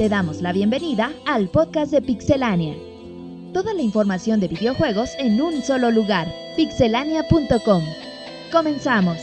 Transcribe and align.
Te 0.00 0.08
damos 0.08 0.40
la 0.40 0.54
bienvenida 0.54 1.12
al 1.26 1.50
podcast 1.50 1.92
de 1.92 2.00
Pixelania. 2.00 2.74
Toda 3.52 3.74
la 3.74 3.82
información 3.82 4.40
de 4.40 4.48
videojuegos 4.48 5.10
en 5.18 5.38
un 5.42 5.62
solo 5.62 5.90
lugar, 5.90 6.26
pixelania.com. 6.56 7.82
Comenzamos. 8.50 9.18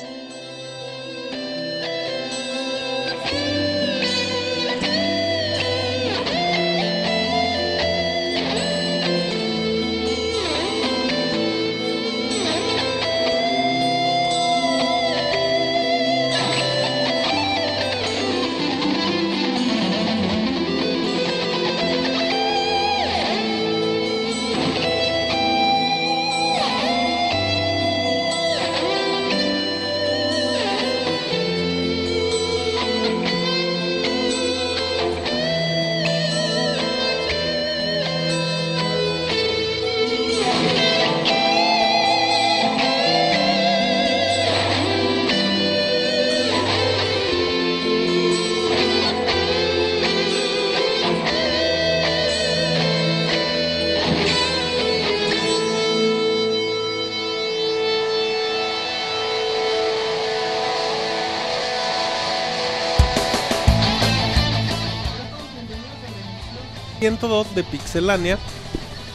De 67.08 67.63
Pixelania, 67.63 68.38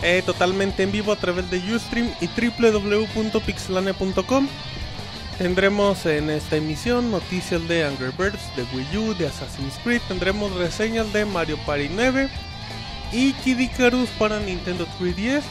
eh, 0.03 0.23
totalmente 0.25 0.83
en 0.83 0.93
vivo 0.93 1.12
a 1.12 1.17
través 1.17 1.51
de 1.51 1.59
Ustream 1.59 2.11
y 2.23 2.27
www.pixelania.com. 2.27 4.49
Tendremos 5.37 6.07
en 6.07 6.31
esta 6.31 6.57
emisión 6.57 7.11
noticias 7.11 7.69
de 7.69 7.84
Angry 7.84 8.12
Birds, 8.17 8.41
de 8.57 8.62
Wii 8.75 8.97
U, 8.97 9.12
de 9.15 9.27
Assassin's 9.27 9.79
Creed, 9.84 10.01
tendremos 10.09 10.53
reseñas 10.53 11.12
de 11.12 11.27
Mario 11.27 11.59
Party 11.67 11.91
9 11.95 12.31
y 13.12 13.34
Kid 13.34 13.59
Icarus 13.59 14.09
para 14.19 14.41
Nintendo 14.41 14.87
3DS. 14.99 15.43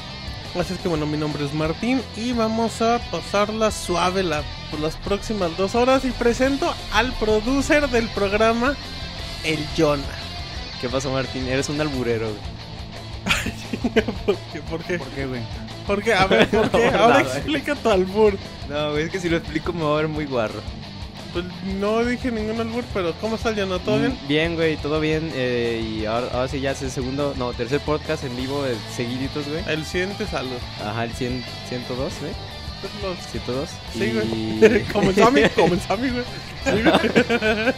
Así 0.60 0.74
es 0.74 0.80
que 0.80 0.88
bueno, 0.88 1.06
mi 1.06 1.18
nombre 1.18 1.46
es 1.46 1.54
Martín 1.54 2.02
y 2.18 2.34
vamos 2.34 2.82
a 2.82 3.00
pasarla 3.12 3.70
suave 3.70 4.24
la, 4.24 4.42
por 4.72 4.80
las 4.80 4.96
próximas 4.96 5.56
dos 5.58 5.76
horas 5.76 6.06
y 6.06 6.12
presento 6.12 6.74
al 6.92 7.14
producer 7.14 7.88
del 7.90 8.10
programa, 8.10 8.76
el 9.44 9.64
Jonah. 9.78 10.21
¿Qué 10.82 10.90
pasó, 10.90 11.12
Martín? 11.12 11.48
Eres 11.48 11.70
un 11.70 11.80
alburero, 11.80 12.30
güey. 12.30 13.94
¿Por 14.26 14.36
qué? 14.52 14.62
¿Por 14.62 14.84
qué? 14.84 14.98
¿Por 14.98 15.08
qué, 15.10 15.26
güey? 15.28 15.42
¿Por 15.86 16.04
qué? 16.04 16.14
A 16.16 16.26
ver, 16.26 16.50
¿por 16.50 16.72
qué? 16.72 16.88
Ahora 16.88 17.22
explica 17.22 17.76
tu 17.76 17.90
albur. 17.90 18.34
No, 18.68 18.92
güey, 18.92 19.04
es 19.04 19.12
que 19.12 19.20
si 19.20 19.30
lo 19.30 19.38
explico 19.38 19.74
me 19.74 19.84
va 19.84 19.94
a 19.94 19.98
ver 19.98 20.08
muy 20.08 20.26
guarro. 20.26 20.60
Pues 21.34 21.46
no 21.80 22.04
dije 22.04 22.32
ningún 22.32 22.60
albur, 22.60 22.84
pero 22.94 23.14
¿cómo 23.22 23.36
está 23.36 23.50
el 23.50 23.56
¿Todo 23.56 24.00
bien? 24.00 24.18
Mm, 24.24 24.28
bien, 24.28 24.56
güey, 24.56 24.76
todo 24.78 25.00
bien. 25.00 25.32
Eh, 25.36 26.00
y 26.00 26.06
ahora, 26.06 26.48
sí 26.48 26.60
ya 26.60 26.72
es 26.72 26.82
el 26.82 26.92
segundo, 26.92 27.36
no, 27.38 27.54
tercer 27.54 27.80
podcast 27.82 28.24
en 28.24 28.36
vivo 28.36 28.64
de 28.64 28.76
seguiditos, 28.96 29.48
güey. 29.48 29.64
El 29.68 29.86
100 29.86 30.18
te 30.18 30.26
salud. 30.26 30.58
Ajá, 30.84 31.06
el 31.06 31.14
100, 31.14 31.44
102, 31.70 32.14
güey. 32.20 32.32
Los... 33.02 33.18
102. 33.32 33.70
Sí, 33.94 34.12
güey. 34.12 34.84
Comenzó 34.86 35.28
a 35.28 35.32
mí, 35.32 35.42
comenzó 35.56 35.94
a 35.94 35.98
mí, 35.98 36.10
güey. 36.10 36.24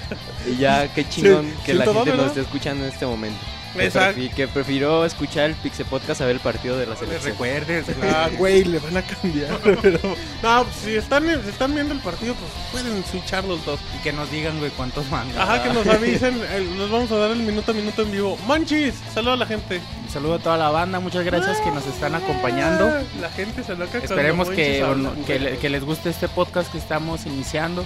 y 0.47 0.57
ya, 0.57 0.87
qué 0.93 1.07
chingón 1.07 1.51
que 1.65 1.73
la 1.73 1.85
gente 1.85 2.15
nos 2.15 2.27
esté 2.27 2.41
escuchando 2.41 2.85
en 2.85 2.91
este 2.91 3.05
momento. 3.05 3.39
Exacto. 3.79 4.21
Que, 4.35 4.47
prefirió 4.47 5.05
escuchar 5.05 5.49
el 5.49 5.55
Pixel 5.55 5.85
Podcast 5.85 6.21
a 6.21 6.25
ver 6.25 6.35
el 6.35 6.41
partido 6.41 6.77
de 6.77 6.85
la 6.85 6.95
selección. 6.95 7.31
Recuerdes, 7.31 7.85
ah, 8.03 8.29
güey, 8.37 8.63
le 8.63 8.79
van 8.79 8.97
a 8.97 9.01
cambiar. 9.01 9.57
Pero, 9.81 9.99
no, 10.41 10.65
si 10.83 10.95
están, 10.95 11.25
si 11.43 11.49
están 11.49 11.73
viendo 11.73 11.93
el 11.93 11.99
partido, 11.99 12.35
pues 12.35 12.51
pueden 12.71 13.03
switchar 13.05 13.43
los 13.45 13.65
dos. 13.65 13.79
Y 13.97 14.03
que 14.03 14.13
nos 14.13 14.29
digan, 14.31 14.59
güey, 14.59 14.71
cuántos 14.71 15.09
mandan. 15.09 15.37
Ajá, 15.41 15.63
que 15.63 15.73
nos 15.73 15.87
avisen. 15.87 16.39
nos 16.77 16.91
vamos 16.91 17.11
a 17.11 17.17
dar 17.17 17.31
el 17.31 17.39
minuto 17.39 17.71
a 17.71 17.73
minuto 17.73 18.01
en 18.03 18.11
vivo. 18.11 18.37
Monchis, 18.45 18.95
saludo 19.13 19.33
a 19.33 19.37
la 19.37 19.45
gente. 19.45 19.81
Saludo 20.13 20.35
a 20.35 20.39
toda 20.39 20.57
la 20.57 20.69
banda, 20.69 20.99
muchas 20.99 21.25
gracias 21.25 21.59
que 21.61 21.71
nos 21.71 21.87
están 21.87 22.13
acompañando. 22.13 22.87
La 23.19 23.31
gente 23.31 23.63
se 23.63 23.75
loca 23.75 23.97
Esperemos 23.97 24.47
que, 24.47 25.57
que 25.59 25.69
les 25.69 25.83
guste 25.83 26.11
este 26.11 26.27
podcast 26.27 26.71
que 26.71 26.77
estamos 26.77 27.25
iniciando 27.25 27.83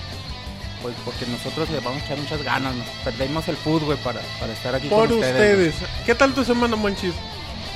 pues 0.81 0.95
porque 1.03 1.25
nosotros 1.25 1.69
le 1.69 1.79
vamos 1.79 2.01
a 2.01 2.05
echar 2.05 2.17
muchas 2.17 2.43
ganas, 2.43 2.75
nos 2.75 2.87
perdemos 3.03 3.47
el 3.47 3.55
fútbol 3.55 3.97
para, 4.03 4.21
para 4.39 4.53
estar 4.53 4.75
aquí 4.75 4.87
Por 4.87 5.07
con 5.07 5.19
ustedes. 5.19 5.73
ustedes. 5.73 5.89
¿Qué 6.05 6.15
tal 6.15 6.33
tu 6.33 6.43
semana, 6.43 6.75
Monchis? 6.75 7.13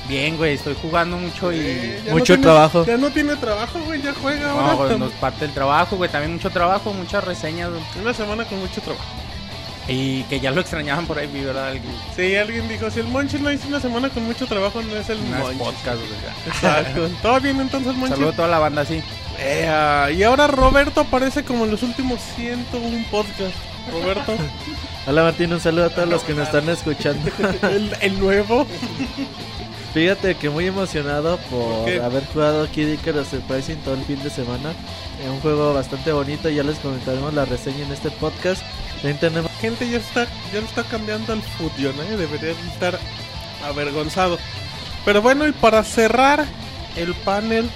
Bien, 0.08 0.36
güey, 0.36 0.54
estoy 0.54 0.76
jugando 0.80 1.16
mucho 1.16 1.52
y 1.52 1.96
mucho 2.10 2.38
trabajo. 2.40 2.84
Ya 2.84 2.96
no 2.96 3.10
tiene 3.10 3.36
trabajo, 3.36 3.80
güey, 3.84 4.02
ya 4.02 4.12
juega 4.14 4.48
no, 4.48 4.60
ahora. 4.60 4.86
Güey, 4.86 4.98
nos 4.98 5.12
parte 5.12 5.44
el 5.44 5.52
trabajo, 5.52 5.96
güey, 5.96 6.10
también 6.10 6.32
mucho 6.34 6.50
trabajo, 6.50 6.92
muchas 6.92 7.24
reseñas. 7.24 7.70
Una 8.00 8.12
semana 8.12 8.44
con 8.44 8.58
mucho 8.58 8.80
trabajo. 8.80 9.04
Y 9.88 10.22
que 10.24 10.38
ya 10.38 10.52
lo 10.52 10.60
extrañaban 10.60 11.06
por 11.06 11.18
ahí, 11.18 11.28
¿verdad? 11.44 11.68
Alguien. 11.68 11.92
Sí, 12.14 12.36
alguien 12.36 12.68
dijo, 12.68 12.90
si 12.90 13.00
el 13.00 13.08
Monchis 13.08 13.40
no 13.40 13.50
hizo 13.50 13.66
una 13.66 13.80
semana 13.80 14.08
con 14.10 14.24
mucho 14.24 14.46
trabajo, 14.46 14.80
no 14.80 14.96
es 14.96 15.08
el 15.10 15.18
no 15.30 15.44
podcast, 15.58 15.98
güey. 15.98 16.46
Exacto. 16.46 17.10
¿Todo 17.22 17.40
bien 17.40 17.60
entonces, 17.60 17.94
Monchis? 17.94 18.16
Saludo 18.16 18.30
a 18.30 18.36
toda 18.36 18.48
la 18.48 18.58
banda, 18.58 18.84
sí. 18.84 19.02
y 19.40 20.22
ahora 20.22 20.46
Roberto 20.46 21.00
aparece 21.00 21.44
como 21.44 21.64
en 21.64 21.72
los 21.72 21.82
últimos 21.82 22.20
101 22.36 23.06
podcasts. 23.10 23.72
Roberto. 23.90 24.36
Hola 25.06 25.22
Martín, 25.24 25.52
un 25.52 25.60
saludo 25.60 25.86
a 25.86 25.90
todos 25.90 26.08
los 26.08 26.22
que 26.22 26.34
nos 26.34 26.46
están 26.46 26.68
escuchando. 26.68 27.30
el, 28.00 28.20
nuevo. 28.20 28.66
Fíjate 29.92 30.36
que 30.36 30.48
muy 30.48 30.66
emocionado 30.66 31.38
por 31.50 31.90
haber 31.90 32.24
jugado 32.26 32.70
Kid 32.70 32.88
Icarus 32.88 33.28
Surprising 33.28 33.76
todo 33.78 33.94
el 33.94 34.04
fin 34.04 34.22
de 34.22 34.30
semana. 34.30 34.70
Es 35.22 35.28
un 35.28 35.40
juego 35.40 35.74
bastante 35.74 36.12
bonito, 36.12 36.48
ya 36.48 36.62
les 36.62 36.78
comentaremos 36.78 37.34
la 37.34 37.44
reseña 37.44 37.84
en 37.84 37.92
este 37.92 38.10
podcast. 38.10 38.62
Tenemos... 39.02 39.50
Gente 39.60 39.88
ya 39.88 39.98
está, 39.98 40.26
ya 40.52 40.60
está 40.60 40.84
cambiando 40.84 41.32
al 41.32 41.42
fútbol, 41.42 41.94
¿eh? 42.08 42.16
debería 42.16 42.52
estar 42.72 42.98
avergonzado. 43.64 44.38
Pero 45.04 45.20
bueno, 45.20 45.46
y 45.46 45.52
para 45.52 45.82
cerrar 45.82 46.46
el 46.96 47.14
panel 47.14 47.68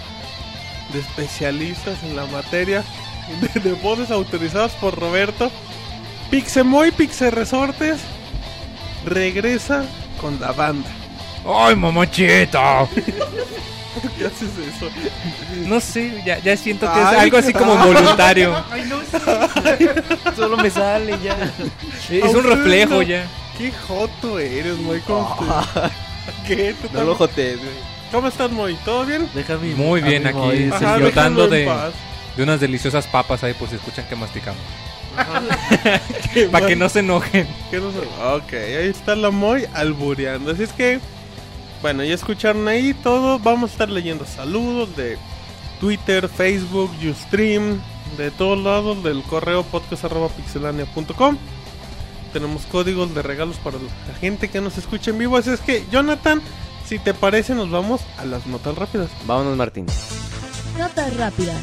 de 0.93 1.01
especialistas 1.01 2.03
en 2.05 2.15
la 2.15 2.27
materia, 2.27 2.85
de, 3.55 3.61
de 3.61 3.73
voces 3.75 4.11
autorizadas 4.11 4.73
por 4.75 4.99
Roberto, 4.99 5.51
Pixemoy 6.31 6.93
Pixe 6.93 7.31
Resortes 7.31 8.01
regresa 9.05 9.85
con 10.21 10.41
la 10.41 10.53
banda. 10.53 10.89
¡Ay, 11.45 11.77
mamachita! 11.77 12.87
qué 14.19 14.27
haces 14.27 14.51
eso? 14.75 14.89
No 15.67 15.81
sé, 15.81 16.23
ya, 16.25 16.39
ya 16.39 16.57
siento 16.57 16.91
que 16.93 17.01
es 17.01 17.07
algo 17.07 17.39
así 17.39 17.53
como 17.53 17.77
voluntario. 17.87 18.65
Ay, 18.71 18.85
no 18.89 18.97
Solo 20.35 20.46
me 20.67 20.71
sale 20.71 21.19
ya. 21.23 21.53
Es 22.11 22.35
un 22.35 22.45
reflejo 22.45 23.03
ya. 23.03 23.27
Qué 23.57 23.73
joto 23.73 24.39
eres, 24.39 24.79
Moy. 24.79 25.01
¿Cómo 25.07 25.37
¿Qué? 26.47 26.75
no 26.93 27.05
lo 27.05 27.15
jotes, 27.15 27.59
¿Cómo 28.13 28.29
estás, 28.29 28.51
Moy? 28.51 28.77
¿Todo 28.85 29.05
bien? 29.05 29.29
Déjame 29.35 29.75
Muy 29.75 30.01
bien 30.01 30.27
aquí, 30.27 30.51
disfrutando 30.53 31.49
de, 31.49 31.69
de 32.37 32.43
unas 32.43 32.61
deliciosas 32.61 33.07
papas 33.07 33.43
ahí 33.45 33.55
por 33.55 33.69
si 33.69 33.77
escuchan 33.77 34.07
que 34.09 34.17
masticamos. 34.17 34.61
Para 36.53 36.67
que 36.67 36.77
no 36.77 36.89
se 36.89 37.01
enojen. 37.01 37.47
Ok, 38.35 38.53
ahí 38.53 38.89
está 38.89 39.17
la 39.17 39.31
Moy 39.31 39.67
albureando. 39.73 40.51
Así 40.51 40.65
es 40.65 40.73
que, 40.73 41.01
bueno, 41.81 42.05
ya 42.05 42.15
escucharon 42.15 42.67
ahí 42.69 42.93
todo. 42.93 43.39
Vamos 43.39 43.71
a 43.71 43.73
estar 43.73 43.89
leyendo 43.89 44.25
saludos 44.27 44.95
de 44.97 45.17
Twitter, 45.81 46.29
Facebook, 46.29 46.91
Ustream, 47.03 47.81
de 48.17 48.31
todos 48.31 48.59
lados, 48.63 49.03
del 49.03 49.23
correo 49.23 49.63
podcast.pixelania.com. 49.65 51.37
Tenemos 52.33 52.63
códigos 52.67 53.15
de 53.15 53.23
regalos 53.23 53.57
para 53.59 53.79
la 53.79 54.15
gente 54.15 54.49
que 54.49 54.61
nos 54.61 54.79
escucha 54.79 55.11
en 55.11 55.19
vivo. 55.19 55.37
Así 55.37 55.51
es 55.51 55.61
que, 55.61 55.85
Jonathan, 55.91 56.43
si 56.87 56.99
te 56.99 57.15
parece, 57.15 57.55
nos 57.55 57.71
vamos 57.71 58.01
a 58.19 58.25
las 58.25 58.47
notas 58.47 58.77
rápidas. 58.77 59.11
Vámonos, 59.27 59.57
Martín. 59.57 59.87
Notas 60.79 61.17
rápidas. 61.17 61.57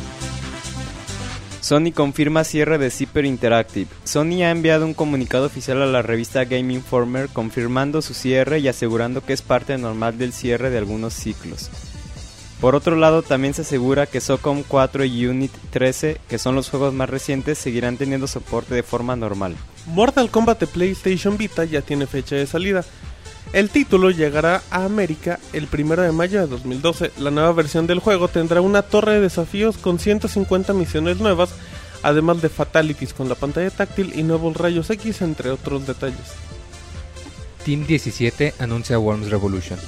Sony 1.63 1.93
confirma 1.95 2.43
cierre 2.43 2.77
de 2.77 2.91
Zipper 2.91 3.23
Interactive. 3.23 3.87
Sony 4.03 4.43
ha 4.43 4.51
enviado 4.51 4.85
un 4.85 4.93
comunicado 4.93 5.45
oficial 5.45 5.81
a 5.81 5.85
la 5.85 6.01
revista 6.01 6.43
Game 6.43 6.73
Informer 6.73 7.29
confirmando 7.29 8.01
su 8.01 8.13
cierre 8.13 8.59
y 8.59 8.67
asegurando 8.67 9.23
que 9.23 9.31
es 9.31 9.41
parte 9.41 9.77
normal 9.77 10.17
del 10.17 10.33
cierre 10.33 10.69
de 10.69 10.79
algunos 10.79 11.13
ciclos. 11.13 11.69
Por 12.59 12.75
otro 12.75 12.95
lado, 12.95 13.23
también 13.23 13.53
se 13.53 13.63
asegura 13.63 14.05
que 14.05 14.21
SOCOM 14.21 14.63
4 14.67 15.03
y 15.05 15.27
Unit 15.27 15.51
13, 15.71 16.21
que 16.29 16.39
son 16.39 16.55
los 16.55 16.69
juegos 16.69 16.93
más 16.93 17.09
recientes, 17.09 17.57
seguirán 17.57 17.97
teniendo 17.97 18.27
soporte 18.27 18.73
de 18.73 18.83
forma 18.83 19.15
normal. 19.15 19.55
Mortal 19.87 20.29
Kombat 20.29 20.61
de 20.61 20.67
PlayStation 20.67 21.37
Vita 21.37 21.65
ya 21.65 21.81
tiene 21.81 22.07
fecha 22.07 22.35
de 22.35 22.47
salida. 22.47 22.85
El 23.51 23.69
título 23.69 24.09
llegará 24.09 24.63
a 24.71 24.85
América 24.85 25.39
el 25.51 25.67
1 25.71 26.01
de 26.01 26.11
mayo 26.11 26.39
de 26.39 26.47
2012. 26.47 27.11
La 27.19 27.31
nueva 27.31 27.51
versión 27.51 27.85
del 27.85 27.99
juego 27.99 28.27
tendrá 28.27 28.61
una 28.61 28.81
torre 28.81 29.15
de 29.15 29.21
desafíos 29.21 29.77
con 29.77 29.99
150 29.99 30.73
misiones 30.73 31.19
nuevas, 31.19 31.51
además 32.01 32.41
de 32.41 32.49
fatalities 32.49 33.13
con 33.13 33.29
la 33.29 33.35
pantalla 33.35 33.69
táctil 33.69 34.13
y 34.15 34.23
nuevos 34.23 34.55
rayos 34.57 34.89
X, 34.89 35.21
entre 35.21 35.51
otros 35.51 35.85
detalles. 35.85 36.33
Team 37.63 37.85
17 37.85 38.55
anuncia 38.59 38.97
Worms 38.97 39.29
Revolution. 39.29 39.79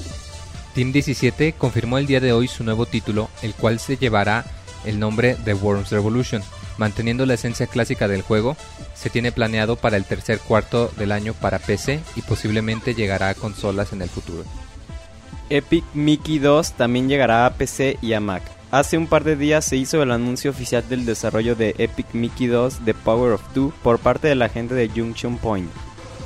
Team 0.75 0.91
17 0.91 1.53
confirmó 1.53 1.97
el 1.97 2.05
día 2.05 2.19
de 2.19 2.33
hoy 2.33 2.49
su 2.49 2.65
nuevo 2.65 2.85
título, 2.85 3.29
el 3.41 3.53
cual 3.53 3.79
se 3.79 3.95
llevará 3.95 4.43
el 4.83 4.99
nombre 4.99 5.37
de 5.45 5.53
Worms 5.53 5.89
Revolution. 5.89 6.43
Manteniendo 6.77 7.25
la 7.25 7.35
esencia 7.35 7.65
clásica 7.65 8.09
del 8.09 8.21
juego, 8.21 8.57
se 8.93 9.09
tiene 9.09 9.31
planeado 9.31 9.77
para 9.77 9.95
el 9.95 10.03
tercer 10.03 10.39
cuarto 10.39 10.91
del 10.97 11.13
año 11.13 11.33
para 11.33 11.59
PC 11.59 12.01
y 12.17 12.21
posiblemente 12.23 12.93
llegará 12.93 13.29
a 13.29 13.35
consolas 13.35 13.93
en 13.93 14.01
el 14.01 14.09
futuro. 14.09 14.43
Epic 15.49 15.85
Mickey 15.93 16.39
2 16.39 16.73
también 16.73 17.07
llegará 17.07 17.45
a 17.45 17.53
PC 17.53 17.97
y 18.01 18.11
a 18.11 18.19
Mac. 18.19 18.43
Hace 18.71 18.97
un 18.97 19.07
par 19.07 19.23
de 19.23 19.37
días 19.37 19.63
se 19.63 19.77
hizo 19.77 20.03
el 20.03 20.11
anuncio 20.11 20.51
oficial 20.51 20.83
del 20.89 21.05
desarrollo 21.05 21.55
de 21.55 21.73
Epic 21.77 22.07
Mickey 22.11 22.47
2 22.47 22.79
The 22.83 22.93
Power 22.93 23.31
of 23.31 23.53
Two 23.53 23.71
por 23.81 23.97
parte 23.99 24.27
de 24.27 24.35
la 24.35 24.49
gente 24.49 24.75
de 24.75 24.89
Junction 24.89 25.37
Point. 25.37 25.71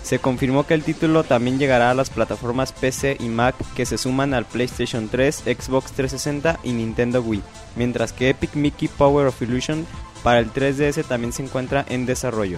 Se 0.10 0.18
confirmó 0.18 0.66
que 0.66 0.74
el 0.74 0.82
título 0.82 1.24
también 1.24 1.60
llegará 1.60 1.92
a 1.92 1.94
las 1.94 2.10
plataformas 2.10 2.74
PC 2.74 3.18
y 3.20 3.30
Mac 3.30 3.54
que 3.76 3.86
se 3.86 4.00
suman 4.00 4.34
al 4.34 4.46
PlayStation 4.46 5.08
3, 5.08 5.44
Xbox 5.46 5.92
360 5.92 6.62
y 6.64 6.72
Nintendo 6.72 7.22
Wii, 7.22 7.44
mientras 7.76 8.12
que 8.12 8.30
Epic 8.30 8.56
Mickey 8.56 8.88
Power 8.88 9.28
of 9.28 9.40
Illusion 9.40 9.86
para 10.24 10.40
el 10.40 10.52
3DS 10.52 11.06
también 11.06 11.32
se 11.32 11.44
encuentra 11.44 11.86
en 11.90 12.08
desarrollo. 12.08 12.58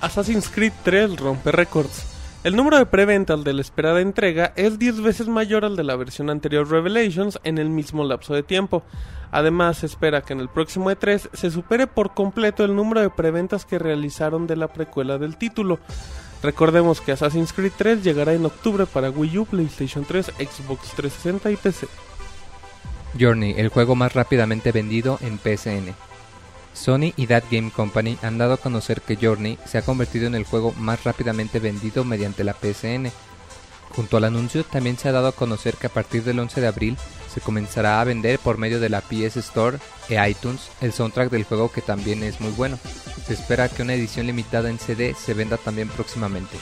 Assassin's 0.00 0.48
Creed 0.48 0.72
3 0.84 1.18
rompe 1.18 1.52
récords. 1.52 2.06
El 2.44 2.56
número 2.56 2.78
de 2.78 2.86
preventas 2.86 3.44
de 3.44 3.52
la 3.52 3.60
esperada 3.60 4.00
entrega 4.00 4.54
es 4.56 4.78
10 4.78 5.02
veces 5.02 5.28
mayor 5.28 5.66
al 5.66 5.76
de 5.76 5.84
la 5.84 5.96
versión 5.96 6.30
anterior 6.30 6.70
Revelations 6.70 7.38
en 7.44 7.58
el 7.58 7.68
mismo 7.68 8.04
lapso 8.04 8.32
de 8.32 8.42
tiempo. 8.42 8.82
Además, 9.30 9.76
se 9.76 9.86
espera 9.86 10.22
que 10.22 10.32
en 10.32 10.40
el 10.40 10.48
próximo 10.48 10.90
E3 10.90 11.28
se 11.30 11.50
supere 11.50 11.86
por 11.86 12.14
completo 12.14 12.64
el 12.64 12.74
número 12.74 13.02
de 13.02 13.10
preventas 13.10 13.66
que 13.66 13.78
realizaron 13.78 14.46
de 14.46 14.56
la 14.56 14.68
precuela 14.68 15.18
del 15.18 15.36
título. 15.36 15.78
Recordemos 16.42 17.00
que 17.00 17.12
Assassin's 17.12 17.52
Creed 17.52 17.72
3 17.76 18.04
llegará 18.04 18.32
en 18.32 18.46
octubre 18.46 18.86
para 18.86 19.10
Wii 19.10 19.38
U, 19.38 19.46
PlayStation 19.46 20.04
3, 20.04 20.26
Xbox 20.26 20.92
360 20.94 21.50
y 21.50 21.56
PC. 21.56 21.88
Journey, 23.18 23.54
el 23.56 23.68
juego 23.68 23.96
más 23.96 24.14
rápidamente 24.14 24.70
vendido 24.70 25.18
en 25.22 25.38
PSN. 25.38 25.94
Sony 26.74 27.12
y 27.16 27.26
That 27.26 27.44
Game 27.50 27.72
Company 27.72 28.18
han 28.22 28.38
dado 28.38 28.54
a 28.54 28.58
conocer 28.58 29.00
que 29.00 29.16
Journey 29.16 29.58
se 29.66 29.78
ha 29.78 29.82
convertido 29.82 30.28
en 30.28 30.36
el 30.36 30.44
juego 30.44 30.72
más 30.78 31.02
rápidamente 31.02 31.58
vendido 31.58 32.04
mediante 32.04 32.44
la 32.44 32.54
PSN. 32.54 33.10
Junto 33.96 34.16
al 34.16 34.24
anuncio 34.24 34.62
también 34.64 34.96
se 34.96 35.08
ha 35.08 35.12
dado 35.12 35.28
a 35.28 35.32
conocer 35.32 35.74
que 35.74 35.88
a 35.88 35.92
partir 35.92 36.22
del 36.22 36.38
11 36.38 36.60
de 36.60 36.66
abril 36.68 36.96
se 37.38 37.44
comenzará 37.44 38.00
a 38.00 38.04
vender 38.04 38.38
por 38.40 38.58
medio 38.58 38.80
de 38.80 38.88
la 38.88 39.00
PS 39.00 39.36
Store 39.36 39.78
e 40.08 40.28
iTunes 40.28 40.70
el 40.80 40.92
soundtrack 40.92 41.30
del 41.30 41.44
juego 41.44 41.70
que 41.70 41.82
también 41.82 42.24
es 42.24 42.40
muy 42.40 42.50
bueno. 42.52 42.78
Se 43.26 43.34
espera 43.34 43.68
que 43.68 43.82
una 43.82 43.94
edición 43.94 44.26
limitada 44.26 44.68
en 44.68 44.78
CD 44.78 45.14
se 45.14 45.34
venda 45.34 45.56
también 45.56 45.88
próximamente. 45.88 46.56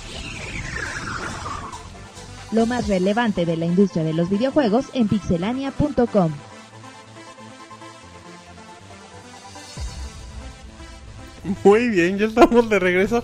Lo 2.52 2.66
más 2.66 2.88
relevante 2.88 3.46
de 3.46 3.56
la 3.56 3.64
industria 3.64 4.04
de 4.04 4.12
los 4.12 4.28
videojuegos 4.28 4.86
en 4.92 5.08
pixelania.com. 5.08 6.32
Muy 11.64 11.88
bien, 11.88 12.18
ya 12.18 12.26
estamos 12.26 12.68
de 12.68 12.78
regreso 12.78 13.22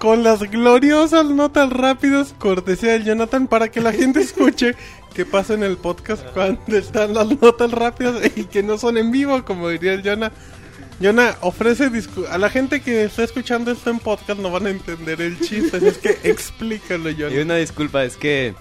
con 0.00 0.22
las 0.22 0.40
gloriosas 0.40 1.26
notas 1.26 1.70
rápidas 1.70 2.34
cortesía 2.38 2.92
del 2.92 3.04
Jonathan 3.04 3.46
para 3.46 3.70
que 3.70 3.82
la 3.82 3.92
gente 3.92 4.20
escuche 4.22 4.74
qué 5.14 5.24
pasa 5.26 5.54
en 5.54 5.62
el 5.62 5.76
podcast 5.76 6.24
cuando 6.34 6.76
están 6.76 7.14
las 7.14 7.26
notas 7.40 7.70
rápidas 7.72 8.16
y 8.36 8.44
que 8.44 8.62
no 8.62 8.78
son 8.78 8.96
en 8.98 9.10
vivo, 9.10 9.44
como 9.44 9.68
diría 9.68 9.92
el 9.94 10.02
Jonah. 10.02 10.32
Jonah 11.02 11.34
ofrece 11.40 11.90
a 12.30 12.36
la 12.38 12.50
gente 12.50 12.82
que 12.82 13.04
está 13.04 13.24
escuchando 13.24 13.70
esto 13.70 13.88
en 13.90 13.98
podcast 14.00 14.38
no 14.38 14.50
van 14.50 14.66
a 14.66 14.70
entender 14.70 15.20
el 15.22 15.40
chiste, 15.40 15.78
así 15.78 15.86
es 15.86 15.98
que 15.98 16.18
explícalo, 16.24 17.10
Jonah. 17.10 17.34
Y 17.34 17.38
una 17.38 17.56
disculpa, 17.56 18.04
es 18.04 18.16
que 18.16 18.54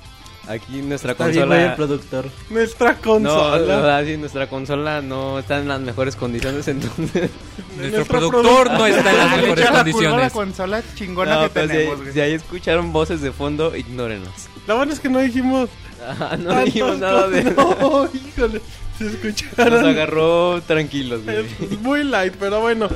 Aquí 0.47 0.81
nuestra 0.81 1.11
Está 1.11 1.27
bien, 1.27 1.41
consola. 1.41 1.65
el 1.65 1.75
productor. 1.75 2.25
Nuestra 2.49 2.93
No, 2.93 3.01
consola. 3.01 3.57
la 3.59 3.75
verdad, 3.75 4.03
sí, 4.05 4.17
nuestra 4.17 4.47
consola 4.49 4.99
no 4.99 5.37
está 5.37 5.59
en 5.59 5.67
las 5.67 5.79
mejores 5.79 6.15
condiciones, 6.15 6.67
entonces. 6.67 7.29
Nuestro 7.77 8.05
productor 8.05 8.71
no 8.71 8.87
está 8.87 9.11
en 9.11 9.17
las 9.17 9.31
mejores 9.41 9.63
la 9.65 9.69
a 9.69 9.73
la 9.73 9.83
condiciones. 9.83 10.33
consola 10.33 10.81
chingona 10.95 11.35
No, 11.35 11.53
que 11.53 11.61
si, 11.61 11.67
tenemos, 11.67 11.99
güey. 12.01 12.13
si 12.13 12.21
ahí 12.21 12.33
escucharon 12.33 12.91
voces 12.91 13.21
de 13.21 13.31
fondo, 13.31 13.75
ignórenos. 13.75 14.31
La 14.65 14.73
verdad 14.73 14.93
es 14.93 14.99
que 14.99 15.09
no 15.09 15.19
dijimos. 15.19 15.69
Ah, 16.01 16.37
no 16.39 16.63
dijimos 16.63 16.97
nada 16.99 17.27
de. 17.27 17.43
No, 17.43 18.09
híjole. 18.13 18.61
Se 18.97 19.03
Nos 19.05 19.13
escucharon. 19.13 19.85
agarró 19.85 20.61
tranquilos, 20.63 21.23
güey. 21.23 21.45
Es 21.61 21.79
muy 21.81 22.03
light, 22.03 22.33
pero 22.39 22.61
bueno. 22.61 22.89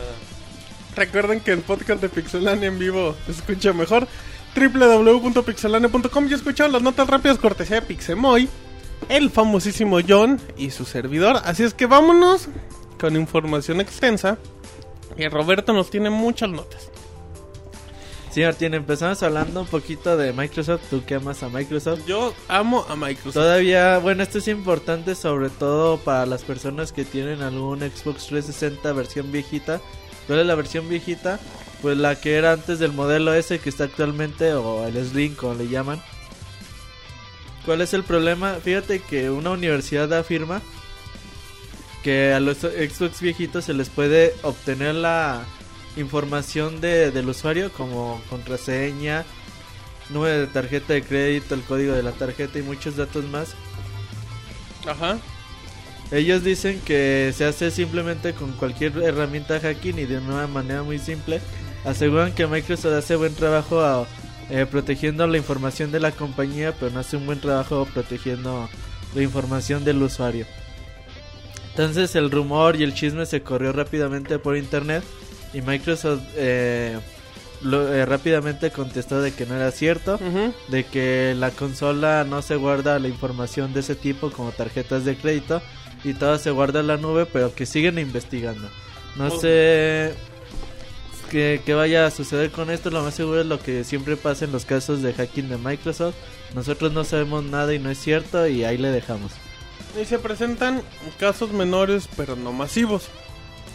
Recuerden 0.96 1.40
que 1.40 1.52
el 1.52 1.60
podcast 1.62 2.02
de 2.02 2.10
Pixelania 2.10 2.68
en 2.68 2.78
vivo 2.78 3.16
se 3.26 3.32
escucha 3.32 3.74
mejor. 3.74 4.08
www.pixelania.com 4.56 6.28
y 6.30 6.34
escucharon 6.34 6.72
las 6.74 6.82
notas 6.82 7.08
rápidas 7.08 7.38
cortesía 7.40 7.78
de 7.78 7.82
Pixemoy, 7.84 8.48
el 9.10 9.30
famosísimo 9.32 10.00
John 10.08 10.40
y 10.58 10.70
su 10.72 10.86
servidor. 10.86 11.40
Así 11.46 11.64
es 11.64 11.74
que 11.74 11.86
vámonos 11.88 12.48
con 13.00 13.16
información 13.16 13.82
extensa. 13.82 14.38
Y 15.18 15.28
Roberto 15.28 15.74
nos 15.74 15.90
tiene 15.90 16.10
muchas 16.10 16.50
notas. 16.50 16.90
Sí, 18.34 18.42
Martín, 18.42 18.74
empezamos 18.74 19.22
hablando 19.22 19.62
un 19.62 19.68
poquito 19.68 20.18
de 20.18 20.34
Microsoft. 20.34 20.82
Tú 20.90 21.06
que 21.06 21.14
amas 21.14 21.44
a 21.44 21.50
Microsoft. 21.50 22.00
Yo 22.08 22.34
amo 22.48 22.84
a 22.90 22.96
Microsoft. 22.96 23.36
Todavía, 23.36 24.00
bueno, 24.00 24.24
esto 24.24 24.40
es 24.40 24.48
importante 24.48 25.14
sobre 25.14 25.52
todo 25.52 26.00
para 26.00 26.26
las 26.26 26.42
personas 26.42 26.92
que 26.92 27.06
tienen 27.06 27.44
algún 27.44 27.82
Xbox 27.82 28.26
360 28.26 28.92
versión 28.94 29.32
viejita. 29.32 29.82
¿Cuál 30.26 30.40
es 30.40 30.48
la 30.48 30.56
versión 30.56 30.90
viejita? 30.90 31.40
Pues 31.84 31.96
la 31.96 32.20
que 32.20 32.34
era 32.34 32.54
antes 32.54 32.80
del 32.80 32.92
modelo 32.92 33.36
S 33.36 33.60
que 33.60 33.70
está 33.70 33.84
actualmente, 33.84 34.52
o 34.56 34.84
el 34.88 34.96
Slim, 35.06 35.36
como 35.36 35.54
le 35.54 35.68
llaman. 35.68 36.02
¿Cuál 37.68 37.82
es 37.82 37.94
el 37.94 38.04
problema? 38.04 38.56
Fíjate 38.56 39.00
que 39.00 39.30
una 39.30 39.52
universidad 39.52 40.12
afirma 40.12 40.64
que 42.02 42.34
a 42.34 42.40
los 42.40 42.58
Xbox 42.58 43.22
viejitos 43.22 43.66
se 43.66 43.76
les 43.76 43.90
puede 43.90 44.34
obtener 44.42 44.96
la 44.96 45.46
información 45.98 46.82
de, 46.82 47.12
del 47.12 47.30
usuario 47.30 47.72
como 47.72 48.22
contraseña, 48.30 49.26
número 50.10 50.40
de 50.40 50.48
tarjeta 50.48 50.94
de 50.94 51.04
crédito, 51.04 51.56
el 51.56 51.62
código 51.62 51.94
de 51.94 52.04
la 52.04 52.12
tarjeta 52.12 52.60
y 52.60 52.64
muchos 52.64 52.96
datos 52.98 53.24
más. 53.26 53.56
Ajá. 54.88 55.18
Ellos 56.12 56.44
dicen 56.44 56.80
que 56.86 57.34
se 57.36 57.46
hace 57.46 57.72
simplemente 57.72 58.34
con 58.34 58.52
cualquier 58.54 58.96
herramienta 58.98 59.60
hacking 59.60 59.98
y 60.00 60.06
de 60.06 60.18
una 60.20 60.46
manera 60.48 60.84
muy 60.84 61.00
simple. 61.00 61.42
Aseguran 61.86 62.34
que 62.34 62.46
Microsoft 62.48 62.94
hace 62.94 63.16
buen 63.16 63.34
trabajo 63.36 63.82
a- 63.82 64.06
eh, 64.50 64.66
protegiendo 64.70 65.26
la 65.26 65.38
información 65.38 65.92
de 65.92 66.00
la 66.00 66.12
compañía, 66.12 66.74
pero 66.78 66.92
no 66.92 67.00
hace 67.00 67.18
un 67.18 67.26
buen 67.26 67.40
trabajo 67.40 67.88
protegiendo 67.94 68.70
la 69.16 69.22
información 69.22 69.84
del 69.86 70.02
usuario. 70.04 70.46
Entonces 71.72 72.16
el 72.16 72.30
rumor 72.30 72.76
y 72.76 72.84
el 72.84 72.94
chisme 72.94 73.26
se 73.26 73.42
corrió 73.42 73.72
rápidamente 73.74 74.38
por 74.38 74.56
internet 74.58 75.04
y 75.54 75.62
Microsoft 75.62 76.22
eh, 76.36 76.98
lo- 77.62 77.94
eh, 77.94 78.06
rápidamente 78.06 78.72
contestó 78.72 79.22
de 79.22 79.32
que 79.34 79.46
no 79.46 79.56
era 79.56 79.72
cierto 79.72 80.20
de 80.68 80.84
que 80.86 81.36
la 81.38 81.52
consola 81.52 82.24
no 82.28 82.42
se 82.42 82.56
guarda 82.56 83.00
la 83.00 83.08
información 83.08 83.74
de 83.74 83.82
ese 83.82 83.96
tipo 83.96 84.32
como 84.32 84.52
tarjetas 84.52 85.06
de 85.06 85.16
crédito 85.16 85.62
y 86.04 86.14
todo 86.14 86.38
se 86.38 86.52
guarda 86.52 86.82
en 86.82 86.88
la 86.88 86.98
nube, 86.98 87.26
pero 87.26 87.54
que 87.56 87.66
siguen 87.66 87.98
investigando. 88.00 88.68
No 89.16 89.28
Oh. 89.28 89.40
sé 89.40 90.14
qué, 91.32 91.62
qué 91.66 91.74
vaya 91.74 92.06
a 92.06 92.12
suceder 92.12 92.52
con 92.52 92.70
esto, 92.70 92.90
lo 92.90 93.02
más 93.04 93.14
seguro 93.14 93.42
es 93.42 93.48
lo 93.48 93.60
que 93.60 93.84
siempre 93.84 94.18
pasa 94.18 94.46
en 94.46 94.52
los 94.52 94.66
casos 94.66 95.02
de 95.02 95.14
hacking 95.14 95.50
de 95.50 95.58
Microsoft. 95.58 96.16
Nosotros 96.54 96.92
no 96.94 97.04
sabemos 97.04 97.44
nada 97.44 97.74
y 97.74 97.80
no 97.80 97.90
es 97.90 97.98
cierto 98.00 98.48
y 98.48 98.64
ahí 98.64 98.78
le 98.78 98.90
dejamos. 98.90 99.32
Y 100.00 100.06
se 100.06 100.20
presentan 100.20 100.82
casos 101.20 101.52
menores 101.52 102.10
pero 102.18 102.36
no 102.36 102.52
masivos. 102.52 103.08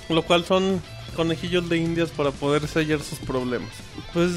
Lo 0.08 0.22
cual 0.22 0.44
son 0.44 0.82
conejillos 1.18 1.68
de 1.68 1.76
indias 1.78 2.10
para 2.10 2.30
poder 2.30 2.68
sellar 2.68 3.00
sus 3.00 3.18
problemas. 3.18 3.68
Pues 4.14 4.30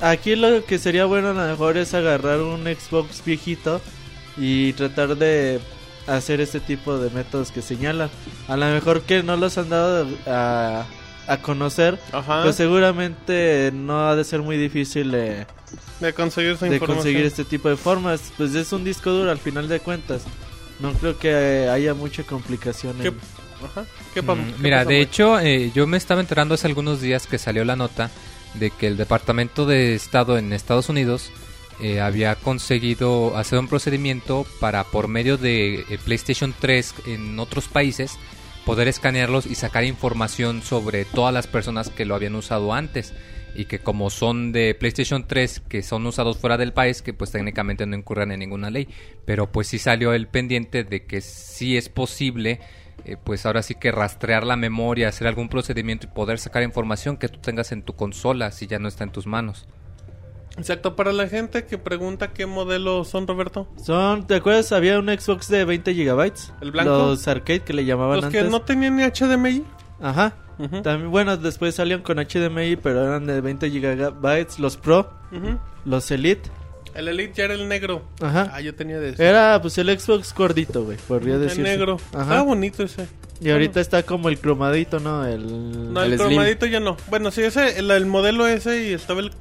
aquí 0.00 0.34
lo 0.34 0.64
que 0.64 0.78
sería 0.78 1.04
bueno 1.04 1.28
a 1.28 1.34
lo 1.34 1.42
mejor 1.46 1.76
es 1.76 1.92
agarrar 1.92 2.40
un 2.40 2.64
Xbox 2.64 3.22
viejito 3.24 3.82
y 4.38 4.72
tratar 4.72 5.16
de 5.16 5.60
hacer 6.06 6.40
este 6.40 6.60
tipo 6.60 6.96
de 6.98 7.10
métodos 7.10 7.50
que 7.50 7.60
señalan. 7.60 8.08
A 8.48 8.56
lo 8.56 8.66
mejor 8.66 9.02
que 9.02 9.22
no 9.22 9.36
los 9.36 9.58
han 9.58 9.68
dado 9.68 10.06
a, 10.26 10.86
a 11.26 11.36
conocer, 11.42 11.98
Ajá. 12.12 12.42
pues 12.44 12.56
seguramente 12.56 13.70
no 13.74 14.08
ha 14.08 14.16
de 14.16 14.24
ser 14.24 14.40
muy 14.40 14.56
difícil 14.56 15.10
de, 15.10 15.46
de 16.00 16.12
conseguir 16.14 16.56
de 16.58 16.80
conseguir 16.80 17.24
este 17.26 17.44
tipo 17.44 17.68
de 17.68 17.76
formas. 17.76 18.32
Pues 18.38 18.54
es 18.54 18.72
un 18.72 18.84
disco 18.84 19.10
duro 19.10 19.30
al 19.30 19.38
final 19.38 19.68
de 19.68 19.80
cuentas. 19.80 20.22
No 20.80 20.92
creo 20.94 21.16
que 21.18 21.68
haya 21.70 21.94
mucha 21.94 22.22
complicación. 22.24 22.96
¿Qué, 23.00 23.08
en- 23.08 23.20
Ajá. 23.64 23.84
¿Qué 24.12 24.22
pa- 24.22 24.34
Mm, 24.34 24.52
qué 24.52 24.62
Mira, 24.62 24.78
pasa, 24.78 24.88
de 24.90 25.00
hecho, 25.00 25.40
eh, 25.40 25.70
yo 25.74 25.86
me 25.86 25.96
estaba 25.96 26.20
enterando 26.20 26.54
hace 26.54 26.66
algunos 26.66 27.00
días 27.00 27.26
que 27.26 27.38
salió 27.38 27.64
la 27.64 27.76
nota 27.76 28.10
de 28.54 28.70
que 28.70 28.86
el 28.86 28.96
Departamento 28.96 29.66
de 29.66 29.94
Estado 29.94 30.38
en 30.38 30.52
Estados 30.52 30.88
Unidos 30.88 31.30
eh, 31.80 32.00
había 32.00 32.36
conseguido 32.36 33.36
hacer 33.36 33.58
un 33.58 33.66
procedimiento 33.68 34.46
para 34.60 34.84
por 34.84 35.08
medio 35.08 35.36
de 35.36 35.80
eh, 35.80 35.98
PlayStation 36.04 36.54
3 36.58 36.94
en 37.06 37.38
otros 37.40 37.66
países 37.66 38.16
poder 38.64 38.86
escanearlos 38.88 39.44
y 39.46 39.56
sacar 39.56 39.84
información 39.84 40.62
sobre 40.62 41.04
todas 41.04 41.34
las 41.34 41.46
personas 41.48 41.90
que 41.90 42.04
lo 42.04 42.14
habían 42.14 42.34
usado 42.36 42.72
antes. 42.72 43.12
Y 43.56 43.66
que 43.66 43.78
como 43.78 44.10
son 44.10 44.50
de 44.52 44.74
PlayStation 44.74 45.26
3 45.28 45.60
que 45.68 45.82
son 45.82 46.04
usados 46.06 46.38
fuera 46.38 46.56
del 46.56 46.72
país 46.72 47.02
que 47.02 47.12
pues 47.12 47.30
técnicamente 47.30 47.86
no 47.86 47.94
incurran 47.96 48.32
en 48.32 48.40
ninguna 48.40 48.70
ley. 48.70 48.88
Pero 49.26 49.50
pues 49.52 49.68
sí 49.68 49.78
salió 49.78 50.12
el 50.12 50.26
pendiente 50.28 50.82
de 50.82 51.04
que 51.04 51.20
sí 51.20 51.76
es 51.76 51.88
posible 51.88 52.58
eh, 53.04 53.16
pues 53.22 53.46
ahora 53.46 53.62
sí 53.62 53.74
que 53.74 53.92
rastrear 53.92 54.44
la 54.44 54.56
memoria 54.56 55.08
hacer 55.08 55.26
algún 55.26 55.48
procedimiento 55.48 56.06
y 56.06 56.10
poder 56.10 56.38
sacar 56.38 56.62
información 56.62 57.16
que 57.16 57.28
tú 57.28 57.38
tengas 57.40 57.72
en 57.72 57.82
tu 57.82 57.94
consola 57.94 58.50
si 58.50 58.66
ya 58.66 58.78
no 58.78 58.88
está 58.88 59.04
en 59.04 59.10
tus 59.10 59.26
manos 59.26 59.66
Exacto, 60.56 60.94
para 60.94 61.12
la 61.12 61.26
gente 61.26 61.64
que 61.64 61.78
pregunta 61.78 62.32
qué 62.32 62.46
modelo 62.46 63.04
son, 63.04 63.26
Roberto. 63.26 63.66
Son, 63.76 64.26
¿te 64.26 64.36
acuerdas? 64.36 64.70
Había 64.70 64.98
un 64.98 65.08
Xbox 65.08 65.48
de 65.48 65.64
20 65.64 65.94
gigabytes. 65.94 66.52
¿El 66.60 66.70
blanco? 66.70 66.90
Los 66.90 67.26
arcade 67.26 67.60
que 67.60 67.72
le 67.72 67.84
llamaban 67.84 68.16
Los 68.16 68.26
antes. 68.26 68.44
que 68.44 68.48
no 68.48 68.62
tenían 68.62 68.96
ni 68.96 69.02
HDMI. 69.02 69.64
Ajá. 70.00 70.36
También, 70.84 71.10
bueno, 71.10 71.36
después 71.36 71.74
salieron 71.74 72.04
con 72.04 72.18
HDMI, 72.18 72.76
pero 72.76 73.04
eran 73.04 73.26
de 73.26 73.40
20 73.40 73.70
gigabytes. 73.70 74.60
Los 74.60 74.76
Pro, 74.76 75.10
los 75.84 76.10
Elite. 76.12 76.48
El 76.94 77.08
Elite 77.08 77.32
ya 77.34 77.44
era 77.44 77.54
el 77.54 77.68
negro. 77.68 78.02
Ajá. 78.20 78.50
Ah, 78.54 78.60
yo 78.60 78.74
tenía 78.74 78.98
de 79.00 79.10
ese. 79.10 79.24
Era 79.26 79.60
pues 79.60 79.76
el 79.78 79.98
Xbox 79.98 80.32
gordito, 80.34 80.84
güey, 80.84 80.96
podría 81.08 81.34
el 81.34 81.40
decirse. 81.42 81.62
negro. 81.62 81.98
Ajá. 82.12 82.22
Estaba 82.22 82.42
bonito 82.42 82.82
ese. 82.82 83.06
Y 83.40 83.50
ahorita 83.50 83.80
está 83.80 84.02
como 84.04 84.28
el 84.28 84.38
cromadito, 84.38 85.00
¿no? 85.00 85.26
El... 85.26 85.92
No, 85.92 86.02
el, 86.02 86.12
El 86.12 86.18
Slim. 86.18 86.28
cromadito 86.30 86.66
ya 86.66 86.80
no. 86.80 86.96
Bueno, 87.10 87.30
sí, 87.30 87.42
ese, 87.42 87.78
el, 87.78 87.90
el 87.90 88.06
modelo 88.06 88.46
ese 88.46 88.88
y 88.88 88.92
estaba 88.92 89.20
el 89.20 89.32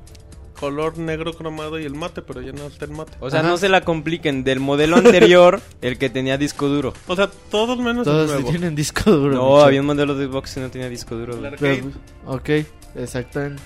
color 0.59 0.97
negro 0.97 1.33
cromado 1.33 1.77
y 1.79 1.83
el 1.83 1.93
mate, 1.93 2.21
pero 2.21 2.41
ya 2.41 2.53
no 2.53 2.67
está 2.67 2.85
el 2.85 2.91
mate. 2.91 3.11
O 3.19 3.29
sea, 3.29 3.41
Ajá. 3.41 3.49
no 3.49 3.57
se 3.57 3.69
la 3.69 3.81
compliquen. 3.81 4.43
Del 4.43 4.59
modelo 4.59 4.95
anterior, 4.97 5.61
el 5.81 5.97
que 5.97 6.09
tenía 6.09 6.37
disco 6.37 6.67
duro. 6.67 6.93
O 7.07 7.15
sea, 7.15 7.29
todos 7.51 7.77
menos 7.79 8.05
Todos 8.05 8.29
el 8.31 8.35
nuevo. 8.37 8.49
tienen 8.49 8.73
disco 8.75 9.11
duro. 9.11 9.35
No, 9.35 9.59
había 9.61 9.81
un 9.81 9.87
modelo 9.87 10.15
de 10.15 10.25
Xbox 10.25 10.55
que 10.55 10.59
no 10.61 10.69
tenía 10.71 10.89
disco 10.89 11.15
duro. 11.15 11.37
güey. 11.37 11.51
Claro. 11.55 11.57
Pero, 11.59 11.91
Arcade. 12.33 12.63
ok, 12.63 12.67
exactamente. 12.95 13.61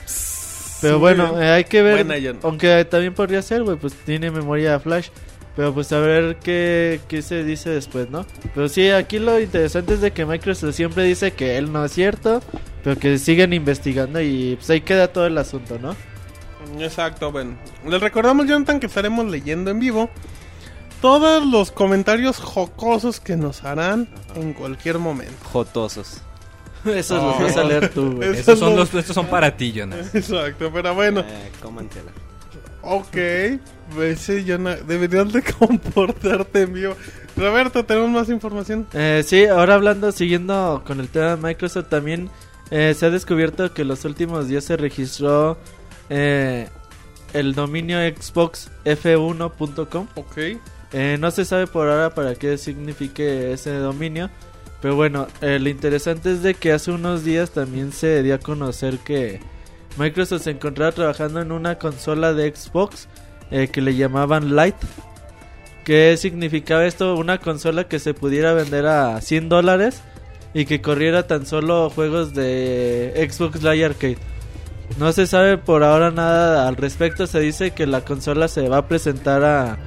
Pero 0.82 1.00
bueno, 1.00 1.42
eh, 1.42 1.50
hay 1.50 1.64
que 1.64 1.82
ver. 1.82 2.06
Buena. 2.06 2.40
Aunque 2.44 2.86
también 2.86 3.14
podría 3.14 3.42
ser, 3.42 3.64
güey, 3.64 3.78
pues 3.78 3.94
tiene 3.94 4.32
memoria 4.32 4.80
flash. 4.80 5.10
Pero 5.56 5.74
pues 5.74 5.92
a 5.92 6.00
ver 6.00 6.36
qué, 6.36 7.00
qué 7.08 7.24
se 7.24 7.44
dice 7.44 7.72
después, 7.72 8.12
¿no? 8.12 8.28
Pero 8.54 8.70
sí, 8.70 8.92
aquí 8.92 9.18
lo 9.18 9.40
interesante 9.40 9.96
es 9.96 10.02
de 10.02 10.12
que 10.12 10.24
Microsoft 10.24 10.76
siempre 10.76 11.04
dice 11.04 11.32
que 11.32 11.58
él 11.58 11.72
no 11.72 11.84
es 11.84 11.94
cierto, 11.94 12.42
pero 12.84 13.00
que 13.00 13.18
siguen 13.18 13.54
investigando 13.54 14.22
y 14.22 14.56
pues 14.56 14.70
ahí 14.70 14.82
queda 14.82 15.12
todo 15.12 15.26
el 15.26 15.36
asunto, 15.36 15.80
¿no? 15.80 15.96
Exacto, 16.80 17.32
bueno. 17.32 17.58
Les 17.88 18.00
recordamos, 18.00 18.46
Jonathan, 18.46 18.80
que 18.80 18.86
estaremos 18.86 19.26
leyendo 19.26 19.72
en 19.72 19.80
vivo 19.80 20.12
todos 21.02 21.46
los 21.46 21.72
comentarios 21.72 22.38
jocosos 22.38 23.20
que 23.20 23.36
nos 23.36 23.64
harán 23.64 24.08
en 24.36 24.54
cualquier 24.54 25.00
momento. 25.00 25.34
Jotosos. 25.44 26.22
Eso 26.86 27.16
los 27.16 27.40
vas 27.40 27.58
a 27.58 27.64
leer 27.64 27.90
tú, 27.90 28.14
güey. 28.14 28.30
Eso 28.30 28.40
estos 28.40 28.60
son, 28.60 28.76
los, 28.76 28.94
estos 28.94 29.16
son 29.16 29.28
para 29.28 29.56
ti 29.56 29.74
Jonas 29.74 30.06
Exacto, 30.16 30.72
pero 30.74 30.96
bueno. 30.96 31.22
Eh, 31.22 31.52
cómansela. 31.62 32.12
Ok, 32.82 33.18
pues 33.94 34.22
sí, 34.22 34.46
Jonah, 34.48 34.76
deberías 34.76 35.32
de 35.34 35.44
comportarte 35.60 36.62
en 36.62 36.74
vivo. 36.74 36.96
Roberto, 37.36 37.86
tenemos 37.86 38.10
más 38.10 38.30
información. 38.30 38.88
Eh, 38.94 39.24
sí, 39.26 39.46
ahora 39.46 39.76
hablando, 39.76 40.12
siguiendo 40.12 40.84
con 40.86 41.00
el 41.00 41.10
tema 41.10 41.36
de 41.36 41.38
Microsoft, 41.38 41.90
también 41.90 42.30
eh, 42.72 42.96
se 42.98 43.06
ha 43.06 43.10
descubierto 43.10 43.74
que 43.74 43.84
los 43.84 44.06
últimos 44.06 44.48
días 44.48 44.64
se 44.64 44.78
registró 44.78 45.58
eh, 46.10 46.70
el 47.34 47.54
dominio 47.54 48.00
xboxf1.com. 48.00 50.08
Ok. 50.16 50.38
Eh, 50.94 51.18
no 51.20 51.32
se 51.32 51.46
sabe 51.46 51.68
por 51.68 51.90
ahora 51.90 52.14
para 52.14 52.36
qué 52.36 52.58
signifique 52.58 53.52
ese 53.52 53.74
dominio. 53.76 54.30
Pero 54.82 54.96
bueno, 54.96 55.28
eh, 55.42 55.60
lo 55.60 55.70
interesante 55.70 56.32
es 56.32 56.44
de 56.44 56.54
que 56.54 56.72
hace 56.72 56.92
unos 56.92 57.24
días 57.24 57.52
también 57.52 57.92
se 57.92 58.22
dio 58.22 58.36
a 58.36 58.40
conocer 58.40 59.00
que 59.00 59.40
Microsoft 59.98 60.44
se 60.44 60.52
encontraba 60.52 60.92
trabajando 60.92 61.42
en 61.42 61.52
una 61.52 61.80
consola 61.80 62.34
de 62.34 62.54
Xbox 62.56 63.08
eh, 63.50 63.70
que 63.70 63.82
le 63.82 63.96
llamaban 63.96 64.56
Lite. 64.56 64.86
¿Qué 65.84 66.16
significaba 66.18 66.86
esto? 66.86 67.16
Una 67.16 67.40
consola 67.40 67.86
que 67.86 68.00
se 68.00 68.14
pudiera 68.14 68.54
vender 68.54 68.86
a 68.86 69.20
100 69.22 69.50
dólares 69.50 70.02
y 70.54 70.66
que 70.66 70.82
corriera 70.82 71.28
tan 71.28 71.46
solo 71.46 71.90
juegos 71.90 72.34
de 72.34 73.28
Xbox 73.32 73.64
Live 73.64 73.86
Arcade. 73.86 74.18
No 75.00 75.12
se 75.12 75.28
sabe 75.28 75.58
por 75.58 75.84
ahora 75.84 76.12
nada 76.12 76.68
al 76.68 76.76
respecto. 76.76 77.26
Se 77.26 77.40
dice 77.40 77.72
que 77.72 77.88
la 77.88 78.02
consola 78.02 78.48
se 78.48 78.68
va 78.68 78.78
a 78.78 78.88
presentar 78.88 79.44
a, 79.44 79.78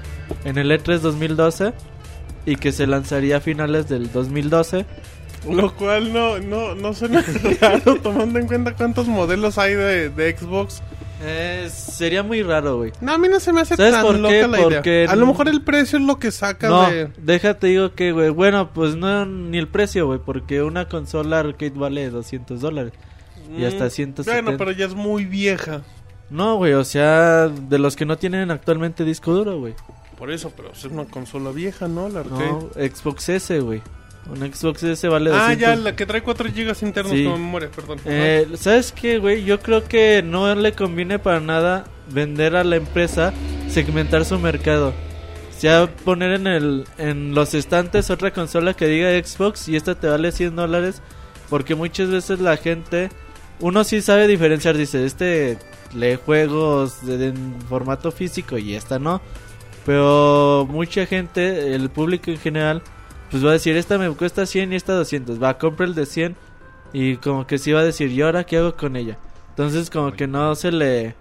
en 0.44 0.58
el 0.58 0.70
E3 0.70 0.98
2012 1.00 1.72
y 2.46 2.56
que 2.56 2.72
se 2.72 2.86
lanzaría 2.86 3.38
a 3.38 3.40
finales 3.40 3.88
del 3.88 4.10
2012. 4.12 4.86
Lo 5.50 5.74
cual 5.74 6.12
no, 6.12 6.38
no, 6.38 6.74
no 6.74 6.92
suena 6.92 7.24
raro 7.60 7.96
tomando 7.96 8.38
en 8.38 8.46
cuenta 8.46 8.74
cuántos 8.74 9.08
modelos 9.08 9.56
hay 9.58 9.74
de, 9.74 10.10
de 10.10 10.36
Xbox. 10.36 10.82
Eh, 11.22 11.68
sería 11.70 12.22
muy 12.22 12.42
raro, 12.42 12.78
güey. 12.78 12.92
No, 13.00 13.12
a 13.12 13.18
mí 13.18 13.28
no 13.28 13.40
se 13.40 13.52
me 13.52 13.60
hace 13.60 13.76
¿Sabes 13.76 13.92
tan 13.92 14.02
por 14.02 14.18
loca 14.18 14.34
qué? 14.34 14.48
la 14.48 14.58
Porque 14.58 14.90
idea. 15.04 15.10
A 15.12 15.16
lo 15.16 15.26
mejor 15.26 15.48
el 15.48 15.62
precio 15.62 15.98
es 15.98 16.04
lo 16.04 16.18
que 16.18 16.30
saca 16.30 16.68
No, 16.68 16.90
de... 16.90 17.10
déjate 17.18 17.68
digo 17.68 17.94
que, 17.94 18.12
güey. 18.12 18.30
Bueno, 18.30 18.70
pues 18.72 18.96
no 18.96 19.24
ni 19.26 19.58
el 19.58 19.68
precio, 19.68 20.06
güey, 20.06 20.18
porque 20.18 20.62
una 20.62 20.88
consola 20.88 21.40
arcade 21.40 21.72
vale 21.74 22.08
200 22.10 22.60
dólares. 22.60 22.92
Y 23.56 23.64
hasta 23.64 23.86
Mm, 23.86 23.90
170. 23.90 24.42
Bueno, 24.42 24.58
pero 24.58 24.70
ya 24.72 24.86
es 24.86 24.94
muy 24.94 25.24
vieja. 25.24 25.82
No, 26.30 26.56
güey, 26.56 26.74
o 26.74 26.84
sea, 26.84 27.48
de 27.48 27.78
los 27.78 27.96
que 27.96 28.04
no 28.06 28.16
tienen 28.16 28.50
actualmente 28.50 29.04
disco 29.04 29.32
duro, 29.34 29.58
güey. 29.58 29.74
Por 30.20 30.30
eso, 30.30 30.52
pero 30.56 30.70
es 30.70 30.84
una 30.84 31.06
consola 31.06 31.50
vieja, 31.50 31.88
¿no? 31.88 32.08
La 32.08 32.20
arcade. 32.20 32.46
No, 32.52 32.68
Xbox 32.74 33.28
S, 33.30 33.58
güey. 33.60 33.82
Un 34.30 34.36
Xbox 34.52 34.82
S 34.84 35.08
vale 35.08 35.30
ah, 35.32 35.48
200. 35.54 35.58
ya, 35.60 35.74
la 35.76 35.96
que 35.96 36.04
trae 36.06 36.22
4 36.22 36.50
GB 36.54 36.76
internos 36.86 37.12
Sí. 37.12 37.24
como 37.24 37.38
memoria, 37.38 37.68
perdón. 37.74 37.98
Eh, 38.04 38.46
¿Sabes 38.54 38.92
qué, 38.92 39.18
güey? 39.18 39.44
Yo 39.44 39.58
creo 39.60 39.82
que 39.88 40.22
no 40.22 40.54
le 40.54 40.72
conviene 40.74 41.18
para 41.18 41.40
nada 41.40 41.86
vender 42.12 42.54
a 42.54 42.62
la 42.62 42.76
empresa, 42.76 43.32
segmentar 43.68 44.24
su 44.26 44.38
mercado. 44.38 44.92
Ya 45.62 45.86
poner 46.04 46.32
en, 46.32 46.46
el, 46.46 46.84
en 46.98 47.34
los 47.34 47.54
estantes 47.54 48.08
otra 48.10 48.30
consola 48.32 48.74
que 48.74 48.86
diga 48.86 49.10
Xbox 49.22 49.68
y 49.68 49.76
esta 49.76 49.94
te 49.94 50.06
vale 50.06 50.32
100 50.32 50.54
dólares. 50.54 51.02
Porque 51.48 51.74
muchas 51.74 52.10
veces 52.10 52.40
la 52.40 52.56
gente, 52.58 53.08
uno 53.58 53.82
sí 53.84 54.00
sabe 54.02 54.26
diferenciar, 54.28 54.76
dice, 54.76 55.04
este 55.04 55.58
lee 55.94 56.16
juegos 56.24 57.04
de- 57.04 57.18
de- 57.18 57.26
en 57.28 57.56
formato 57.68 58.12
físico 58.12 58.56
y 58.58 58.74
esta 58.74 58.98
no. 59.00 59.20
Pero 59.86 60.66
mucha 60.70 61.06
gente, 61.06 61.74
el 61.74 61.90
público 61.90 62.30
en 62.30 62.38
general, 62.38 62.82
pues 63.30 63.44
va 63.44 63.50
a 63.50 63.52
decir, 63.54 63.76
esta 63.76 63.98
me 63.98 64.10
cuesta 64.10 64.46
100 64.46 64.72
y 64.72 64.76
esta 64.76 64.92
200. 64.94 65.42
Va, 65.42 65.58
compra 65.58 65.86
el 65.86 65.94
de 65.94 66.06
100 66.06 66.36
y 66.92 67.16
como 67.16 67.46
que 67.46 67.58
sí 67.58 67.72
va 67.72 67.80
a 67.80 67.84
decir, 67.84 68.10
¿y 68.10 68.22
ahora 68.22 68.44
qué 68.44 68.58
hago 68.58 68.76
con 68.76 68.96
ella? 68.96 69.18
Entonces 69.50 69.90
como 69.90 70.12
que 70.12 70.26
no 70.26 70.54
se 70.54 70.72
le... 70.72 71.14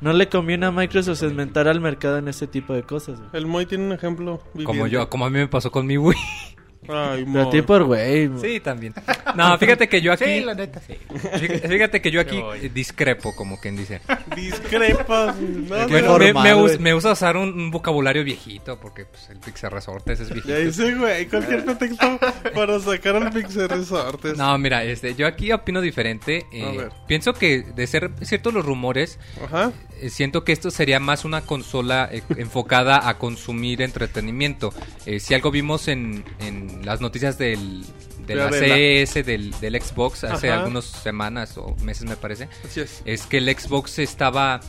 No 0.00 0.12
le 0.12 0.28
conviene 0.28 0.66
a 0.66 0.72
Microsoft 0.72 1.18
segmentar 1.18 1.68
al 1.68 1.80
mercado 1.80 2.18
en 2.18 2.26
ese 2.26 2.48
tipo 2.48 2.72
de 2.72 2.82
cosas. 2.82 3.20
güey. 3.20 3.30
El 3.34 3.46
Moy 3.46 3.66
tiene 3.66 3.86
un 3.86 3.92
ejemplo. 3.92 4.42
como 4.64 4.88
yo 4.88 5.08
como 5.08 5.26
a 5.26 5.30
mí 5.30 5.38
me 5.38 5.46
pasó 5.46 5.70
con 5.70 5.86
mi 5.86 5.96
Wii 5.96 6.16
Ay, 6.88 7.24
Pero 7.24 7.48
a 7.48 7.50
ti 7.50 7.62
por 7.62 7.84
güey. 7.84 8.28
Sí, 8.40 8.58
también. 8.60 8.92
No, 9.36 9.56
fíjate 9.58 9.88
que 9.88 10.00
yo 10.02 10.12
aquí. 10.12 10.24
Sí, 10.24 10.40
la 10.40 10.54
neta, 10.54 10.80
sí. 10.80 10.94
Fíjate 11.38 11.68
fíjate 11.68 12.00
que 12.02 12.10
yo 12.10 12.20
aquí 12.20 12.40
voy. 12.40 12.58
eh, 12.66 12.70
discrepo, 12.74 13.34
como 13.36 13.60
quien 13.60 13.76
dice. 13.76 14.00
Discrepas. 14.34 15.36
No, 15.72 15.88
Bueno, 15.88 16.18
me, 16.18 16.32
me, 16.34 16.54
us- 16.54 16.78
me 16.80 16.92
gusta 16.92 17.12
usar 17.12 17.36
un, 17.36 17.48
un 17.54 17.70
vocabulario 17.70 18.24
viejito, 18.24 18.78
porque 18.80 19.04
pues, 19.06 19.30
el 19.30 19.38
Pixel 19.38 19.70
Resortes 19.70 20.20
es 20.20 20.28
viejito. 20.28 20.48
Ya 20.48 20.58
dice, 20.58 20.94
güey, 20.94 21.26
cualquier 21.26 21.64
pretexto 21.64 22.18
para 22.54 22.78
sacar 22.80 23.16
al 23.16 23.30
Pixel 23.32 23.68
Resortes. 23.68 24.36
No, 24.36 24.56
mira, 24.58 24.84
este, 24.84 25.14
yo 25.14 25.26
aquí 25.26 25.52
opino 25.52 25.80
diferente. 25.80 26.46
eh, 26.52 26.64
A 26.64 26.70
ver. 26.72 26.92
pienso 27.06 27.32
que 27.32 27.62
de 27.62 27.86
ser 27.86 28.10
ciertos 28.22 28.52
los 28.52 28.64
rumores, 28.64 29.18
Ajá. 29.42 29.72
eh, 30.00 30.10
siento 30.10 30.44
que 30.44 30.52
esto 30.52 30.70
sería 30.70 31.00
más 31.00 31.24
una 31.24 31.42
consola 31.42 32.08
eh, 32.12 32.22
enfocada 32.36 33.08
a 33.08 33.18
consumir 33.18 33.82
entretenimiento. 33.82 34.72
Eh, 35.06 35.20
si 35.20 35.34
algo 35.34 35.50
vimos 35.50 35.88
en, 35.88 36.24
en 36.40 36.71
las 36.84 37.00
noticias 37.00 37.38
del, 37.38 37.84
de 38.26 38.34
la 38.34 38.50
CES 38.50 39.26
del, 39.26 39.50
del 39.60 39.80
Xbox 39.80 40.24
hace 40.24 40.50
Ajá. 40.50 40.60
algunas 40.60 40.84
semanas 40.84 41.56
o 41.58 41.76
meses 41.82 42.04
me 42.08 42.16
parece, 42.16 42.48
Así 42.64 42.80
es. 42.80 43.02
es 43.04 43.26
que 43.26 43.38
el 43.38 43.54
Xbox 43.56 43.98
estaba 43.98 44.60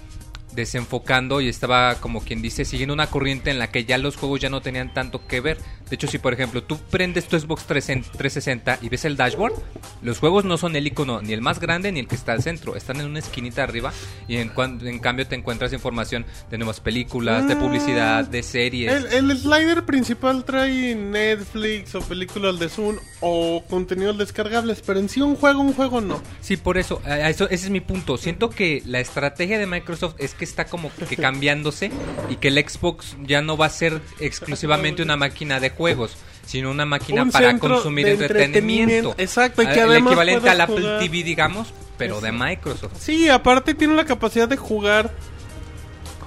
desenfocando 0.55 1.41
y 1.41 1.50
estaba 1.50 1.95
como 1.95 2.22
quien 2.22 2.41
dice 2.41 2.65
siguiendo 2.65 2.93
una 2.93 3.07
corriente 3.07 3.51
en 3.51 3.60
la 3.60 3.72
que 3.72 3.86
ya 3.86 3.98
los 3.98 4.15
juegos 4.17 4.39
ya 4.39 4.50
no 4.50 4.62
tenían 4.62 4.93
tanto 4.93 5.25
que 5.27 5.41
ver 5.41 5.57
De 5.89 5.95
hecho, 5.95 6.07
si 6.07 6.17
por 6.17 6.33
ejemplo 6.33 6.63
tú 6.63 6.77
prendes 6.89 7.27
tu 7.27 7.39
Xbox 7.39 7.65
360 7.65 8.79
y 8.81 8.89
ves 8.89 9.05
el 9.05 9.15
dashboard, 9.17 9.53
los 10.01 10.19
juegos 10.19 10.45
no 10.45 10.57
son 10.57 10.75
el 10.75 10.88
icono 10.88 11.22
ni 11.22 11.33
el 11.33 11.41
más 11.41 11.60
grande 11.60 11.91
ni 11.91 12.00
el 12.00 12.07
que 12.07 12.15
está 12.15 12.31
al 12.33 12.41
centro, 12.41 12.75
están 12.75 13.00
en 13.00 13.05
una 13.07 13.19
esquinita 13.19 13.63
arriba 13.63 13.91
y 14.27 14.38
en, 14.38 14.51
en 14.57 15.00
cambio 15.00 15.27
te 15.27 15.36
encuentras 15.36 15.74
información 15.74 16.25
de 16.50 16.57
nuevas 16.57 16.79
películas, 16.79 17.48
de 17.48 17.55
Mm. 17.55 17.60
publicidad, 17.60 18.25
de 18.25 18.41
series. 18.43 18.91
El, 19.13 19.29
el 19.31 19.38
slider 19.38 19.86
principal 19.86 20.43
trae 20.45 20.95
Netflix 20.95 21.93
o 21.95 22.01
películas 22.01 22.60
de 22.60 22.69
Zoom 22.69 22.98
o 23.25 23.63
contenidos 23.70 24.18
descargables, 24.18 24.84
pero 24.86 25.00
en 25.00 25.08
sí 25.08 25.22
un 25.22 25.38
juego, 25.38 25.62
un 25.62 25.74
juego 25.74 26.01
no. 26.01 26.22
Sí, 26.42 26.58
por 26.58 26.77
eso, 26.77 27.01
eso, 27.06 27.46
ese 27.46 27.65
es 27.65 27.70
mi 27.70 27.80
punto. 27.80 28.18
Siento 28.18 28.50
que 28.50 28.84
la 28.86 29.00
estrategia 29.00 29.58
de 29.58 29.65
Microsoft 29.65 30.15
es 30.18 30.34
que 30.34 30.44
está 30.44 30.65
como 30.65 30.92
que 31.10 31.15
cambiándose 31.15 31.89
y 32.30 32.36
que 32.36 32.50
el 32.50 32.58
Xbox 32.58 33.15
ya 33.24 33.42
no 33.42 33.56
va 33.56 33.68
a 33.68 33.70
ser 33.70 34.01
exclusivamente 34.20 35.01
una 35.01 35.15
máquina 35.15 35.62
de 35.62 35.70
juegos, 35.70 36.18
sino 36.46 36.70
una 36.70 36.86
máquina 36.86 37.24
Un 37.24 37.32
para 37.32 37.58
consumir 37.60 38.10
entretenimiento. 38.10 39.12
entretenimiento. 39.12 39.15
Exacto, 39.18 39.63
y 39.63 39.68
que 39.68 39.80
el 39.82 39.89
además 39.89 40.12
equivalente 40.12 40.50
al 40.50 40.60
Apple 40.62 40.82
jugar. 40.82 41.00
TV, 41.00 41.24
digamos, 41.24 41.74
pero 41.98 42.20
de 42.20 42.34
Microsoft. 42.34 42.98
Sí, 43.00 43.30
aparte 43.30 43.74
tiene 43.74 43.96
la 43.96 44.03
capacidad 44.03 44.50
de 44.50 44.58
jugar 44.58 45.12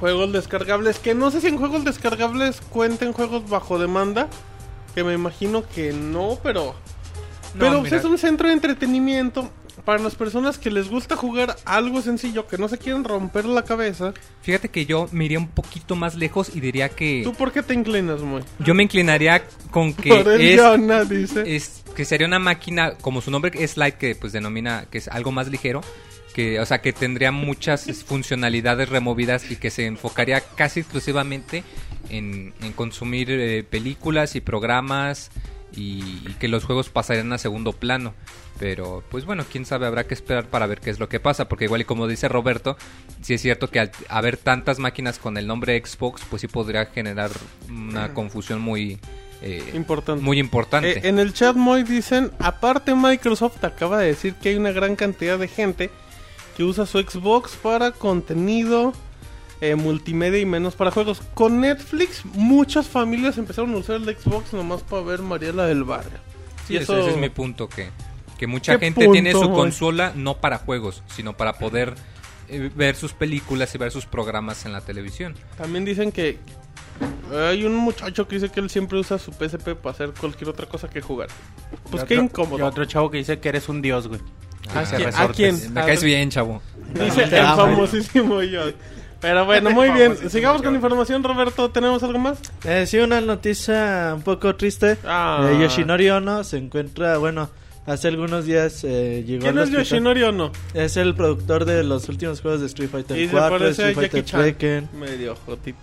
juegos 0.01 0.33
descargables, 0.33 0.99
que 0.99 1.15
no 1.15 1.31
sé 1.31 1.43
si 1.43 1.49
en 1.49 1.59
juegos 1.59 1.85
descargables 1.85 2.63
cuenten 2.71 3.13
juegos 3.13 3.51
bajo 3.51 3.79
demanda, 3.79 4.29
que 4.95 5.05
me 5.05 5.13
imagino 5.13 5.63
que 5.69 5.93
no, 5.93 6.39
pero... 6.43 6.75
No, 7.57 7.61
pero 7.61 7.73
pues, 7.81 7.85
mira. 7.93 7.97
es 7.99 8.05
un 8.05 8.19
centro 8.19 8.49
de 8.49 8.55
entretenimiento 8.55 9.51
para 9.85 10.03
las 10.03 10.15
personas 10.15 10.59
que 10.59 10.71
les 10.71 10.89
gusta 10.89 11.17
jugar 11.17 11.57
algo 11.65 12.03
sencillo, 12.03 12.47
que 12.49 12.59
no 12.59 12.67
se 12.69 12.79
quieren 12.79 13.05
romper 13.05 13.45
la 13.45 13.63
cabeza. 13.63 14.15
Fíjate 14.43 14.69
que 14.69 14.85
yo 14.87 15.09
me 15.13 15.27
iría 15.27 15.39
un 15.39 15.49
poquito 15.49 15.95
más 15.95 16.15
lejos 16.17 16.51
y 16.55 16.61
diría 16.61 16.89
que 16.89 17.21
¿Tú 17.23 17.33
por 17.35 17.53
qué 17.53 17.63
te 17.63 17.75
inclinas, 17.75 18.21
muy? 18.21 18.43
yo 18.59 18.75
me 18.75 18.83
inclinaría 18.83 19.45
con 19.71 19.93
que 19.95 20.09
Por 20.09 20.29
el 20.29 20.41
es 20.41 20.61
Jonah, 20.61 21.05
dice. 21.05 21.55
es 21.57 21.85
que 21.95 22.05
sería 22.05 22.27
una 22.27 22.39
máquina 22.39 22.97
como 23.01 23.21
su 23.21 23.31
nombre 23.31 23.53
es 23.55 23.77
light 23.77 23.95
que 23.97 24.15
pues 24.15 24.33
denomina 24.33 24.87
que 24.91 24.99
es 24.99 25.09
algo 25.09 25.31
más 25.33 25.49
ligero 25.49 25.81
que 26.35 26.59
o 26.61 26.67
sea 26.67 26.83
que 26.83 26.93
tendría 26.93 27.31
muchas 27.33 27.87
es, 27.89 28.03
funcionalidades 28.05 28.89
removidas 28.89 29.51
y 29.51 29.57
que 29.57 29.71
se 29.71 29.87
enfocaría 29.87 30.41
casi 30.41 30.81
exclusivamente 30.81 31.65
en, 32.11 32.53
en 32.61 32.73
consumir 32.73 33.31
eh, 33.31 33.63
películas 33.63 34.35
y 34.37 34.41
programas 34.41 35.31
y, 35.77 36.23
y 36.27 36.35
que 36.39 36.49
los 36.49 36.65
juegos 36.65 36.89
pasarían 36.89 37.33
a 37.33 37.39
segundo 37.39 37.73
plano. 37.73 38.15
Pero 38.59 39.05
pues 39.11 39.27
bueno 39.27 39.45
quién 39.51 39.67
sabe 39.67 39.87
habrá 39.87 40.07
que 40.07 40.15
esperar 40.15 40.47
para 40.47 40.67
ver 40.67 40.81
qué 40.81 40.89
es 40.89 40.99
lo 40.99 41.09
que 41.11 41.21
pasa 41.21 41.47
porque 41.47 41.67
igual 41.67 41.83
y 41.83 41.85
como 41.85 42.09
dice 42.09 42.27
Roberto 42.27 42.79
sí 43.21 43.35
es 43.35 43.43
cierto 43.43 43.69
que 43.69 43.81
al 43.81 43.91
haber 44.09 44.39
tantas 44.39 44.79
máquinas 44.79 45.19
con 45.19 45.37
el 45.37 45.47
nombre 45.47 45.79
Xbox 45.85 46.23
pues 46.31 46.41
sí 46.41 46.49
podría 46.49 46.87
generar 46.87 47.31
una 47.69 48.15
confusión 48.15 48.63
muy 48.63 48.99
eh, 49.43 49.73
Importante. 49.75 50.25
muy 50.25 50.39
importante. 50.39 50.99
Eh, 50.99 51.01
en 51.05 51.19
el 51.19 51.35
chat 51.35 51.55
Moy 51.57 51.83
dicen, 51.83 52.31
aparte 52.39 52.95
Microsoft 52.95 53.63
acaba 53.63 53.99
de 53.99 54.07
decir 54.07 54.35
que 54.35 54.49
hay 54.49 54.57
una 54.57 54.73
gran 54.73 54.97
cantidad 54.97 55.39
de 55.39 55.49
gente 55.49 55.91
que 56.57 56.65
usa 56.65 56.87
su 56.87 56.99
Xbox 56.99 57.57
para 57.57 57.93
contenido 57.93 58.95
eh, 59.61 59.75
multimedia 59.75 60.39
y 60.39 60.47
menos 60.47 60.75
para 60.75 60.91
juegos. 60.91 61.23
Con 61.35 61.61
Netflix 61.61 62.25
muchas 62.25 62.87
familias 62.87 63.39
empezaron 63.39 63.73
a 63.75 63.79
usar 63.79 63.97
el 63.97 64.05
Xbox 64.17 64.53
nomás 64.53 64.83
para 64.83 65.03
ver 65.03 65.23
Mariela 65.23 65.67
del 65.67 65.85
Barrio. 65.85 66.19
Sí, 66.67 66.75
Y 66.75 66.77
eso- 66.79 66.99
ese 66.99 67.11
es 67.11 67.17
mi 67.17 67.29
punto, 67.31 67.69
que, 67.69 67.89
que 68.39 68.47
mucha 68.47 68.79
¿Qué 68.79 68.87
gente 68.87 69.09
tiene 69.09 69.33
su 69.33 69.51
consola 69.53 70.13
no 70.15 70.39
para 70.39 70.59
juegos, 70.59 71.03
sino 71.15 71.37
para 71.37 71.55
poder 71.55 71.95
eh, 72.49 72.71
ver 72.75 72.95
sus 72.97 73.13
películas 73.13 73.75
y 73.75 73.79
ver 73.79 73.91
sus 73.91 74.07
programas 74.07 74.67
en 74.67 74.73
la 74.73 74.81
televisión. 74.81 75.35
También 75.57 75.85
dicen 75.85 76.13
que 76.13 76.39
hay 77.33 77.65
un 77.65 77.75
muchacho 77.75 78.27
que 78.29 78.37
dice 78.37 78.51
que 78.51 78.61
él 78.61 78.71
siempre 78.71 78.99
usa 78.99 79.19
su 79.19 79.33
PSP 79.33 79.75
para 79.75 79.91
hacer 79.95 80.13
cualquier 80.19 80.51
otra 80.51 80.67
cosa 80.67 80.89
que 80.89 81.01
jugar. 81.01 81.29
Pues 81.91 82.03
Y 82.05 82.07
qué 82.07 82.15
otro- 82.15 82.25
incómodo. 82.25 82.59
Y 82.59 82.63
otro 82.63 82.85
chavo 82.85 83.11
que 83.11 83.19
dice 83.19 83.39
que 83.41 83.49
eres 83.49 83.69
un 83.69 83.83
dios, 83.83 84.07
güey. 84.09 84.21
¿A 84.75 84.81
Hace 84.81 84.97
quién? 84.97 85.15
¿A 85.15 85.29
quién? 85.29 85.73
Me 85.75 85.81
caes 85.83 86.03
bien, 86.03 86.31
chavo. 86.31 86.63
Dice 86.95 87.25
el 87.25 87.37
amo. 87.39 87.57
famosísimo 87.57 88.43
yo. 88.43 88.63
Pero 89.21 89.45
bueno, 89.47 89.71
muy 89.71 89.91
bien. 89.91 90.17
Sigamos 90.31 90.63
con 90.63 90.75
información, 90.75 91.23
Roberto. 91.25 91.71
¿Tenemos 91.71 92.03
algo 92.03 92.19
más? 92.19 92.39
Eh, 92.65 92.87
sí, 92.87 92.99
una 92.99 93.21
noticia 93.21 94.13
un 94.15 94.23
poco 94.23 94.55
triste. 94.57 94.99
Ah. 95.05 95.49
Eh, 95.51 95.59
Yoshinori 95.63 96.11
Ono 96.11 96.45
se 96.45 96.59
encuentra, 96.59 97.17
bueno, 97.19 97.49
hace 97.87 98.09
algunos 98.09 98.45
días 98.45 98.85
eh, 98.85 99.25
llegó 99.27 99.43
¿Quién 99.43 99.57
al 99.59 99.65
es 99.65 99.71
hospital. 99.71 99.85
Yoshinori 99.85 100.23
o 100.25 100.33
no? 100.33 100.53
Es 100.75 100.97
el 100.97 101.15
productor 101.15 101.65
de 101.65 101.83
los 101.83 102.09
últimos 102.09 102.41
juegos 102.43 102.61
de 102.61 102.67
Street 102.67 102.91
Fighter 102.91 103.19
Y 103.19 103.27
se 103.27 103.33
4, 103.33 103.49
parece 103.59 103.67
a 103.85 103.89
Street 103.89 103.95
Jackie 103.95 104.09
Fighter 104.11 104.25
Chan. 104.25 104.43
Tekken. 104.43 104.89
Medio 105.01 105.35
jotito. 105.47 105.79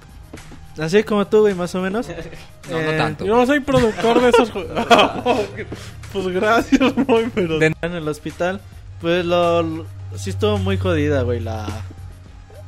Así 0.78 1.04
como 1.04 1.28
tú, 1.28 1.42
güey, 1.42 1.54
más 1.56 1.74
o 1.76 1.82
menos. 1.82 2.08
No, 2.72 2.82
no 2.82 2.92
Eh, 2.92 2.98
tanto. 2.98 3.26
Yo 3.26 3.36
no 3.36 3.46
soy 3.46 3.60
productor 3.60 4.22
de 4.22 4.30
esos 4.30 4.50
juegos. 4.52 4.72
pues 6.14 6.28
gracias, 6.30 6.96
muy, 6.96 7.30
pero. 7.36 7.62
En 7.62 7.76
el 7.82 8.08
hospital, 8.08 8.62
pues 9.02 9.26
lo, 9.26 9.62
lo- 9.64 9.86
sí 10.16 10.30
estuvo 10.30 10.58
muy 10.60 10.78
jodida, 10.78 11.24
güey, 11.24 11.42
la 11.42 11.66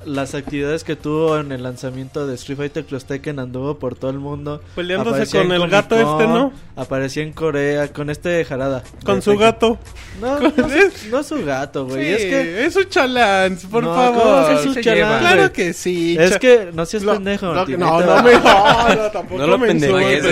las 0.05 0.35
actividades 0.35 0.83
que 0.83 0.95
tuvo 0.95 1.37
en 1.37 1.51
el 1.51 1.63
lanzamiento 1.63 2.25
de 2.27 2.35
Street 2.35 2.57
Fighter 2.57 2.85
Cross 2.85 3.05
Tekken 3.05 3.39
anduvo 3.39 3.79
por 3.79 3.95
todo 3.95 4.11
el 4.11 4.19
mundo. 4.19 4.61
Peleándose 4.75 5.09
Aparecía 5.15 5.41
con 5.41 5.51
el 5.51 5.67
gato 5.69 5.95
este, 5.95 6.27
¿no? 6.27 6.53
Aparecía 6.75 7.23
en 7.23 7.33
Corea 7.33 7.87
con 7.91 8.09
este 8.09 8.43
Jarada. 8.45 8.83
Con 9.03 9.15
de 9.15 9.21
su 9.21 9.31
Tekken. 9.31 9.39
gato. 9.47 9.79
No, 10.21 10.39
no, 10.39 10.49
su- 10.51 11.09
no 11.09 11.23
su 11.23 11.45
gato, 11.45 11.85
güey. 11.87 12.05
Sí, 12.05 12.11
es 12.13 12.25
que 12.25 12.65
es 12.65 12.75
un 12.75 12.89
chalán, 12.89 13.57
por 13.71 13.83
No, 13.83 13.93
favor. 13.95 14.23
¿cómo 14.23 14.47
que 14.47 14.53
es 14.53 14.65
un 14.77 14.81
chalán. 14.83 15.19
Claro 15.19 15.51
que 15.53 15.73
sí. 15.73 16.17
Es 16.19 16.37
que 16.37 16.69
no 16.73 16.85
seas 16.85 17.03
Lo- 17.03 17.13
pendejo. 17.13 17.47
lo- 17.53 17.65
no, 17.65 18.01
no 18.01 18.23
me 18.23 18.33
no, 18.33 18.95
no, 18.95 19.01
tampoco 19.13 19.37
No 19.41 19.47
lo 19.47 19.57
me 19.57 19.67
pendejo, 19.67 19.99
es 19.99 20.23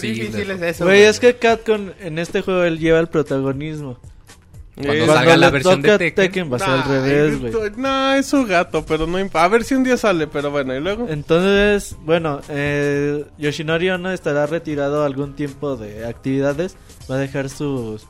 sí. 0.00 0.08
imposible. 0.08 0.54
Es 0.54 0.62
eso. 0.62 0.84
Güey, 0.84 1.02
es 1.02 1.20
que 1.20 1.36
Capcom 1.36 1.90
en 2.00 2.18
este 2.18 2.42
juego 2.42 2.64
él 2.64 2.78
lleva 2.78 2.98
el 3.00 3.08
protagonismo. 3.08 3.98
Cuando 4.82 5.04
Eh, 5.04 5.06
salga 5.06 5.36
la 5.36 5.50
versión 5.50 5.82
de 5.82 6.10
Tekken. 6.10 6.52
va 6.52 6.56
a 6.56 6.58
ser 6.60 6.68
al 6.70 6.84
revés, 6.84 7.40
güey. 7.40 7.72
No, 7.76 8.12
es 8.14 8.26
su 8.26 8.44
gato, 8.44 8.84
pero 8.84 9.06
no 9.06 9.18
A 9.34 9.48
ver 9.48 9.64
si 9.64 9.74
un 9.74 9.84
día 9.84 9.96
sale, 9.96 10.26
pero 10.26 10.50
bueno, 10.50 10.74
y 10.74 10.80
luego. 10.80 11.06
Entonces, 11.08 11.96
bueno, 12.02 12.40
eh, 12.48 13.24
Yoshinori 13.38 13.90
Ono 13.90 14.10
estará 14.12 14.46
retirado 14.46 15.04
algún 15.04 15.34
tiempo 15.34 15.76
de 15.76 16.06
actividades. 16.06 16.76
Va 17.10 17.16
a 17.16 17.18
dejar 17.18 17.48
sus 17.48 18.06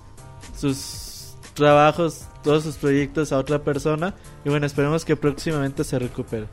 sus 0.56 1.34
trabajos, 1.54 2.26
todos 2.42 2.62
sus 2.64 2.76
proyectos 2.76 3.32
a 3.32 3.38
otra 3.38 3.58
persona. 3.58 4.14
Y 4.44 4.48
bueno, 4.48 4.66
esperemos 4.66 5.04
que 5.04 5.16
próximamente 5.16 5.84
se 5.84 5.98
recupere. 5.98 6.46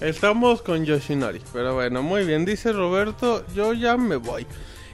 Estamos 0.00 0.60
con 0.62 0.84
Yoshinori, 0.84 1.40
pero 1.52 1.74
bueno, 1.74 2.02
muy 2.02 2.24
bien, 2.24 2.44
dice 2.44 2.72
Roberto, 2.72 3.44
yo 3.54 3.72
ya 3.72 3.96
me 3.96 4.16
voy. 4.16 4.46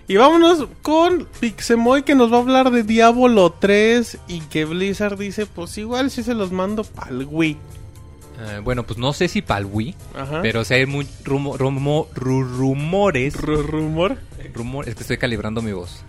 Y 0.09 0.17
vámonos 0.17 0.67
con 0.83 1.27
Pixemoy 1.41 2.03
que 2.03 2.15
nos 2.15 2.33
va 2.33 2.37
a 2.37 2.41
hablar 2.41 2.71
de 2.71 2.83
Diablo 2.83 3.51
3 3.59 4.19
y 4.29 4.41
que 4.41 4.65
Blizzard 4.65 5.17
dice, 5.17 5.47
pues 5.47 5.79
igual 5.79 6.11
si 6.11 6.23
se 6.23 6.35
los 6.35 6.53
mando 6.53 6.85
pa'l 6.85 7.27
Wii. 7.31 7.57
Eh, 8.41 8.61
bueno, 8.65 8.83
pues 8.83 8.99
no 8.99 9.13
sé 9.13 9.29
si 9.29 9.41
para 9.43 9.61
el 9.61 9.67
Wii, 9.67 9.95
Ajá. 10.19 10.41
pero 10.43 10.65
si 10.65 10.75
hay 10.75 10.87
muy 10.87 11.07
rumo- 11.25 11.57
rumo- 11.57 12.09
ru- 12.15 12.49
rumores. 12.57 13.37
Ru- 13.37 13.63
rumor. 13.65 14.17
rumor- 14.55 14.89
es 14.89 14.95
que 14.97 15.03
estoy 15.03 15.19
calibrando 15.19 15.63
mi 15.63 15.73
voz. 15.73 16.03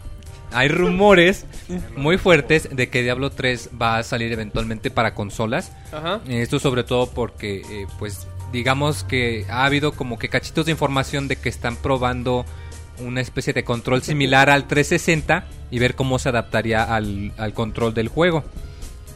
Hay 0.51 0.67
rumores 0.69 1.45
muy 1.97 2.17
fuertes 2.17 2.69
de 2.71 2.89
que 2.89 3.03
Diablo 3.03 3.29
3 3.31 3.69
va 3.79 3.97
a 3.99 4.03
salir 4.03 4.31
eventualmente 4.31 4.89
para 4.91 5.13
consolas. 5.13 5.71
Ajá. 5.91 6.21
Esto 6.27 6.59
sobre 6.59 6.83
todo 6.83 7.07
porque, 7.11 7.61
eh, 7.69 7.87
pues, 7.99 8.27
digamos 8.51 9.03
que 9.03 9.45
ha 9.49 9.65
habido 9.65 9.91
como 9.93 10.17
que 10.19 10.29
cachitos 10.29 10.65
de 10.65 10.71
información 10.71 11.27
de 11.27 11.35
que 11.35 11.49
están 11.49 11.75
probando 11.75 12.45
una 12.99 13.21
especie 13.21 13.53
de 13.53 13.63
control 13.63 14.01
similar 14.01 14.49
al 14.49 14.67
360 14.67 15.45
y 15.71 15.79
ver 15.79 15.95
cómo 15.95 16.19
se 16.19 16.29
adaptaría 16.29 16.83
al, 16.83 17.31
al 17.37 17.53
control 17.53 17.93
del 17.93 18.07
juego. 18.07 18.43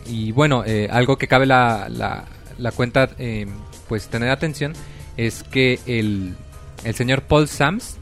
Y 0.07 0.31
bueno, 0.31 0.63
eh, 0.65 0.87
algo 0.91 1.17
que 1.17 1.27
cabe 1.27 1.45
la, 1.45 1.87
la, 1.89 2.25
la 2.57 2.71
cuenta, 2.71 3.09
eh, 3.19 3.45
pues 3.87 4.07
tener 4.07 4.29
atención, 4.29 4.73
es 5.17 5.43
que 5.43 5.79
el, 5.85 6.35
el 6.83 6.95
señor 6.95 7.23
Paul 7.23 7.47
Sams 7.47 7.97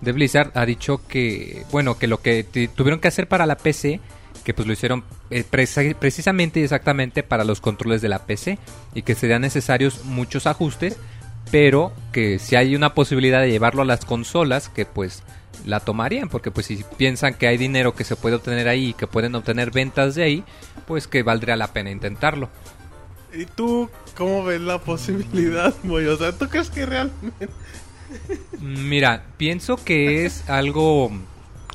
de 0.00 0.12
Blizzard 0.12 0.50
ha 0.54 0.66
dicho 0.66 1.00
que, 1.08 1.64
bueno, 1.70 1.98
que 1.98 2.06
lo 2.06 2.20
que 2.20 2.44
tuvieron 2.74 3.00
que 3.00 3.08
hacer 3.08 3.28
para 3.28 3.46
la 3.46 3.56
PC, 3.56 4.00
que 4.44 4.52
pues 4.52 4.66
lo 4.66 4.74
hicieron 4.74 5.04
eh, 5.30 5.44
precisamente 5.98 6.60
y 6.60 6.64
exactamente 6.64 7.22
para 7.22 7.44
los 7.44 7.60
controles 7.60 8.02
de 8.02 8.08
la 8.08 8.26
PC 8.26 8.58
y 8.94 9.02
que 9.02 9.14
serían 9.14 9.42
necesarios 9.42 10.04
muchos 10.04 10.46
ajustes, 10.46 10.98
pero 11.50 11.92
que 12.12 12.38
si 12.38 12.56
hay 12.56 12.74
una 12.74 12.94
posibilidad 12.94 13.40
de 13.40 13.50
llevarlo 13.50 13.82
a 13.82 13.86
las 13.86 14.04
consolas, 14.04 14.68
que 14.68 14.86
pues 14.86 15.22
la 15.64 15.80
tomarían, 15.80 16.28
porque 16.28 16.50
pues 16.50 16.66
si 16.66 16.84
piensan 16.96 17.34
que 17.34 17.46
hay 17.46 17.56
dinero 17.56 17.94
que 17.94 18.04
se 18.04 18.16
puede 18.16 18.36
obtener 18.36 18.68
ahí 18.68 18.90
y 18.90 18.94
que 18.94 19.06
pueden 19.06 19.34
obtener 19.34 19.70
ventas 19.70 20.14
de 20.14 20.24
ahí, 20.24 20.44
pues 20.86 21.06
que 21.06 21.22
valdría 21.22 21.56
la 21.56 21.72
pena 21.72 21.90
intentarlo. 21.90 22.48
¿Y 23.32 23.46
tú 23.46 23.90
cómo 24.16 24.44
ves 24.44 24.60
la 24.60 24.78
posibilidad, 24.78 25.74
Moy? 25.82 26.06
O 26.06 26.16
sea, 26.16 26.32
¿tú 26.32 26.48
crees 26.48 26.70
que 26.70 26.86
realmente... 26.86 27.48
Mira, 28.60 29.24
pienso 29.36 29.76
que 29.82 30.24
es 30.24 30.48
algo. 30.48 31.10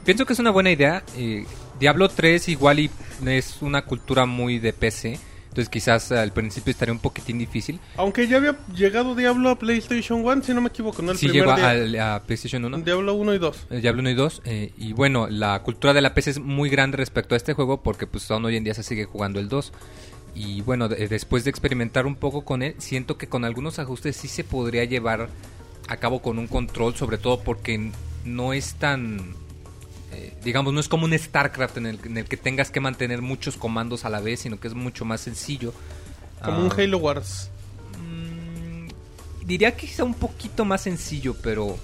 Pienso 0.05 0.25
que 0.25 0.33
es 0.33 0.39
una 0.39 0.51
buena 0.51 0.71
idea. 0.71 1.03
eh, 1.17 1.45
Diablo 1.79 2.09
3 2.09 2.49
igual 2.49 2.79
y 2.79 2.91
es 3.25 3.61
una 3.61 3.83
cultura 3.83 4.25
muy 4.25 4.59
de 4.59 4.73
PC. 4.73 5.19
Entonces 5.49 5.69
quizás 5.69 6.11
al 6.11 6.31
principio 6.31 6.71
estaría 6.71 6.93
un 6.93 6.99
poquitín 6.99 7.37
difícil. 7.39 7.79
Aunque 7.97 8.27
ya 8.27 8.37
había 8.37 8.55
llegado 8.75 9.15
Diablo 9.15 9.49
a 9.49 9.57
PlayStation 9.59 10.23
1, 10.23 10.43
si 10.43 10.53
no 10.53 10.61
me 10.61 10.69
equivoco, 10.69 11.01
¿no? 11.01 11.11
El 11.11 11.17
primer 11.17 11.33
llegó 11.47 11.51
a, 12.01 12.19
PlayStation 12.25 12.63
1. 12.65 12.77
Diablo 12.79 13.13
1 13.15 13.33
y 13.33 13.39
2. 13.39 13.67
eh, 13.71 13.79
Diablo 13.81 14.01
1 14.01 14.09
y 14.11 14.13
2. 14.13 14.41
eh, 14.45 14.73
y 14.77 14.93
bueno, 14.93 15.27
la 15.27 15.61
cultura 15.63 15.93
de 15.93 16.01
la 16.01 16.13
PC 16.13 16.29
es 16.31 16.39
muy 16.39 16.69
grande 16.69 16.97
respecto 16.97 17.33
a 17.33 17.37
este 17.37 17.53
juego 17.53 17.81
porque 17.81 18.05
pues 18.07 18.29
aún 18.31 18.45
hoy 18.45 18.55
en 18.57 18.63
día 18.63 18.73
se 18.75 18.83
sigue 18.83 19.05
jugando 19.05 19.39
el 19.39 19.49
2. 19.49 19.73
Y 20.35 20.61
bueno, 20.61 20.87
de- 20.87 21.07
después 21.07 21.43
de 21.43 21.49
experimentar 21.49 22.05
un 22.05 22.15
poco 22.15 22.45
con 22.45 22.61
él, 22.61 22.75
siento 22.77 23.17
que 23.17 23.27
con 23.27 23.43
algunos 23.43 23.79
ajustes 23.79 24.15
sí 24.15 24.27
se 24.27 24.43
podría 24.43 24.83
llevar 24.85 25.29
a 25.87 25.97
cabo 25.97 26.21
con 26.21 26.37
un 26.37 26.47
control, 26.47 26.95
sobre 26.95 27.17
todo 27.17 27.41
porque 27.41 27.91
no 28.23 28.53
es 28.53 28.75
tan... 28.75 29.33
eh, 30.11 30.33
digamos, 30.43 30.73
no 30.73 30.79
es 30.79 30.87
como 30.87 31.05
un 31.05 31.17
StarCraft 31.17 31.77
en 31.77 31.85
el, 31.85 31.99
en 32.03 32.17
el 32.17 32.25
que 32.25 32.37
tengas 32.37 32.71
que 32.71 32.79
mantener 32.79 33.21
muchos 33.21 33.57
comandos 33.57 34.05
a 34.05 34.09
la 34.09 34.19
vez, 34.19 34.41
sino 34.41 34.59
que 34.59 34.67
es 34.67 34.73
mucho 34.73 35.05
más 35.05 35.21
sencillo. 35.21 35.73
Como 36.43 36.61
un 36.61 36.71
Ah, 36.71 36.75
Halo 36.77 36.97
Wars. 36.97 37.49
Mm, 37.99 38.87
diría 39.45 39.75
que 39.75 39.87
quizá 39.87 40.03
un 40.03 40.13
poquito 40.13 40.65
más 40.65 40.81
sencillo, 40.81 41.35
pero, 41.43 41.77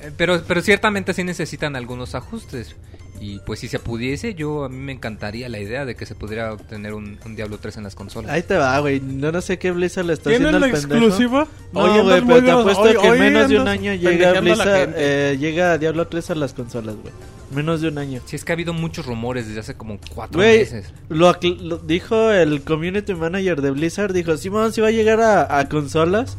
eh, 0.00 0.12
pero 0.16 0.42
pero 0.46 0.60
ciertamente 0.60 1.12
sí 1.14 1.24
necesitan 1.24 1.76
algunos 1.76 2.14
ajustes. 2.14 2.76
Y 3.20 3.40
pues 3.40 3.58
si 3.60 3.68
se 3.68 3.78
pudiese, 3.78 4.34
yo 4.34 4.64
a 4.64 4.68
mí 4.68 4.76
me 4.76 4.92
encantaría 4.92 5.48
la 5.48 5.58
idea 5.58 5.84
de 5.84 5.94
que 5.96 6.06
se 6.06 6.14
pudiera 6.14 6.52
obtener 6.52 6.94
un, 6.94 7.18
un 7.24 7.34
Diablo 7.36 7.58
3 7.58 7.78
en 7.78 7.82
las 7.84 7.94
consolas. 7.94 8.30
Ahí 8.30 8.42
te 8.42 8.56
va, 8.56 8.78
güey. 8.78 9.00
No, 9.00 9.32
no 9.32 9.40
sé 9.40 9.58
qué 9.58 9.72
Blizzard 9.72 10.06
le 10.06 10.12
está 10.12 10.30
¿Tienes 10.30 10.46
haciendo 10.46 10.58
la 10.60 10.66
al 10.66 10.72
pendejo. 10.80 11.04
exclusiva? 11.06 11.48
No, 11.72 11.80
Hoy 11.80 12.00
güey, 12.02 12.22
pero 12.24 12.44
te 12.44 12.50
apuesto 12.52 12.82
hoy- 12.82 12.92
que 12.92 13.08
hoy 13.08 13.18
menos 13.18 13.48
de 13.48 13.58
un 13.60 13.68
año 13.68 13.92
llega 13.94 14.32
la 14.32 14.40
Blizzard, 14.40 14.92
eh, 14.96 15.36
llega 15.38 15.78
Diablo 15.78 16.06
3 16.06 16.30
a 16.30 16.34
las 16.36 16.54
consolas, 16.54 16.94
güey. 16.96 17.12
Menos 17.50 17.80
de 17.80 17.88
un 17.88 17.96
año. 17.98 18.20
Si 18.26 18.36
es 18.36 18.44
que 18.44 18.52
ha 18.52 18.54
habido 18.54 18.72
muchos 18.74 19.06
rumores 19.06 19.46
desde 19.48 19.60
hace 19.60 19.74
como 19.74 19.98
cuatro 20.14 20.38
Güey, 20.38 20.58
meses. 20.58 20.92
lo, 21.08 21.30
acl- 21.30 21.58
lo 21.60 21.78
dijo 21.78 22.30
el 22.30 22.62
community 22.62 23.14
manager 23.14 23.62
de 23.62 23.70
Blizzard, 23.70 24.12
dijo, 24.12 24.36
Simón, 24.36 24.72
si 24.74 24.80
va 24.82 24.88
a 24.88 24.90
llegar 24.92 25.20
a, 25.20 25.58
a 25.58 25.68
consolas. 25.68 26.36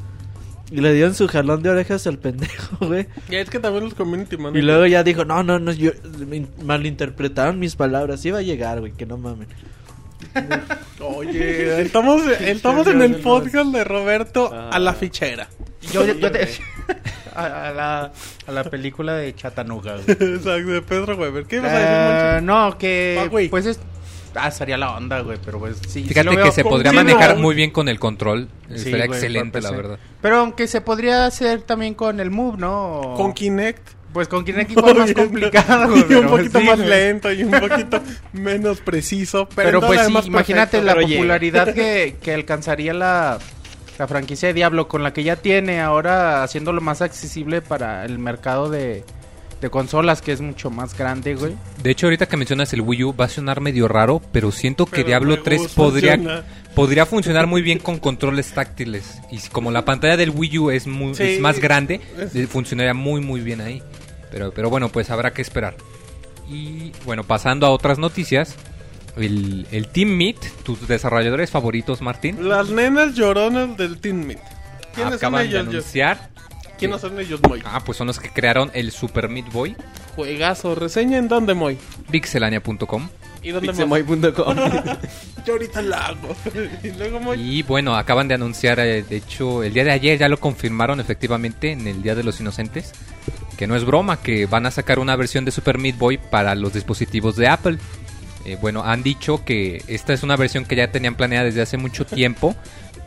Y 0.71 0.81
le 0.81 0.93
dieron 0.93 1.15
su 1.15 1.27
jalón 1.27 1.63
de 1.63 1.69
orejas 1.69 2.05
al 2.07 2.19
pendejo, 2.19 2.77
güey. 2.85 3.07
Ya 3.29 3.39
es 3.39 3.49
que 3.49 3.59
también 3.59 3.85
los 3.85 3.93
community 3.95 4.35
Y 4.35 4.37
managers. 4.37 4.65
luego 4.65 4.85
ya 4.85 5.03
dijo, 5.03 5.25
no, 5.25 5.41
no, 5.43 5.57
no, 5.59 5.71
yo, 5.71 5.91
me 6.27 6.45
malinterpretaron 6.63 7.57
mis 7.59 7.75
palabras. 7.75 8.23
Va 8.31 8.37
a 8.37 8.41
llegar, 8.41 8.79
güey, 8.79 8.91
que 8.93 9.05
no 9.05 9.17
mamen. 9.17 9.47
Oye, 10.99 11.81
estamos, 11.85 12.21
estamos 12.39 12.87
en 12.87 13.01
el 13.01 13.15
podcast 13.17 13.71
de 13.71 13.83
Roberto 13.83 14.51
Ah. 14.53 14.69
a 14.73 14.79
la 14.79 14.93
fichera. 14.93 15.47
Yo, 15.93 16.05
yo 16.05 16.31
te... 16.31 16.47
a, 17.35 17.69
a 17.69 17.73
la, 17.73 18.11
a 18.47 18.51
la 18.51 18.63
película 18.65 19.15
de 19.15 19.33
Chattanooga, 19.33 19.93
güey. 19.93 20.05
Exacto, 20.09 20.49
de 20.71 20.81
Pedro 20.81 21.15
Weber. 21.15 21.45
¿Qué 21.45 21.59
vas 21.59 21.71
a 21.71 21.79
decir, 21.79 21.87
Eh, 21.89 22.41
Moncho? 22.41 22.45
no, 22.45 22.77
que 22.77 23.21
Ah, 23.25 23.27
pues 23.49 23.65
es 23.65 23.79
ah, 24.35 24.51
sería 24.51 24.77
la 24.77 24.95
onda, 24.95 25.21
güey, 25.21 25.37
pero 25.43 25.59
pues 25.59 25.77
sí. 25.87 26.01
sí 26.01 26.03
Fíjate 26.03 26.25
lo 26.25 26.35
veo 26.35 26.45
que 26.45 26.51
se 26.51 26.63
podría 26.63 26.91
sí, 26.91 26.95
manejar 26.97 27.37
muy 27.37 27.55
bien 27.55 27.71
con 27.71 27.89
el 27.89 27.99
control. 27.99 28.49
Sí, 28.69 28.79
Sería 28.79 29.07
güey, 29.07 29.17
excelente, 29.17 29.61
la 29.61 29.71
verdad. 29.71 29.99
Pero 30.21 30.37
aunque 30.37 30.67
se 30.67 30.81
podría 30.81 31.25
hacer 31.25 31.61
también 31.61 31.93
con 31.93 32.19
el 32.19 32.31
Move, 32.31 32.57
¿no? 32.57 33.13
Con 33.15 33.33
Kinect. 33.33 33.99
Pues 34.13 34.27
con 34.27 34.43
Kinect 34.43 34.71
igual 34.77 34.95
más 34.95 35.13
complicado, 35.13 35.89
güey. 35.89 36.05
y 36.09 36.13
un 36.15 36.27
poquito 36.27 36.59
sí, 36.59 36.65
más 36.65 36.77
güey. 36.77 36.89
lento 36.89 37.31
y 37.31 37.43
un 37.43 37.51
poquito 37.51 38.01
menos 38.33 38.81
preciso. 38.81 39.47
Pero, 39.55 39.79
Pero 39.79 39.87
pues 39.87 40.01
sí, 40.05 40.27
imagínate 40.27 40.79
perfecto. 40.79 40.99
la 41.01 41.07
popularidad 41.07 41.73
que, 41.73 42.15
que 42.21 42.33
alcanzaría 42.33 42.93
la, 42.93 43.39
la 43.97 44.07
franquicia 44.07 44.47
de 44.47 44.53
Diablo 44.53 44.87
con 44.87 45.03
la 45.03 45.13
que 45.13 45.23
ya 45.23 45.35
tiene 45.35 45.81
ahora 45.81 46.43
haciéndolo 46.43 46.81
más 46.81 47.01
accesible 47.01 47.61
para 47.61 48.05
el 48.05 48.17
mercado 48.17 48.69
de, 48.69 49.03
de 49.61 49.69
consolas 49.69 50.21
que 50.21 50.31
es 50.31 50.41
mucho 50.41 50.69
más 50.69 50.97
grande, 50.97 51.35
güey. 51.35 51.53
De 51.83 51.91
hecho, 51.91 52.07
ahorita 52.07 52.27
que 52.27 52.37
mencionas 52.37 52.71
el 52.73 52.81
Wii 52.81 53.03
U 53.05 53.15
va 53.15 53.25
a 53.25 53.29
sonar 53.29 53.61
medio 53.61 53.87
raro, 53.87 54.21
pero 54.31 54.51
siento 54.51 54.85
que 54.85 54.97
Pero 54.97 55.07
Diablo 55.07 55.35
me 55.37 55.41
3 55.43 55.61
gusta, 55.61 55.75
podría, 55.75 56.15
funciona. 56.15 56.43
podría 56.75 57.05
funcionar 57.05 57.47
muy 57.47 57.61
bien 57.61 57.79
con 57.79 57.97
controles 57.99 58.51
táctiles. 58.53 59.19
Y 59.31 59.39
como 59.49 59.71
la 59.71 59.83
pantalla 59.85 60.15
del 60.17 60.29
Wii 60.31 60.57
U 60.59 60.71
es, 60.71 60.87
muy, 60.87 61.13
Sí. 61.15 61.23
es 61.23 61.39
más 61.41 61.59
grande, 61.59 61.99
Es- 62.17 62.35
eh, 62.35 62.47
funcionaría 62.47 62.93
muy 62.93 63.21
muy 63.21 63.41
bien 63.41 63.61
ahí. 63.61 63.81
Pero, 64.31 64.51
pero 64.53 64.69
bueno, 64.69 64.89
pues 64.89 65.09
habrá 65.09 65.31
que 65.33 65.41
esperar. 65.41 65.75
Y 66.49 66.91
bueno, 67.05 67.23
pasando 67.23 67.65
a 67.65 67.69
otras 67.71 67.99
noticias. 67.99 68.55
El, 69.17 69.67
el 69.71 69.87
Team 69.87 70.09
Meat, 70.15 70.37
tus 70.63 70.87
desarrolladores 70.87 71.49
favoritos, 71.51 72.01
Martín, 72.01 72.47
Las 72.47 72.69
nenas 72.69 73.15
lloronas 73.15 73.75
del 73.75 73.97
Meat. 74.13 74.39
¿Quiénes 74.95 75.15
acaban 75.15 75.49
de 75.49 75.59
anunciar. 75.59 76.29
¿Quiénes 76.79 77.01
son 77.01 77.19
ellos, 77.19 77.41
Moy? 77.47 77.61
Ah, 77.65 77.81
pues 77.85 77.97
son 77.97 78.07
los 78.07 78.19
que 78.19 78.29
crearon 78.29 78.71
el 78.73 78.91
Super 78.91 79.29
Meat 79.29 79.51
Boy, 79.51 79.75
Juegazo, 80.15 80.75
reseña 80.75 81.17
en 81.17 81.27
dónde, 81.27 81.53
Moy. 81.53 81.77
pixelania.com. 82.09 83.09
¿Y 83.41 83.51
dónde? 83.51 83.69
Pixemoy.com. 83.69 84.57
Yo 85.45 85.53
ahorita 85.53 85.81
la 85.81 86.07
hago. 86.07 86.35
y 86.83 86.91
luego, 86.91 87.19
Moy. 87.19 87.39
Y 87.39 87.63
bueno, 87.63 87.95
acaban 87.95 88.27
de 88.27 88.33
anunciar, 88.35 88.79
eh, 88.79 89.03
de 89.03 89.17
hecho, 89.17 89.63
el 89.63 89.73
día 89.73 89.83
de 89.83 89.91
ayer 89.91 90.17
ya 90.17 90.27
lo 90.27 90.39
confirmaron 90.39 90.99
efectivamente 90.99 91.71
en 91.71 91.87
el 91.87 92.01
Día 92.01 92.15
de 92.15 92.23
los 92.23 92.39
Inocentes, 92.39 92.91
que 93.57 93.67
no 93.67 93.75
es 93.75 93.85
broma, 93.85 94.21
que 94.21 94.45
van 94.45 94.65
a 94.65 94.71
sacar 94.71 94.99
una 94.99 95.15
versión 95.15 95.45
de 95.45 95.51
Super 95.51 95.77
Meat 95.77 95.97
Boy 95.97 96.17
para 96.17 96.55
los 96.55 96.73
dispositivos 96.73 97.35
de 97.35 97.47
Apple. 97.47 97.77
Eh, 98.45 98.57
bueno, 98.59 98.83
han 98.83 99.03
dicho 99.03 99.43
que 99.45 99.83
esta 99.87 100.13
es 100.13 100.23
una 100.23 100.35
versión 100.35 100.65
que 100.65 100.75
ya 100.75 100.91
tenían 100.91 101.15
planeada 101.15 101.45
desde 101.45 101.61
hace 101.61 101.77
mucho 101.77 102.05
tiempo, 102.05 102.55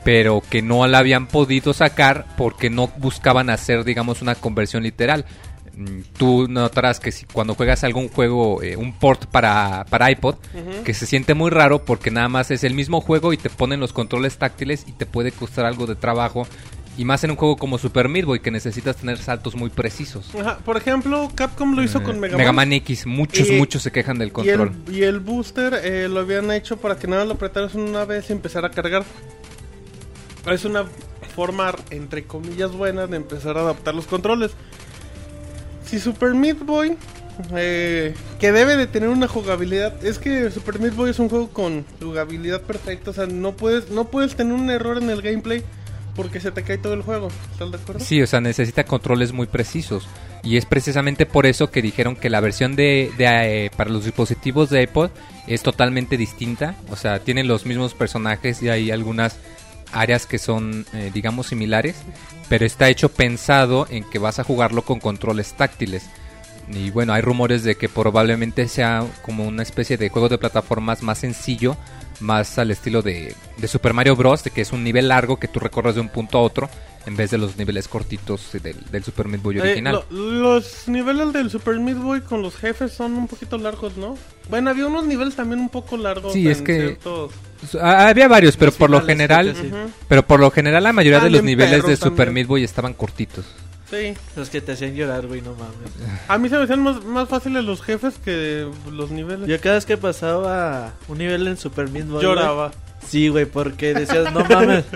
pero 0.05 0.43
que 0.49 0.63
no 0.63 0.87
la 0.87 0.99
habían 0.99 1.27
podido 1.27 1.73
sacar 1.73 2.27
porque 2.37 2.71
no 2.71 2.89
buscaban 2.99 3.51
hacer, 3.51 3.85
digamos, 3.85 4.23
una 4.23 4.35
conversión 4.35 4.83
literal. 4.83 5.25
Mm, 5.77 6.01
Tú 6.19 6.49
notarás 6.49 7.01
que 7.01 7.13
si 7.13 7.25
cuando 7.25 7.55
juegas 7.55 7.83
algún 7.85 8.09
juego, 8.09 8.63
eh, 8.63 8.77
un 8.77 8.93
port 8.93 9.27
para, 9.27 9.87
para 9.89 10.11
iPod, 10.11 10.37
que 10.85 10.93
se 10.93 11.07
siente 11.07 11.35
muy 11.35 11.51
raro 11.51 11.85
porque 11.85 12.11
nada 12.11 12.29
más 12.29 12.51
es 12.51 12.63
el 12.65 12.75
mismo 12.75 13.01
juego 13.01 13.33
y 13.33 13.37
te 13.39 13.49
ponen 13.49 13.81
los 13.81 13.93
controles 13.93 14.37
táctiles 14.37 14.85
y 14.87 14.93
te 14.93 15.07
puede 15.07 15.33
costar 15.33 15.65
algo 15.65 15.87
de 15.87 15.95
trabajo. 15.97 16.47
Y 16.99 17.07
más 17.07 17.25
en 17.25 17.31
un 17.31 17.37
juego 17.39 17.57
como 17.57 17.79
Super 17.79 18.11
Meat 18.11 18.27
Boy 18.27 18.41
que 18.41 18.51
necesitas 18.51 18.97
tener 18.97 19.17
saltos 19.17 19.55
muy 19.57 19.71
precisos. 19.71 20.29
Ajá, 20.39 20.59
por 20.59 20.77
ejemplo, 20.77 21.31
Capcom 21.35 21.75
lo 21.75 21.83
hizo 21.83 22.01
Eh, 22.01 22.03
con 22.03 22.21
Mega, 22.21 22.53
Man. 22.53 22.71
X, 22.75 23.07
muchos, 23.07 23.49
Y- 23.49 23.53
muchos 23.53 23.83
se 23.83 23.91
quejan 23.91 24.19
del 24.19 24.29
Y 24.29 24.33
control. 24.33 24.73
el, 24.89 24.95
y 24.95 25.03
el 25.05 25.21
booster 25.21 25.73
eh, 25.83 26.07
lo 26.11 26.21
habían 26.21 26.51
hecho 26.51 26.77
para 26.77 26.97
que 26.99 27.07
nada 27.07 27.25
lo 27.25 27.33
apretaras 27.33 27.75
una 27.75 28.05
vez 28.05 28.29
y 28.29 28.35
empezar 28.35 28.67
a 28.67 28.71
cargar. 28.71 29.05
Es 30.47 30.65
una 30.65 30.87
forma, 31.35 31.75
entre 31.91 32.25
comillas, 32.25 32.73
buena 32.73 33.07
de 33.07 33.17
empezar 33.17 33.57
a 33.57 33.61
adaptar 33.61 33.95
los 33.95 34.07
controles. 34.07 34.53
Si 35.85 35.99
Super 35.99 36.35
Meat 36.35 36.59
Boy, 36.61 36.97
eh, 37.55 38.15
que 38.39 38.53
debe 38.53 38.77
de 38.77 38.87
tener 38.87 39.09
una 39.09 39.29
jugabilidad, 39.29 40.05
es 40.05 40.19
que 40.19 40.51
Super 40.51 40.79
Meat 40.79 40.95
Boy 40.95 41.11
es 41.11 41.19
un 41.19 41.29
juego 41.29 41.49
con 41.49 41.85
jugabilidad 42.01 42.63
perfecta, 42.63 43.11
o 43.11 43.15
sea, 43.15 43.27
no 43.27 43.53
puedes, 43.53 43.91
no 43.91 44.07
puedes 44.09 44.35
tener 44.35 44.53
un 44.53 44.71
error 44.71 44.99
en 44.99 45.11
el 45.11 45.23
gameplay 45.23 45.63
porque 46.15 46.41
se 46.41 46.51
te 46.51 46.63
cae 46.63 46.79
todo 46.79 46.95
el 46.95 47.03
juego. 47.03 47.29
¿Estás 47.53 47.71
de 47.71 47.77
acuerdo? 47.79 48.05
Sí, 48.05 48.21
o 48.21 48.27
sea, 48.27 48.41
necesita 48.41 48.85
controles 48.85 49.33
muy 49.33 49.47
precisos. 49.47 50.07
Y 50.43 50.57
es 50.57 50.67
precisamente 50.67 51.25
por 51.25 51.47
eso 51.47 51.71
que 51.71 51.83
dijeron 51.83 52.17
que 52.17 52.29
la 52.29 52.41
versión 52.41 52.75
de, 52.75 53.13
eh, 53.19 53.71
para 53.77 53.91
los 53.91 54.05
dispositivos 54.05 54.71
de 54.71 54.83
iPod 54.83 55.11
es 55.47 55.63
totalmente 55.63 56.17
distinta. 56.17 56.77
O 56.91 56.97
sea, 56.97 57.21
tienen 57.21 57.49
los 57.49 57.65
mismos 57.65 57.95
personajes 57.95 58.63
y 58.63 58.69
hay 58.69 58.91
algunas 58.91 59.39
áreas 59.93 60.27
que 60.27 60.39
son, 60.39 60.87
eh, 60.93 61.11
digamos, 61.13 61.49
similares. 61.49 61.97
Pero 62.49 62.67
está 62.67 62.89
hecho 62.89 63.09
pensado 63.09 63.87
en 63.91 64.05
que 64.05 64.19
vas 64.19 64.39
a 64.39 64.45
jugarlo 64.45 64.83
con 64.83 65.01
controles 65.01 65.55
táctiles. 65.55 66.05
Y 66.69 66.91
bueno, 66.91 67.13
hay 67.13 67.23
rumores 67.23 67.65
de 67.65 67.75
que 67.75 67.89
probablemente 67.89 68.69
sea 68.69 69.05
como 69.23 69.45
una 69.45 69.63
especie 69.63 69.97
de 69.97 70.09
juego 70.09 70.29
de 70.29 70.39
plataformas 70.39 71.03
más 71.03 71.19
sencillo, 71.19 71.77
más 72.21 72.59
al 72.59 72.71
estilo 72.71 73.03
de, 73.03 73.35
de 73.57 73.69
Super 73.69 73.93
Mario 73.95 74.17
Bros., 74.17 74.45
de 74.45 74.51
que 74.51 74.61
es 74.61 74.73
un 74.73 74.85
nivel 74.85 75.09
largo 75.09 75.39
que 75.39 75.49
tú 75.49 75.61
recorres 75.61 75.97
de 75.97 76.01
un 76.01 76.09
punto 76.09 76.39
a 76.39 76.43
otro, 76.43 76.71
en 77.07 77.17
vez 77.17 77.31
de 77.31 77.39
los 77.39 77.57
niveles 77.57 77.89
cortitos 77.89 78.51
del, 78.63 78.77
del 78.91 79.03
Super 79.05 79.27
Meat 79.29 79.43
Boy 79.43 79.59
Eh, 79.59 79.61
original. 79.63 80.05
lo- 80.11 80.21
los 80.21 80.87
niveles 80.89 81.33
del 81.33 81.51
Super 81.51 81.79
Meat 81.81 81.99
Boy 81.99 82.21
con 82.21 82.43
los 82.43 82.55
jefes 82.57 82.93
son 82.93 83.15
un 83.15 83.27
poquito 83.29 83.59
largos, 83.59 83.97
¿no? 83.97 84.17
Bueno, 84.49 84.71
había 84.71 84.87
unos 84.87 85.05
niveles 85.07 85.35
también 85.35 85.61
un 85.61 85.69
poco 85.69 85.97
largos. 85.97 86.33
Sí, 86.33 86.49
es 86.49 86.63
que- 86.63 86.79
ciertos- 86.99 87.33
Ah, 87.81 88.09
Había 88.09 88.27
varios, 88.29 88.57
pero 88.57 88.71
Los 88.71 88.77
por 88.79 88.91
lo 88.91 89.01
general, 89.03 89.55
sí. 89.55 89.71
Pero 90.09 90.27
por 90.27 90.41
lo 90.41 90.51
general 90.51 90.83
la 90.83 90.93
mayoría 90.93 91.21
Ah, 91.21 91.25
de 91.25 91.31
los 91.31 91.43
niveles 91.45 91.85
de 91.87 91.97
Super 91.97 92.27
también. 92.27 92.35
Meat 92.35 92.47
Boy 92.49 92.65
estaban 92.65 92.93
cortitos. 92.95 93.45
Sí. 93.89 94.15
Los 94.37 94.49
que 94.49 94.61
te 94.63 94.73
hacían 94.73 94.95
llorar, 94.95 95.27
güey, 95.27 95.43
no 95.43 95.53
mames. 95.55 95.77
A 96.27 96.39
mí 96.39 96.49
se 96.49 96.57
me 96.57 96.63
hacían 96.65 96.83
más, 96.83 97.05
más 97.05 97.29
fáciles 97.29 97.63
los 97.65 97.83
jefes 97.83 98.15
que 98.25 98.67
los 98.91 99.11
niveles. 99.11 99.47
Yo 99.47 99.61
cada 99.61 99.75
vez 99.77 99.85
que 99.87 99.97
pasaba 99.99 100.93
un 101.09 101.19
nivel 101.19 101.47
en 101.47 101.57
Super 101.59 101.89
Meat 101.91 102.07
Boy, 102.07 102.23
Lloraba. 102.23 102.69
güey, 102.69 102.79
Sí, 103.13 103.29
güey, 103.29 103.45
porque 103.45 103.93
decías, 103.93 104.33
no 104.33 104.43
mames. 104.43 104.87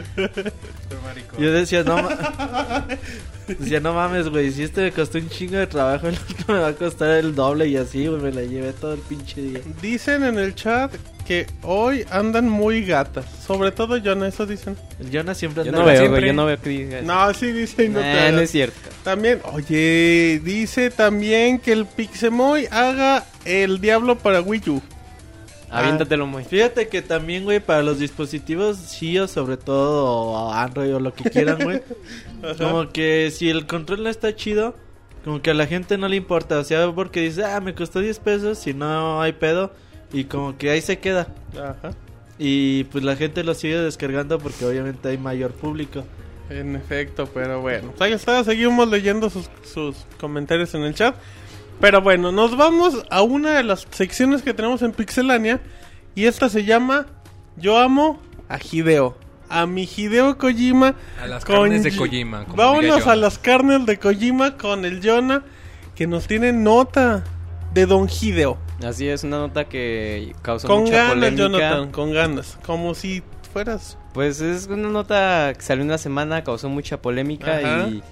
Yo 1.38 1.52
decía, 1.52 1.82
no 1.82 1.96
mames. 2.02 2.98
Decía, 3.46 3.78
no 3.78 3.92
mames, 3.92 4.30
güey, 4.30 4.50
si 4.52 4.62
este 4.62 4.84
me 4.84 4.90
costó 4.92 5.18
un 5.18 5.28
chingo 5.28 5.58
de 5.58 5.66
trabajo, 5.66 6.08
el 6.08 6.14
otro 6.14 6.54
me 6.54 6.60
va 6.60 6.68
a 6.68 6.72
costar 6.72 7.10
el 7.10 7.34
doble 7.34 7.68
y 7.68 7.76
así, 7.76 8.06
güey, 8.06 8.22
me 8.22 8.32
la 8.32 8.40
llevé 8.40 8.72
todo 8.72 8.94
el 8.94 9.00
pinche 9.00 9.42
día. 9.42 9.60
Dicen 9.82 10.24
en 10.24 10.38
el 10.38 10.54
chat 10.54 10.94
que 11.26 11.46
hoy 11.60 12.06
andan 12.10 12.48
muy 12.48 12.86
gatas. 12.86 13.26
Sobre 13.46 13.70
todo 13.70 14.00
Jonah, 14.02 14.28
eso 14.28 14.46
dicen. 14.46 14.78
El 14.98 15.10
Jonas 15.10 15.36
siempre 15.36 15.64
Yo 15.64 15.68
anda 15.68 15.80
no 15.80 15.84
veo, 15.86 15.98
siempre- 15.98 16.20
güey, 16.22 16.30
yo 16.30 16.36
no 16.36 16.46
veo 16.46 16.58
que 16.58 16.70
diga 16.70 16.98
eso. 17.00 17.06
No, 17.06 17.34
sí 17.34 17.52
dice 17.52 17.84
y 17.84 17.88
no 17.90 18.00
Nah, 18.00 18.30
no 18.30 18.40
es 18.40 18.50
cierto. 18.50 18.78
También, 19.04 19.40
oye, 19.52 20.40
dice 20.42 20.90
también 20.90 21.58
que 21.58 21.72
el 21.72 21.84
Pixemoy 21.84 22.66
haga 22.70 23.26
el 23.44 23.78
Diablo 23.78 24.16
para 24.16 24.40
Wii 24.40 24.70
U. 24.70 24.82
Aviéntatelo 25.70 26.26
muy. 26.26 26.44
Fíjate 26.44 26.88
que 26.88 27.02
también, 27.02 27.44
güey, 27.44 27.60
para 27.60 27.82
los 27.82 27.98
dispositivos 27.98 28.92
Shio, 28.92 29.26
sobre 29.28 29.56
todo, 29.56 30.04
o 30.04 30.52
Android 30.52 30.94
o 30.94 31.00
lo 31.00 31.12
que 31.12 31.28
quieran, 31.30 31.58
güey. 31.62 31.82
como 32.58 32.88
que 32.90 33.30
si 33.32 33.50
el 33.50 33.66
control 33.66 34.04
no 34.04 34.08
está 34.08 34.34
chido, 34.34 34.74
como 35.24 35.42
que 35.42 35.50
a 35.50 35.54
la 35.54 35.66
gente 35.66 35.98
no 35.98 36.08
le 36.08 36.16
importa. 36.16 36.58
O 36.58 36.64
sea, 36.64 36.90
porque 36.92 37.20
dice, 37.20 37.44
ah, 37.44 37.60
me 37.60 37.74
costó 37.74 38.00
10 38.00 38.18
pesos, 38.20 38.58
si 38.58 38.74
no 38.74 39.20
hay 39.20 39.32
pedo. 39.32 39.72
Y 40.12 40.24
como 40.24 40.56
que 40.56 40.70
ahí 40.70 40.80
se 40.80 40.98
queda. 40.98 41.28
Ajá. 41.54 41.90
Y 42.38 42.84
pues 42.84 43.02
la 43.02 43.16
gente 43.16 43.42
lo 43.42 43.54
sigue 43.54 43.78
descargando 43.78 44.38
porque 44.38 44.64
obviamente 44.64 45.08
hay 45.08 45.18
mayor 45.18 45.52
público. 45.52 46.04
En 46.48 46.76
efecto, 46.76 47.28
pero 47.32 47.60
bueno. 47.60 47.88
Pues 47.88 48.02
ahí 48.02 48.12
está, 48.12 48.44
seguimos 48.44 48.88
leyendo 48.88 49.30
sus, 49.30 49.50
sus 49.64 49.96
comentarios 50.20 50.74
en 50.74 50.82
el 50.82 50.94
chat. 50.94 51.16
Pero 51.80 52.00
bueno, 52.00 52.32
nos 52.32 52.56
vamos 52.56 53.04
a 53.10 53.22
una 53.22 53.52
de 53.56 53.62
las 53.62 53.86
secciones 53.90 54.42
que 54.42 54.54
tenemos 54.54 54.82
en 54.82 54.92
Pixelania. 54.92 55.60
Y 56.14 56.24
esta 56.24 56.48
se 56.48 56.64
llama 56.64 57.06
Yo 57.56 57.78
amo 57.78 58.20
a 58.48 58.58
Hideo. 58.58 59.16
A 59.48 59.66
mi 59.66 59.84
Hideo 59.84 60.38
Kojima. 60.38 60.94
A 61.22 61.26
las 61.26 61.44
con 61.44 61.56
carnes 61.56 61.84
de 61.84 61.94
Kojima. 61.94 62.44
como 62.44 62.56
Vámonos 62.56 63.06
a 63.06 63.14
las 63.14 63.38
carnes 63.38 63.86
de 63.86 63.98
Kojima 63.98 64.56
con 64.56 64.84
el 64.84 65.00
Yona. 65.00 65.44
Que 65.94 66.06
nos 66.06 66.26
tiene 66.26 66.52
nota 66.52 67.24
de 67.72 67.86
Don 67.86 68.08
Hideo. 68.08 68.58
Así 68.84 69.08
es, 69.08 69.24
una 69.24 69.38
nota 69.38 69.66
que 69.66 70.34
causó 70.42 70.68
Con 70.68 70.80
mucha 70.80 70.96
ganas, 70.96 71.10
polémica. 71.14 71.42
Jonathan, 71.42 71.90
con 71.92 72.12
ganas. 72.12 72.58
Como 72.66 72.94
si 72.94 73.22
fueras. 73.52 73.96
Pues 74.12 74.40
es 74.40 74.66
una 74.66 74.88
nota 74.88 75.52
que 75.54 75.62
salió 75.62 75.84
una 75.84 75.98
semana, 75.98 76.42
causó 76.42 76.68
mucha 76.68 77.00
polémica 77.00 77.58
Ajá. 77.58 77.88
y 77.88 78.02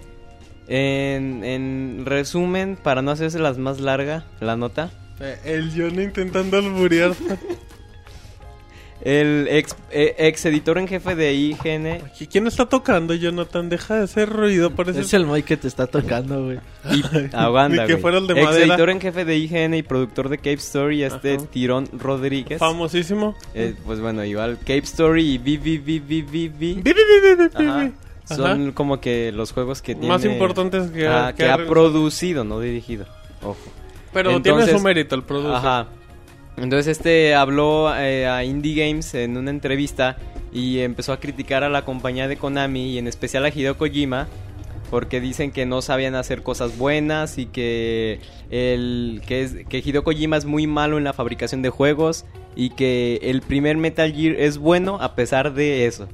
en, 0.68 1.44
en 1.44 2.02
resumen, 2.06 2.76
para 2.82 3.02
no 3.02 3.10
hacerse 3.10 3.38
las 3.38 3.58
más 3.58 3.80
larga, 3.80 4.24
la 4.40 4.56
nota, 4.56 4.90
eh, 5.20 5.38
el 5.44 5.72
Yona 5.74 6.02
intentando 6.02 6.56
alburear. 6.58 7.12
el 9.00 9.48
ex, 9.50 9.76
eh, 9.90 10.14
ex 10.18 10.46
editor 10.46 10.78
en 10.78 10.88
jefe 10.88 11.14
de 11.14 11.34
IGN 11.34 12.00
¿Quién 12.30 12.46
está 12.46 12.66
tocando, 12.66 13.12
Jonathan? 13.14 13.68
Deja 13.68 13.96
de 13.96 14.04
hacer 14.04 14.30
ruido, 14.30 14.70
parece 14.70 15.00
Es 15.00 15.12
el 15.12 15.26
Mike 15.26 15.42
que 15.46 15.56
te 15.58 15.68
está 15.68 15.86
tocando, 15.86 16.44
güey. 16.44 16.58
aguanta, 17.32 17.86
que 17.86 17.98
fuera 17.98 18.18
el 18.18 18.26
de 18.26 18.32
ex 18.34 18.44
madera. 18.44 18.66
editor 18.66 18.90
en 18.90 19.00
jefe 19.00 19.24
de 19.26 19.36
IGN 19.36 19.74
y 19.74 19.82
productor 19.82 20.28
de 20.30 20.38
Cape 20.38 20.54
Story, 20.54 21.02
este 21.02 21.34
Ajá. 21.34 21.46
Tirón 21.46 21.88
Rodríguez. 21.92 22.58
famosísimo. 22.58 23.34
Eh, 23.54 23.74
pues 23.84 24.00
bueno, 24.00 24.24
igual 24.24 24.58
Cape 24.60 24.78
Story 24.84 25.34
y 25.34 25.38
VVVVVV 25.38 26.82
Ajá. 28.24 28.36
son 28.36 28.72
como 28.72 29.00
que 29.00 29.32
los 29.32 29.52
juegos 29.52 29.82
que 29.82 29.94
tiene 29.94 30.08
Más 30.08 30.24
importantes 30.24 30.90
que, 30.90 31.06
Ah, 31.06 31.32
que 31.36 31.42
que 31.44 31.50
ha 31.50 31.54
ha- 31.54 31.66
producido, 31.66 32.42
no 32.44 32.60
dirigido. 32.60 33.06
Ojo. 33.42 33.56
Pero 34.12 34.30
Entonces- 34.30 34.64
tiene 34.66 34.78
su 34.78 34.84
mérito 34.84 35.14
el 35.14 35.22
producto. 35.24 35.54
Ajá. 35.56 35.88
Entonces 36.56 36.96
este 36.98 37.34
habló 37.34 37.92
eh, 37.96 38.26
a 38.28 38.44
Indie 38.44 38.86
Games 38.86 39.12
en 39.14 39.36
una 39.36 39.50
entrevista 39.50 40.16
y 40.52 40.78
empezó 40.80 41.12
a 41.12 41.18
criticar 41.18 41.64
a 41.64 41.68
la 41.68 41.84
compañía 41.84 42.28
de 42.28 42.36
Konami 42.36 42.92
y 42.92 42.98
en 42.98 43.08
especial 43.08 43.44
a 43.44 43.48
Hideo 43.48 43.76
Kojima 43.76 44.28
porque 44.88 45.20
dicen 45.20 45.50
que 45.50 45.66
no 45.66 45.82
sabían 45.82 46.14
hacer 46.14 46.42
cosas 46.42 46.78
buenas 46.78 47.38
y 47.38 47.46
que 47.46 48.20
el 48.50 49.20
que 49.26 49.42
es 49.42 49.56
que 49.68 49.78
Hideo 49.84 50.04
Kojima 50.04 50.36
es 50.36 50.44
muy 50.44 50.68
malo 50.68 50.96
en 50.96 51.02
la 51.04 51.12
fabricación 51.12 51.60
de 51.62 51.70
juegos 51.70 52.24
y 52.54 52.70
que 52.70 53.18
el 53.22 53.40
primer 53.42 53.76
Metal 53.76 54.12
Gear 54.12 54.36
es 54.36 54.58
bueno 54.58 54.98
a 55.00 55.16
pesar 55.16 55.54
de 55.54 55.86
eso. 55.86 56.06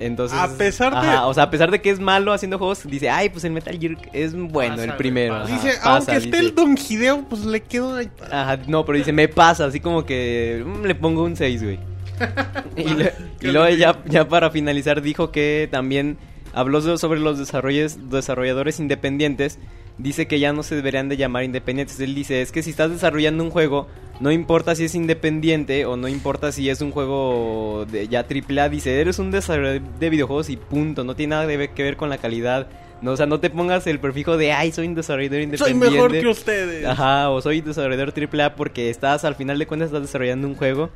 Entonces, 0.00 0.38
A 0.38 0.48
pesar 0.56 0.92
de- 0.92 0.98
Ajá, 1.08 1.26
o 1.26 1.34
sea, 1.34 1.44
a 1.44 1.50
pesar 1.50 1.70
de 1.72 1.80
que 1.80 1.90
es 1.90 1.98
malo 1.98 2.32
haciendo 2.32 2.56
juegos, 2.58 2.82
dice, 2.88 3.10
"Ay, 3.10 3.30
pues 3.30 3.42
el 3.44 3.50
Metal 3.52 3.76
Gear 3.78 3.96
es 4.12 4.32
bueno, 4.34 4.76
Pasa, 4.76 4.84
el 4.84 4.96
primero." 4.96 5.34
Ajá, 5.34 5.46
Dice, 5.46 5.68
pasa, 5.76 5.90
aunque 5.96 6.12
esté 6.16 6.26
dice. 6.36 6.38
el 6.38 6.54
Don 6.54 6.76
Hideo, 6.78 7.24
pues 7.28 7.44
le 7.44 7.60
quedó 7.62 7.96
ahí. 7.96 8.08
Ajá, 8.30 8.58
no, 8.68 8.84
pero 8.84 8.98
dice, 8.98 9.12
me 9.12 9.26
pasa, 9.28 9.64
así 9.64 9.80
como 9.80 10.04
que 10.06 10.62
mm, 10.64 10.84
le 10.84 10.94
pongo 10.94 11.24
un 11.24 11.34
6, 11.34 11.62
güey. 11.64 11.78
y, 12.76 12.94
le- 12.94 13.12
y 13.40 13.46
luego 13.48 13.68
ya, 13.76 13.98
ya 14.06 14.28
para 14.28 14.50
finalizar 14.50 15.02
dijo 15.02 15.30
que 15.32 15.68
también 15.70 16.16
habló 16.60 16.80
so- 16.80 16.98
sobre 16.98 17.20
los 17.20 17.38
desarrolladores 17.38 18.80
independientes. 18.80 19.58
Dice 19.98 20.28
que 20.28 20.38
ya 20.38 20.52
no 20.52 20.62
se 20.62 20.76
deberían 20.76 21.08
de 21.08 21.16
llamar 21.16 21.42
independientes. 21.44 21.98
Él 22.00 22.14
dice, 22.14 22.40
es 22.40 22.52
que 22.52 22.62
si 22.62 22.70
estás 22.70 22.90
desarrollando 22.90 23.42
un 23.42 23.50
juego, 23.50 23.88
no 24.20 24.30
importa 24.30 24.74
si 24.76 24.84
es 24.84 24.94
independiente 24.94 25.86
o 25.86 25.96
no 25.96 26.06
importa 26.06 26.52
si 26.52 26.70
es 26.70 26.80
un 26.80 26.92
juego 26.92 27.84
de 27.90 28.06
ya 28.06 28.24
AAA. 28.28 28.68
Dice, 28.68 29.00
eres 29.00 29.18
un 29.18 29.30
desarrollador 29.32 29.80
de 29.98 30.10
videojuegos 30.10 30.50
y 30.50 30.56
punto. 30.56 31.02
No 31.02 31.16
tiene 31.16 31.30
nada 31.34 31.46
que 31.48 31.82
ver 31.82 31.96
con 31.96 32.10
la 32.10 32.18
calidad. 32.18 32.68
No, 33.02 33.12
o 33.12 33.16
sea, 33.16 33.26
no 33.26 33.40
te 33.40 33.50
pongas 33.50 33.86
el 33.88 33.98
prefijo 34.00 34.36
de, 34.36 34.52
ay, 34.52 34.70
soy 34.72 34.86
un 34.88 34.94
desarrollador 34.94 35.38
Soy 35.56 35.72
independiente. 35.72 35.90
mejor 35.96 36.12
que 36.20 36.28
ustedes. 36.28 36.84
Ajá, 36.86 37.30
o 37.30 37.40
soy 37.40 37.60
desarrollador 37.60 38.12
AAA 38.12 38.54
porque 38.56 38.90
estás, 38.90 39.24
al 39.24 39.34
final 39.36 39.58
de 39.58 39.66
cuentas, 39.66 39.86
estás 39.88 40.02
desarrollando 40.02 40.46
un 40.48 40.54
juego. 40.56 40.90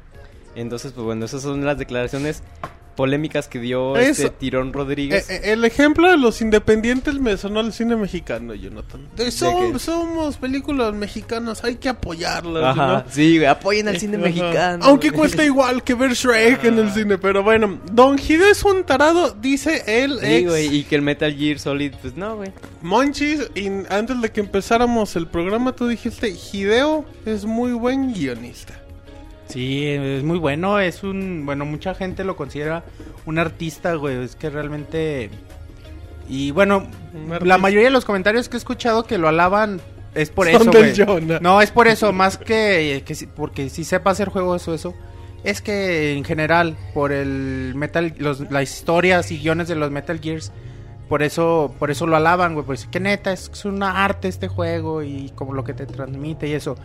Entonces, 0.55 0.93
pues 0.93 1.05
bueno, 1.05 1.25
esas 1.25 1.43
son 1.43 1.65
las 1.65 1.79
declaraciones 1.79 2.43
polémicas 2.97 3.49
que 3.49 3.59
dio 3.59 3.97
Eso. 3.97 4.25
este 4.25 4.31
Tirón 4.31 4.69
Eh, 4.69 4.73
Rodríguez. 4.73 5.31
eh, 5.31 5.41
el 5.53 5.65
ejemplo 5.65 6.11
de 6.11 6.17
los 6.17 6.41
independientes 6.43 7.15
me 7.15 7.37
sonó 7.37 7.61
al 7.61 7.73
cine 7.73 7.97
mexicano, 7.97 8.55
Jonathan. 8.55 9.09
De, 9.17 9.25
qué? 9.25 9.31
somos 9.79 10.37
películas 10.37 10.95
mexicanas, 10.95 11.65
hay 11.65 11.77
que 11.77 11.89
apoyarlas. 11.89 12.65
Ajá, 12.77 12.87
¿no? 12.87 13.05
sí, 13.11 13.37
güey, 13.39 13.47
apoyen 13.49 13.89
al 13.89 13.99
cine 13.99 14.17
Ajá. 14.17 14.25
mexicano. 14.27 14.85
Aunque 14.85 15.11
cuesta 15.11 15.45
igual 15.45 15.83
que 15.83 15.95
ver 15.95 16.13
Shrek 16.13 16.65
en 16.65 16.79
el 16.79 16.91
cine, 16.91 17.19
pero 17.19 17.43
bueno. 17.43 17.81
Don 17.93 18.19
Hideo 18.19 18.49
es 18.51 18.63
un 18.65 18.85
tarado, 18.85 19.31
dice 19.41 19.83
el 19.87 20.19
Sí, 20.21 20.27
ex 20.27 20.49
güey, 20.51 20.77
y 20.77 20.85
que 20.85 20.95
el 20.97 21.03
Metal 21.03 21.35
Gear 21.35 21.59
Solid, 21.59 21.93
pues 22.01 22.17
no, 22.17 22.37
güey. 22.37 22.53
Monchis. 22.83 23.41
Antes 23.91 24.21
de 24.21 24.31
que 24.31 24.41
empezáramos 24.41 25.17
el 25.17 25.27
programa, 25.27 25.73
tú 25.75 25.87
dijiste: 25.89 26.35
Hideo 26.53 27.05
es 27.27 27.45
muy 27.45 27.73
buen 27.73 28.13
guionista. 28.13 28.82
Sí, 29.53 29.87
es 29.87 30.23
muy 30.23 30.39
bueno, 30.39 30.79
es 30.79 31.03
un, 31.03 31.45
bueno, 31.45 31.65
mucha 31.65 31.95
gente 31.95 32.25
lo 32.25 32.37
considera 32.37 32.85
un 33.27 33.39
artista, 33.39 33.95
güey, 33.95 34.23
es 34.23 34.37
que 34.37 34.51
realmente 34.51 35.31
y 36.29 36.51
bueno, 36.51 36.87
la 37.43 37.59
mayoría 37.59 37.89
de 37.89 37.93
los 37.93 38.05
comentarios 38.05 38.49
que 38.49 38.57
he 38.57 38.59
escuchado 38.59 39.05
que 39.05 39.19
lo 39.19 39.29
alaban 39.29 39.81
es 40.15 40.31
por 40.31 40.51
Son 40.51 40.75
eso, 40.77 41.07
güey. 41.07 41.25
No, 41.41 41.61
es 41.61 41.71
por 41.71 41.89
eso, 41.89 42.13
más 42.13 42.39
que, 42.39 43.03
que 43.05 43.29
porque 43.35 43.69
si 43.69 43.85
sepa 43.85 44.11
hacer 44.11 44.29
juegos 44.29 44.67
o 44.69 44.75
eso, 44.75 44.95
es 45.45 45.61
que 45.61 46.17
en 46.17 46.25
general 46.25 46.77
por 46.95 47.13
el 47.13 47.73
metal 47.75 48.15
los 48.19 48.51
las 48.51 48.63
historias 48.63 49.31
y 49.31 49.39
guiones 49.39 49.69
de 49.69 49.75
los 49.75 49.91
Metal 49.91 50.21
Gears 50.21 50.53
por 51.13 51.23
eso, 51.23 51.75
por 51.79 51.91
eso 51.91 52.07
lo 52.07 52.17
alaban, 52.17 52.55
güey. 52.55 52.65
Pues 52.65 52.87
que 52.87 52.99
neta, 52.99 53.33
es, 53.35 53.51
es 53.53 53.67
una 53.67 54.03
arte 54.03 54.29
este 54.29 54.49
juego 54.49 55.03
y 55.03 55.31
como 55.35 55.53
lo 55.53 55.63
que 55.63 55.75
te 55.75 55.85
transmite 55.85 56.49
y 56.49 56.55
eso. 56.55 56.77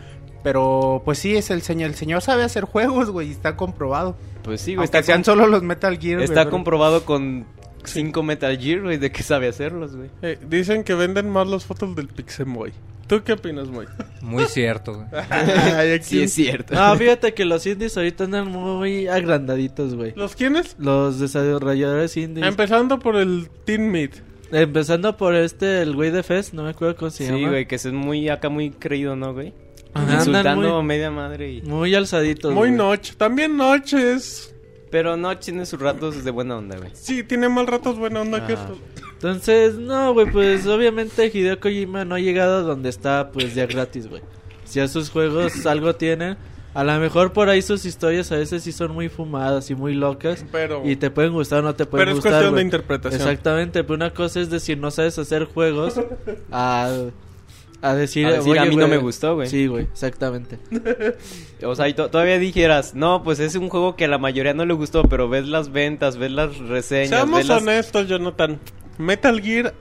Pero 0.47 1.01
pues 1.03 1.19
sí, 1.19 1.35
es 1.35 1.49
el 1.51 1.61
señor. 1.61 1.89
El 1.89 1.95
señor 1.95 2.21
sabe 2.21 2.43
hacer 2.43 2.63
juegos, 2.63 3.09
güey, 3.09 3.27
y 3.27 3.31
está 3.31 3.57
comprobado. 3.57 4.15
Pues 4.43 4.61
sí, 4.61 4.75
güey, 4.75 4.85
Aunque 4.85 4.97
está, 4.99 5.03
sean 5.05 5.25
solo 5.25 5.45
los 5.45 5.61
Metal 5.61 5.97
Gear. 5.99 6.15
güey, 6.19 6.23
está 6.25 6.49
comprobado 6.49 7.03
con 7.03 7.45
5 7.83 8.23
Metal 8.23 8.57
Gear, 8.57 8.81
güey, 8.81 8.97
de 8.97 9.11
que 9.11 9.23
sabe 9.23 9.49
hacerlos, 9.49 9.95
güey. 9.97 10.09
Eh, 10.21 10.39
dicen 10.49 10.85
que 10.85 10.93
venden 10.93 11.29
más 11.29 11.47
las 11.47 11.65
fotos 11.65 11.93
del 11.97 12.07
Pixemoy. 12.07 12.71
¿Tú 13.07 13.23
qué 13.23 13.33
opinas, 13.33 13.67
Moy? 13.69 13.87
Muy 14.21 14.45
cierto. 14.45 14.93
güey. 14.95 15.07
Ay, 15.29 15.91
aquí- 15.91 16.03
Sí, 16.05 16.23
es 16.23 16.33
cierto. 16.33 16.73
No, 16.75 16.95
fíjate 16.97 17.33
que 17.33 17.43
los 17.45 17.65
indies 17.65 17.95
ahorita 17.97 18.23
andan 18.25 18.49
muy 18.49 19.07
agrandaditos, 19.07 19.95
güey. 19.95 20.13
¿Los 20.15 20.35
quiénes? 20.35 20.75
Los 20.79 21.19
desarrolladores 21.19 22.15
indies. 22.17 22.45
Empezando 22.47 22.99
por 22.99 23.15
el 23.17 23.49
Teen 23.65 23.91
Meat. 23.91 24.11
Empezando 24.51 25.17
por 25.17 25.35
este, 25.35 25.81
el 25.81 25.93
güey 25.93 26.09
de 26.11 26.23
Fest, 26.23 26.53
no 26.53 26.63
me 26.63 26.69
acuerdo 26.69 26.95
cómo 26.95 27.11
se 27.11 27.25
Sí, 27.27 27.33
llama. 27.33 27.49
güey, 27.49 27.65
que 27.67 27.75
es 27.75 27.85
muy 27.91 28.29
acá 28.29 28.47
muy 28.47 28.71
creído, 28.71 29.15
¿no, 29.17 29.33
güey? 29.33 29.53
Ajá, 29.97 30.21
andan 30.21 30.27
Insultando 30.27 30.75
muy- 30.77 30.83
media 30.85 31.11
madre 31.11 31.51
y... 31.51 31.61
Muy 31.61 31.93
alzaditos. 31.95 32.53
Muy 32.53 32.69
güey. 32.69 32.77
noche. 32.77 33.13
También 33.17 33.57
noche 33.57 34.13
es... 34.13 34.53
Pero 34.89 35.17
no 35.17 35.37
tiene 35.37 35.65
sus 35.65 35.79
ratos 35.79 36.23
de 36.23 36.31
buena 36.31 36.57
onda, 36.57 36.77
güey. 36.77 36.91
Sí, 36.93 37.23
tiene 37.23 37.49
mal 37.49 37.67
ratos 37.67 37.97
buena 37.97 38.21
onda 38.21 38.47
que 38.47 38.53
esto. 38.53 38.77
Entonces, 39.13 39.75
no, 39.75 40.13
güey, 40.13 40.31
pues 40.31 40.65
obviamente 40.67 41.29
Hideo 41.33 41.59
Kojima 41.59 42.05
no 42.05 42.15
ha 42.15 42.19
llegado 42.19 42.57
a 42.57 42.61
donde 42.61 42.87
está, 42.89 43.31
pues 43.33 43.53
ya 43.53 43.65
gratis, 43.65 44.07
güey. 44.07 44.21
Si 44.63 44.79
a 44.79 44.87
sus 44.87 45.09
juegos 45.09 45.65
algo 45.65 45.95
tienen, 45.95 46.37
a 46.73 46.83
lo 46.85 46.97
mejor 46.99 47.33
por 47.33 47.49
ahí 47.49 47.61
sus 47.61 47.83
historias 47.85 48.31
a 48.31 48.37
veces 48.37 48.63
sí 48.63 48.71
son 48.71 48.91
muy 48.93 49.09
fumadas 49.09 49.69
y 49.71 49.75
muy 49.75 49.93
locas. 49.93 50.45
Pero... 50.53 50.83
Y 50.85 50.95
te 50.95 51.09
pueden 51.09 51.33
gustar 51.33 51.59
o 51.59 51.61
no 51.63 51.75
te 51.75 51.85
pueden 51.85 52.03
Pero 52.05 52.11
es 52.11 52.15
gustar. 52.17 52.33
cuestión 52.33 52.55
de 52.55 52.61
interpretación. 52.61 53.21
Exactamente, 53.21 53.83
pero 53.83 53.95
una 53.95 54.13
cosa 54.13 54.39
es 54.39 54.49
decir, 54.49 54.77
no 54.77 54.89
sabes 54.91 55.17
hacer 55.19 55.45
juegos, 55.45 55.99
a, 56.51 56.89
a 57.81 57.93
decir, 57.95 58.25
A 58.25 58.31
decir, 58.33 58.51
"Oye, 58.51 58.59
a 58.59 58.65
mí 58.65 58.75
no 58.75 58.87
güey". 58.87 58.89
me 58.91 58.97
gustó, 58.97 59.35
güey. 59.35 59.47
Sí, 59.49 59.67
güey, 59.67 59.83
exactamente. 59.85 60.57
O 61.63 61.75
sea, 61.75 61.87
y 61.87 61.93
to- 61.93 62.09
todavía 62.09 62.37
dijeras, 62.37 62.93
no, 62.93 63.23
pues 63.23 63.39
es 63.39 63.55
un 63.55 63.69
juego 63.69 63.95
que 63.95 64.05
a 64.05 64.07
la 64.07 64.17
mayoría 64.19 64.53
no 64.53 64.65
le 64.65 64.73
gustó, 64.73 65.03
pero 65.03 65.27
ves 65.27 65.47
las 65.47 65.71
ventas, 65.71 66.17
ves 66.17 66.31
las 66.31 66.57
reseñas, 66.57 67.09
Seamos 67.09 67.39
ves 67.39 67.47
las... 67.47 67.61
honestos, 67.63 68.07
Jonathan. 68.07 68.59
Metal 68.99 69.41
Gear 69.41 69.73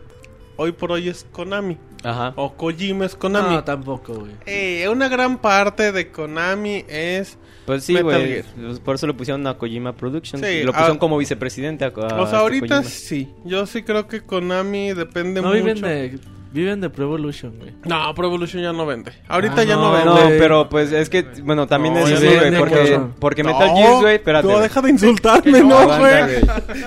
hoy 0.57 0.73
por 0.73 0.93
hoy 0.93 1.09
es 1.09 1.27
Konami. 1.33 1.77
Ajá. 2.03 2.33
O 2.37 2.55
Kojima 2.55 3.05
es 3.07 3.15
Konami. 3.17 3.57
No, 3.57 3.65
tampoco, 3.65 4.15
güey. 4.15 4.33
Eh, 4.47 4.89
una 4.89 5.09
gran 5.09 5.39
parte 5.39 5.93
de 5.93 6.11
Konami 6.11 6.85
es... 6.89 7.37
Pues 7.67 7.85
sí, 7.85 7.93
Metal 7.95 8.05
güey. 8.07 8.27
Gear. 8.29 8.45
pues 8.59 8.79
Por 8.81 8.95
eso 8.95 9.07
le 9.07 9.13
pusieron 9.15 9.47
a 9.47 9.59
Kojima 9.59 9.93
Productions. 9.95 10.47
Sí, 10.47 10.53
y 10.53 10.63
lo 10.63 10.73
pusieron 10.73 10.97
ah, 10.97 11.01
como 11.01 11.19
vicepresidente 11.19 11.85
a, 11.85 11.89
a 11.89 11.91
o 11.91 12.01
sea, 12.09 12.23
este 12.25 12.37
ahorita 12.37 12.77
Kojima. 12.77 12.85
sí. 12.91 13.29
Yo 13.45 13.67
sí 13.67 13.83
creo 13.83 14.07
que 14.07 14.21
Konami 14.23 14.93
depende 14.95 15.43
No 15.43 15.49
mucho... 15.49 15.59
viven 15.65 15.81
de 15.83 16.19
Viven 16.53 16.81
de 16.81 16.89
Pro 16.89 17.05
Evolution, 17.05 17.59
güey. 17.59 17.75
No, 17.85 18.15
Pro 18.15 18.29
Evolution 18.29 18.63
ya 18.63 18.73
no 18.73 18.87
vende. 18.87 19.13
Ahorita 19.29 19.61
Ah, 19.61 19.65
ya 19.65 19.75
no, 19.77 19.83
no, 19.83 19.93
vende. 20.15 20.35
No, 20.35 20.39
pero 20.39 20.69
pues 20.71 20.91
es 20.93 21.11
que, 21.11 21.23
bueno, 21.43 21.67
también 21.67 21.93
No, 21.95 22.07
es 22.07 22.21
no 22.21 22.31
güey, 22.31 22.57
porque, 22.59 23.01
porque 23.21 23.43
No, 23.43 23.53
Metal 23.53 23.77
Gear, 23.77 24.01
güey, 24.01 24.15
espérate. 24.15 24.49
No, 24.49 24.59
deja 24.61 24.81
de 24.81 24.91
insultarme, 24.91 25.61
no, 25.63 25.69
no, 25.87 25.99
güey. 25.99 26.13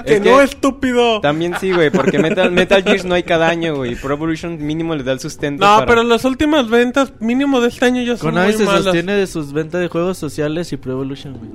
Que 0.06 0.14
Es 0.16 0.20
no, 0.22 0.38
que- 0.38 0.44
estúpido. 0.44 1.22
También 1.22 1.54
sí, 1.60 1.72
güey, 1.72 1.92
porque 1.92 2.18
Metal, 2.18 2.50
Metal 2.52 2.84
Gears 2.84 3.06
no 3.06 3.14
hay 3.16 3.24
cada 3.24 3.48
año, 3.50 3.76
güey. 3.76 3.96
Pro 3.96 4.14
Evolution 4.16 4.58
mínimo 4.66 4.96
le 4.96 5.04
da 5.04 5.12
el 5.12 5.20
sustento 5.20 5.64
No, 5.64 5.76
para- 5.76 5.86
pero 5.86 6.04
las 6.04 6.26
últimas 6.26 6.68
ventas 6.70 7.14
mínimo 7.20 7.62
de 7.62 7.68
este 7.68 7.86
año 7.86 8.02
ya 8.02 8.18
son 8.18 8.32
Konami 8.32 8.50
muy 8.52 8.58
se 8.58 8.66
malas. 8.66 8.84
sostiene 8.86 9.14
de 9.14 9.28
sus 9.28 9.54
ventas 9.54 9.82
de 9.82 9.88
juegos 9.88 10.18
sociales 10.18 10.72
y 10.74 10.78
Pro 10.78 10.94
Evolution, 10.94 11.34
güey. 11.38 11.52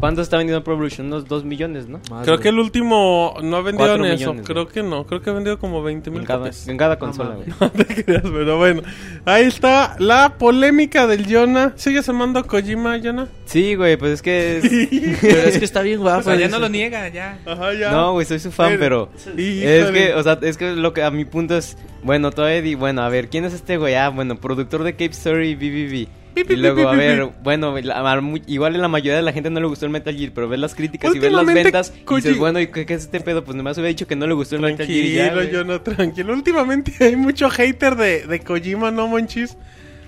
¿Cuánto 0.00 0.22
está 0.22 0.36
vendiendo 0.38 0.62
Pro 0.64 0.74
Evolution? 0.74 1.06
Unos 1.06 1.26
2 1.28 1.44
millones, 1.44 1.86
¿no? 1.88 2.00
Creo 2.24 2.38
que 2.38 2.48
el 2.48 2.58
último 2.58 3.34
no 3.42 3.56
ha 3.56 3.62
vendido 3.62 3.94
en 3.94 4.04
eso. 4.06 4.32
millones, 4.32 4.46
Creo 4.46 4.64
güey. 4.64 4.74
que 4.74 4.82
no. 4.82 5.06
Creo 5.06 5.22
que 5.22 5.30
ha 5.30 5.32
vendido 5.32 5.58
como 5.58 5.82
20 5.82 6.10
mil 6.10 6.20
En 6.20 6.26
cada, 6.26 6.38
copias. 6.40 6.68
en 6.68 6.76
cada 6.76 6.98
consola, 6.98 7.30
No, 7.30 7.36
güey. 7.36 7.48
No 7.60 7.70
te 7.70 8.04
creas, 8.04 8.22
pero 8.24 8.58
bueno. 8.58 8.82
Ahí 9.24 9.44
está 9.44 9.94
la 10.00 10.34
polémica 10.36 11.06
del 11.06 11.26
Yona. 11.26 11.72
¿Sigues 11.76 12.08
amando 12.08 12.40
a 12.40 12.42
Kojima, 12.42 12.96
Yona? 12.96 13.28
Sí, 13.46 13.76
güey, 13.76 13.96
pues 13.96 14.12
es 14.14 14.22
que 14.22 14.58
es... 14.58 15.18
Pero 15.20 15.38
es 15.42 15.58
que 15.58 15.64
está 15.64 15.80
bien 15.82 16.00
guapo. 16.00 16.20
O 16.20 16.22
sea, 16.24 16.34
ya 16.34 16.48
no 16.48 16.58
lo 16.58 16.68
niega, 16.68 17.08
ya. 17.08 17.38
Ajá, 17.46 17.72
ya. 17.74 17.90
No, 17.92 18.12
güey, 18.12 18.26
soy 18.26 18.40
su 18.40 18.50
fan, 18.50 18.76
pero... 18.78 19.10
Híjole. 19.36 19.80
Es 19.80 19.90
que, 19.90 20.14
o 20.14 20.22
sea, 20.22 20.38
es 20.42 20.56
que 20.56 20.74
lo 20.74 20.92
que 20.92 21.02
a 21.02 21.10
mi 21.10 21.24
punto 21.24 21.56
es... 21.56 21.76
Bueno, 22.02 22.30
todavía 22.32 22.60
di... 22.62 22.74
Bueno, 22.74 23.02
a 23.02 23.08
ver, 23.08 23.28
¿quién 23.28 23.44
es 23.44 23.52
este 23.54 23.76
güey? 23.76 23.94
Ah, 23.94 24.08
bueno, 24.08 24.36
productor 24.36 24.82
de 24.82 24.92
Cape 24.92 25.12
Story 25.12 25.54
BBB. 25.54 26.08
Y 26.36 26.56
luego, 26.56 26.88
a 26.88 26.96
ver, 26.96 27.28
bueno, 27.42 27.76
la- 27.80 27.98
a 28.12 28.20
mu- 28.20 28.38
igual 28.46 28.74
a 28.74 28.78
la 28.78 28.88
mayoría 28.88 29.16
de 29.16 29.22
la 29.22 29.32
gente 29.32 29.50
no 29.50 29.60
le 29.60 29.66
gustó 29.66 29.86
el 29.86 29.92
Metal 29.92 30.14
Gear, 30.16 30.32
pero 30.34 30.48
ves 30.48 30.58
las 30.58 30.74
críticas 30.74 31.14
y 31.14 31.18
ves 31.18 31.32
las 31.32 31.46
ventas 31.46 31.92
y 32.10 32.14
dices, 32.16 32.38
bueno, 32.38 32.60
¿y 32.60 32.66
qué, 32.68 32.84
qué 32.86 32.94
es 32.94 33.02
este 33.02 33.20
pedo? 33.20 33.44
Pues 33.44 33.56
nomás 33.56 33.76
hubiera 33.76 33.88
dicho 33.88 34.06
que 34.06 34.16
no 34.16 34.26
le 34.26 34.34
gustó 34.34 34.56
el 34.56 34.62
Metal 34.62 34.86
Gear 34.86 35.30
Tranquilo, 35.30 35.34
güey. 35.34 35.50
Yona, 35.52 35.82
tranquilo. 35.82 36.32
Últimamente 36.32 36.92
hay 37.04 37.16
mucho 37.16 37.48
hater 37.50 37.96
de, 37.96 38.26
de 38.26 38.40
Kojima, 38.40 38.90
¿no, 38.90 39.06
Monchis? 39.08 39.56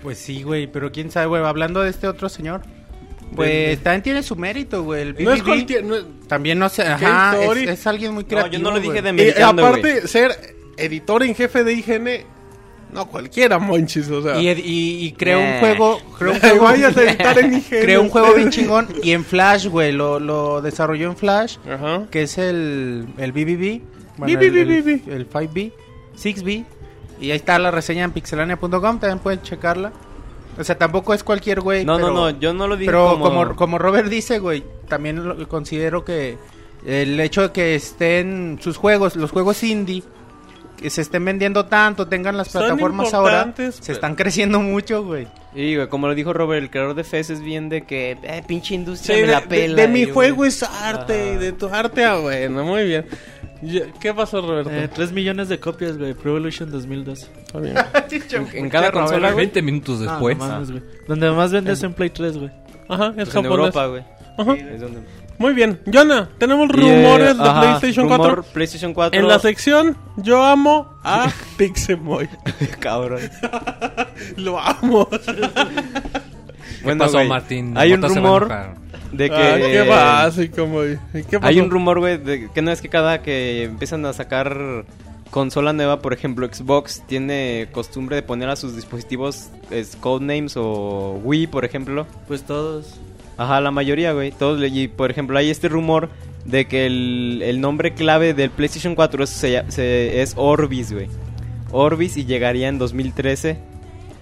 Pues 0.03 0.19
sí, 0.19 0.43
güey, 0.43 0.67
pero 0.67 0.93
quién 0.93 1.11
sabe, 1.11 1.27
güey. 1.27 1.43
Hablando 1.45 1.83
de 1.83 1.91
este 1.91 2.07
otro 2.09 2.29
señor, 2.29 2.63
pues 3.35 3.79
también 3.83 4.03
tiene 4.03 4.23
su 4.23 4.37
mérito, 4.37 4.83
güey. 4.85 5.03
El 5.03 5.25
No 5.25 5.33
es 5.33 5.43
cualquier... 5.43 5.85
no 5.85 5.97
es- 5.97 6.05
También 6.29 6.59
no 6.59 6.69
sé, 6.69 6.83
ajá, 6.83 7.37
es, 7.43 7.69
es 7.69 7.87
alguien 7.87 8.15
muy 8.15 8.23
No, 8.25 8.29
creativo. 8.29 8.53
yo 8.53 8.59
no 8.61 8.71
lo 8.71 8.81
dije 8.81 9.03
de 9.03 9.13
güey. 9.13 9.43
aparte, 9.43 10.07
ser 10.09 10.33
editor 10.77 11.23
en 11.23 11.35
jefe 11.35 11.65
de 11.65 11.73
IGN... 11.73 12.09
No, 12.93 13.07
cualquiera, 13.09 13.59
Monchis, 13.59 14.09
o 14.11 14.23
sea... 14.23 14.41
Y, 14.41 14.49
y, 14.49 15.07
y 15.07 15.13
creó 15.13 15.39
Eh. 15.41 15.53
un 15.55 15.61
juego, 15.61 15.99
creó 16.19 16.31
un 16.33 16.39
Ay, 16.43 16.51
juego, 16.51 16.65
vayas 16.65 16.97
a 16.97 17.03
editar 17.03 17.39
en 17.39 17.55
IGN. 17.55 17.65
creó 17.83 18.03
un 18.03 18.09
juego 18.09 18.33
bien 18.35 18.51
chingón 18.51 18.89
y 19.03 19.13
en 19.13 19.25
Flash, 19.25 19.67
güey, 19.67 19.93
lo, 19.93 20.19
lo 20.21 20.63
desarrolló 20.63 21.09
en 21.09 21.17
Flash, 21.17 21.57
Ajá. 21.69 22.07
que 22.11 22.23
es 22.23 22.39
el, 22.39 23.07
el 23.19 23.33
BBB, 23.33 23.81
bueno, 24.19 24.39
BBB. 24.39 24.43
el, 24.57 24.71
el, 24.71 25.03
el 25.09 25.29
5B, 25.31 25.73
6B, 26.17 26.65
y 27.21 27.31
ahí 27.31 27.37
está 27.37 27.59
la 27.59 27.71
reseña 27.71 28.05
en 28.05 28.13
pixelania.com, 28.13 28.71
también 28.99 29.19
pueden 29.19 29.43
checarla. 29.43 29.93
O 30.59 30.65
sea, 30.65 30.79
tampoco 30.79 31.13
es 31.13 31.23
cualquier 31.23 31.61
güey, 31.61 31.85
No, 31.85 31.97
pero, 31.97 32.09
no, 32.13 32.31
no, 32.33 32.41
yo 32.41 32.55
no 32.55 32.67
lo 32.67 32.77
dije 32.79 32.87
pero 32.91 33.11
como... 33.19 33.25
como... 33.25 33.57
como 33.57 33.79
Robert 33.79 34.09
dice, 34.09 34.39
güey, 34.39 34.65
también 34.89 35.27
lo- 35.29 35.47
considero 35.49 36.03
que 36.05 36.39
el 36.87 37.19
hecho 37.21 37.43
de 37.43 37.53
que 37.53 37.75
estén 37.75 38.59
sus 38.63 38.77
juegos, 38.79 39.17
los 39.17 39.33
juegos 39.33 39.63
indie, 39.65 40.03
se 40.91 41.01
estén 41.03 41.25
vendiendo 41.25 41.67
tanto, 41.67 42.07
tengan 42.09 42.37
las 42.37 42.49
plataformas 42.51 43.13
ahora, 43.15 43.53
se 43.57 43.93
están 43.93 44.15
creciendo 44.15 44.61
mucho, 44.61 45.05
güey. 45.05 45.27
Y, 45.55 45.75
güey, 45.77 45.89
como 45.89 46.07
lo 46.07 46.15
dijo 46.15 46.33
Robert, 46.33 46.63
el 46.63 46.71
creador 46.71 46.95
de 46.95 47.03
Fez 47.05 47.31
es 47.31 47.41
bien 47.41 47.69
de 47.69 47.83
que, 47.83 48.19
eh, 48.23 48.43
pinche 48.47 48.69
Sí, 48.69 48.75
industria 48.75 49.17
de, 49.17 49.23
me 49.23 49.29
la 49.29 49.41
de- 49.41 49.47
pela. 49.47 49.83
de 49.83 49.89
mi 49.89 50.01
y 50.03 50.07
yo, 50.07 50.13
juego 50.15 50.37
güey, 50.37 50.49
es 50.49 50.63
arte, 50.63 51.31
Ajá. 51.33 51.39
de 51.41 51.53
tu 51.53 51.67
arte, 51.69 52.05
ah, 52.05 52.17
bueno, 52.19 52.63
muy 52.65 52.85
bien. 52.85 53.07
¿Qué 54.01 54.13
pasó, 54.13 54.43
Roberto? 54.43 54.71
Eh, 54.71 54.89
3 54.95 55.13
millones 55.13 55.49
de 55.49 55.59
copias, 55.59 55.97
güey. 55.97 56.13
Pro 56.13 56.33
Evolution 56.33 56.71
2012. 56.71 57.27
Está 57.39 57.59
bien. 57.59 57.75
En, 58.53 58.65
en 58.65 58.71
cada 58.71 58.93
consola, 58.93 59.29
güey. 59.33 59.47
20 59.47 59.63
minutos 59.63 60.01
Ah, 60.03 60.11
después. 60.13 60.37
no 60.37 60.47
mames, 60.47 60.71
güey. 60.73 60.83
Donde 61.09 61.31
más 61.31 61.53
vendes 61.53 61.83
en 61.83 61.95
Play 61.95 62.11
3, 62.11 62.37
güey. 62.37 62.51
Ajá, 62.89 63.09
es 63.09 63.15
Pues 63.15 63.29
en. 63.31 63.47
Europa, 63.47 63.87
güey. 63.87 64.03
Ajá. 64.37 64.53
Es 64.55 64.81
donde... 64.83 65.01
Muy 65.39 65.55
bien. 65.55 65.81
Jonah, 65.93 66.29
tenemos 66.39 66.69
eh, 66.71 66.73
rumores 66.73 67.37
de 67.37 67.43
ajá, 67.43 67.61
PlayStation 67.61 68.09
rumor 68.09 68.19
4. 68.19 68.43
PlayStation 68.53 68.95
4. 68.95 69.21
En 69.21 69.29
la 69.29 69.39
sección, 69.39 69.97
yo 70.17 70.45
amo 70.45 70.95
a 71.03 71.31
Pixemoy. 71.57 72.29
Cabrón. 72.81 73.21
Lo 74.37 74.59
amo. 74.59 75.09
¿Qué 75.09 76.81
Bueno, 76.83 77.05
pasó, 77.05 77.23
Martín? 77.25 77.77
Hay 77.77 77.93
un 77.93 78.03
rumor 78.03 78.49
de 79.13 79.31
que... 79.31 79.37
Ay, 79.37 79.63
qué 79.73 79.83
básico, 79.83 80.67
muy. 80.67 80.99
¿Qué 81.13 81.39
pasó? 81.39 81.47
Hay 81.47 81.61
un 81.61 81.71
rumor, 81.71 81.99
güey, 81.99 82.19
de 82.19 82.51
que 82.51 82.63
no 82.63 82.71
es 82.71 82.81
que 82.81 82.89
cada 82.89 83.23
que 83.23 83.65
empiezan 83.65 84.05
a 84.07 84.13
sacar 84.13 84.85
consola 85.31 85.73
nueva, 85.73 86.01
por 86.01 86.13
ejemplo, 86.13 86.49
Xbox 86.51 87.03
tiene 87.07 87.69
costumbre 87.73 88.17
de 88.17 88.23
poner 88.23 88.49
a 88.49 88.57
sus 88.57 88.75
dispositivos 88.75 89.51
es, 89.71 89.97
codenames 89.97 90.57
o 90.57 91.21
Wii, 91.23 91.49
por 91.49 91.65
ejemplo. 91.65 92.07
Pues 92.27 92.43
todos. 92.43 92.99
Ajá, 93.39 93.61
la 93.61 93.71
mayoría, 93.71 94.13
güey. 94.13 94.31
Todos, 94.33 94.61
y 94.71 94.89
por 94.89 95.11
ejemplo, 95.11 95.39
hay 95.39 95.51
este 95.51 95.69
rumor 95.69 96.09
de 96.45 96.67
que 96.67 96.87
el, 96.87 97.41
el 97.45 97.61
nombre 97.61 97.93
clave 97.95 98.33
del 98.35 98.51
PlayStation 98.51 98.95
4 98.95 99.25
es, 99.25 99.31
se 99.31 99.65
se- 99.71 100.23
es 100.23 100.35
Orbis, 100.37 100.93
güey. 100.93 101.09
Orbis 101.73 102.17
y 102.17 102.25
llegaría 102.25 102.69
en 102.69 102.79
2013. 102.79 103.59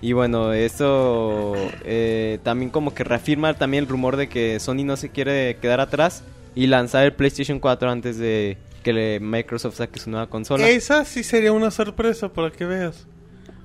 Y 0.01 0.13
bueno, 0.13 0.53
esto 0.53 1.55
eh, 1.85 2.39
también 2.43 2.71
como 2.71 2.93
que 2.95 3.05
reafirma 3.05 3.55
también 3.55 3.85
el 3.85 3.89
rumor 3.89 4.17
de 4.17 4.29
que 4.29 4.61
Sony 4.61 4.85
no 4.85 4.97
se 4.97 5.09
quiere 5.11 5.57
quedar 5.63 5.81
atrás 5.81 6.23
y 6.55 6.67
lanzar 6.67 7.05
el 7.05 7.13
PlayStation 7.13 7.59
4 7.59 7.91
antes 7.91 8.19
de 8.19 8.59
que 8.83 9.19
Microsoft 9.23 9.77
saque 9.77 9.99
su 9.99 10.11
nueva 10.11 10.27
consola. 10.29 10.69
Esa 10.69 11.05
sí 11.07 11.23
sería 11.23 11.53
una 11.53 11.71
sorpresa 11.71 12.29
para 12.29 12.51
que 12.51 12.67
veas. 12.67 13.07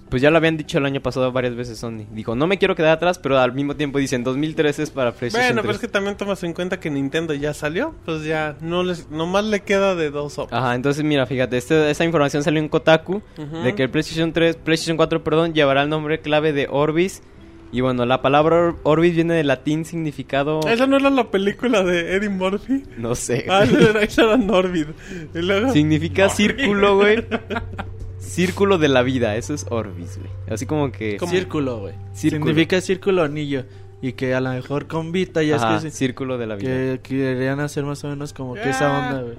Pues 0.09 0.21
ya 0.23 0.31
lo 0.31 0.37
habían 0.37 0.57
dicho 0.57 0.79
el 0.79 0.85
año 0.85 1.01
pasado 1.01 1.31
varias 1.31 1.55
veces 1.55 1.77
Sony. 1.77 2.05
Dijo, 2.11 2.35
no 2.35 2.47
me 2.47 2.57
quiero 2.57 2.75
quedar 2.75 2.93
atrás, 2.93 3.19
pero 3.19 3.37
al 3.37 3.53
mismo 3.53 3.75
tiempo 3.75 3.99
dicen 3.99 4.23
2013 4.23 4.83
es 4.83 4.89
para 4.89 5.11
PlayStation 5.11 5.47
Bueno, 5.49 5.61
pero 5.61 5.73
3. 5.73 5.75
es 5.75 5.81
que 5.81 5.87
también 5.87 6.17
tomas 6.17 6.43
en 6.43 6.53
cuenta 6.53 6.79
que 6.79 6.89
Nintendo 6.89 7.33
ya 7.35 7.53
salió. 7.53 7.93
Pues 8.05 8.23
ya, 8.23 8.55
no 8.61 8.83
les, 8.83 9.09
nomás 9.11 9.45
le 9.45 9.59
queda 9.61 9.93
de 9.95 10.09
dos 10.09 10.33
sopas. 10.33 10.59
Ajá, 10.59 10.73
entonces 10.73 11.03
mira, 11.03 11.25
fíjate, 11.27 11.57
este- 11.57 11.91
esta 11.91 12.05
información 12.05 12.43
salió 12.43 12.59
en 12.59 12.69
Kotaku 12.69 13.21
de 13.63 13.75
que 13.75 13.83
el 13.83 13.89
PlayStation 13.91 14.33
3, 14.33 14.55
PlayStation 14.55 14.97
4, 14.97 15.23
perdón, 15.23 15.53
llevará 15.53 15.83
el 15.83 15.89
nombre 15.89 16.19
clave 16.21 16.53
de 16.53 16.67
Orbis. 16.69 17.21
Y 17.71 17.81
bueno, 17.81 18.03
la 18.07 18.23
palabra 18.23 18.55
or- 18.55 18.79
Orbis 18.81 19.13
viene 19.13 19.35
del 19.35 19.45
latín 19.45 19.85
significado... 19.85 20.61
¿Esa 20.67 20.87
no 20.87 20.97
era 20.97 21.11
la 21.11 21.29
película 21.29 21.83
de 21.83 22.15
Eddie 22.15 22.29
Murphy? 22.29 22.81
No 22.97 23.13
sé. 23.13 23.45
Ah, 23.47 23.63
esa 23.63 24.23
era. 24.25 24.71
Y 25.35 25.41
luego... 25.43 25.71
Significa 25.71 26.29
círculo, 26.29 26.95
güey. 26.97 27.23
Círculo 28.19 28.77
de 28.77 28.87
la 28.89 29.01
vida, 29.01 29.35
eso 29.35 29.53
es 29.53 29.65
Orbis, 29.69 30.17
güey. 30.19 30.29
Así 30.49 30.65
como 30.65 30.91
que... 30.91 31.17
¿Cómo? 31.17 31.31
Círculo, 31.31 31.79
güey. 31.79 31.93
Significa 32.13 32.79
círculo 32.81 33.23
anillo. 33.23 33.63
Y 34.01 34.13
que 34.13 34.33
a 34.33 34.39
lo 34.39 34.51
mejor 34.51 34.87
con 34.87 35.11
Vita 35.11 35.43
ya 35.43 35.57
Ajá, 35.57 35.77
es 35.77 35.83
que, 35.83 35.91
círculo 35.91 36.37
de 36.37 36.47
la 36.47 36.55
vida. 36.55 36.69
que 36.69 36.99
querían 37.03 37.59
hacer 37.59 37.83
más 37.83 38.01
o 38.05 38.07
menos 38.09 38.31
como 38.33 38.53
que 38.53 38.69
esa 38.69 38.87
Ah. 38.87 39.09
onda, 39.09 39.21
güey. 39.23 39.37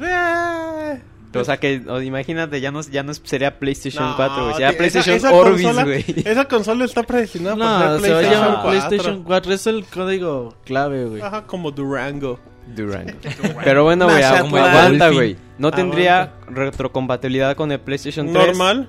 Eh, 0.00 1.00
O 1.34 1.44
sea 1.44 1.58
que, 1.58 1.82
o, 1.86 2.00
imagínate, 2.00 2.60
ya 2.60 2.70
no, 2.70 2.80
ya 2.82 3.02
no 3.02 3.12
sería 3.12 3.58
PlayStation 3.58 4.02
no, 4.10 4.16
4, 4.16 4.42
güey. 4.44 4.54
Sería 4.54 4.76
PlayStation 4.78 5.16
esa 5.16 5.30
Orbis, 5.32 5.62
consola- 5.66 5.84
güey. 5.84 6.04
Esa 6.24 6.44
consola 6.46 6.84
está 6.86 7.02
predestinada 7.02 7.56
para 7.56 7.88
No, 7.94 7.98
ser 8.00 8.06
se 8.08 8.12
va 8.12 8.18
a 8.18 8.20
PlayStation 8.22 8.44
llamar 8.46 8.62
4. 8.62 8.70
PlayStation 8.88 9.22
4. 9.24 9.52
Es 9.52 9.66
el 9.66 9.84
código 9.84 10.54
clave, 10.64 11.04
güey. 11.04 11.20
Ajá, 11.20 11.46
como 11.46 11.70
Durango. 11.70 12.40
Durango. 12.74 13.12
Pero 13.64 13.84
bueno, 13.84 14.06
güey, 14.06 14.22
aguanta, 14.22 15.10
güey. 15.10 15.36
No 15.58 15.70
tendría 15.70 16.32
retrocompatibilidad 16.46 17.56
con 17.56 17.72
el 17.72 17.80
PlayStation 17.80 18.32
3. 18.32 18.46
Normal. 18.46 18.88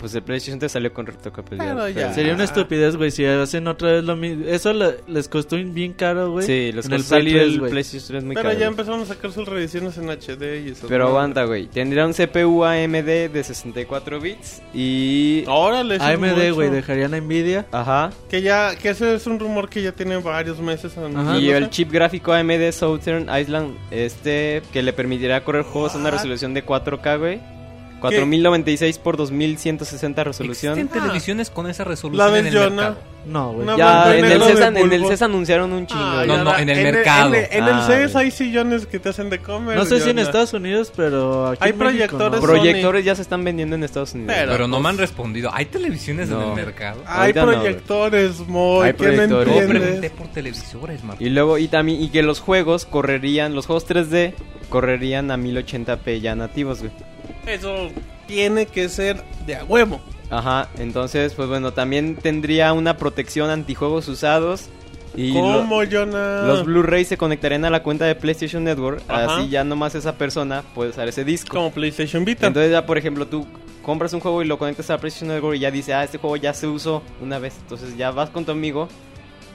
Pues 0.00 0.14
el 0.14 0.22
PlayStation 0.22 0.58
3 0.58 0.72
salió 0.72 0.92
con 0.94 1.04
retrocompatibilidad. 1.06 1.74
Pero 1.76 1.88
ya. 1.90 2.14
Sería 2.14 2.32
una 2.34 2.44
estupidez, 2.44 2.96
güey, 2.96 3.10
si 3.10 3.24
hacen 3.26 3.68
otra 3.68 3.92
vez 3.92 4.04
lo 4.04 4.16
mismo. 4.16 4.46
Eso 4.46 4.72
le- 4.72 4.96
les 5.06 5.28
costó 5.28 5.56
bien 5.56 5.92
caro, 5.92 6.30
güey. 6.32 6.46
Sí, 6.46 6.72
les 6.72 6.86
en 6.86 6.92
el 6.92 6.98
costó 7.00 7.14
salir 7.16 7.34
Play 7.34 7.50
3, 7.50 7.62
el. 7.64 7.70
PlayStation 7.70 8.08
3 8.08 8.24
muy 8.24 8.34
Pero 8.34 8.48
caro. 8.48 8.58
ya 8.60 8.66
empezaron 8.66 9.00
a 9.02 9.04
sacar 9.04 9.30
sus 9.30 9.46
reediciones 9.46 9.98
en 9.98 10.08
HD 10.08 10.64
y 10.66 10.70
eso. 10.70 10.86
Pero 10.88 11.08
aguanta, 11.08 11.44
güey. 11.44 11.66
Tendría 11.66 12.06
un 12.06 12.14
CPU 12.14 12.64
AMD 12.64 13.28
de 13.30 13.44
64 13.44 14.20
bits 14.20 14.62
y... 14.74 15.44
Órale, 15.46 15.98
AMD, 16.00 16.52
güey, 16.54 16.70
dejarían 16.70 17.12
a 17.12 17.20
Nvidia. 17.20 17.66
Ajá. 17.70 18.10
Que 18.30 18.40
ya, 18.40 18.74
que 18.76 18.88
ese 18.88 19.14
es 19.14 19.26
un 19.26 19.38
rumor 19.38 19.68
que 19.68 19.82
ya 19.82 19.92
tiene 19.92 20.16
varios 20.16 20.58
meses. 20.60 20.96
Ajá. 20.96 21.38
Y 21.38 21.50
el 21.50 21.68
chip 21.68 21.92
gráfico 21.92 22.32
AMD 22.32 22.72
Southern 22.72 23.28
Island, 23.38 23.76
este, 23.90 24.62
que 24.72 24.82
le 24.82 24.94
permitirá 24.94 25.44
correr 25.44 25.64
juegos 25.64 25.94
a 25.94 25.98
una 25.98 26.10
resolución 26.10 26.54
de 26.54 26.64
4K, 26.64 27.18
güey. 27.18 27.59
4096 28.00 28.98
por 28.98 29.16
2160 29.16 30.24
resolución. 30.24 30.78
¿Existen 30.78 31.00
televisiones 31.02 31.50
con 31.50 31.68
esa 31.68 31.84
La 31.84 31.90
resolución 31.90 32.32
del 32.32 32.46
en 32.46 32.46
el 32.46 32.54
Jonah. 32.58 32.70
mercado? 32.82 33.10
No, 33.26 33.52
güey. 33.52 33.66
Ya, 33.76 34.16
en 34.16 34.24
el, 34.24 34.42
CES, 34.42 34.60
en 34.60 34.92
el. 34.94 35.06
CES 35.06 35.20
anunciaron 35.22 35.72
un 35.74 35.86
chingo. 35.86 36.02
Ah. 36.02 36.24
No, 36.26 36.38
no, 36.38 36.44
la- 36.52 36.62
en 36.62 36.70
el 36.70 36.78
En 36.78 36.84
mercado. 36.84 37.34
En, 37.34 37.46
en 37.52 37.64
Ah, 37.64 37.86
el 37.86 37.86
CES 38.08 38.16
hay 38.16 38.30
sillones 38.30 38.86
que 38.86 38.98
te 38.98 39.10
hacen 39.10 39.28
de 39.28 39.38
comer. 39.40 39.76
No 39.76 39.84
sé 39.84 40.00
si 40.00 40.08
en. 40.08 40.18
Estados 40.18 40.54
Unidos, 40.54 40.90
pero 40.96 41.48
aquí 41.48 41.58
Hay 41.64 41.70
en 41.72 41.78
México, 41.78 41.90
proyectores 42.16 42.40
no. 42.40 42.46
Pro- 42.46 42.54
Proyectores 42.54 43.04
ya 43.04 43.14
se 43.14 43.20
están 43.22 43.44
vendiendo 43.44 43.76
en 43.76 43.84
Estados 43.84 44.14
Unidos. 44.14 44.34
Pero- 44.34 44.52
Pero 44.52 44.68
no 44.68 44.78
me 44.78 44.82
pues- 44.84 44.92
han 44.94 44.98
respondido. 44.98 45.50
¿Hay 45.52 45.66
televisiones 45.66 46.30
en 46.30 46.38
No. 46.38 46.48
el 46.48 46.54
mercado? 46.64 47.02
Hay 47.06 47.20
Ahorita 47.32 47.44
no, 47.44 47.52
proyectores, 47.52 48.38
Moy, 48.48 48.86
Hay 48.86 48.92
proyectores. 48.94 49.54
Yo 49.54 49.68
pregunté 49.68 50.10
por 50.10 50.26
televisores, 50.28 51.04
Martín. 51.04 51.26
Y 51.26 51.30
luego, 51.30 51.58
y 51.58 51.68
también, 51.68 52.00
y 52.02 52.08
que 52.08 52.22
los 52.22 52.40
juegos 52.40 52.86
correrían, 52.86 53.54
los 53.54 53.66
juegos 53.66 53.86
3D 53.86 54.32
correrían 54.70 55.30
a 55.30 55.36
1080p 55.36 56.20
ya 56.20 56.34
nativos, 56.34 56.78
güey. 56.78 56.90
Eso 57.54 57.90
tiene 58.26 58.66
que 58.66 58.88
ser 58.88 59.22
de 59.46 59.56
a 59.56 59.64
huevo. 59.64 60.00
Ajá, 60.30 60.68
entonces, 60.78 61.34
pues 61.34 61.48
bueno, 61.48 61.72
también 61.72 62.14
tendría 62.16 62.72
una 62.72 62.96
protección 62.96 63.50
antijuegos 63.50 64.06
usados. 64.08 64.66
Y 65.16 65.32
lo- 65.32 65.40
¿Cómo, 65.40 65.80
Jonah? 65.90 66.42
los 66.46 66.64
Blu-ray 66.64 67.04
se 67.04 67.16
conectarían 67.16 67.64
a 67.64 67.70
la 67.70 67.82
cuenta 67.82 68.04
de 68.04 68.14
PlayStation 68.14 68.62
Network. 68.62 69.02
Ajá. 69.08 69.38
Así 69.38 69.48
ya 69.48 69.64
nomás 69.64 69.96
esa 69.96 70.14
persona 70.14 70.62
puede 70.74 70.90
usar 70.90 71.08
ese 71.08 71.24
disco. 71.24 71.56
Como 71.56 71.72
PlayStation 71.72 72.24
Vita. 72.24 72.46
Entonces 72.46 72.70
ya, 72.70 72.86
por 72.86 72.96
ejemplo, 72.96 73.26
tú 73.26 73.44
compras 73.82 74.12
un 74.12 74.20
juego 74.20 74.40
y 74.42 74.44
lo 74.44 74.56
conectas 74.56 74.88
a 74.90 74.92
la 74.92 74.98
PlayStation 75.00 75.30
Network 75.34 75.56
y 75.56 75.60
ya 75.60 75.72
dice, 75.72 75.94
ah, 75.94 76.04
este 76.04 76.18
juego 76.18 76.36
ya 76.36 76.54
se 76.54 76.68
usó 76.68 77.02
una 77.20 77.40
vez. 77.40 77.54
Entonces 77.62 77.96
ya 77.96 78.12
vas 78.12 78.30
con 78.30 78.44
tu 78.44 78.52
amigo 78.52 78.86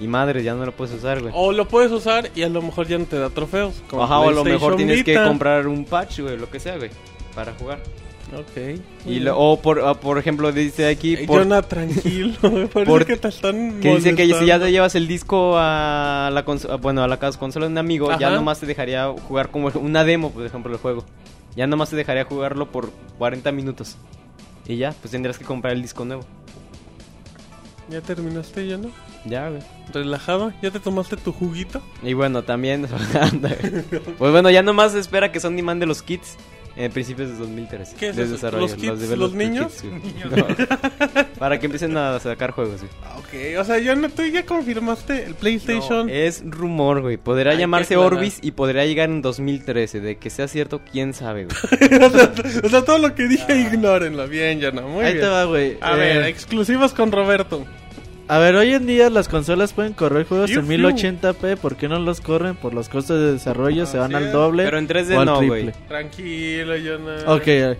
y 0.02 0.08
madre, 0.10 0.44
ya 0.44 0.56
no 0.56 0.66
lo 0.66 0.74
puedes 0.74 0.94
usar, 0.94 1.22
güey. 1.22 1.32
O 1.34 1.54
lo 1.54 1.70
puedes 1.70 1.90
usar 1.94 2.30
y 2.36 2.44
a 2.44 2.50
lo 2.50 2.62
mejor 2.62 2.88
ya 2.88 2.98
no 2.98 3.06
te 3.06 3.18
da 3.18 3.30
trofeos. 3.30 3.82
como 3.90 4.04
Ajá, 4.04 4.20
o 4.20 4.28
a 4.28 4.34
lo 4.34 4.44
mejor 4.44 4.76
tienes 4.76 5.06
que 5.06 5.16
comprar 5.16 5.68
un 5.68 5.86
patch, 5.86 6.20
güey, 6.20 6.36
lo 6.38 6.50
que 6.50 6.60
sea, 6.60 6.76
güey, 6.76 6.90
para 7.36 7.54
jugar. 7.54 7.80
Ok. 8.34 8.80
Y 9.06 9.20
lo- 9.20 9.38
o 9.38 9.62
por, 9.62 9.78
o 9.80 10.00
por 10.00 10.18
ejemplo, 10.18 10.52
dice 10.52 10.88
aquí 10.88 11.16
por- 11.18 11.44
Jonah, 11.44 11.62
tranquilo. 11.62 12.34
Me 12.42 12.66
parece 12.68 12.86
por- 12.86 13.06
que 13.06 13.18
te 13.18 13.28
están 13.28 13.80
que 13.82 13.96
dice 13.96 14.16
que 14.16 14.26
si 14.34 14.46
ya 14.48 14.60
te 14.60 14.72
llevas 14.72 14.96
el 14.96 15.08
disco 15.08 15.54
a 15.58 16.32
la 16.34 16.44
conso- 16.44 16.80
bueno, 16.82 17.04
a 17.04 17.08
la 17.08 17.18
consola 17.20 17.68
de 17.68 17.72
un 17.72 17.78
amigo, 17.78 18.10
ya 18.18 18.28
Ajá. 18.28 18.36
nomás 18.36 18.60
te 18.60 18.66
dejaría 18.66 19.08
jugar 19.28 19.52
como 19.52 19.68
una 19.76 20.04
demo, 20.04 20.32
por 20.32 20.44
ejemplo, 20.46 20.72
del 20.72 20.80
juego. 20.82 21.06
Ya 21.56 21.68
nomás 21.68 21.92
te 21.92 21.96
dejaría 21.96 22.26
jugarlo 22.26 22.72
por 22.72 22.90
40 23.20 23.52
minutos. 23.52 23.96
Y 24.68 24.78
ya, 24.78 24.94
pues 25.02 25.12
tendrías 25.12 25.38
que 25.38 25.46
comprar 25.46 25.74
el 25.74 25.84
disco 25.84 26.04
nuevo. 26.04 26.24
¿Ya 27.90 28.02
terminaste, 28.02 28.68
Jonah? 28.70 28.90
Ya, 29.26 29.50
güey. 29.50 29.62
¿Relajado? 29.94 30.52
¿Ya 30.64 30.72
te 30.72 30.80
tomaste 30.80 31.18
tu 31.18 31.32
juguito? 31.32 31.82
Y 32.02 32.14
bueno, 32.14 32.44
también. 32.44 32.88
pues 34.18 34.32
bueno, 34.32 34.50
ya 34.50 34.64
nomás 34.64 34.96
espera 34.96 35.32
que 35.32 35.40
Sony 35.40 35.62
mande 35.62 35.86
los 35.86 36.02
kits 36.02 36.36
en 36.78 36.92
principios 36.92 37.30
de 37.30 37.36
2013. 37.38 37.96
¿Qué 37.98 38.10
es 38.10 38.18
eso? 38.18 38.34
desarrollo, 38.34 38.64
¿Los 38.64 38.74
kits? 38.76 39.00
developer 39.00 39.18
¿Los 39.18 39.34
niños? 39.36 39.84
No. 40.30 40.46
Para 41.40 41.60
que 41.60 41.66
empiecen 41.68 41.96
a 41.98 42.20
sacar 42.20 42.52
juegos, 42.52 42.82
güey. 42.82 42.92
Ah, 43.04 43.16
Ok, 43.20 43.60
o 43.60 43.64
sea, 43.64 43.78
Jonah, 43.84 44.10
tú 44.10 44.24
ya 44.24 44.46
confirmaste 44.46 45.24
el 45.26 45.36
PlayStation. 45.36 46.10
Es 46.10 46.44
rumor, 46.46 47.02
güey. 47.02 47.18
Podrá 47.18 47.52
que 47.52 47.58
llamarse. 47.60 47.98
Orbis 47.98 48.40
y 48.42 48.52
podría 48.52 48.86
llegar 48.86 49.10
en 49.10 49.22
2013. 49.22 50.00
De 50.00 50.18
que 50.18 50.30
sea 50.30 50.48
cierto, 50.48 50.82
quién 50.92 51.14
sabe, 51.14 51.46
güey. 51.46 52.02
o, 52.04 52.10
sea, 52.10 52.34
o 52.64 52.70
sea, 52.70 52.86
todo 52.86 52.98
lo 53.00 53.16
que 53.16 53.28
dije, 53.28 53.56
ignórenlo. 53.60 54.28
Bien, 54.28 54.60
Jonah, 54.62 54.82
muy 54.84 55.04
Ahí 55.06 55.14
bien. 55.14 55.26
te 55.26 55.30
va, 55.32 55.44
güey. 55.46 55.78
A 55.82 55.94
Eh, 55.94 55.98
ver, 55.98 56.24
exclusivas 56.28 56.94
con 56.94 57.12
Roberto. 57.12 57.66
A 58.28 58.40
ver, 58.40 58.56
hoy 58.56 58.74
en 58.74 58.88
día 58.88 59.10
las 59.12 59.28
consolas 59.28 59.74
pueden 59.74 59.94
correr 59.94 60.26
juegos 60.26 60.50
en 60.50 60.66
fiu. 60.66 60.78
1080p. 60.78 61.58
¿Por 61.58 61.76
qué 61.76 61.88
no 61.88 62.00
los 62.00 62.22
corren? 62.22 62.56
Por 62.56 62.74
los 62.74 62.90
costos 62.90 63.20
de 63.20 63.34
desarrollo 63.34 63.86
se 63.86 64.00
van 64.00 64.16
al 64.16 64.32
doble 64.32 64.64
Pero 64.64 64.80
en 64.80 64.88
3D 64.88 65.16
o 65.16 65.20
al 65.20 65.26
no, 65.28 65.38
triple. 65.38 65.62
güey. 65.62 65.74
Tranquilo, 65.88 66.74
Jonah. 66.84 67.32
Ok, 67.34 67.48
eh, 67.48 67.78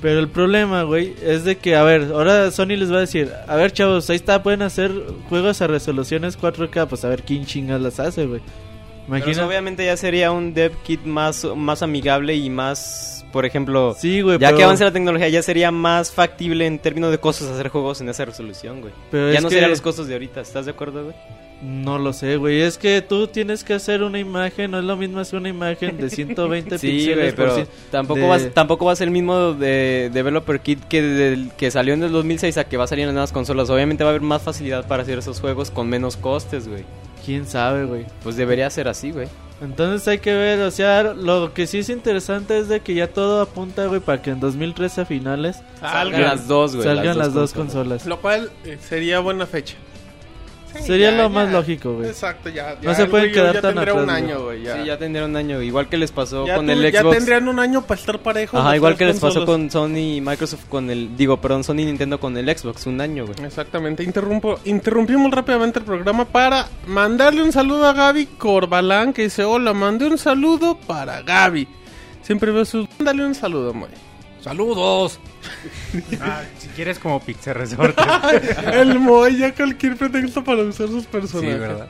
pero 0.00 0.20
el 0.20 0.28
problema, 0.28 0.84
güey, 0.84 1.14
es 1.22 1.44
de 1.44 1.56
que, 1.56 1.74
a 1.74 1.82
ver, 1.82 2.10
ahora 2.14 2.50
Sony 2.52 2.76
les 2.76 2.92
va 2.92 2.98
a 2.98 3.00
decir, 3.00 3.32
a 3.48 3.56
ver, 3.56 3.72
chavos, 3.72 4.08
ahí 4.10 4.16
está, 4.16 4.42
pueden 4.42 4.62
hacer 4.62 4.92
juegos 5.28 5.60
a 5.60 5.66
resoluciones 5.66 6.38
4K, 6.38 6.86
pues 6.86 7.04
a 7.04 7.08
ver 7.08 7.22
quién 7.24 7.44
chingas 7.44 7.80
las 7.80 7.98
hace, 8.00 8.26
güey. 8.26 8.40
Pero 8.40 9.16
Imagina. 9.16 9.32
eso 9.32 9.46
obviamente 9.46 9.84
ya 9.84 9.96
sería 9.96 10.30
un 10.30 10.54
dev 10.54 10.72
kit 10.84 11.02
más, 11.04 11.44
más 11.56 11.82
amigable 11.82 12.36
y 12.36 12.48
más, 12.48 13.19
por 13.32 13.44
ejemplo, 13.46 13.94
Sí, 13.98 14.20
güey, 14.22 14.38
ya 14.38 14.48
pero, 14.48 14.58
que 14.58 14.64
avance 14.64 14.84
la 14.84 14.92
tecnología, 14.92 15.28
ya 15.28 15.42
sería 15.42 15.70
más 15.70 16.10
factible 16.12 16.66
en 16.66 16.78
términos 16.78 17.10
de 17.10 17.18
costos 17.18 17.48
hacer 17.48 17.68
juegos 17.68 18.00
en 18.00 18.08
esa 18.08 18.24
resolución, 18.24 18.80
güey. 18.80 18.92
pero 19.10 19.32
ya 19.32 19.40
no 19.40 19.48
que- 19.48 19.54
serían 19.54 19.70
los 19.70 19.80
costos 19.80 20.06
de 20.08 20.14
ahorita, 20.14 20.40
¿estás 20.40 20.64
de 20.66 20.72
acuerdo, 20.72 21.04
güey? 21.04 21.16
No 21.62 21.98
lo 21.98 22.14
sé, 22.14 22.36
güey, 22.36 22.62
es 22.62 22.78
que 22.78 23.02
tú 23.02 23.26
tienes 23.26 23.64
que 23.64 23.74
hacer 23.74 24.02
una 24.02 24.18
imagen, 24.18 24.70
no 24.70 24.78
es 24.78 24.84
lo 24.84 24.96
mismo 24.96 25.20
hacer 25.20 25.38
una 25.38 25.50
imagen 25.50 25.98
de 25.98 26.08
120 26.10 26.78
Sí, 26.78 26.86
píxeles 26.86 27.16
güey, 27.36 27.48
por 27.48 27.54
pero 27.56 27.68
tampoco, 27.90 28.20
de- 28.20 28.26
va, 28.28 28.38
tampoco 28.54 28.84
va 28.86 28.92
a 28.92 28.96
ser 28.96 29.08
el 29.08 29.12
mismo 29.12 29.52
de 29.52 30.10
Developer 30.12 30.60
Kit 30.60 30.82
que, 30.84 31.48
que 31.58 31.70
salió 31.70 31.92
en 31.92 32.02
el 32.02 32.12
2006 32.12 32.56
a 32.56 32.64
que 32.64 32.78
va 32.78 32.84
a 32.84 32.86
salir 32.86 33.02
en 33.02 33.08
las 33.08 33.14
nuevas 33.14 33.32
consolas. 33.32 33.68
Obviamente 33.68 34.04
va 34.04 34.08
a 34.10 34.12
haber 34.12 34.22
más 34.22 34.40
facilidad 34.40 34.86
para 34.88 35.02
hacer 35.02 35.18
esos 35.18 35.38
juegos 35.38 35.70
con 35.70 35.86
menos 35.88 36.16
costes, 36.16 36.66
güey. 36.66 36.84
quién 37.26 37.46
sabe, 37.46 37.84
güey. 37.84 38.06
Pues 38.22 38.36
debería 38.36 38.70
ser 38.70 38.88
así, 38.88 39.10
güey. 39.10 39.28
Entonces 39.60 40.06
hay 40.08 40.18
que 40.18 40.32
ver, 40.32 40.60
o 40.60 40.70
sea, 40.70 41.02
lo 41.02 41.52
que 41.52 41.66
sí 41.66 41.78
es 41.78 41.90
interesante 41.90 42.58
es 42.58 42.68
de 42.68 42.80
que 42.80 42.94
ya 42.94 43.08
todo 43.08 43.42
apunta, 43.42 43.86
güey, 43.86 44.00
para 44.00 44.22
que 44.22 44.30
en 44.30 44.40
2013 44.40 45.02
a 45.02 45.04
finales 45.04 45.58
Salgan 45.80 46.22
las 46.22 46.48
dos, 46.48 46.74
güey. 46.76 46.86
salgan 46.86 47.18
las 47.18 47.34
dos 47.34 47.52
consolas. 47.52 48.06
Lo 48.06 48.20
cual 48.20 48.50
eh, 48.64 48.78
sería 48.80 49.20
buena 49.20 49.46
fecha. 49.46 49.76
Sí, 50.76 50.82
Sería 50.84 51.10
ya, 51.10 51.16
lo 51.22 51.30
más 51.30 51.46
ya. 51.48 51.52
lógico, 51.52 51.94
güey. 51.94 52.08
Exacto, 52.08 52.48
ya. 52.48 52.76
No 52.80 52.90
ya 52.90 52.94
se 52.94 53.06
pueden 53.06 53.32
quedar 53.32 53.54
ya 53.54 53.60
tan 53.60 53.74
tendría 53.74 53.92
atrás, 53.92 53.96
un 53.96 54.04
güey. 54.04 54.16
año, 54.16 54.44
güey. 54.44 54.62
Ya, 54.62 54.76
Sí, 54.76 54.86
ya 54.86 54.98
tendría 54.98 55.24
un 55.24 55.34
año. 55.36 55.60
Igual 55.62 55.88
que 55.88 55.96
les 55.98 56.12
pasó 56.12 56.46
Ya 56.46 56.56
con 56.56 56.66
tú- 56.66 56.72
el 56.72 56.92
ya 56.92 57.00
Xbox. 57.00 57.16
tendrían 57.16 57.48
un 57.48 57.58
año 57.58 57.82
para 57.82 58.00
estar 58.00 58.18
parejos. 58.20 58.60
Ajá, 58.60 58.76
igual 58.76 58.96
que 58.96 59.04
les 59.06 59.18
pasó 59.18 59.44
con 59.44 59.70
Sony 59.70 60.16
y 60.16 60.20
Microsoft 60.20 60.66
con 60.68 60.88
el... 60.90 61.16
Digo, 61.16 61.40
perdón, 61.40 61.64
Sony 61.64 61.80
y 61.80 61.84
Nintendo 61.86 62.20
con 62.20 62.36
el 62.36 62.46
Xbox. 62.56 62.86
Un 62.86 63.00
año, 63.00 63.26
güey. 63.26 63.36
Exactamente, 63.44 64.04
interrumpo, 64.04 64.58
interrumpimos 64.64 65.30
rápidamente 65.32 65.80
el 65.80 65.84
programa 65.84 66.24
para 66.24 66.66
mandarle 66.86 67.42
un 67.42 67.52
saludo 67.52 67.86
a 67.86 67.92
Gaby 67.92 68.26
Corbalán 68.38 69.12
que 69.12 69.22
dice, 69.22 69.44
hola, 69.44 69.72
mandé 69.74 70.06
un 70.06 70.18
saludo 70.18 70.76
para 70.86 71.22
Gaby. 71.22 71.66
Siempre 72.22 72.52
veo 72.52 72.64
sus... 72.64 72.86
Mándale 72.98 73.24
un 73.26 73.34
saludo, 73.34 73.74
Moy. 73.74 73.88
¡Saludos! 74.42 75.18
Ah, 76.20 76.42
si 76.58 76.68
quieres 76.68 76.98
como 76.98 77.18
Pixel 77.20 77.54
Resort. 77.54 77.98
el 78.72 78.98
Moy 79.00 79.38
ya 79.38 79.52
cualquier 79.54 79.96
pretexto 79.96 80.44
para 80.44 80.62
usar 80.62 80.88
sus 80.88 81.02
Sí, 81.04 81.08
personajes. 81.10 81.58
¿verdad? 81.58 81.88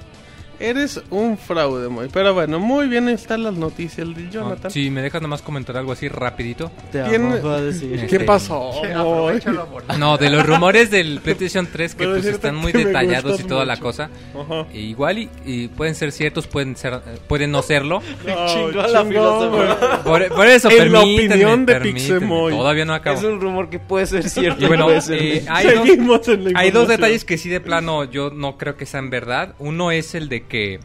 Eres 0.61 1.01
un 1.09 1.39
fraude, 1.39 1.89
Moy. 1.89 2.09
Pero 2.13 2.35
bueno, 2.35 2.59
muy 2.59 2.87
bien 2.87 3.09
están 3.09 3.43
las 3.43 3.55
noticias 3.55 4.07
de 4.15 4.25
Ah, 4.25 4.31
Jonathan. 4.31 4.71
Si 4.71 4.91
me 4.91 5.01
dejas 5.01 5.23
nomás 5.23 5.41
comentar 5.41 5.77
algo 5.79 5.93
así 5.93 6.07
rapidito. 6.09 6.71
Te 6.93 7.03
¿Quién- 7.05 7.33
a 7.33 7.61
decir. 7.63 7.91
¿Qué 8.09 8.17
Este, 8.17 8.21
pasó? 8.21 8.71
No, 9.99 10.19
de 10.19 10.31
los 10.31 10.47
rumores 10.47 10.91
del 10.91 11.21
PlayStation 11.21 11.67
3 11.71 11.95
que 11.95 12.07
pues 12.07 12.27
están 12.27 12.57
muy 12.57 12.73
detallados 12.73 13.41
y 13.41 13.45
toda 13.45 13.65
la 13.65 13.79
cosa. 13.79 14.11
Ajá. 14.39 14.67
E 14.73 14.81
igual 14.81 15.19
y, 15.19 15.31
y 15.47 15.69
pueden 15.69 15.95
ser 15.95 16.13
ciertos, 16.13 16.47
pueden 16.47 16.77
ser 16.77 17.01
pueden 17.27 17.51
no 17.51 17.63
serlo. 17.63 18.03
No, 18.27 18.47
chingó 18.47 18.83
la. 18.83 20.03
Por, 20.05 20.29
por 20.29 20.47
eso, 20.47 20.71
En 20.71 20.93
la 20.93 21.01
opinión 21.01 21.65
de 21.67 21.81
Pixemoy. 21.81 22.53
Todavía 22.53 22.85
no 22.85 22.95
acabo. 22.95 23.19
Es 23.19 23.25
un 23.25 23.41
rumor 23.41 23.71
que 23.71 23.79
puede 23.79 24.07
ser 24.07 24.29
cierto. 24.29 24.63
Y 24.65 24.69
bueno, 24.69 24.85
puede 24.85 25.01
ser 25.01 25.23
eh, 25.23 25.45
hay, 25.49 25.67
dos, 25.75 25.87
Seguimos 25.87 26.29
en 26.29 26.45
la 26.53 26.61
hay 26.61 26.71
dos 26.71 26.87
detalles 26.89 27.25
que 27.25 27.39
sí 27.39 27.49
de 27.49 27.61
plano 27.61 28.05
yo 28.05 28.31
no 28.31 28.59
creo 28.59 28.77
que 28.77 28.85
sean 28.87 29.09
verdad. 29.11 29.55
Uno 29.59 29.91
es 29.91 30.15
el 30.15 30.29
de 30.29 30.43
que 30.51 30.81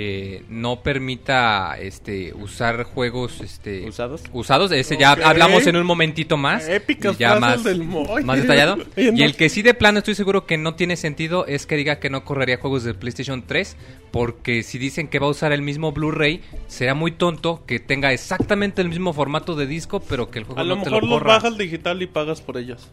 eh, 0.00 0.44
no 0.48 0.82
permita 0.82 1.76
este 1.76 2.32
usar 2.34 2.84
juegos 2.84 3.40
este 3.40 3.88
¿Usados? 3.88 4.22
usados. 4.32 4.70
Ese 4.70 4.96
ya 4.96 5.10
hablamos 5.10 5.66
en 5.66 5.74
un 5.74 5.84
momentito 5.84 6.36
más. 6.36 6.68
Épicas 6.68 7.18
ya 7.18 7.40
más, 7.40 7.64
del 7.64 7.82
más 7.82 8.40
detallado. 8.40 8.78
Y 8.96 9.22
el 9.24 9.34
que 9.34 9.48
sí 9.48 9.62
de 9.62 9.74
plano 9.74 9.98
estoy 9.98 10.14
seguro 10.14 10.46
que 10.46 10.56
no 10.56 10.76
tiene 10.76 10.96
sentido 10.96 11.46
es 11.46 11.66
que 11.66 11.76
diga 11.76 11.98
que 11.98 12.10
no 12.10 12.24
correría 12.24 12.58
juegos 12.58 12.84
de 12.84 12.94
PlayStation 12.94 13.42
3. 13.44 13.76
Porque 14.12 14.62
si 14.62 14.78
dicen 14.78 15.08
que 15.08 15.18
va 15.18 15.26
a 15.26 15.30
usar 15.30 15.50
el 15.50 15.62
mismo 15.62 15.90
Blu-ray, 15.90 16.42
será 16.68 16.94
muy 16.94 17.10
tonto 17.10 17.64
que 17.66 17.80
tenga 17.80 18.12
exactamente 18.12 18.82
el 18.82 18.90
mismo 18.90 19.12
formato 19.12 19.56
de 19.56 19.66
disco, 19.66 19.98
pero 20.00 20.30
que 20.30 20.38
el 20.38 20.44
juego 20.44 20.60
A 20.60 20.64
lo 20.64 20.76
no 20.76 20.82
te 20.82 20.90
mejor 20.90 21.04
lo 21.04 21.16
los 21.16 21.24
bajas 21.24 21.58
digital 21.58 22.00
y 22.02 22.06
pagas 22.06 22.40
por 22.40 22.56
ellos. 22.56 22.88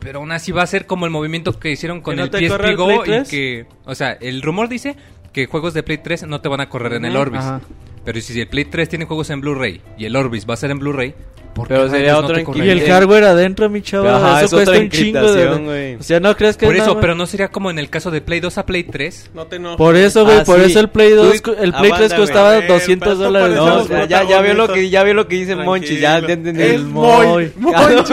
Pero 0.00 0.18
aún 0.18 0.32
así 0.32 0.50
va 0.50 0.62
a 0.62 0.66
ser 0.66 0.86
como 0.86 1.04
el 1.06 1.10
movimiento 1.10 1.58
que 1.58 1.70
hicieron 1.70 2.00
con 2.00 2.16
¿Que 2.16 2.22
no 2.22 2.38
el 2.38 2.48
PSP 2.48 2.76
Go 2.76 3.02
y 3.02 3.06
3? 3.06 3.28
que... 3.28 3.66
O 3.84 3.94
sea, 3.94 4.12
el 4.12 4.42
rumor 4.42 4.68
dice 4.68 4.96
que 5.32 5.46
juegos 5.46 5.74
de 5.74 5.82
Play 5.82 5.98
3 5.98 6.26
no 6.26 6.40
te 6.40 6.48
van 6.48 6.60
a 6.60 6.68
correr 6.68 6.94
en 6.94 7.04
el 7.04 7.16
Orbis. 7.16 7.40
ajá. 7.40 7.60
Pero 8.04 8.20
si 8.20 8.40
el 8.40 8.48
Play 8.48 8.64
3 8.64 8.88
tiene 8.88 9.04
juegos 9.04 9.30
en 9.30 9.40
Blu-ray 9.40 9.82
y 9.98 10.06
el 10.06 10.16
Orbis 10.16 10.48
va 10.48 10.54
a 10.54 10.56
ser 10.56 10.70
en 10.70 10.78
Blu-ray, 10.78 11.10
¿por 11.10 11.14
qué 11.14 11.39
Pero 11.68 11.88
sería 11.90 12.14
rayos 12.20 12.46
no 12.56 12.64
Y 12.64 12.68
el 12.70 12.80
hardware 12.88 13.24
adentro, 13.24 13.68
mi 13.68 13.82
chavo, 13.82 14.08
Ajá, 14.08 14.38
es 14.40 14.46
eso 14.46 14.56
cuesta 14.56 14.72
otra 14.72 14.82
un 14.82 14.90
chingo 14.90 15.32
de... 15.32 15.46
güey. 15.58 15.94
O 15.96 16.02
sea, 16.02 16.20
no 16.20 16.36
crees 16.36 16.56
que 16.56 16.66
Por 16.66 16.74
es 16.74 16.82
eso, 16.82 16.90
nada- 16.90 17.00
pero 17.00 17.14
no 17.14 17.26
sería 17.26 17.48
como 17.48 17.70
en 17.70 17.78
el 17.78 17.90
caso 17.90 18.10
de 18.10 18.20
Play 18.20 18.40
2 18.40 18.58
a 18.58 18.66
Play 18.66 18.84
3. 18.84 19.30
No 19.34 19.46
te 19.46 19.56
enojes. 19.56 19.76
Por 19.78 19.96
eso, 19.96 20.24
güey, 20.24 20.38
Ah, 20.38 20.44
por 20.44 20.58
sí. 20.60 20.70
eso 20.70 20.80
el 20.80 20.88
Play 20.88 21.10
2, 21.12 21.42
Tú- 21.42 21.52
el 21.58 21.72
Play 21.72 21.90
3 21.90 21.92
aguanta, 21.92 22.06
güey. 22.16 22.18
costaba 22.26 22.48
A 22.50 22.58
ver, 22.60 22.68
200 22.68 22.98
pero 23.08 23.12
esto 23.12 23.24
dólares. 23.24 23.56
No, 23.56 23.66
los 23.68 23.84
o 23.84 23.88
sea, 23.88 24.04
ya, 24.06 24.24
ya 24.24 24.40
vio 24.40 24.54
lo 24.54 24.68
que 24.72 24.90
ya 24.90 25.02
vio 25.02 25.14
lo 25.14 25.28
que 25.28 25.36
dice 25.36 25.46
Tranquilo. 25.54 25.70
Monchi, 25.70 25.98
ya 25.98 26.20
te 26.26 26.32
entendí. 26.32 26.62
Es 26.62 26.74
El 26.74 26.84
Moy. 26.84 27.26
Moy. 27.26 27.52
Moy. 27.56 27.72
No, 27.74 28.00
Es 28.00 28.10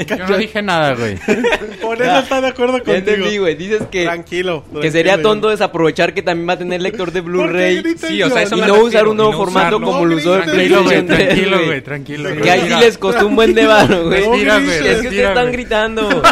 el 0.00 0.06
Yo 0.06 0.26
no 0.28 0.36
dije 0.38 0.62
nada, 0.62 0.94
güey. 0.94 1.16
Por 1.82 2.00
eso 2.00 2.18
está 2.18 2.40
de 2.40 2.48
acuerdo 2.48 2.74
contigo. 2.74 2.96
entendí, 2.96 3.38
güey. 3.38 3.54
Dices 3.56 3.82
que, 3.90 4.04
Tranquilo. 4.04 4.64
que 4.80 4.90
sería 4.90 5.20
tonto 5.20 5.48
desaprovechar 5.48 6.14
que 6.14 6.22
también 6.22 6.48
va 6.48 6.52
a 6.54 6.58
tener 6.58 6.80
lector 6.80 7.10
de 7.12 7.20
Blu-ray 7.20 7.82
Sí, 7.96 8.22
o 8.22 8.30
sea, 8.30 8.42
eso 8.42 8.56
y 8.56 8.60
no 8.60 8.74
usar 8.80 9.08
un 9.08 9.16
nuevo 9.16 9.32
formato 9.32 9.80
como 9.80 10.04
lo 10.04 10.16
usó 10.16 10.34
el 10.36 10.40
No 10.40 10.52
Tranquilo, 10.52 10.82
güey, 10.82 11.06
PlayStation 11.06 11.06
3, 11.06 11.84
tranquilo, 11.84 12.28
güey. 12.28 12.40
Que 12.54 12.60
ahí 12.60 12.68
sí 12.68 12.80
les 12.80 12.98
costó 12.98 13.26
un 13.26 13.36
buen 13.36 13.54
de 13.54 13.66
varo, 13.66 14.04
güey. 14.06 14.22
Es 14.22 15.00
que 15.00 15.08
ustedes 15.08 15.28
están 15.28 15.52
gritando. 15.52 16.08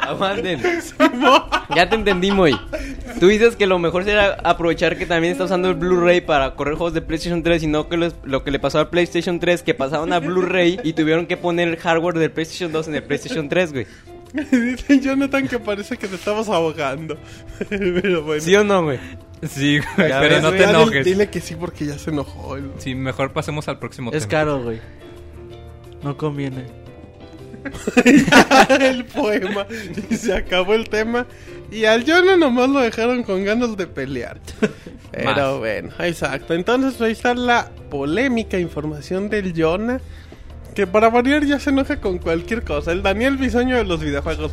Aguanten. 0.00 0.60
Ya 1.74 1.88
te 1.88 1.96
entendí, 1.96 2.30
Moy. 2.30 2.56
Tú 3.18 3.26
dices 3.26 3.56
que 3.56 3.66
lo 3.66 3.78
mejor 3.78 4.04
será 4.04 4.36
aprovechar 4.44 4.96
que 4.96 5.04
también 5.06 5.32
está 5.32 5.44
usando 5.44 5.68
el 5.68 5.74
Blu-ray 5.74 6.20
para 6.20 6.54
correr 6.54 6.74
juegos 6.74 6.94
de 6.94 7.02
PlayStation 7.02 7.42
3 7.42 7.62
y 7.64 7.66
no 7.66 7.88
que 7.88 7.96
los- 7.96 8.14
lo 8.24 8.44
que 8.44 8.50
le 8.52 8.60
pasó 8.60 8.78
al 8.78 8.88
PlayStation 8.88 9.40
3 9.40 9.62
que 9.62 9.74
pasaron 9.74 10.12
a 10.12 10.20
Blu-ray 10.20 10.78
y 10.84 10.92
tuvieron 10.92 11.26
que 11.26 11.36
poner 11.36 11.66
el 11.68 11.76
hardware 11.76 12.14
del 12.18 12.30
PlayStation 12.30 12.70
2 12.72 12.88
en 12.88 12.94
el 12.96 13.02
PlayStation 13.02 13.48
3, 13.48 13.72
güey. 13.72 13.86
Dice 14.52 15.00
Jonathan 15.00 15.48
que 15.48 15.58
parece 15.58 15.96
que 15.96 16.06
te 16.06 16.14
estamos 16.16 16.48
ahogando. 16.50 17.16
Pero 17.68 18.22
bueno. 18.22 18.40
¿Sí 18.42 18.54
o 18.54 18.62
no, 18.62 18.84
güey? 18.84 18.98
Sí, 19.42 19.78
güey, 19.96 20.08
Ya 20.08 20.20
pero 20.20 20.34
ves, 20.36 20.42
no 20.42 20.50
te 20.52 20.64
enojes. 20.64 21.04
Dile 21.04 21.28
que 21.28 21.40
sí 21.40 21.54
porque 21.54 21.84
ya 21.86 21.98
se 21.98 22.10
enojó. 22.10 22.56
el- 22.56 22.72
Sí, 22.78 22.94
mejor 22.94 23.32
pasemos 23.32 23.68
al 23.68 23.78
próximo 23.78 24.10
Es 24.12 24.20
tema. 24.26 24.30
caro, 24.30 24.62
güey. 24.62 24.80
No 26.02 26.16
conviene. 26.16 26.64
el 28.80 29.04
poema 29.06 29.66
y 30.10 30.14
se 30.16 30.34
acabó 30.34 30.74
el 30.74 30.88
tema. 30.88 31.26
Y 31.70 31.84
al 31.84 32.04
Jonah 32.06 32.36
nomás 32.36 32.68
lo 32.68 32.78
dejaron 32.80 33.22
con 33.24 33.44
ganas 33.44 33.76
de 33.76 33.86
pelear. 33.88 34.40
Pero 35.10 35.24
Más. 35.34 35.58
bueno, 35.58 35.90
exacto. 35.98 36.54
Entonces 36.54 37.00
ahí 37.00 37.12
está 37.12 37.34
la 37.34 37.70
polémica 37.90 38.58
información 38.58 39.28
del 39.28 39.52
Jonah. 39.56 40.00
Que 40.76 40.86
para 40.86 41.08
variar 41.10 41.44
ya 41.44 41.58
se 41.58 41.70
enoja 41.70 42.00
con 42.00 42.18
cualquier 42.18 42.62
cosa. 42.62 42.92
El 42.92 43.02
Daniel 43.02 43.38
Bisoño 43.38 43.76
de 43.76 43.84
los 43.84 43.98
videojuegos. 44.00 44.52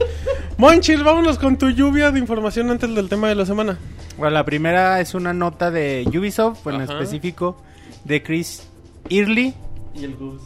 Monchil, 0.57 1.03
vámonos 1.03 1.37
con 1.37 1.57
tu 1.57 1.69
lluvia 1.69 2.11
de 2.11 2.19
información 2.19 2.71
antes 2.71 2.95
del 2.95 3.09
tema 3.09 3.27
de 3.27 3.35
la 3.35 3.45
semana. 3.45 3.77
Bueno, 4.17 4.33
la 4.33 4.45
primera 4.45 5.01
es 5.01 5.13
una 5.15 5.33
nota 5.33 5.69
de 5.69 6.05
Ubisoft, 6.07 6.63
bueno, 6.63 6.79
en 6.81 6.85
Ajá. 6.89 6.93
específico 6.93 7.61
de 8.05 8.23
Chris 8.23 8.63
Early, 9.09 9.53
Y 9.95 10.03
el 10.05 10.15
Gus. 10.15 10.41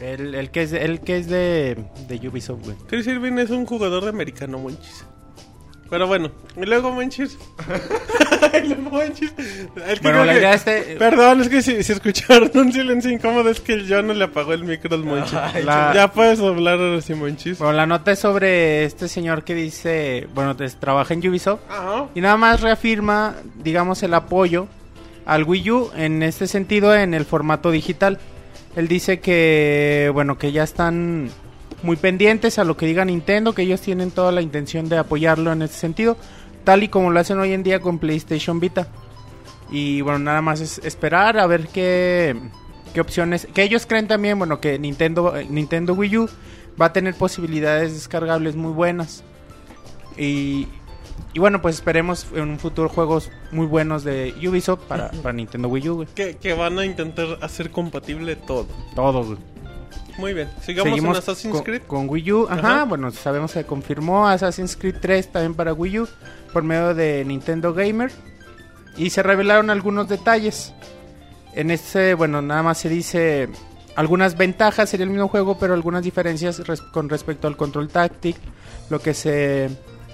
el, 0.00 0.34
el 0.34 0.50
que 0.50 0.62
es, 0.62 0.72
el 0.72 1.00
que 1.00 1.18
es 1.18 1.28
de, 1.28 1.84
de 2.08 2.28
Ubisoft, 2.28 2.64
güey. 2.64 2.76
Chris 2.88 3.06
Irving 3.06 3.38
es 3.38 3.50
un 3.50 3.64
jugador 3.66 4.02
de 4.02 4.08
americano, 4.10 4.58
Monchis. 4.58 5.04
Pero 5.92 6.06
bueno, 6.06 6.30
y 6.56 6.64
luego 6.64 6.90
Monchis. 6.90 7.36
El 8.54 8.78
Monchis. 8.78 9.30
Es 9.38 10.00
que 10.00 10.02
Bueno, 10.02 10.22
creo 10.22 10.24
la 10.24 10.32
que- 10.32 10.38
idea 10.38 10.54
este... 10.54 10.96
Perdón, 10.98 11.42
es 11.42 11.48
que 11.50 11.60
si, 11.60 11.82
si 11.82 11.92
escucharon 11.92 12.50
un 12.54 12.72
silencio 12.72 13.10
incómodo 13.10 13.50
es 13.50 13.60
que 13.60 13.74
el 13.74 13.86
Jonah 13.86 14.14
le 14.14 14.24
apagó 14.24 14.54
el 14.54 14.64
micro 14.64 14.94
al 14.94 15.04
Monchis. 15.04 15.34
La- 15.64 15.92
Ya 15.94 16.08
puedes 16.10 16.40
hablar 16.40 16.78
ahora 16.80 17.02
sí, 17.02 17.14
Monchis. 17.14 17.58
Bueno, 17.58 17.74
la 17.74 17.84
nota 17.86 18.10
es 18.12 18.18
sobre 18.20 18.84
este 18.86 19.06
señor 19.06 19.44
que 19.44 19.54
dice, 19.54 20.28
bueno, 20.34 20.54
des- 20.54 20.76
trabaja 20.80 21.12
en 21.12 21.28
Ubisoft 21.28 21.60
Ajá. 21.68 22.06
y 22.14 22.22
nada 22.22 22.38
más 22.38 22.62
reafirma, 22.62 23.34
digamos, 23.62 24.02
el 24.02 24.14
apoyo 24.14 24.68
al 25.26 25.44
Wii 25.44 25.70
U 25.72 25.90
en 25.94 26.22
este 26.22 26.46
sentido 26.46 26.94
en 26.96 27.12
el 27.12 27.26
formato 27.26 27.70
digital. 27.70 28.18
Él 28.76 28.88
dice 28.88 29.20
que, 29.20 30.10
bueno, 30.14 30.38
que 30.38 30.52
ya 30.52 30.62
están 30.62 31.28
muy 31.82 31.96
pendientes 31.96 32.58
a 32.58 32.64
lo 32.64 32.76
que 32.76 32.86
diga 32.86 33.04
Nintendo, 33.04 33.54
que 33.54 33.62
ellos 33.62 33.80
tienen 33.80 34.10
toda 34.10 34.32
la 34.32 34.42
intención 34.42 34.88
de 34.88 34.98
apoyarlo 34.98 35.52
en 35.52 35.62
ese 35.62 35.74
sentido, 35.74 36.16
tal 36.64 36.82
y 36.82 36.88
como 36.88 37.10
lo 37.10 37.20
hacen 37.20 37.38
hoy 37.38 37.52
en 37.52 37.62
día 37.62 37.80
con 37.80 37.98
PlayStation 37.98 38.60
Vita. 38.60 38.88
Y 39.70 40.00
bueno, 40.02 40.18
nada 40.18 40.42
más 40.42 40.60
es 40.60 40.78
esperar 40.84 41.38
a 41.38 41.46
ver 41.46 41.68
qué, 41.68 42.36
qué 42.92 43.00
opciones, 43.00 43.48
que 43.52 43.62
ellos 43.62 43.86
creen 43.86 44.06
también, 44.06 44.38
bueno, 44.38 44.60
que 44.60 44.78
Nintendo, 44.78 45.34
Nintendo 45.48 45.94
Wii 45.94 46.18
U 46.18 46.28
va 46.80 46.86
a 46.86 46.92
tener 46.92 47.14
posibilidades 47.14 47.94
descargables 47.94 48.54
muy 48.54 48.72
buenas. 48.72 49.24
Y, 50.16 50.68
y 51.32 51.38
bueno, 51.38 51.62
pues 51.62 51.76
esperemos 51.76 52.26
en 52.34 52.50
un 52.50 52.58
futuro 52.58 52.88
juegos 52.88 53.30
muy 53.50 53.66
buenos 53.66 54.04
de 54.04 54.34
Ubisoft 54.46 54.82
para, 54.82 55.10
para 55.22 55.32
Nintendo 55.32 55.68
Wii 55.68 55.88
U, 55.88 55.94
güey. 55.96 56.08
Que, 56.14 56.36
que 56.36 56.52
van 56.52 56.78
a 56.78 56.84
intentar 56.84 57.38
hacer 57.40 57.70
compatible 57.70 58.36
todo. 58.36 58.66
Todo, 58.94 59.24
güey. 59.24 59.51
Muy 60.18 60.34
bien. 60.34 60.48
Sigamos 60.62 60.98
en 60.98 61.06
Assassin's 61.06 61.54
con, 61.54 61.62
Creed. 61.64 61.82
con 61.86 62.08
Wii 62.08 62.32
U. 62.32 62.46
Ajá, 62.50 62.58
Ajá. 62.76 62.84
bueno, 62.84 63.10
sabemos 63.10 63.52
que 63.52 63.64
confirmó 63.64 64.28
Assassin's 64.28 64.76
Creed 64.76 64.96
3 65.00 65.32
también 65.32 65.54
para 65.54 65.72
Wii 65.72 66.00
U 66.00 66.08
por 66.52 66.62
medio 66.62 66.94
de 66.94 67.24
Nintendo 67.24 67.72
Gamer. 67.74 68.10
Y 68.96 69.10
se 69.10 69.22
revelaron 69.22 69.70
algunos 69.70 70.08
detalles. 70.08 70.72
En 71.54 71.70
este, 71.70 72.14
bueno, 72.14 72.42
nada 72.42 72.62
más 72.62 72.78
se 72.78 72.88
dice 72.88 73.48
algunas 73.96 74.36
ventajas, 74.36 74.88
sería 74.90 75.04
el 75.04 75.10
mismo 75.10 75.28
juego, 75.28 75.58
pero 75.58 75.74
algunas 75.74 76.02
diferencias 76.02 76.66
res- 76.66 76.80
con 76.82 77.08
respecto 77.08 77.46
al 77.48 77.56
control 77.56 77.88
táctil. 77.88 78.36
Lo 78.90 79.00
que 79.00 79.14
se 79.14 79.70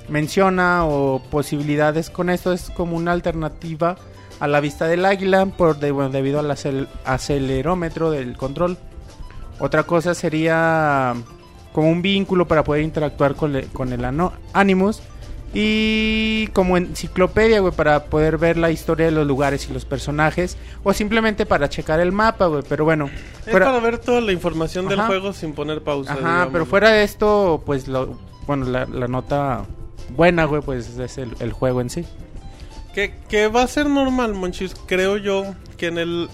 menciona 0.08 0.84
o 0.86 1.20
posibilidades 1.30 2.08
con 2.10 2.30
esto 2.30 2.52
es 2.52 2.70
como 2.70 2.96
una 2.96 3.12
alternativa 3.12 3.96
a 4.40 4.46
la 4.48 4.60
vista 4.60 4.86
del 4.86 5.04
águila 5.04 5.46
por 5.46 5.78
de- 5.80 5.90
bueno, 5.90 6.10
debido 6.10 6.38
al 6.40 6.50
acel- 6.50 6.88
acelerómetro 7.04 8.10
del 8.10 8.36
control. 8.36 8.78
Otra 9.60 9.82
cosa 9.82 10.14
sería 10.14 11.14
como 11.72 11.90
un 11.90 12.02
vínculo 12.02 12.46
para 12.48 12.64
poder 12.64 12.82
interactuar 12.82 13.34
con, 13.34 13.52
le- 13.52 13.66
con 13.66 13.92
el 13.92 14.04
ano- 14.04 14.32
Animus. 14.52 15.00
Y 15.54 16.46
como 16.48 16.76
enciclopedia, 16.76 17.60
güey, 17.60 17.72
para 17.72 18.04
poder 18.04 18.36
ver 18.38 18.56
la 18.58 18.70
historia 18.70 19.06
de 19.06 19.12
los 19.12 19.26
lugares 19.26 19.66
y 19.68 19.72
los 19.72 19.84
personajes. 19.84 20.56
O 20.84 20.92
simplemente 20.92 21.46
para 21.46 21.68
checar 21.68 22.00
el 22.00 22.12
mapa, 22.12 22.46
güey. 22.46 22.62
Pero 22.68 22.84
bueno. 22.84 23.06
Es 23.46 23.50
fuera- 23.50 23.66
para 23.66 23.80
ver 23.80 23.98
toda 23.98 24.20
la 24.20 24.32
información 24.32 24.88
del 24.88 25.00
juego 25.00 25.32
sin 25.32 25.54
poner 25.54 25.82
pausa. 25.82 26.12
Ajá, 26.12 26.20
digamos. 26.20 26.48
pero 26.52 26.66
fuera 26.66 26.90
de 26.90 27.02
esto, 27.02 27.62
pues 27.64 27.88
lo, 27.88 28.18
bueno, 28.46 28.66
la, 28.66 28.84
la 28.86 29.08
nota 29.08 29.64
buena, 30.14 30.44
güey, 30.44 30.60
pues 30.62 30.98
es 30.98 31.18
el, 31.18 31.34
el 31.40 31.52
juego 31.52 31.80
en 31.80 31.90
sí. 31.90 32.04
Que, 32.94 33.14
que 33.28 33.48
va 33.48 33.62
a 33.62 33.66
ser 33.68 33.88
normal, 33.88 34.34
Monchis. 34.34 34.74
Creo 34.86 35.16
yo 35.16 35.44
que 35.76 35.86
en 35.86 35.98
el, 35.98 36.28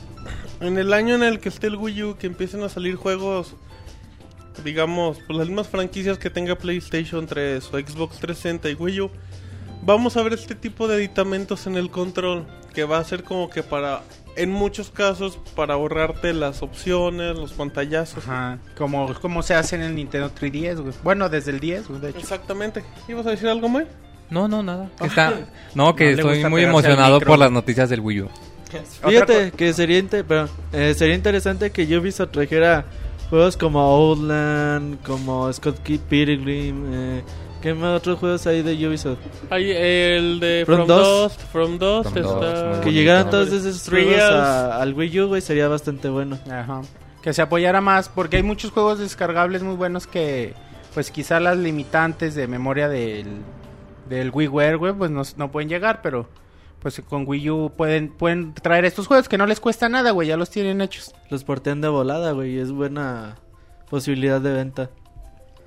en 0.60 0.78
el 0.78 0.92
año 0.92 1.14
en 1.14 1.22
el 1.22 1.40
que 1.40 1.48
esté 1.48 1.66
el 1.66 1.76
Wii 1.76 2.02
U, 2.02 2.16
que 2.16 2.26
empiecen 2.26 2.62
a 2.62 2.68
salir 2.68 2.96
juegos, 2.96 3.54
digamos, 4.62 5.18
pues 5.26 5.38
las 5.38 5.48
mismas 5.48 5.68
franquicias 5.68 6.18
que 6.18 6.30
tenga 6.30 6.56
PlayStation 6.56 7.26
3 7.26 7.64
o 7.72 7.78
Xbox 7.78 8.18
360 8.18 8.70
y 8.70 8.74
Wii 8.74 9.00
U, 9.02 9.10
vamos 9.82 10.16
a 10.16 10.22
ver 10.22 10.34
este 10.34 10.54
tipo 10.54 10.88
de 10.88 10.96
aditamentos 10.96 11.66
en 11.66 11.76
el 11.76 11.90
control. 11.90 12.46
Que 12.72 12.84
va 12.84 12.98
a 12.98 13.04
ser 13.04 13.22
como 13.22 13.50
que 13.50 13.62
para, 13.62 14.02
en 14.34 14.50
muchos 14.50 14.90
casos, 14.90 15.38
para 15.54 15.74
ahorrarte 15.74 16.32
las 16.32 16.60
opciones, 16.60 17.36
los 17.36 17.52
pantallazos. 17.52 18.26
Ajá. 18.26 18.58
Como, 18.76 19.14
como 19.20 19.44
se 19.44 19.54
hace 19.54 19.76
en 19.76 19.82
el 19.82 19.94
Nintendo 19.94 20.28
3DS, 20.34 20.80
güey. 20.80 20.94
Bueno, 21.04 21.28
desde 21.28 21.52
el 21.52 21.60
10, 21.60 21.88
güey, 21.88 22.00
de 22.00 22.10
hecho. 22.10 22.18
Exactamente. 22.18 22.84
¿Ibas 23.06 23.26
a 23.26 23.30
decir 23.30 23.48
algo, 23.48 23.68
May? 23.68 23.86
No, 24.28 24.48
no, 24.48 24.64
nada. 24.64 24.90
Que 24.98 25.06
está... 25.06 25.34
No, 25.76 25.94
que 25.94 26.16
No 26.16 26.32
estoy 26.32 26.50
muy 26.50 26.64
emocionado 26.64 27.20
por 27.20 27.38
las 27.38 27.52
noticias 27.52 27.88
del 27.88 28.00
Wii 28.00 28.22
U. 28.22 28.28
Fíjate 29.08 29.52
que 29.52 29.72
sería, 29.72 30.02
perdón, 30.08 30.48
eh, 30.72 30.94
sería 30.96 31.14
interesante 31.14 31.70
que 31.70 31.82
Ubisoft 31.98 32.30
trajera 32.32 32.84
juegos 33.30 33.56
como 33.56 33.80
Outland, 33.80 35.02
como 35.02 35.52
Scott 35.52 35.78
Key 35.82 35.98
Pilgrim. 35.98 36.84
Eh, 36.92 37.22
¿Qué 37.62 37.72
más 37.72 37.96
otros 37.96 38.18
juegos 38.18 38.46
hay 38.46 38.62
de 38.62 38.72
Ubisoft? 38.86 39.18
Hay 39.48 39.70
el 39.70 40.38
de 40.38 40.64
From 40.66 40.84
From, 40.84 40.88
Dust. 40.88 41.40
Dust. 41.40 41.50
From 41.50 41.78
Dust 41.78 42.10
From 42.10 42.24
está... 42.24 42.80
Que 42.82 42.92
llegaran 42.92 43.30
todos 43.30 43.52
esos 43.52 43.88
juegos 43.88 44.20
a- 44.20 44.82
al 44.82 44.92
Wii 44.92 45.20
U, 45.20 45.28
güey, 45.28 45.40
sería 45.40 45.66
bastante 45.68 46.10
bueno. 46.10 46.38
Ajá. 46.50 46.82
Que 47.22 47.32
se 47.32 47.40
apoyara 47.40 47.80
más, 47.80 48.10
porque 48.10 48.36
hay 48.36 48.42
muchos 48.42 48.70
juegos 48.70 48.98
descargables 48.98 49.62
muy 49.62 49.76
buenos 49.76 50.06
que, 50.06 50.52
pues 50.92 51.10
quizá 51.10 51.40
las 51.40 51.56
limitantes 51.56 52.34
de 52.34 52.46
memoria 52.46 52.86
del, 52.90 53.26
del 54.10 54.30
WiiWare, 54.30 54.76
güey, 54.76 54.92
pues 54.92 55.10
no, 55.10 55.22
no 55.38 55.50
pueden 55.50 55.70
llegar, 55.70 56.00
pero 56.02 56.28
pues 56.84 57.00
con 57.00 57.26
Wii 57.26 57.50
U 57.50 57.72
pueden, 57.74 58.10
pueden 58.10 58.52
traer 58.52 58.84
estos 58.84 59.06
juegos 59.06 59.26
que 59.26 59.38
no 59.38 59.46
les 59.46 59.58
cuesta 59.58 59.88
nada, 59.88 60.10
güey, 60.10 60.28
ya 60.28 60.36
los 60.36 60.50
tienen 60.50 60.82
hechos. 60.82 61.14
Los 61.30 61.42
portean 61.42 61.80
de 61.80 61.88
volada, 61.88 62.32
güey, 62.32 62.58
es 62.58 62.72
buena 62.72 63.36
posibilidad 63.88 64.38
de 64.38 64.52
venta. 64.52 64.90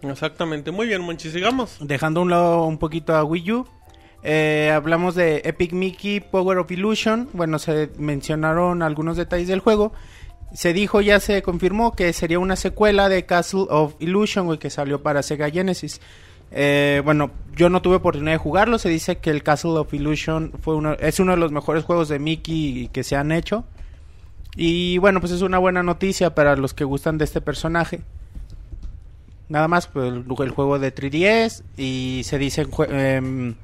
Exactamente. 0.04 0.70
Muy 0.70 0.86
bien, 0.86 1.02
Monchi, 1.02 1.32
sigamos. 1.32 1.78
Dejando 1.82 2.20
a 2.20 2.24
un 2.24 2.30
lado 2.30 2.66
un 2.66 2.78
poquito 2.78 3.16
a 3.16 3.24
Wii 3.24 3.52
U, 3.52 3.68
eh, 4.22 4.72
hablamos 4.72 5.16
de 5.16 5.42
Epic 5.44 5.74
Mickey 5.74 6.20
Power 6.20 6.60
of 6.60 6.70
Illusion. 6.70 7.30
Bueno, 7.34 7.58
se 7.58 7.90
mencionaron 7.98 8.84
algunos 8.84 9.18
detalles 9.18 9.48
del 9.48 9.60
juego. 9.60 9.94
Se 10.54 10.72
dijo, 10.72 11.02
ya 11.02 11.20
se 11.20 11.42
confirmó 11.42 11.94
que 11.94 12.14
sería 12.14 12.38
una 12.38 12.56
secuela 12.56 13.10
de 13.10 13.26
Castle 13.26 13.66
of 13.70 13.96
Illusion, 13.98 14.46
güey, 14.46 14.60
que 14.60 14.70
salió 14.70 15.02
para 15.02 15.24
Sega 15.24 15.50
Genesis. 15.50 16.00
Eh, 16.52 17.02
bueno, 17.04 17.32
yo 17.56 17.70
no 17.70 17.82
tuve 17.82 17.98
oportunidad 17.98 18.34
de 18.34 18.38
jugarlo. 18.38 18.78
Se 18.78 18.90
dice 18.90 19.18
que 19.18 19.30
el 19.30 19.44
Castle 19.44 19.72
of 19.72 19.94
Illusion 19.94 20.54
fue 20.62 20.76
uno, 20.76 20.94
es 20.94 21.20
uno 21.20 21.32
de 21.34 21.38
los 21.38 21.52
mejores 21.52 21.84
juegos 21.84 22.10
de 22.10 22.20
Mickey 22.20 22.90
que 22.92 23.04
se 23.04 23.16
han 23.16 23.32
hecho. 23.32 23.66
Y 24.56 24.98
bueno, 24.98 25.20
pues 25.20 25.32
es 25.32 25.42
una 25.42 25.60
buena 25.60 25.84
noticia 25.84 26.34
para 26.34 26.56
los 26.56 26.74
que 26.74 26.84
gustan 26.84 27.18
de 27.18 27.26
este 27.26 27.42
personaje. 27.42 28.02
Nada 29.50 29.68
más, 29.68 29.88
pues, 29.88 30.12
el, 30.12 30.50
juego 30.52 30.78
de 30.78 30.94
3DS 30.94 31.64
y 31.78 32.22
se 32.24 32.36
em, 32.90 33.56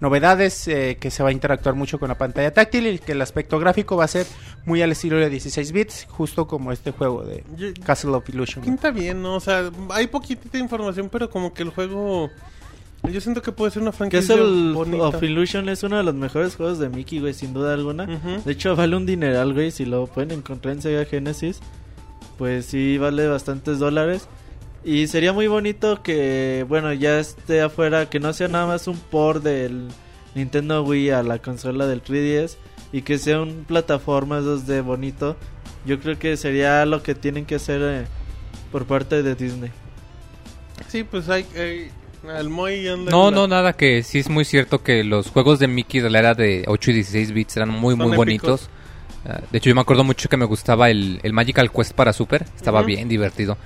novedades 0.00 0.66
eh, 0.68 0.96
que 0.98 1.10
se 1.10 1.22
va 1.22 1.28
a 1.28 1.32
interactuar 1.32 1.74
mucho 1.74 1.98
con 1.98 2.08
la 2.08 2.18
pantalla 2.18 2.52
táctil 2.52 2.86
y 2.86 2.98
que 2.98 3.12
el 3.12 3.22
aspecto 3.22 3.58
gráfico 3.58 3.96
va 3.96 4.04
a 4.04 4.08
ser 4.08 4.26
muy 4.64 4.82
al 4.82 4.92
estilo 4.92 5.16
de 5.16 5.28
16 5.28 5.72
bits, 5.72 6.06
justo 6.08 6.46
como 6.46 6.72
este 6.72 6.90
juego 6.90 7.22
de 7.22 7.44
Castle 7.84 8.12
of 8.12 8.28
Illusion. 8.28 8.64
Pinta 8.64 8.90
bien, 8.90 9.22
¿no? 9.22 9.36
O 9.36 9.40
sea, 9.40 9.70
hay 9.90 10.06
poquitita 10.06 10.58
información, 10.58 11.08
pero 11.10 11.30
como 11.30 11.52
que 11.54 11.62
el 11.62 11.70
juego... 11.70 12.30
Yo 13.10 13.18
siento 13.22 13.40
que 13.40 13.50
puede 13.52 13.70
ser 13.70 13.80
una 13.80 13.92
franquicia 13.92 14.36
Castle 14.36 14.72
bonita. 14.74 15.08
of 15.08 15.22
Illusion 15.22 15.68
es 15.70 15.82
uno 15.82 15.96
de 15.96 16.02
los 16.02 16.14
mejores 16.14 16.56
juegos 16.56 16.78
de 16.78 16.90
Mickey, 16.90 17.18
güey, 17.18 17.32
sin 17.32 17.54
duda 17.54 17.72
alguna. 17.72 18.04
De 18.04 18.52
hecho, 18.52 18.76
vale 18.76 18.94
un 18.94 19.06
dineral, 19.06 19.54
güey. 19.54 19.70
Si 19.70 19.86
lo 19.86 20.06
pueden 20.06 20.32
encontrar 20.32 20.74
en 20.74 20.82
Sega 20.82 21.06
Genesis, 21.06 21.60
pues 22.36 22.66
sí 22.66 22.98
vale 22.98 23.26
bastantes 23.26 23.78
dólares. 23.78 24.28
Y 24.82 25.06
sería 25.08 25.32
muy 25.32 25.46
bonito 25.46 26.02
que, 26.02 26.64
bueno, 26.68 26.92
ya 26.92 27.18
esté 27.18 27.60
afuera, 27.60 28.08
que 28.08 28.18
no 28.18 28.32
sea 28.32 28.48
nada 28.48 28.66
más 28.66 28.86
un 28.86 28.96
port 28.98 29.42
del 29.42 29.88
Nintendo 30.34 30.82
Wii 30.82 31.10
a 31.10 31.22
la 31.22 31.38
consola 31.38 31.86
del 31.86 32.02
3DS 32.02 32.56
y 32.92 33.02
que 33.02 33.18
sea 33.18 33.40
un 33.40 33.64
plataforma 33.64 34.40
2D 34.40 34.82
bonito. 34.82 35.36
Yo 35.84 36.00
creo 36.00 36.18
que 36.18 36.36
sería 36.36 36.84
lo 36.86 37.02
que 37.02 37.14
tienen 37.14 37.44
que 37.44 37.56
hacer 37.56 37.80
eh, 37.82 38.06
por 38.72 38.86
parte 38.86 39.22
de 39.22 39.34
Disney. 39.34 39.70
Sí, 40.88 41.04
pues 41.04 41.28
hay... 41.28 41.90
No, 43.10 43.30
no, 43.30 43.46
nada, 43.46 43.72
que 43.72 44.02
sí 44.02 44.18
es 44.18 44.28
muy 44.28 44.44
cierto 44.44 44.82
que 44.82 45.04
los 45.04 45.28
juegos 45.30 45.58
de 45.58 45.68
Mickey 45.68 46.00
de 46.00 46.10
la 46.10 46.18
era 46.18 46.34
de 46.34 46.64
8 46.66 46.90
y 46.90 46.94
16 46.94 47.32
bits 47.32 47.56
eran 47.56 47.70
muy, 47.70 47.96
muy 47.96 48.08
épicos. 48.08 48.16
bonitos. 48.16 48.70
Ah, 49.26 49.40
de 49.50 49.58
hecho, 49.58 49.70
yo 49.70 49.74
me 49.74 49.80
acuerdo 49.80 50.04
mucho 50.04 50.28
que 50.28 50.36
me 50.36 50.44
gustaba 50.44 50.90
el, 50.90 51.20
el 51.22 51.32
Magical 51.32 51.70
Quest 51.70 51.92
para 51.92 52.12
Super. 52.12 52.44
Estaba 52.56 52.82
bien 52.82 53.08
divertido. 53.08 53.56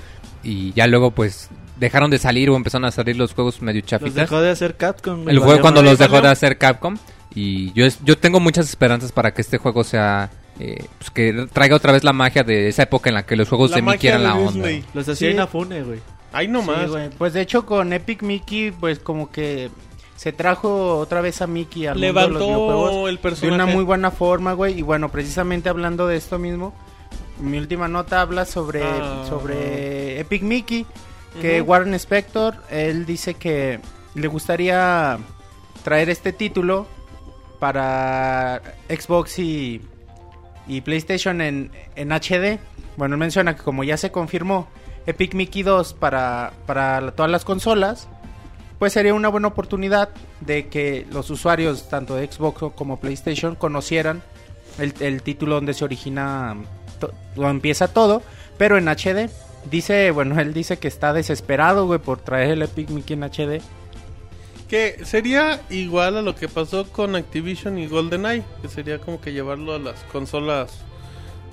Y 0.44 0.72
ya 0.74 0.86
luego, 0.86 1.10
pues, 1.10 1.48
dejaron 1.78 2.10
de 2.10 2.18
salir 2.18 2.50
o 2.50 2.56
empezaron 2.56 2.84
a 2.84 2.90
salir 2.90 3.16
los 3.16 3.32
juegos 3.34 3.60
medio 3.62 3.80
Los 3.80 3.88
chafitas. 3.90 4.14
dejó 4.14 4.40
de 4.40 4.50
hacer 4.50 4.76
Capcom. 4.76 5.28
El 5.28 5.38
juego 5.38 5.60
cuando 5.60 5.82
los 5.82 5.98
dejó 5.98 6.20
de 6.20 6.28
hacer 6.28 6.58
Capcom. 6.58 6.96
Y 7.34 7.72
yo, 7.72 7.84
es- 7.84 7.98
yo 8.04 8.16
tengo 8.18 8.38
muchas 8.40 8.68
esperanzas 8.68 9.10
para 9.10 9.32
que 9.34 9.40
este 9.42 9.58
juego 9.58 9.82
sea... 9.84 10.30
eh, 10.60 10.84
pues 10.98 11.10
que 11.10 11.48
traiga 11.52 11.74
otra 11.74 11.90
vez 11.92 12.04
la 12.04 12.12
magia 12.12 12.44
de 12.44 12.68
esa 12.68 12.84
época 12.84 13.10
en 13.10 13.14
la 13.14 13.24
que 13.26 13.34
los 13.34 13.48
juegos 13.48 13.70
La 13.70 13.76
de 13.76 13.82
Mickey 13.82 14.06
eran 14.08 14.20
de 14.20 14.26
la 14.28 14.34
onda. 14.36 14.52
Disney. 14.68 14.84
Los 14.94 15.08
hacía 15.08 15.28
Sí. 15.30 15.34
Inafune, 15.34 15.82
güey. 15.82 15.98
Ahí 16.32 16.46
nomás. 16.46 16.82
Sí, 16.84 16.86
güey. 16.90 17.10
Pues 17.10 17.32
de 17.32 17.40
hecho 17.40 17.66
con 17.66 17.92
Epic 17.92 18.22
Mickey, 18.22 18.70
pues 18.70 19.00
como 19.00 19.32
que 19.32 19.70
se 20.16 20.32
trajo 20.32 20.98
otra 20.98 21.20
vez 21.22 21.42
a 21.42 21.48
Mickey 21.48 21.86
al 21.86 21.94
mundo 21.98 22.06
de 22.06 22.12
los 22.12 22.22
Levantó 22.34 22.46
videojuegos 22.46 23.08
el 23.08 23.16
de 23.16 23.22
personaje. 23.22 23.54
una 23.54 23.66
muy 23.66 23.82
buena 23.82 24.10
forma, 24.12 24.52
güey. 24.52 24.78
Y 24.78 24.82
bueno, 24.82 25.08
precisamente 25.10 25.68
hablando 25.68 26.06
de 26.06 26.16
esto 26.18 26.38
mismo, 26.38 26.72
mi 27.40 27.58
última 27.58 27.88
nota 27.88 28.20
habla 28.20 28.44
sobre, 28.44 28.82
Ah. 28.82 29.24
sobre 29.28 30.20
Epic 30.20 30.42
Mickey, 30.42 30.86
que. 31.40 31.60
Warren 31.60 31.94
Spector, 31.94 32.54
él 32.70 33.06
dice 33.06 33.34
que 33.34 33.80
le 34.14 34.28
gustaría 34.28 35.18
traer 35.82 36.08
este 36.10 36.32
título 36.32 36.86
para 37.58 38.62
Xbox 38.88 39.38
y, 39.38 39.80
y 40.66 40.80
PlayStation 40.82 41.40
en, 41.40 41.70
en 41.96 42.12
HD. 42.12 42.58
Bueno, 42.96 43.16
menciona 43.16 43.56
que 43.56 43.62
como 43.62 43.82
ya 43.84 43.96
se 43.96 44.10
confirmó 44.12 44.68
Epic 45.06 45.34
Mickey 45.34 45.62
2 45.62 45.94
para, 45.94 46.52
para 46.66 47.10
todas 47.12 47.30
las 47.30 47.44
consolas, 47.44 48.08
pues 48.78 48.92
sería 48.92 49.14
una 49.14 49.28
buena 49.28 49.48
oportunidad 49.48 50.10
de 50.40 50.68
que 50.68 51.06
los 51.10 51.30
usuarios 51.30 51.88
tanto 51.88 52.14
de 52.16 52.30
Xbox 52.30 52.72
como 52.74 53.00
PlayStation 53.00 53.54
conocieran 53.56 54.22
el, 54.78 54.94
el 55.00 55.22
título 55.22 55.56
donde 55.56 55.74
se 55.74 55.84
origina, 55.84 56.56
to- 56.94 57.12
donde 57.34 57.50
empieza 57.50 57.88
todo, 57.88 58.22
pero 58.58 58.78
en 58.78 58.88
HD. 58.88 59.28
Dice, 59.70 60.10
bueno, 60.10 60.38
él 60.40 60.52
dice 60.52 60.78
que 60.78 60.88
está 60.88 61.12
desesperado, 61.12 61.86
güey, 61.86 61.98
por 61.98 62.20
traer 62.20 62.50
el 62.50 62.62
Epic 62.62 62.90
Mickey 62.90 63.14
en 63.14 63.24
HD. 63.24 63.62
Que 64.68 64.98
sería 65.04 65.60
igual 65.70 66.16
a 66.16 66.22
lo 66.22 66.34
que 66.34 66.48
pasó 66.48 66.90
con 66.90 67.16
Activision 67.16 67.78
y 67.78 67.86
GoldenEye. 67.86 68.42
Que 68.62 68.68
sería 68.68 68.98
como 68.98 69.20
que 69.20 69.32
llevarlo 69.32 69.74
a 69.74 69.78
las 69.78 70.02
consolas 70.04 70.70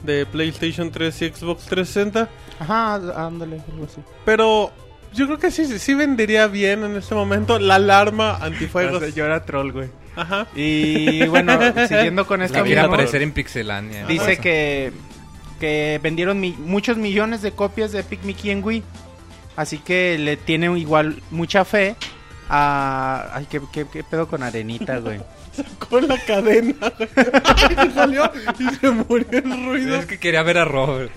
de 0.03 0.25
PlayStation 0.25 0.91
3 0.91 1.21
y 1.21 1.29
Xbox 1.29 1.65
360. 1.65 2.29
Ajá, 2.59 2.95
ándale, 3.27 3.61
algo 3.71 3.85
así. 3.85 4.01
Pero 4.25 4.71
yo 5.13 5.25
creo 5.27 5.39
que 5.39 5.51
sí, 5.51 5.65
sí, 5.79 5.93
vendería 5.93 6.47
bien 6.47 6.83
en 6.83 6.95
este 6.95 7.13
momento 7.15 7.59
la 7.59 7.75
alarma 7.75 8.37
antifuegos. 8.37 9.13
Yo 9.13 9.25
era 9.25 9.45
troll, 9.45 9.71
güey. 9.71 9.89
Ajá. 10.15 10.47
Y 10.55 11.25
bueno, 11.27 11.57
siguiendo 11.87 12.25
con 12.25 12.41
esto 12.41 12.63
La 12.65 12.83
aparecer 12.83 13.21
en 13.21 13.31
Pixelania. 13.33 14.05
dice 14.07 14.37
que, 14.37 14.91
que 15.61 15.97
vendieron 16.03 16.41
mi- 16.41 16.57
muchos 16.59 16.97
millones 16.97 17.41
de 17.41 17.51
copias 17.53 17.93
de 17.93 17.99
Epic 18.01 18.23
Mickey 18.23 18.51
en 18.51 18.61
Wii. 18.63 18.83
Así 19.55 19.77
que 19.77 20.17
le 20.17 20.35
tiene 20.35 20.77
igual 20.79 21.21
mucha 21.31 21.63
fe 21.63 21.95
a... 22.49 23.29
Ay, 23.33 23.47
¿qué, 23.49 23.61
qué, 23.71 23.85
qué 23.91 24.03
pedo 24.03 24.27
con 24.27 24.43
Arenita, 24.43 24.97
güey? 24.97 25.21
Con 25.89 26.07
la 26.07 26.17
cadena. 26.25 26.73
güey. 26.97 27.09
Ay, 27.43 27.75
se 27.75 27.91
salió 27.93 28.31
y 28.57 28.69
se 28.75 28.89
murió 28.89 29.27
el 29.31 29.65
ruido. 29.65 29.95
Es 29.97 30.05
que 30.05 30.17
quería 30.17 30.43
ver 30.43 30.57
a 30.57 30.63
Robert. 30.65 31.11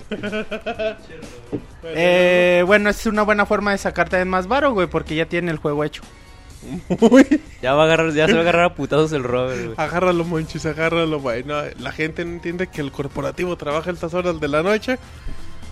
Eh, 1.83 2.63
bueno, 2.65 2.89
es 2.89 3.05
una 3.05 3.21
buena 3.23 3.45
forma 3.45 3.71
de 3.71 3.77
sacarte 3.77 4.17
de 4.17 4.25
más 4.25 4.47
varo, 4.47 4.73
güey, 4.73 4.87
porque 4.87 5.15
ya 5.15 5.25
tiene 5.25 5.51
el 5.51 5.57
juego 5.57 5.83
hecho. 5.85 6.01
Ya 7.61 7.73
va 7.73 7.83
a 7.83 7.85
agarrar, 7.85 8.13
ya 8.13 8.27
se 8.27 8.33
va 8.33 8.39
a 8.39 8.41
agarrar 8.41 8.65
a 8.65 8.75
putazos 8.75 9.11
el 9.13 9.23
Robert, 9.23 9.63
güey. 9.65 9.75
agárralo, 9.77 10.23
Monchis, 10.23 10.65
agárralo, 10.65 11.19
güey. 11.19 11.43
No, 11.43 11.55
la 11.79 11.91
gente 11.91 12.23
no 12.25 12.33
entiende 12.33 12.67
que 12.67 12.81
el 12.81 12.91
corporativo 12.91 13.55
trabaja 13.57 13.89
a 13.89 13.93
estas 13.93 14.13
horas 14.13 14.39
de 14.39 14.47
la 14.47 14.61
noche. 14.63 14.97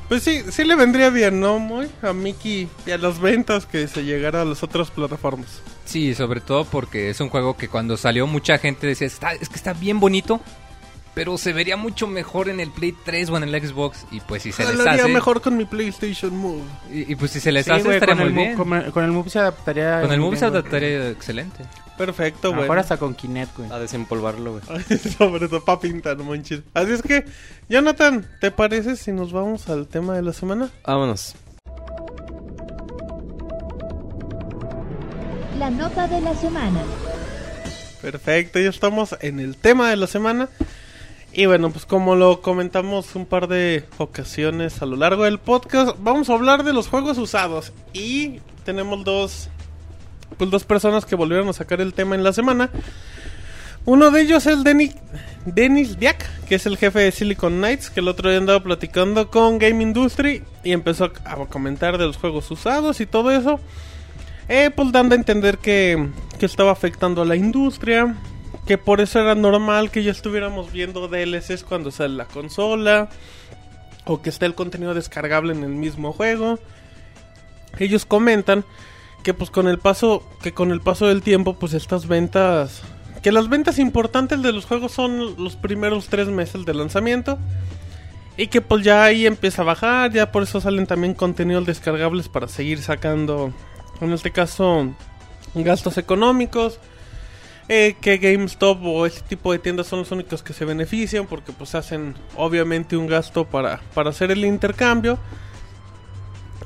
Pues 0.10 0.24
sí, 0.24 0.42
sí 0.52 0.64
le 0.66 0.76
vendría 0.76 1.10
bien, 1.10 1.40
¿no, 1.40 1.60
Moy? 1.60 1.88
A 2.02 2.14
Mickey 2.14 2.68
y 2.86 2.92
a 2.92 2.98
las 2.98 3.20
ventas 3.20 3.66
que 3.66 3.88
se 3.88 4.04
llegara 4.04 4.42
a 4.42 4.46
las 4.46 4.62
otras 4.62 4.92
plataformas. 4.92 5.62
Sí, 5.86 6.14
sobre 6.14 6.42
todo 6.42 6.66
porque 6.66 7.10
es 7.10 7.20
un 7.22 7.30
juego 7.30 7.56
que 7.58 7.68
cuando 7.70 7.96
salió 7.98 8.28
mucha 8.28 8.58
gente 8.58 8.86
decía, 8.88 9.08
"Está- 9.08 9.34
es 9.34 9.50
que 9.50 9.56
está 9.56 9.74
bien 9.74 10.00
bonito, 10.00 10.42
pero 11.14 11.38
se 11.38 11.54
vería 11.54 11.78
mucho 11.78 12.08
mejor 12.08 12.50
en 12.50 12.60
el 12.60 12.72
Play 12.72 12.94
3 13.06 13.30
o 13.30 13.38
en 13.38 13.44
el 13.44 13.62
Xbox. 13.68 14.06
Y 14.12 14.20
pues 14.22 14.42
si 14.44 14.52
se 14.52 14.64
les 14.66 14.86
hace... 14.86 15.08
mejor 15.08 15.42
con 15.42 15.56
mi 15.58 15.66
PlayStation 15.66 16.36
Move. 16.36 16.62
Y, 16.92 17.12
y 17.12 17.16
pues 17.16 17.32
si 17.32 17.40
se 17.40 17.52
les 17.52 17.66
Sí, 17.66 17.72
hace 17.72 17.84
güey, 17.84 17.96
estaría 17.98 18.16
con, 18.16 18.34
muy 18.34 18.44
bien. 18.44 18.58
con, 18.58 18.74
el- 18.74 18.92
con 18.92 19.04
el 19.04 19.12
Move 19.12 19.30
se 19.30 19.40
adaptaría. 19.40 20.02
Con 20.02 20.12
el 20.12 20.20
Move 20.20 20.38
se 20.38 20.46
adaptaría 20.46 21.10
excelente. 21.10 21.64
Perfecto, 21.98 22.50
güey. 22.50 22.62
mejor 22.62 22.80
hasta 22.80 22.98
con 22.98 23.14
Kinect, 23.14 23.56
güey. 23.58 23.72
A 23.72 23.78
desempolvarlo, 23.78 24.54
güey. 24.60 24.84
Sobre 25.18 25.48
todo 25.48 25.64
para 25.64 25.80
pintar, 25.80 26.18
Monchis. 26.18 26.62
Así 26.74 26.92
es 26.94 27.04
que, 27.04 27.26
Jonathan, 27.70 28.26
¿te 28.42 28.50
parece 28.50 28.96
si 28.96 29.12
nos 29.12 29.32
vamos 29.32 29.70
al 29.70 29.88
tema 29.88 30.16
de 30.16 30.24
la 30.24 30.34
semana? 30.34 30.70
Vámonos. 30.88 31.36
La 35.60 35.70
nota 35.70 36.08
de 36.08 36.20
la 36.22 36.34
semana. 36.36 36.82
Perfecto, 38.02 38.60
ya 38.60 38.70
estamos 38.70 39.16
en 39.22 39.40
el 39.40 39.56
tema 39.56 39.90
de 39.90 39.96
la 39.96 40.08
semana. 40.08 40.50
Y 41.36 41.48
bueno, 41.48 41.72
pues 41.72 41.88
como 41.88 42.16
lo 42.16 42.42
comentamos 42.42 43.16
un 43.16 43.26
par 43.26 43.48
de 43.48 43.86
ocasiones 43.98 44.84
a 44.84 44.86
lo 44.86 44.96
largo 44.96 45.24
del 45.24 45.40
podcast, 45.40 45.98
vamos 46.00 46.30
a 46.30 46.34
hablar 46.34 46.64
de 46.64 46.74
los 46.74 46.88
juegos 46.88 47.18
usados. 47.18 47.74
Y 47.92 48.40
tenemos 48.64 49.04
dos, 49.04 49.50
pues 50.38 50.52
dos 50.52 50.64
personas 50.64 51.06
que 51.06 51.16
volvieron 51.16 51.50
a 51.50 51.54
sacar 51.54 51.82
el 51.82 51.96
tema 51.96 52.14
en 52.14 52.24
la 52.24 52.34
semana. 52.34 52.70
Uno 53.86 54.12
de 54.12 54.22
ellos 54.22 54.46
es 54.46 54.64
Denny, 54.64 54.92
Dennis 55.46 55.98
Diak, 55.98 56.46
que 56.46 56.56
es 56.56 56.68
el 56.68 56.78
jefe 56.78 57.00
de 57.00 57.12
Silicon 57.12 57.58
Knights, 57.58 57.90
que 57.90 58.02
el 58.02 58.10
otro 58.10 58.30
día 58.30 58.38
andaba 58.38 58.62
platicando 58.62 59.32
con 59.32 59.58
Game 59.58 59.82
Industry 59.82 60.44
y 60.64 60.72
empezó 60.72 61.12
a 61.26 61.36
comentar 61.48 61.98
de 61.98 62.06
los 62.06 62.18
juegos 62.18 62.50
usados 62.52 63.02
y 63.02 63.08
todo 63.08 63.32
eso. 63.32 63.60
Eh, 64.50 64.70
pues 64.70 64.92
dando 64.92 65.16
a 65.16 65.18
entender 65.18 65.58
que, 65.58 66.10
que 66.40 66.46
estaba 66.46 66.72
afectando 66.72 67.24
a 67.24 67.26
la 67.26 67.36
industria, 67.36 68.16
que 68.66 68.78
por 68.78 69.02
eso 69.02 69.20
era 69.20 69.36
normal 69.36 69.92
que 69.92 70.04
ya 70.04 70.12
estuviéramos 70.12 70.72
viendo 70.72 71.08
DLCs 71.08 71.64
cuando 71.64 71.92
sale 71.92 72.16
la 72.16 72.26
consola, 72.26 73.10
o 74.06 74.22
que 74.22 74.30
esté 74.30 74.46
el 74.46 74.56
contenido 74.56 74.94
descargable 74.94 75.54
en 75.54 75.64
el 75.64 75.72
mismo 75.72 76.14
juego. 76.14 76.60
Ellos 77.80 78.06
comentan 78.06 78.66
que 79.24 79.34
pues 79.34 79.50
con 79.50 79.68
el 79.68 79.80
paso 79.80 80.24
que 80.42 80.54
con 80.54 80.72
el 80.72 80.82
paso 80.82 81.08
del 81.08 81.22
tiempo 81.22 81.54
pues 81.58 81.74
estas 81.74 82.08
ventas 82.08 82.82
que 83.22 83.32
las 83.32 83.48
ventas 83.48 83.80
importantes 83.80 84.42
de 84.42 84.52
los 84.52 84.66
juegos 84.66 84.92
son 84.92 85.42
los 85.42 85.56
primeros 85.56 86.08
tres 86.08 86.28
meses 86.28 86.66
de 86.66 86.74
lanzamiento 86.74 87.40
y 88.36 88.48
que 88.48 88.60
pues 88.60 88.84
ya 88.84 89.06
ahí 89.06 89.26
empieza 89.26 89.62
a 89.62 89.66
bajar 89.66 90.12
ya 90.12 90.34
por 90.34 90.44
eso 90.44 90.60
salen 90.60 90.88
también 90.88 91.14
contenidos 91.14 91.66
descargables 91.66 92.28
para 92.28 92.50
seguir 92.50 92.82
sacando 92.82 93.54
en 94.02 94.12
este 94.12 94.32
caso 94.32 94.94
gastos 95.56 95.98
económicos 95.98 96.82
eh, 97.70 97.96
que 98.02 98.18
GameStop 98.18 98.84
o 98.84 99.06
ese 99.06 99.22
tipo 99.22 99.52
de 99.52 99.60
tiendas 99.60 99.88
son 99.88 100.00
los 100.00 100.12
únicos 100.12 100.44
que 100.44 100.54
se 100.54 100.66
benefician 100.66 101.28
porque 101.28 101.54
pues 101.54 101.76
hacen 101.76 102.16
obviamente 102.36 102.98
un 102.98 103.08
gasto 103.08 103.46
para, 103.46 103.82
para 103.94 104.10
hacer 104.10 104.32
el 104.32 104.46
intercambio. 104.46 105.18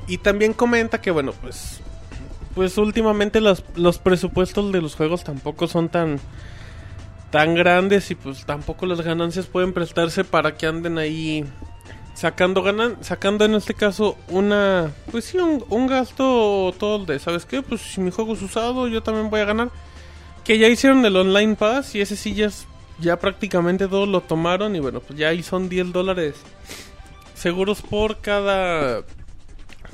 Y 0.07 0.19
también 0.19 0.53
comenta 0.53 1.01
que 1.01 1.11
bueno 1.11 1.33
pues 1.33 1.81
pues 2.55 2.75
últimamente 2.79 3.39
los, 3.39 3.63
los 3.75 3.99
presupuestos 3.99 4.71
de 4.71 4.81
los 4.81 4.95
juegos 4.95 5.23
tampoco 5.23 5.67
son 5.67 5.89
tan 5.89 6.19
tan 7.29 7.53
grandes 7.53 8.09
y 8.09 8.15
pues 8.15 8.45
tampoco 8.45 8.87
las 8.87 9.01
ganancias 9.01 9.45
pueden 9.45 9.73
prestarse 9.73 10.23
para 10.23 10.55
que 10.55 10.65
anden 10.65 10.97
ahí 10.97 11.45
sacando 12.15 12.63
ganan 12.63 12.97
sacando 13.01 13.45
en 13.45 13.53
este 13.53 13.75
caso 13.75 14.17
una 14.29 14.91
pues 15.11 15.25
sí 15.25 15.37
un, 15.37 15.63
un 15.69 15.85
gasto 15.85 16.73
todo 16.79 17.05
de 17.05 17.19
sabes 17.19 17.45
qué 17.45 17.61
pues 17.61 17.81
si 17.81 18.01
mi 18.01 18.09
juego 18.09 18.33
es 18.33 18.41
usado 18.41 18.87
yo 18.87 19.03
también 19.03 19.29
voy 19.29 19.41
a 19.41 19.45
ganar 19.45 19.69
que 20.47 20.57
ya 20.57 20.67
hicieron 20.67 21.05
el 21.05 21.15
online 21.15 21.55
pass 21.55 21.93
y 21.93 22.01
ese 22.01 22.15
sí 22.15 22.33
ya 22.33 22.49
ya 22.99 23.19
prácticamente 23.19 23.87
todos 23.87 24.07
lo 24.07 24.21
tomaron 24.21 24.75
y 24.75 24.79
bueno 24.79 25.01
pues 25.01 25.19
ya 25.19 25.27
ahí 25.27 25.43
son 25.43 25.69
10 25.69 25.91
dólares 25.91 26.35
seguros 27.35 27.83
por 27.83 28.21
cada 28.21 29.03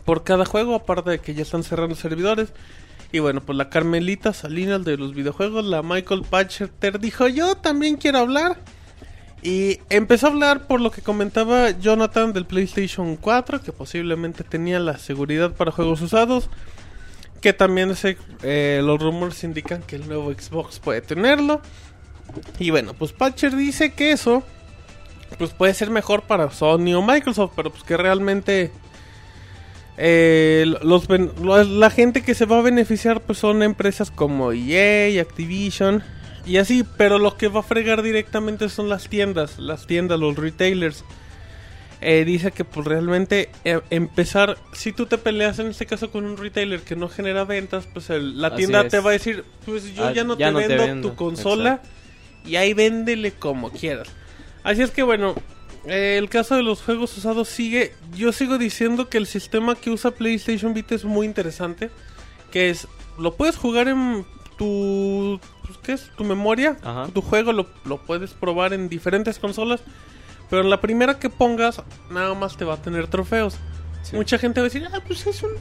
por 0.05 0.23
cada 0.23 0.45
juego 0.45 0.75
aparte 0.75 1.09
de 1.09 1.19
que 1.19 1.33
ya 1.33 1.41
están 1.41 1.63
cerrando 1.63 1.95
servidores 1.95 2.53
y 3.13 3.19
bueno, 3.19 3.41
pues 3.41 3.55
la 3.55 3.69
Carmelita 3.69 4.33
Salinas 4.33 4.83
de 4.83 4.97
los 4.97 5.13
videojuegos, 5.13 5.63
la 5.65 5.83
Michael 5.83 6.23
Patcher, 6.27 6.71
dijo 6.99 7.27
yo 7.27 7.55
también 7.55 7.95
quiero 7.95 8.17
hablar. 8.17 8.57
Y 9.43 9.81
empezó 9.91 10.25
a 10.25 10.29
hablar 10.31 10.65
por 10.65 10.81
lo 10.81 10.89
que 10.89 11.03
comentaba 11.03 11.69
Jonathan 11.69 12.33
del 12.33 12.47
PlayStation 12.47 13.15
4, 13.15 13.61
que 13.61 13.71
posiblemente 13.71 14.43
tenía 14.43 14.79
la 14.79 14.97
seguridad 14.97 15.53
para 15.53 15.71
juegos 15.71 16.01
usados. 16.01 16.49
Que 17.43 17.53
también 17.53 17.93
eh, 18.41 18.81
los 18.83 18.99
rumores 18.99 19.43
indican 19.43 19.83
que 19.83 19.97
el 19.97 20.07
nuevo 20.07 20.31
Xbox 20.31 20.79
puede 20.79 21.01
tenerlo. 21.01 21.61
Y 22.57 22.71
bueno, 22.71 22.93
pues 22.93 23.11
Patcher 23.11 23.55
dice 23.55 23.91
que 23.91 24.13
eso 24.13 24.43
pues 25.37 25.51
puede 25.51 25.73
ser 25.73 25.89
mejor 25.89 26.21
para 26.21 26.49
Sony 26.51 26.93
o 26.95 27.01
Microsoft, 27.01 27.51
pero 27.55 27.69
pues 27.69 27.83
que 27.83 27.97
realmente 27.97 28.71
eh, 29.97 30.65
los 30.83 31.07
la 31.09 31.89
gente 31.89 32.23
que 32.23 32.33
se 32.33 32.45
va 32.45 32.59
a 32.59 32.61
beneficiar 32.61 33.21
pues 33.21 33.39
son 33.39 33.61
empresas 33.61 34.09
como 34.09 34.53
EA, 34.53 35.21
Activision 35.21 36.01
Y 36.45 36.57
así, 36.57 36.85
pero 36.97 37.19
lo 37.19 37.35
que 37.35 37.49
va 37.49 37.59
a 37.59 37.63
fregar 37.63 38.03
directamente 38.03 38.69
son 38.69 38.87
las 38.87 39.09
tiendas, 39.09 39.59
las 39.59 39.85
tiendas, 39.85 40.17
los 40.17 40.37
retailers. 40.37 41.03
Eh, 42.05 42.25
dice 42.25 42.51
que 42.51 42.65
pues 42.65 42.85
realmente 42.85 43.49
eh, 43.63 43.79
empezar, 43.89 44.57
si 44.73 44.91
tú 44.91 45.05
te 45.05 45.17
peleas 45.17 45.59
en 45.59 45.67
este 45.67 45.85
caso 45.85 46.11
con 46.11 46.25
un 46.25 46.37
retailer 46.37 46.81
que 46.81 46.95
no 46.95 47.07
genera 47.07 47.45
ventas, 47.45 47.87
pues 47.91 48.09
el- 48.09 48.41
la 48.41 48.55
tienda 48.55 48.87
te 48.89 48.99
va 48.99 49.11
a 49.11 49.13
decir, 49.13 49.43
pues 49.65 49.95
yo 49.95 50.07
Ah, 50.07 50.11
ya 50.13 50.23
no, 50.23 50.37
ya 50.37 50.47
te, 50.47 50.51
no 50.53 50.59
te 50.59 50.67
vendo 50.75 51.09
tu 51.09 51.15
consola 51.15 51.81
y 52.45 52.57
ahí 52.57 52.73
véndele 52.73 53.31
como 53.31 53.71
quieras. 53.71 54.09
Así 54.63 54.81
es 54.81 54.91
que 54.91 55.03
bueno, 55.03 55.33
eh, 55.85 56.17
el 56.17 56.29
caso 56.29 56.55
de 56.55 56.63
los 56.63 56.81
juegos 56.81 57.17
usados 57.17 57.47
sigue, 57.47 57.93
yo 58.15 58.31
sigo 58.33 58.57
diciendo 58.57 59.07
que 59.09 59.17
el 59.17 59.25
sistema 59.27 59.75
que 59.75 59.89
usa 59.89 60.11
PlayStation 60.11 60.73
Vita 60.73 60.95
es 60.95 61.05
muy 61.05 61.25
interesante, 61.25 61.89
que 62.51 62.69
es, 62.69 62.87
lo 63.17 63.35
puedes 63.35 63.55
jugar 63.55 63.87
en 63.87 64.25
tu, 64.57 65.39
pues, 65.65 65.77
¿qué 65.79 65.93
es? 65.93 66.09
Tu 66.17 66.23
memoria, 66.23 66.77
Ajá. 66.83 67.07
tu 67.13 67.21
juego 67.21 67.53
lo, 67.53 67.67
lo 67.85 67.97
puedes 67.97 68.31
probar 68.31 68.73
en 68.73 68.89
diferentes 68.89 69.39
consolas, 69.39 69.81
pero 70.49 70.63
la 70.63 70.81
primera 70.81 71.19
que 71.19 71.29
pongas, 71.29 71.81
nada 72.11 72.33
más 72.33 72.57
te 72.57 72.65
va 72.65 72.75
a 72.75 72.81
tener 72.81 73.07
trofeos. 73.07 73.55
Sí. 74.03 74.15
Mucha 74.15 74.37
gente 74.37 74.59
va 74.59 74.67
a 74.67 74.69
decir, 74.69 74.87
ah, 74.91 74.99
pues 75.05 75.25
es 75.25 75.41
un 75.43 75.51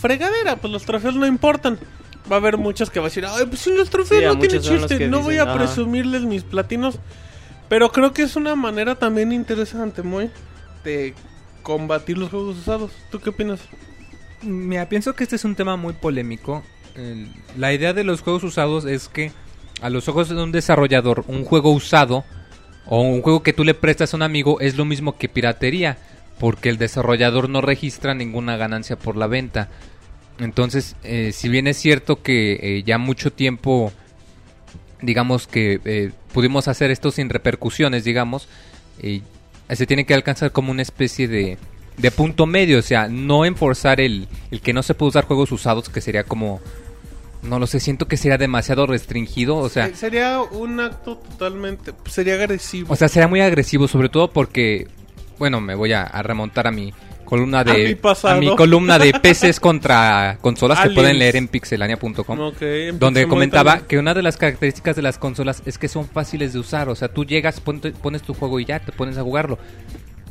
fregadera, 0.00 0.56
pues 0.56 0.72
los 0.72 0.84
trofeos 0.84 1.14
no 1.16 1.26
importan. 1.26 1.78
Va 2.30 2.36
a 2.36 2.38
haber 2.38 2.58
muchos 2.58 2.90
que 2.90 3.00
va 3.00 3.06
a 3.06 3.08
decir, 3.08 3.24
ay, 3.26 3.46
pues 3.46 3.60
sin 3.60 3.76
los 3.76 3.88
trofeos 3.90 4.20
Sí, 4.20 4.26
no 4.26 4.38
tiene 4.38 4.60
chiste, 4.60 5.08
no 5.08 5.22
voy 5.22 5.38
a 5.38 5.44
ajá. 5.44 5.54
presumirles 5.54 6.22
mis 6.22 6.42
platinos. 6.42 6.98
Pero 7.68 7.90
creo 7.90 8.12
que 8.12 8.22
es 8.22 8.36
una 8.36 8.54
manera 8.54 8.94
también 8.94 9.32
interesante, 9.32 10.02
muy, 10.02 10.30
de 10.84 11.14
combatir 11.62 12.16
los 12.18 12.30
juegos 12.30 12.58
usados. 12.58 12.92
¿Tú 13.10 13.20
qué 13.20 13.30
opinas? 13.30 13.60
Mira, 14.42 14.88
pienso 14.88 15.14
que 15.14 15.24
este 15.24 15.36
es 15.36 15.44
un 15.44 15.54
tema 15.54 15.76
muy 15.76 15.92
polémico. 15.94 16.62
La 17.56 17.72
idea 17.72 17.92
de 17.92 18.04
los 18.04 18.22
juegos 18.22 18.42
usados 18.42 18.84
es 18.84 19.08
que 19.08 19.32
a 19.80 19.90
los 19.90 20.08
ojos 20.08 20.28
de 20.28 20.42
un 20.42 20.50
desarrollador, 20.50 21.24
un 21.28 21.44
juego 21.44 21.70
usado 21.70 22.24
o 22.88 23.02
un 23.02 23.22
juego 23.22 23.42
que 23.42 23.52
tú 23.52 23.64
le 23.64 23.74
prestas 23.74 24.12
a 24.12 24.16
un 24.16 24.22
amigo 24.22 24.60
es 24.60 24.76
lo 24.76 24.84
mismo 24.84 25.18
que 25.18 25.28
piratería, 25.28 25.98
porque 26.38 26.70
el 26.70 26.78
desarrollador 26.78 27.48
no 27.50 27.60
registra 27.60 28.14
ninguna 28.14 28.56
ganancia 28.56 28.96
por 28.96 29.16
la 29.16 29.26
venta. 29.26 29.68
Entonces, 30.38 30.96
eh, 31.02 31.32
si 31.32 31.48
bien 31.48 31.66
es 31.66 31.76
cierto 31.76 32.22
que 32.22 32.52
eh, 32.62 32.82
ya 32.84 32.96
mucho 32.96 33.32
tiempo, 33.32 33.92
digamos 35.02 35.46
que 35.46 35.80
eh, 35.84 36.12
pudimos 36.32 36.66
hacer 36.68 36.90
esto 36.90 37.10
sin 37.10 37.28
repercusiones, 37.28 38.04
digamos, 38.04 38.48
se 38.98 39.86
tiene 39.86 40.06
que 40.06 40.14
alcanzar 40.14 40.50
como 40.50 40.72
una 40.72 40.82
especie 40.82 41.28
de, 41.28 41.58
de 41.98 42.10
punto 42.10 42.46
medio, 42.46 42.78
o 42.78 42.82
sea, 42.82 43.08
no 43.08 43.44
enforzar 43.44 44.00
el, 44.00 44.28
el 44.50 44.60
que 44.60 44.72
no 44.72 44.82
se 44.82 44.94
puede 44.94 45.10
usar 45.10 45.24
juegos 45.24 45.52
usados, 45.52 45.88
que 45.88 46.00
sería 46.00 46.24
como, 46.24 46.60
no 47.42 47.58
lo 47.58 47.66
sé, 47.66 47.80
siento 47.80 48.06
que 48.08 48.16
sería 48.16 48.38
demasiado 48.38 48.86
restringido, 48.86 49.56
o 49.56 49.68
sea, 49.68 49.94
sería 49.94 50.40
un 50.40 50.80
acto 50.80 51.16
totalmente, 51.18 51.92
sería 52.06 52.34
agresivo. 52.34 52.92
o 52.92 52.96
sea, 52.96 53.08
sería 53.08 53.28
muy 53.28 53.40
agresivo, 53.40 53.86
sobre 53.88 54.08
todo 54.08 54.30
porque, 54.30 54.88
bueno, 55.38 55.60
me 55.60 55.74
voy 55.74 55.92
a, 55.92 56.02
a 56.02 56.22
remontar 56.22 56.66
a 56.66 56.70
mi 56.72 56.92
columna 57.24 57.62
de 57.62 57.70
A 57.72 57.88
mi 57.90 57.94
pasado. 57.94 58.40
mi 58.40 58.56
columna 58.56 58.98
de 58.98 59.12
PCs 59.12 59.60
contra 59.60 60.38
consolas 60.40 60.78
que 60.78 60.84
Aliens. 60.84 60.94
pueden 60.98 61.18
leer 61.18 61.36
en 61.36 61.46
pixelania.com. 61.48 62.40
Ok, 62.40 62.62
en 62.62 62.98
Donde 62.98 63.28
comentaba 63.28 63.72
también. 63.72 63.86
que 63.88 63.98
una 63.98 64.14
de 64.14 64.22
las 64.22 64.36
características 64.38 64.96
de 64.96 65.02
las 65.02 65.18
consolas 65.18 65.62
es 65.66 65.76
que 65.78 65.88
son 65.88 66.08
fáciles 66.08 66.54
de 66.54 66.58
usar. 66.58 66.88
O 66.88 66.94
sea, 66.94 67.08
tú 67.08 67.24
llegas, 67.26 67.60
pon- 67.60 67.80
pones 68.02 68.22
tu 68.22 68.32
juego 68.32 68.58
y 68.60 68.64
ya 68.64 68.80
te 68.80 68.92
pones 68.92 69.18
a 69.18 69.22
jugarlo. 69.22 69.58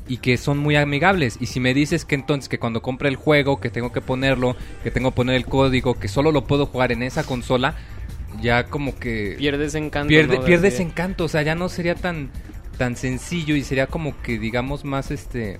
Y 0.09 0.17
que 0.17 0.37
son 0.37 0.57
muy 0.57 0.75
amigables. 0.77 1.37
Y 1.41 1.47
si 1.47 1.59
me 1.59 1.73
dices 1.73 2.05
que 2.05 2.15
entonces 2.15 2.47
que 2.49 2.59
cuando 2.59 2.81
compre 2.81 3.09
el 3.09 3.17
juego, 3.17 3.59
que 3.59 3.69
tengo 3.69 3.91
que 3.91 4.01
ponerlo, 4.01 4.55
que 4.83 4.91
tengo 4.91 5.11
que 5.11 5.15
poner 5.17 5.35
el 5.35 5.45
código, 5.45 5.95
que 5.99 6.07
solo 6.07 6.31
lo 6.31 6.45
puedo 6.45 6.65
jugar 6.65 6.91
en 6.93 7.03
esa 7.03 7.23
consola, 7.23 7.75
ya 8.41 8.65
como 8.67 8.97
que 8.97 9.35
Pierdes 9.37 9.75
encanto. 9.75 10.07
pierde, 10.09 10.37
¿no? 10.39 10.45
pierde 10.45 10.63
De- 10.63 10.67
ese 10.69 10.83
encanto. 10.83 11.25
O 11.25 11.27
sea, 11.27 11.41
ya 11.41 11.55
no 11.55 11.67
sería 11.69 11.95
tan, 11.95 12.29
tan 12.77 12.95
sencillo 12.95 13.55
y 13.55 13.63
sería 13.63 13.87
como 13.87 14.21
que 14.21 14.39
digamos 14.39 14.85
más 14.85 15.11
este... 15.11 15.59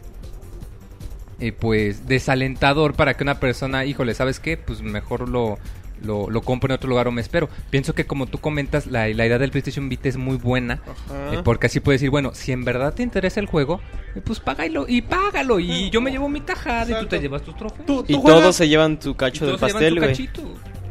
eh, 1.39 1.51
pues 1.51 2.07
desalentador 2.07 2.93
para 2.95 3.15
que 3.15 3.23
una 3.23 3.39
persona, 3.39 3.85
híjole, 3.85 4.13
¿sabes 4.13 4.39
qué? 4.39 4.57
Pues 4.57 4.81
mejor 4.81 5.29
lo, 5.29 5.59
lo, 6.03 6.29
lo 6.29 6.41
compro 6.41 6.71
en 6.71 6.75
otro 6.75 6.89
lugar 6.89 7.07
o 7.07 7.11
me 7.11 7.21
espero. 7.21 7.49
Pienso 7.69 7.93
que 7.95 8.05
como 8.05 8.25
tú 8.27 8.39
comentas, 8.39 8.87
la, 8.87 9.07
la 9.09 9.25
idea 9.25 9.37
del 9.37 9.51
PlayStation 9.51 9.89
Vita 9.89 10.09
es 10.09 10.17
muy 10.17 10.37
buena. 10.37 10.81
Ajá. 10.83 11.33
eh, 11.35 11.41
porque 11.43 11.67
así 11.67 11.79
puedes 11.79 12.01
decir, 12.01 12.09
bueno, 12.11 12.31
si 12.33 12.51
en 12.51 12.63
verdad 12.65 12.93
te 12.93 13.03
interesa 13.03 13.39
el 13.39 13.45
juego, 13.47 13.81
eh, 14.15 14.21
pues 14.23 14.39
págalo 14.39 14.85
y 14.87 15.01
págalo. 15.01 15.59
Y 15.59 15.89
yo 15.89 16.01
me 16.01 16.11
llevo 16.11 16.29
mi 16.29 16.41
tajada 16.41 16.97
y 16.97 17.03
tú 17.03 17.07
te 17.07 17.19
llevas 17.19 17.41
tus 17.43 17.55
trofeos. 17.55 17.85
Tú- 17.85 18.05
Y 18.07 18.13
todos 18.21 18.55
se 18.55 18.67
llevan 18.67 18.99
tu 18.99 19.15
cacho 19.15 19.45
del 19.45 19.55
todos 19.57 19.71
se 19.71 19.79
llevan 19.79 19.95
pastel, 19.95 19.99
güey. 19.99 20.09
cachito. 20.11 20.41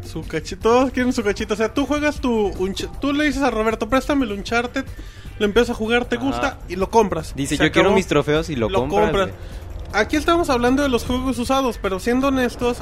su 0.07 0.23
cachito. 0.27 0.63
Todos 0.63 0.91
quieren 0.93 1.13
su 1.13 1.23
cachito. 1.23 1.55
O 1.55 1.57
sea, 1.57 1.73
tú 1.75 1.85
juegas 1.87 2.21
tu. 2.21 2.53
Tú 3.01 3.13
le 3.13 3.25
dices 3.25 3.43
a 3.43 3.51
Roberto, 3.51 3.89
préstame 3.89 4.25
el 4.25 4.33
Uncharted. 4.33 4.85
Lo 5.39 5.45
empiezas 5.45 5.71
a 5.71 5.75
jugar, 5.75 6.07
te 6.07 6.17
Ajá. 6.17 6.25
gusta 6.25 6.59
y 6.69 6.77
lo 6.77 6.89
compras. 6.91 7.35
Dice, 7.37 7.57
Se 7.59 7.65
yo 7.65 7.71
quiero 7.73 7.93
mis 7.93 8.07
trofeos 8.07 8.49
y 8.49 8.57
lo, 8.57 8.71
compras. 8.73 9.13
güey. 9.13 9.29
Aquí 9.93 10.17
estamos 10.17 10.49
hablando 10.51 10.83
de 10.83 10.89
los 10.89 11.05
juegos 11.05 11.39
usados, 11.39 11.79
pero 11.81 12.01
siendo 12.01 12.29
honestos, 12.29 12.79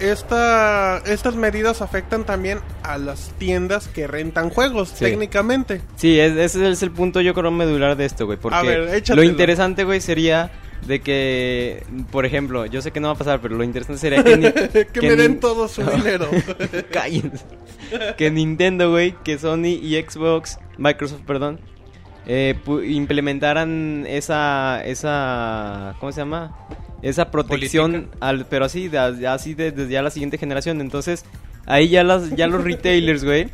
esta, 0.00 0.98
estas 1.06 1.34
medidas 1.36 1.82
afectan 1.82 2.24
también 2.24 2.58
a 2.82 2.98
las 2.98 3.30
tiendas 3.38 3.88
que 3.88 4.06
rentan 4.06 4.50
juegos, 4.50 4.90
Sí. 4.90 5.04
técnicamente. 5.04 5.80
Sí, 5.96 6.18
es- 6.18 6.36
ese 6.36 6.68
es 6.70 6.82
el 6.82 6.90
punto 6.90 7.20
yo 7.20 7.34
creo 7.34 7.50
medular 7.50 7.96
de 7.96 8.04
esto, 8.04 8.26
güey. 8.26 8.38
Porque 8.38 8.56
A 8.56 8.62
ver, 8.62 9.02
lo 9.14 9.22
interesante, 9.22 9.84
güey, 9.84 10.00
sería 10.00 10.50
de 10.86 11.00
que, 11.00 11.84
por 12.12 12.26
ejemplo, 12.26 12.66
yo 12.66 12.82
sé 12.82 12.90
que 12.92 13.00
no 13.00 13.08
va 13.08 13.14
a 13.14 13.18
pasar, 13.18 13.40
pero 13.40 13.56
lo 13.56 13.64
interesante 13.64 13.98
sería 14.00 14.22
que... 14.22 14.36
ni- 14.36 14.52
que, 14.92 15.00
me 15.02 15.16
den 15.16 15.32
ni- 15.34 15.38
todo 15.38 15.68
su 15.68 15.82
dinero. 15.90 16.28
Cállense. 16.92 17.44
que 18.16 18.30
Nintendo, 18.30 18.90
güey, 18.90 19.14
que 19.24 19.38
Sony 19.38 19.78
y 19.80 19.94
Xbox, 20.02 20.58
Microsoft, 20.78 21.22
perdón, 21.26 21.60
eh, 22.26 22.54
implementaran 22.86 24.04
esa, 24.08 24.82
esa, 24.84 25.94
¿cómo 26.00 26.12
se 26.12 26.20
llama? 26.20 26.56
Esa 27.02 27.30
protección, 27.30 27.92
Política. 27.92 28.16
al, 28.20 28.46
pero 28.46 28.64
así, 28.64 28.88
de- 28.88 29.26
así 29.28 29.54
de- 29.54 29.70
desde 29.72 29.92
ya 29.92 30.02
la 30.02 30.10
siguiente 30.10 30.38
generación. 30.38 30.80
Entonces, 30.80 31.24
ahí 31.66 31.88
ya 31.88 32.02
las, 32.04 32.30
ya 32.34 32.46
los 32.46 32.64
retailers, 32.64 33.24
güey, 33.24 33.48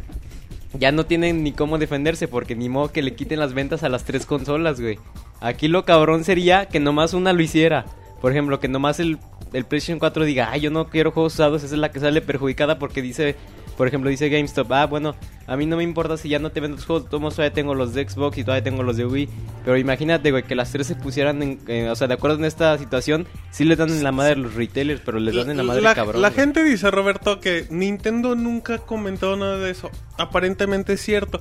ya 0.79 0.91
no 0.93 1.05
tienen 1.05 1.43
ni 1.43 1.53
cómo 1.53 1.77
defenderse 1.79 2.29
porque 2.29 2.55
ni 2.57 2.69
modo 2.69 2.93
que 2.93 3.03
le 3.03 3.15
quiten 3.15 3.39
las 3.41 3.53
ventas 3.53 3.83
a 3.83 3.89
las 3.89 4.05
tres 4.05 4.25
consolas, 4.27 4.81
güey. 4.81 4.99
Aquí 5.41 5.69
lo 5.69 5.85
cabrón 5.85 6.25
sería 6.25 6.67
que 6.67 6.81
nomás 6.81 7.15
una 7.15 7.33
lo 7.33 7.43
hiciera. 7.43 7.85
Por 8.21 8.31
ejemplo, 8.31 8.61
que 8.61 8.69
nomás 8.69 9.01
el, 9.01 9.19
el 9.53 9.65
PlayStation 9.65 9.99
4 9.99 10.25
diga, 10.25 10.51
ah, 10.53 10.57
yo 10.57 10.71
no 10.71 10.89
quiero 10.89 11.11
juegos 11.11 11.35
usados, 11.35 11.65
esa 11.65 11.75
es 11.75 11.81
la 11.81 11.91
que 11.91 11.99
sale 12.01 12.21
perjudicada 12.23 12.79
porque 12.79 13.03
dice, 13.03 13.35
por 13.77 13.89
ejemplo, 13.89 14.11
dice 14.11 14.29
GameStop, 14.29 14.71
ah, 14.73 14.87
bueno, 14.87 15.15
a 15.47 15.57
mí 15.57 15.67
no 15.67 15.77
me 15.77 15.83
importa 15.83 16.17
si 16.17 16.29
ya 16.29 16.39
no 16.39 16.51
te 16.51 16.61
vendo 16.61 16.77
tus 16.77 16.87
juegos, 16.87 17.09
todos 17.11 17.35
todavía 17.35 17.53
tengo 17.53 17.75
los 17.75 17.95
de 17.95 18.09
Xbox 18.09 18.39
y 18.39 18.45
todavía 18.45 18.63
tengo 18.65 18.83
los 18.83 18.97
de 18.97 19.07
Wii. 19.07 19.29
Pero 19.65 19.77
imagínate, 19.79 20.31
güey, 20.31 20.43
que 20.45 20.55
las 20.55 20.71
tres 20.73 20.87
se 20.87 20.95
pusieran, 20.95 21.43
en, 21.43 21.59
eh, 21.67 21.89
o 21.91 21.97
sea, 21.97 22.07
de 22.09 22.15
acuerdo 22.15 22.37
en 22.39 22.45
esta 22.45 22.77
situación, 22.79 23.27
sí 23.51 23.65
les 23.65 23.79
dan 23.79 23.91
en 23.91 24.03
la 24.05 24.13
madre 24.13 24.37
los 24.37 24.55
retailers, 24.55 25.01
pero 25.05 25.19
les 25.19 25.35
dan 25.35 25.51
en 25.51 25.57
la 25.57 25.63
madre 25.63 25.83
la, 25.83 25.95
cabrón. 25.95 26.23
la 26.23 26.29
güey. 26.31 26.41
gente 26.41 26.63
dice, 26.65 26.91
Roberto, 26.91 27.41
que 27.41 27.67
Nintendo 27.71 28.35
nunca 28.35 28.75
ha 28.75 28.79
comentado 28.79 29.37
nada 29.37 29.59
de 29.59 29.71
eso. 29.71 29.91
Aparentemente 30.19 30.93
es 30.95 31.01
cierto. 31.01 31.41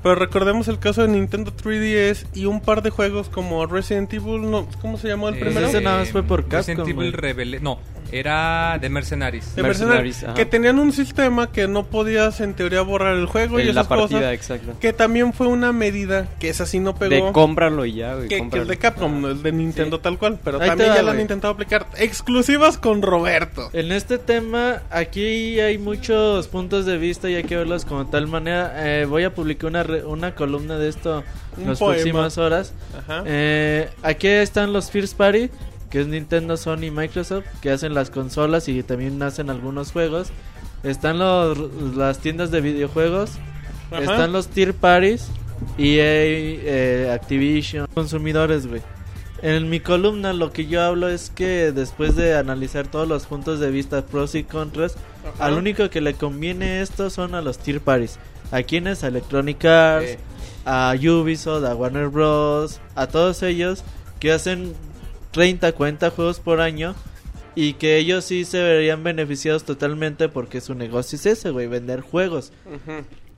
Pero 0.00 0.14
recordemos 0.14 0.68
el 0.68 0.78
caso 0.78 1.02
de 1.02 1.08
Nintendo 1.08 1.52
3DS 1.52 2.26
y 2.32 2.44
un 2.44 2.60
par 2.60 2.82
de 2.82 2.90
juegos 2.90 3.28
como 3.28 3.66
Resident 3.66 4.12
Evil, 4.14 4.48
no, 4.48 4.68
¿cómo 4.80 4.96
se 4.96 5.08
llamó 5.08 5.28
el 5.28 5.34
Eh, 5.34 5.40
primero? 5.40 5.66
ese 5.66 5.80
nada 5.80 5.98
más 5.98 6.10
fue 6.10 6.22
por 6.22 6.48
Resident 6.48 6.86
Evil. 6.88 7.12
Rebel- 7.12 7.60
No, 7.60 7.80
era 8.12 8.78
de 8.80 8.88
Mercenaries. 8.88 9.54
de 9.54 9.62
Mercenaries, 9.62 9.88
Mercenaries, 10.16 10.24
ajá. 10.24 10.34
que 10.34 10.44
tenían 10.46 10.78
un 10.78 10.92
sistema 10.92 11.50
que 11.52 11.68
no 11.68 11.84
podías 11.86 12.40
en 12.40 12.54
teoría 12.54 12.82
borrar 12.82 13.14
el 13.16 13.26
juego 13.26 13.58
y 13.58 13.62
En 13.62 13.74
la 13.74 13.80
esas 13.82 13.86
partida, 13.88 14.18
cosas. 14.20 14.32
exacto. 14.32 14.72
Que 14.80 14.92
también 14.92 15.32
fue 15.32 15.46
una 15.46 15.72
medida 15.72 16.28
que 16.38 16.48
esa 16.48 16.66
sí 16.66 16.78
no 16.78 16.92
De 16.94 17.08
pegó. 17.08 17.32
cómpralo 17.32 17.84
y 17.84 17.94
ya, 17.94 18.14
güey. 18.14 18.28
que, 18.28 18.38
el 18.38 18.66
de 18.66 18.76
Capcom, 18.78 19.20
no 19.20 19.28
el 19.28 19.42
de 19.42 19.52
Nintendo 19.52 20.00
tal 20.00 20.18
cual. 20.18 20.38
Pero 20.42 20.60
Ahí 20.60 20.68
también 20.68 20.94
ya 20.94 21.02
lo 21.02 21.10
han 21.10 21.20
intentado 21.20 21.52
aplicar. 21.52 21.86
Exclusivas 21.96 22.78
con 22.78 23.02
Roberto. 23.02 23.70
En 23.72 23.92
este 23.92 24.18
tema, 24.18 24.82
aquí 24.90 25.60
hay 25.60 25.78
muchos 25.78 26.48
puntos 26.48 26.86
de 26.86 26.98
vista 26.98 27.28
y 27.30 27.34
hay 27.36 27.44
que 27.44 27.56
verlos 27.56 27.84
como 27.84 28.06
tal 28.06 28.26
manera. 28.26 28.72
Eh, 28.76 29.04
voy 29.06 29.24
a 29.24 29.34
publicar 29.34 29.70
una, 29.70 29.82
re- 29.82 30.04
una 30.04 30.34
columna 30.34 30.78
de 30.78 30.88
esto 30.88 31.22
en 31.58 31.66
las 31.68 31.78
poema. 31.78 31.94
próximas 31.94 32.38
horas. 32.38 32.72
Ajá. 32.98 33.22
Eh, 33.26 33.88
aquí 34.02 34.28
están 34.28 34.72
los 34.72 34.90
First 34.90 35.16
Party, 35.16 35.50
que 35.90 36.00
es 36.00 36.06
Nintendo, 36.06 36.56
Sony 36.56 36.84
y 36.84 36.90
Microsoft, 36.90 37.44
que 37.60 37.70
hacen 37.70 37.94
las 37.94 38.10
consolas 38.10 38.68
y 38.68 38.82
también 38.82 39.22
hacen 39.22 39.50
algunos 39.50 39.92
juegos. 39.92 40.28
Están 40.82 41.18
los, 41.18 41.58
las 41.96 42.18
tiendas 42.18 42.50
de 42.50 42.60
videojuegos. 42.60 43.32
Ajá. 43.90 44.00
Están 44.02 44.32
los 44.32 44.48
Tier 44.48 44.74
Parties, 44.74 45.28
EA, 45.78 46.04
eh, 46.04 47.10
Activision, 47.12 47.86
consumidores, 47.94 48.66
güey. 48.66 48.82
En 49.40 49.70
mi 49.70 49.78
columna 49.80 50.32
lo 50.32 50.52
que 50.52 50.66
yo 50.66 50.82
hablo 50.82 51.08
es 51.08 51.30
que 51.30 51.70
después 51.72 52.16
de 52.16 52.36
analizar 52.36 52.88
todos 52.88 53.06
los 53.06 53.26
puntos 53.26 53.60
de 53.60 53.70
vista 53.70 54.04
pros 54.04 54.34
y 54.34 54.42
contras, 54.42 54.96
Ajá. 55.34 55.46
al 55.46 55.54
único 55.54 55.88
que 55.90 56.00
le 56.00 56.14
conviene 56.14 56.80
esto 56.80 57.08
son 57.08 57.34
a 57.34 57.40
los 57.40 57.58
tier 57.58 57.80
parties. 57.80 58.18
¿A 58.50 58.62
quienes? 58.62 59.04
A 59.04 59.08
Electronic 59.08 59.64
Arts, 59.64 60.06
Eh. 60.06 60.18
a 60.64 60.94
Ubisoft, 61.00 61.64
a 61.64 61.74
Warner 61.74 62.08
Bros. 62.08 62.80
A 62.96 63.06
todos 63.06 63.42
ellos 63.42 63.84
que 64.20 64.32
hacen 64.32 64.74
30, 65.38 65.70
40 65.72 66.10
juegos 66.10 66.40
por 66.40 66.60
año 66.60 66.96
y 67.54 67.74
que 67.74 67.96
ellos 67.96 68.24
sí 68.24 68.44
se 68.44 68.60
verían 68.60 69.04
beneficiados 69.04 69.62
totalmente 69.64 70.28
porque 70.28 70.60
su 70.60 70.74
negocio 70.74 71.14
es 71.16 71.26
ese, 71.26 71.50
güey, 71.50 71.68
vender 71.68 72.00
juegos. 72.00 72.52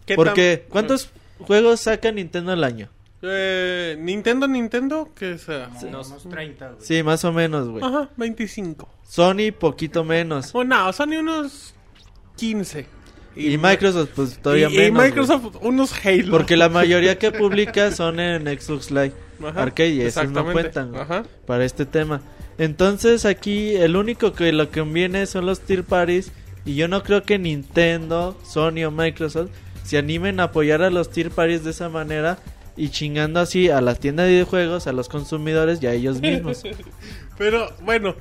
¿Qué 0.06 0.14
Porque, 0.14 0.64
¿cuántos 0.70 1.10
juegos 1.38 1.80
saca 1.80 2.10
Nintendo 2.10 2.52
al 2.52 2.64
año? 2.64 2.88
Eh, 3.22 3.96
Nintendo, 4.00 4.48
Nintendo, 4.48 5.10
que 5.14 5.36
sea. 5.36 5.70
Unos 5.86 6.26
30, 6.28 6.68
güey. 6.70 6.78
Sí, 6.80 7.02
más 7.02 7.22
o 7.26 7.32
menos, 7.32 7.68
güey. 7.68 7.84
Ajá, 7.84 8.08
25. 8.16 8.88
Sony, 9.06 9.52
poquito 9.58 10.02
menos. 10.04 10.54
O 10.54 10.64
no, 10.64 10.90
Sony 10.94 11.18
unos 11.20 11.74
15. 12.36 12.86
Y, 13.36 13.58
Microsoft, 13.58 14.08
pues 14.16 14.38
todavía 14.38 14.70
y- 14.70 14.74
y 14.74 14.78
menos. 14.78 14.96
güey. 14.96 15.08
Microsoft 15.08 15.56
unos 15.60 15.92
Halo. 16.04 16.30
Porque 16.30 16.56
la 16.56 16.68
mayoría 16.70 17.18
que 17.18 17.30
publica 17.30 17.90
son 17.92 18.20
en 18.20 18.46
Xbox 18.58 18.90
Live 18.90 19.12
Ajá, 19.44 19.62
Arcade 19.62 19.90
y 19.90 20.00
esos 20.02 20.30
no 20.30 20.44
cuentan 20.52 20.94
Ajá. 20.94 21.24
para 21.46 21.64
este 21.64 21.86
tema. 21.86 22.20
Entonces 22.58 23.24
aquí 23.24 23.74
el 23.76 23.96
único 23.96 24.32
que 24.32 24.52
lo 24.52 24.70
conviene 24.70 25.26
son 25.26 25.46
los 25.46 25.60
tier 25.60 25.84
parties 25.84 26.32
y 26.64 26.74
yo 26.74 26.88
no 26.88 27.02
creo 27.02 27.22
que 27.22 27.38
Nintendo, 27.38 28.36
Sony 28.44 28.84
o 28.86 28.90
Microsoft 28.90 29.50
se 29.82 29.98
animen 29.98 30.40
a 30.40 30.44
apoyar 30.44 30.82
a 30.82 30.90
los 30.90 31.10
tier 31.10 31.30
parties 31.30 31.64
de 31.64 31.70
esa 31.70 31.88
manera 31.88 32.38
y 32.76 32.90
chingando 32.90 33.40
así 33.40 33.68
a 33.70 33.80
las 33.80 33.98
tiendas 33.98 34.26
de 34.26 34.32
videojuegos, 34.32 34.86
a 34.86 34.92
los 34.92 35.08
consumidores 35.08 35.82
y 35.82 35.86
a 35.86 35.92
ellos 35.92 36.20
mismos. 36.20 36.62
Pero 37.38 37.74
bueno, 37.82 38.14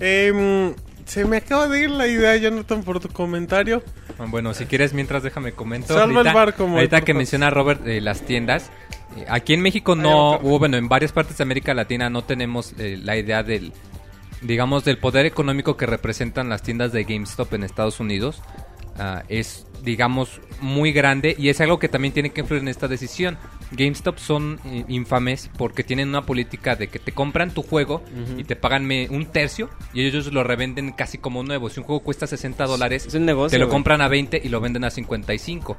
em, 0.00 0.74
se 1.04 1.24
me 1.24 1.38
acaba 1.38 1.68
de 1.68 1.82
ir 1.82 1.90
la 1.90 2.06
idea, 2.06 2.36
Jonathan, 2.36 2.82
por 2.82 3.00
tu 3.00 3.08
comentario. 3.08 3.82
Bueno, 4.28 4.54
si 4.54 4.66
quieres, 4.66 4.92
mientras 4.94 5.22
déjame 5.22 5.52
comento. 5.52 5.94
Salva 5.94 6.22
el 6.22 6.32
barco, 6.32 6.64
ahorita 6.64 7.02
que 7.02 7.14
menciona 7.14 7.50
Robert 7.50 7.86
eh, 7.86 8.00
las 8.00 8.22
tiendas. 8.22 8.70
Eh, 9.16 9.26
aquí 9.28 9.54
en 9.54 9.60
México 9.60 9.94
no, 9.94 10.36
o 10.36 10.58
bueno, 10.58 10.76
en 10.76 10.88
varias 10.88 11.12
partes 11.12 11.38
de 11.38 11.42
América 11.42 11.74
Latina 11.74 12.10
no 12.10 12.22
tenemos 12.22 12.74
eh, 12.78 12.98
la 13.02 13.16
idea 13.16 13.42
del, 13.42 13.72
digamos, 14.42 14.84
del 14.84 14.98
poder 14.98 15.26
económico 15.26 15.76
que 15.76 15.86
representan 15.86 16.48
las 16.48 16.62
tiendas 16.62 16.92
de 16.92 17.04
GameStop 17.04 17.52
en 17.54 17.64
Estados 17.64 18.00
Unidos. 18.00 18.42
Ah, 18.96 19.24
es, 19.28 19.66
digamos, 19.82 20.40
muy 20.60 20.92
grande 20.92 21.34
y 21.36 21.48
es 21.48 21.60
algo 21.60 21.80
que 21.80 21.88
también 21.88 22.14
tiene 22.14 22.30
que 22.30 22.42
influir 22.42 22.62
en 22.62 22.68
esta 22.68 22.86
decisión. 22.86 23.36
GameStop 23.72 24.18
son 24.18 24.60
eh, 24.64 24.84
infames 24.86 25.50
porque 25.58 25.82
tienen 25.82 26.10
una 26.10 26.22
política 26.22 26.76
de 26.76 26.86
que 26.86 27.00
te 27.00 27.10
compran 27.10 27.50
tu 27.50 27.62
juego 27.62 28.02
y 28.38 28.44
te 28.44 28.54
pagan 28.54 28.88
un 29.10 29.26
tercio 29.26 29.68
y 29.92 30.06
ellos 30.06 30.32
lo 30.32 30.44
revenden 30.44 30.92
casi 30.92 31.18
como 31.18 31.42
nuevo. 31.42 31.70
Si 31.70 31.80
un 31.80 31.86
juego 31.86 32.04
cuesta 32.04 32.28
60 32.28 32.66
dólares, 32.66 33.08
te 33.50 33.58
lo 33.58 33.68
compran 33.68 34.00
a 34.00 34.06
20 34.06 34.40
y 34.44 34.48
lo 34.48 34.60
venden 34.60 34.84
a 34.84 34.90
55. 34.90 35.76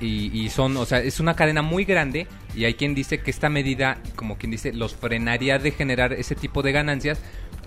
Y, 0.00 0.36
y 0.38 0.48
son, 0.50 0.76
o 0.76 0.84
sea, 0.86 0.98
es 0.98 1.20
una 1.20 1.34
cadena 1.34 1.62
muy 1.62 1.84
grande 1.84 2.26
y 2.54 2.64
hay 2.64 2.74
quien 2.74 2.94
dice 2.94 3.20
que 3.20 3.30
esta 3.30 3.48
medida, 3.48 3.98
como 4.16 4.36
quien 4.36 4.50
dice, 4.50 4.72
los 4.72 4.94
frenaría 4.94 5.58
de 5.58 5.70
generar 5.70 6.12
ese 6.12 6.34
tipo 6.34 6.62
de 6.62 6.72
ganancias, 6.72 7.20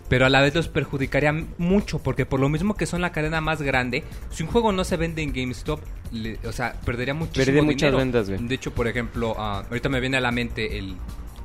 pero 0.09 0.25
a 0.25 0.30
la 0.30 0.41
vez 0.41 0.53
los 0.53 0.67
perjudicaría 0.67 1.34
mucho 1.57 1.99
porque 1.99 2.25
por 2.25 2.39
lo 2.39 2.49
mismo 2.49 2.75
que 2.75 2.86
son 2.86 3.01
la 3.01 3.11
cadena 3.11 3.39
más 3.41 3.61
grande, 3.61 4.03
si 4.30 4.43
un 4.43 4.49
juego 4.49 4.71
no 4.71 4.84
se 4.84 4.97
vende 4.97 5.21
en 5.21 5.34
GameStop, 5.34 5.80
le- 6.11 6.38
o 6.45 6.51
sea, 6.51 6.73
perdería 6.86 7.13
muchísimo 7.13 7.45
Pierde 7.45 7.61
muchas 7.61 7.95
ventas, 7.95 8.30
güey. 8.30 8.45
De 8.47 8.55
hecho, 8.55 8.73
por 8.73 8.88
ejemplo, 8.88 9.36
ah, 9.38 9.63
ahorita 9.69 9.88
me 9.89 9.99
viene 10.01 10.17
a 10.17 10.21
la 10.21 10.32
mente 10.32 10.78
el 10.78 10.95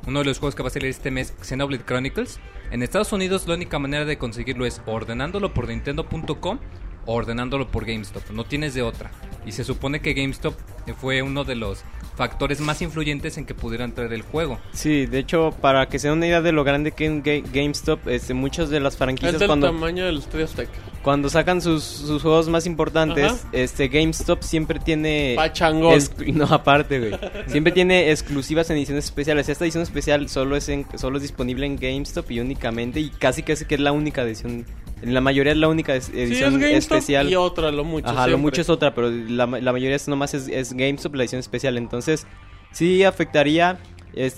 uno 0.05 0.19
de 0.19 0.25
los 0.25 0.39
juegos 0.39 0.53
que 0.55 0.63
va 0.63 0.67
a 0.67 0.71
salir 0.71 0.89
este 0.89 1.11
mes, 1.11 1.33
Xenoblade 1.41 1.85
Chronicles. 1.85 2.39
En 2.71 2.83
Estados 2.83 3.13
Unidos 3.13 3.47
la 3.47 3.55
única 3.55 3.79
manera 3.79 4.03
de 4.03 4.17
conseguirlo 4.17 4.65
es 4.65 4.81
ordenándolo 4.85 5.53
por 5.53 5.69
Nintendo.com 5.69 6.59
ordenándolo 7.05 7.67
por 7.69 7.85
GameStop. 7.85 8.29
No 8.31 8.43
tienes 8.45 8.73
de 8.73 8.81
otra. 8.81 9.11
Y 9.45 9.51
se 9.51 9.63
supone 9.63 9.99
que 10.01 10.13
GameStop 10.13 10.55
fue 10.99 11.21
uno 11.21 11.43
de 11.43 11.55
los 11.55 11.83
factores 12.15 12.61
más 12.61 12.81
influyentes 12.81 13.37
en 13.37 13.45
que 13.45 13.53
pudieran 13.55 13.93
traer 13.93 14.13
el 14.13 14.21
juego. 14.21 14.59
Sí, 14.71 15.05
de 15.05 15.19
hecho, 15.19 15.51
para 15.61 15.87
que 15.87 15.99
se 15.99 16.07
den 16.07 16.17
una 16.17 16.27
idea 16.27 16.41
de 16.41 16.51
lo 16.51 16.63
grande 16.63 16.91
que 16.91 17.05
es 17.07 17.11
Ga- 17.11 17.43
GameStop, 17.51 18.07
este, 18.07 18.33
muchas 18.33 18.69
de 18.69 18.79
las 18.79 18.93
Es 18.93 18.97
franquicias 18.99 19.39
del 19.39 19.47
cuando, 19.47 19.67
tamaño 19.67 20.05
del 20.05 20.19
Estadio 20.19 20.45
Azteca. 20.45 20.71
Cuando 21.03 21.29
sacan 21.29 21.61
sus, 21.61 21.83
sus 21.83 22.21
juegos 22.21 22.47
más 22.49 22.65
importantes, 22.65 23.25
Ajá. 23.31 23.49
este 23.51 23.89
GameStop 23.89 24.41
siempre 24.41 24.79
tiene 24.79 25.33
Pachangón. 25.35 25.99
no 26.33 26.45
aparte, 26.45 26.99
güey. 26.99 27.19
Siempre 27.47 27.73
tiene 27.73 28.09
exclusivas 28.11 28.69
en 28.69 28.77
ediciones 28.77 29.05
especiales. 29.05 29.49
Esta 29.49 29.65
edición 29.65 29.83
especial 29.83 30.29
solo 30.29 30.55
es 30.55 30.69
en, 30.69 30.85
solo 30.95 31.17
es 31.17 31.23
disponible 31.23 31.65
en 31.65 31.75
GameStop 31.77 32.31
y 32.31 32.39
únicamente 32.39 32.99
y 33.01 33.09
casi 33.09 33.43
casi 33.43 33.65
que 33.65 33.75
es 33.75 33.81
la 33.81 33.91
única 33.91 34.23
edición 34.23 34.65
en 35.01 35.13
la 35.13 35.19
mayoría 35.19 35.51
es 35.51 35.57
la 35.57 35.67
única 35.67 35.93
es- 35.93 36.05
Sí, 36.05 36.11
es 36.15 36.29
edición 36.31 36.63
especial. 36.63 37.29
y 37.29 37.35
otra, 37.35 37.71
lo 37.71 37.83
mucho. 37.83 38.07
Ajá, 38.07 38.25
lo 38.27 38.37
mucho 38.37 38.61
es 38.61 38.69
otra, 38.69 38.95
pero 38.95 39.11
la, 39.11 39.45
la 39.45 39.71
mayoría 39.73 39.97
es 39.97 40.07
nomás 40.07 40.33
es, 40.33 40.47
es 40.47 40.71
GameStop, 40.71 41.15
la 41.15 41.23
edición 41.23 41.39
especial. 41.39 41.77
Entonces, 41.77 42.25
sí 42.71 43.03
afectaría. 43.03 43.77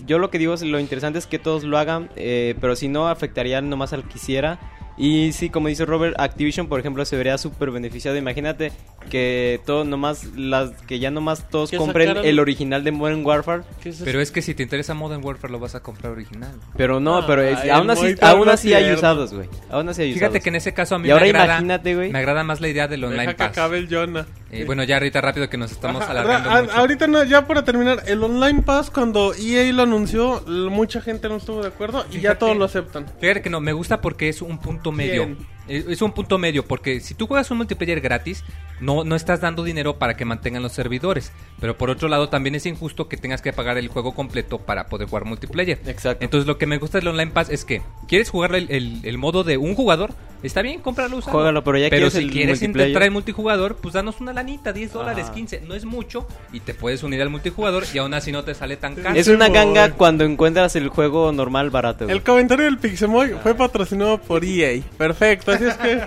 yo 0.07 0.17
lo 0.17 0.31
que 0.31 0.39
digo 0.39 0.55
es 0.55 0.63
lo 0.63 0.79
interesante 0.79 1.19
es 1.19 1.27
que 1.27 1.37
todos 1.37 1.63
lo 1.63 1.77
hagan, 1.77 2.09
eh, 2.15 2.55
pero 2.59 2.75
si 2.75 2.87
no, 2.87 3.07
afectaría 3.07 3.61
nomás 3.61 3.93
al 3.93 4.07
quisiera. 4.07 4.59
Y 4.97 5.33
sí, 5.33 5.49
como 5.49 5.67
dice 5.67 5.83
Robert, 5.85 6.15
Activision, 6.17 6.67
por 6.67 6.79
ejemplo, 6.79 7.03
se 7.03 7.17
vería 7.17 7.37
súper 7.37 7.71
beneficiado. 7.71 8.15
Imagínate 8.17 8.71
que 9.09 9.59
todo 9.65 9.83
nomás, 9.83 10.23
las 10.37 10.71
que 10.83 10.99
ya 10.99 11.11
nomás 11.11 11.49
todos 11.49 11.69
compren 11.71 12.17
el 12.17 12.39
original 12.39 12.83
de 12.83 12.91
Modern 12.91 13.25
Warfare. 13.25 13.63
Pero 14.03 14.21
es 14.21 14.31
que 14.31 14.41
si 14.41 14.55
te 14.55 14.63
interesa 14.63 14.93
Modern 14.93 15.23
Warfare 15.23 15.51
lo 15.51 15.59
vas 15.59 15.75
a 15.75 15.81
comprar 15.81 16.13
original. 16.13 16.53
Pero 16.77 16.99
no, 16.99 17.17
Ah, 17.17 17.27
pero 17.27 17.41
es- 17.41 17.59
aún 17.69 17.89
así, 17.89 18.15
aún 18.21 18.47
así 18.49 18.73
hay 18.73 18.91
usados, 18.93 19.33
güey. 19.33 19.49
Aún 19.69 19.89
así 19.89 20.03
hay 20.03 20.13
Fíjate 20.13 20.39
que 20.39 20.49
en 20.49 20.55
ese 20.55 20.73
caso 20.73 20.95
a 20.95 20.99
mí 20.99 21.07
Y 21.07 21.11
ahora 21.11 21.23
me 21.25 21.29
agrada, 21.31 21.45
imagínate, 21.53 21.95
güey. 21.95 22.11
me 22.11 22.19
agrada 22.19 22.43
más 22.43 22.61
la 22.61 22.69
idea 22.69 22.87
del 22.87 23.03
online 23.03 23.21
Deja 23.23 23.31
que 23.33 23.37
pass. 23.37 23.51
acabe 23.51 23.77
el 23.79 23.89
Jonah. 23.93 24.25
Eh, 24.51 24.63
bueno, 24.65 24.83
ya 24.85 24.95
ahorita 24.95 25.19
rápido 25.19 25.49
que 25.49 25.57
nos 25.57 25.71
estamos 25.73 26.01
Ajá, 26.03 26.11
alargando 26.11 26.49
a- 26.49 26.61
mucho. 26.61 26.73
ahorita 26.75 27.07
no, 27.07 27.23
ya 27.25 27.45
para 27.45 27.65
terminar, 27.65 28.03
el 28.07 28.23
Online 28.23 28.61
Pass 28.61 28.89
cuando 28.89 29.33
EA 29.33 29.73
lo 29.73 29.83
anunció, 29.83 30.41
mucha 30.47 31.01
gente 31.01 31.27
no 31.27 31.35
estuvo 31.35 31.61
de 31.61 31.67
acuerdo 31.67 32.05
y 32.11 32.21
ya 32.21 32.37
todos 32.37 32.55
lo 32.55 32.63
aceptan. 32.63 33.05
Fíjate 33.19 33.41
que 33.41 33.49
no, 33.49 33.59
me 33.59 33.73
gusta 33.73 33.99
porque 33.99 34.29
es 34.29 34.41
un 34.41 34.57
punto 34.59 34.84
medio. 34.91 35.25
Bien. 35.25 35.54
Es 35.67 35.85
es 35.87 36.01
un 36.01 36.11
punto 36.11 36.37
medio, 36.37 36.65
porque 36.65 36.99
si 36.99 37.13
tú 37.15 37.27
juegas 37.27 37.49
un 37.51 37.57
multiplayer 37.57 38.01
gratis, 38.01 38.43
no, 38.79 39.03
no 39.03 39.15
estás 39.15 39.41
dando 39.41 39.63
dinero 39.63 39.97
para 39.97 40.15
que 40.17 40.25
mantengan 40.25 40.61
los 40.63 40.73
servidores. 40.73 41.31
Pero 41.59 41.77
por 41.77 41.89
otro 41.89 42.07
lado, 42.09 42.29
también 42.29 42.55
es 42.55 42.65
injusto 42.65 43.07
que 43.07 43.17
tengas 43.17 43.41
que 43.41 43.53
pagar 43.53 43.77
el 43.77 43.87
juego 43.87 44.13
completo 44.13 44.59
para 44.59 44.87
poder 44.87 45.07
jugar 45.07 45.25
multiplayer. 45.25 45.79
Exacto. 45.87 46.23
Entonces, 46.23 46.45
lo 46.47 46.57
que 46.57 46.65
me 46.67 46.77
gusta 46.77 46.99
del 46.99 47.07
Online 47.07 47.31
Pass 47.31 47.49
es 47.49 47.65
que 47.65 47.81
quieres 48.07 48.29
jugar 48.29 48.53
el, 48.55 48.69
el- 48.69 48.99
el 49.03 49.17
modo 49.17 49.43
de 49.43 49.57
un 49.57 49.75
jugador, 49.75 50.11
está 50.43 50.61
bien, 50.61 50.81
cómpralo, 50.81 51.17
úsalo. 51.17 51.31
Juégalo, 51.31 51.63
pero 51.63 51.77
ya 51.77 51.89
quieres 51.89 52.13
si 52.13 52.19
el 52.19 52.31
quieres 52.31 52.61
intentar 52.61 53.03
el 53.03 53.11
multijugador, 53.11 53.77
pues 53.77 53.93
danos 53.93 54.19
una 54.21 54.33
lanita, 54.33 54.73
10 54.73 54.91
dólares, 54.93 55.25
Ajá. 55.25 55.33
15. 55.33 55.61
No 55.61 55.73
es 55.73 55.85
mucho 55.85 56.27
y 56.53 56.59
te 56.59 56.73
puedes 56.73 57.01
unir 57.03 57.21
al 57.21 57.29
multijugador 57.29 57.83
y 57.93 57.97
aún 57.97 58.13
así 58.13 58.31
no 58.31 58.43
te 58.43 58.53
sale 58.53 58.75
tan 58.77 58.95
caro. 58.95 59.15
Es 59.17 59.27
una 59.29 59.49
ganga 59.49 59.93
cuando 59.93 60.23
encuentras 60.25 60.75
el 60.75 60.89
juego 60.89 61.31
normal 61.31 61.69
barato. 61.69 62.05
güey. 62.05 62.15
El 62.17 62.23
comentario 62.23 62.65
del 62.65 62.77
Pixemoy 62.77 63.31
fue 63.41 63.55
patrocinado 63.55 64.17
por 64.19 64.43
EA. 64.43 64.81
Perfecto, 64.97 65.54
así 65.55 65.65
es 65.65 65.73
que. 65.75 66.01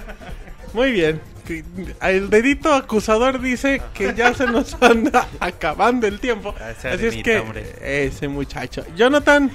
Muy 0.74 0.92
bien. 0.92 1.20
Que- 1.46 1.64
El 2.02 2.28
dedito 2.30 2.72
acusador 2.74 3.40
dice 3.40 3.80
que 3.94 4.14
ya 4.14 4.34
se 4.34 4.46
nos 4.46 4.76
anda 4.82 5.26
acabando 5.40 6.06
el 6.06 6.20
tiempo. 6.20 6.54
Ese 6.70 6.88
Así 6.88 7.06
es 7.06 7.16
que. 7.22 7.38
hombre. 7.38 7.66
Ese 7.80 8.28
muchacho. 8.28 8.84
Jonathan, 8.96 9.50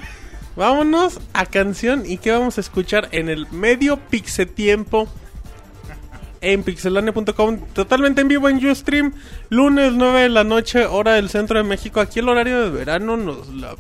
vámonos 0.56 1.20
a 1.34 1.46
canción. 1.46 2.04
¿Y 2.06 2.18
qué 2.18 2.32
vamos 2.32 2.58
a 2.58 2.62
escuchar 2.62 3.10
en 3.12 3.30
el 3.30 3.48
medio 3.52 3.98
pixetiempo? 3.98 5.08
En 6.42 6.62
pixelania.com, 6.64 7.60
totalmente 7.72 8.20
en 8.20 8.28
vivo 8.28 8.50
en 8.50 8.66
Ustream, 8.66 9.14
lunes 9.50 9.94
9 9.94 10.24
de 10.24 10.30
la 10.30 10.44
noche, 10.44 10.86
hora 10.86 11.14
del 11.14 11.30
centro 11.30 11.58
de 11.58 11.64
México. 11.64 12.02
Aquí 12.02 12.20
el 12.20 12.28
horario 12.28 12.64
de 12.64 12.70
verano 12.70 13.16
nos 13.16 13.48
la. 13.48 13.76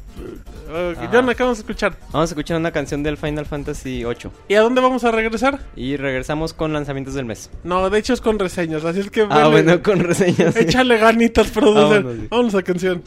Uh, 0.73 0.95
Jonathan, 1.11 1.35
¿qué 1.35 1.43
vamos 1.43 1.59
a 1.59 1.61
escuchar? 1.61 1.95
Vamos 2.11 2.31
a 2.31 2.33
escuchar 2.33 2.57
una 2.57 2.71
canción 2.71 3.03
del 3.03 3.15
Final 3.15 3.45
Fantasy 3.45 4.03
VIII. 4.03 4.31
¿Y 4.47 4.55
a 4.55 4.61
dónde 4.61 4.81
vamos 4.81 5.03
a 5.03 5.11
regresar? 5.11 5.59
Y 5.75 5.97
regresamos 5.97 6.53
con 6.53 6.73
lanzamientos 6.73 7.13
del 7.13 7.25
mes. 7.25 7.51
No, 7.63 7.91
de 7.91 7.99
hecho 7.99 8.13
es 8.13 8.21
con 8.21 8.39
reseñas, 8.39 8.83
así 8.83 9.01
es 9.01 9.11
que... 9.11 9.27
Ah, 9.29 9.49
bueno, 9.49 9.83
con 9.83 9.99
reseñas. 9.99 10.55
Échale 10.55 10.97
ganitas, 10.97 11.51
producer. 11.51 12.01
Vámonos, 12.01 12.21
sí. 12.21 12.27
Vámonos 12.27 12.55
a 12.55 12.63
canción. 12.63 13.03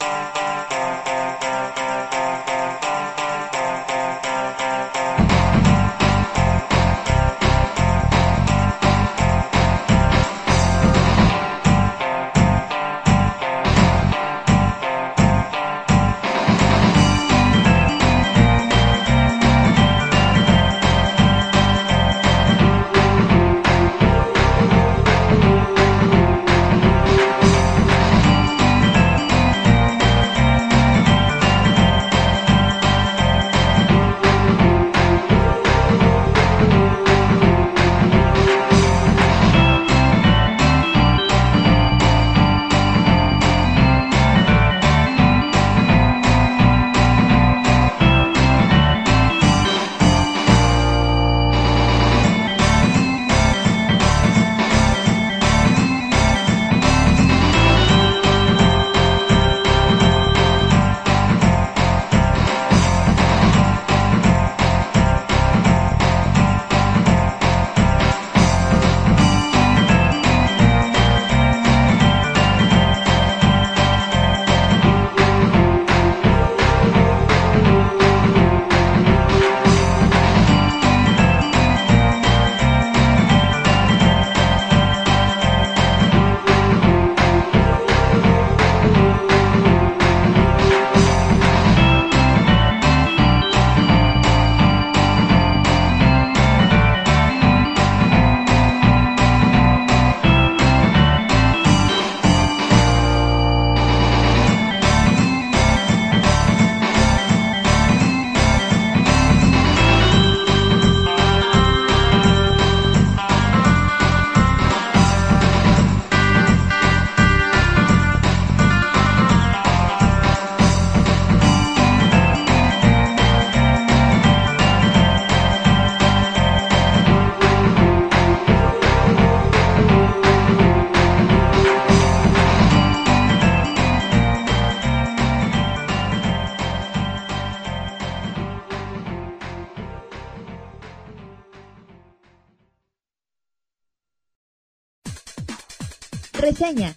Reseña. 146.59 146.95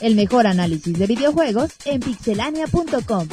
El 0.00 0.14
mejor 0.14 0.46
análisis 0.46 0.98
de 0.98 1.06
videojuegos 1.06 1.70
en 1.84 2.00
pixelania.com. 2.00 3.28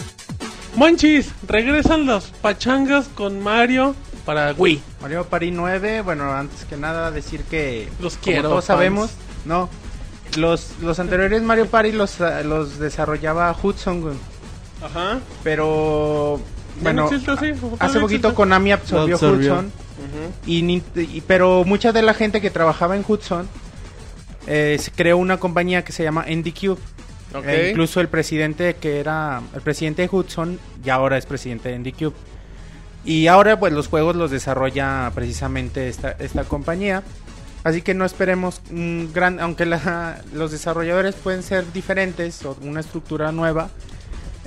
Monchis, 0.75 1.29
regresan 1.47 2.05
los 2.05 2.25
pachangas 2.41 3.07
con 3.09 3.39
Mario 3.41 3.95
para 4.25 4.53
Wii. 4.53 4.81
Mario 5.01 5.25
Party 5.25 5.51
9, 5.51 6.01
bueno, 6.01 6.31
antes 6.33 6.65
que 6.65 6.77
nada 6.77 7.11
decir 7.11 7.41
que 7.43 7.89
Los 7.99 8.13
como 8.13 8.23
quiero, 8.23 8.49
todos 8.49 8.65
fans. 8.65 8.77
sabemos, 8.77 9.11
no. 9.45 9.69
Los, 10.37 10.71
los 10.81 10.97
anteriores 10.99 11.43
Mario 11.43 11.67
Party 11.67 11.91
los, 11.91 12.19
ah, 12.21 12.41
los 12.43 12.79
desarrollaba 12.79 13.55
Hudson. 13.61 14.17
Ajá. 14.83 15.19
pero 15.43 16.39
¿Ya 16.77 16.83
bueno, 16.83 17.05
hace 17.05 17.19
poquito 17.99 18.05
existe? 18.05 18.33
Konami 18.33 18.71
absorbió. 18.71 19.15
Hudson 19.15 19.71
y, 20.45 20.61
Nin- 20.63 20.83
y- 20.95 21.21
pero 21.21 21.63
mucha 21.65 21.91
de 21.93 22.01
la 22.01 22.13
gente 22.13 22.41
que 22.41 22.49
trabajaba 22.49 22.95
en 22.97 23.05
Hudson 23.07 23.47
eh, 24.47 24.77
se 24.79 24.91
creó 24.91 25.17
una 25.17 25.37
compañía 25.37 25.83
que 25.83 25.91
se 25.91 26.03
llama 26.03 26.25
NDQ. 26.29 26.77
Eh, 27.49 27.69
incluso 27.71 27.99
el 27.99 28.09
presidente 28.09 28.75
que 28.75 28.99
era 28.99 29.41
el 29.55 29.61
presidente 29.61 30.03
de 30.03 30.09
Hudson 30.11 30.59
y 30.85 30.89
ahora 30.89 31.17
es 31.17 31.25
presidente 31.25 31.69
de 31.69 31.79
NDQ. 31.79 32.13
Y 33.05 33.27
ahora 33.27 33.59
pues 33.59 33.73
los 33.73 33.87
juegos 33.87 34.15
los 34.15 34.31
desarrolla 34.31 35.11
precisamente 35.15 35.87
esta, 35.89 36.11
esta 36.11 36.43
compañía. 36.43 37.03
Así 37.63 37.81
que 37.81 37.93
no 37.93 38.03
esperemos 38.05 38.61
un 38.71 39.09
gran, 39.13 39.39
aunque 39.39 39.65
la- 39.65 40.21
los 40.33 40.51
desarrolladores 40.51 41.15
pueden 41.15 41.43
ser 41.43 41.71
diferentes 41.73 42.43
o 42.45 42.57
una 42.61 42.81
estructura 42.81 43.31
nueva, 43.31 43.69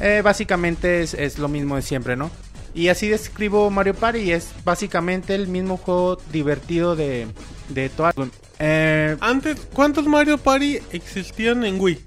eh, 0.00 0.20
básicamente 0.22 1.02
es, 1.02 1.14
es 1.14 1.38
lo 1.38 1.48
mismo 1.48 1.76
de 1.76 1.82
siempre, 1.82 2.14
¿no? 2.16 2.30
Y 2.74 2.88
así 2.88 3.08
describo 3.08 3.70
Mario 3.70 3.94
Party, 3.94 4.32
es 4.32 4.50
básicamente 4.64 5.34
el 5.34 5.48
mismo 5.48 5.78
juego 5.78 6.18
divertido 6.30 6.94
de, 6.94 7.26
de 7.70 7.88
todas. 7.88 8.14
Eh, 8.58 9.16
Antes, 9.20 9.58
¿cuántos 9.72 10.06
Mario 10.06 10.38
Party 10.38 10.78
existían 10.92 11.64
en 11.64 11.80
Wii? 11.80 11.98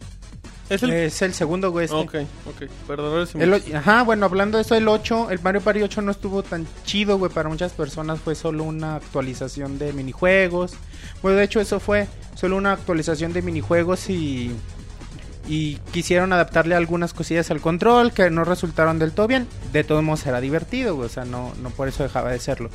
Es 0.70 0.84
el... 0.84 0.92
es 0.92 1.22
el 1.24 1.34
segundo, 1.34 1.72
güey. 1.72 1.86
este. 1.86 1.96
Ok, 1.98 2.16
ok. 2.46 2.70
Perdón, 2.88 3.28
me- 3.34 3.44
El 3.44 3.76
ajá, 3.76 4.04
bueno, 4.04 4.26
hablando 4.26 4.58
de 4.58 4.64
eso, 4.64 4.76
el 4.76 4.88
8, 4.88 5.32
el 5.32 5.40
Mario 5.42 5.62
Party 5.62 5.82
8 5.82 6.02
no 6.04 6.12
estuvo 6.12 6.44
tan 6.44 6.68
chido, 6.86 7.18
güey, 7.18 7.32
para 7.32 7.50
muchas 7.50 7.72
personas 7.74 8.20
fue 8.20 8.36
solo 8.36 8.64
una 8.64 8.96
actualización 8.96 9.80
de 9.80 9.94
minijuegos. 9.94 10.74
Bueno, 11.24 11.38
de 11.40 11.44
hecho 11.46 11.60
eso 11.60 11.80
fue 11.80 12.08
solo 12.36 12.56
una 12.56 12.74
actualización 12.74 13.34
de 13.34 13.42
minijuegos 13.42 14.10
y 14.10 14.52
y 15.48 15.78
quisieron 15.92 16.32
adaptarle 16.32 16.76
algunas 16.76 17.12
cosillas 17.16 17.50
al 17.50 17.60
control 17.60 18.14
que 18.14 18.30
no 18.30 18.44
resultaron 18.44 19.00
del 19.00 19.12
todo 19.14 19.26
bien. 19.28 19.48
De 19.74 19.84
todos 19.84 20.04
modos 20.04 20.24
era 20.28 20.40
divertido, 20.40 20.94
güey, 20.96 21.08
o 21.08 21.10
sea, 21.10 21.26
no 21.26 21.52
no 21.64 21.72
por 21.72 21.88
eso 21.88 22.04
dejaba 22.04 22.30
de 22.32 22.38
serlo. 22.40 22.70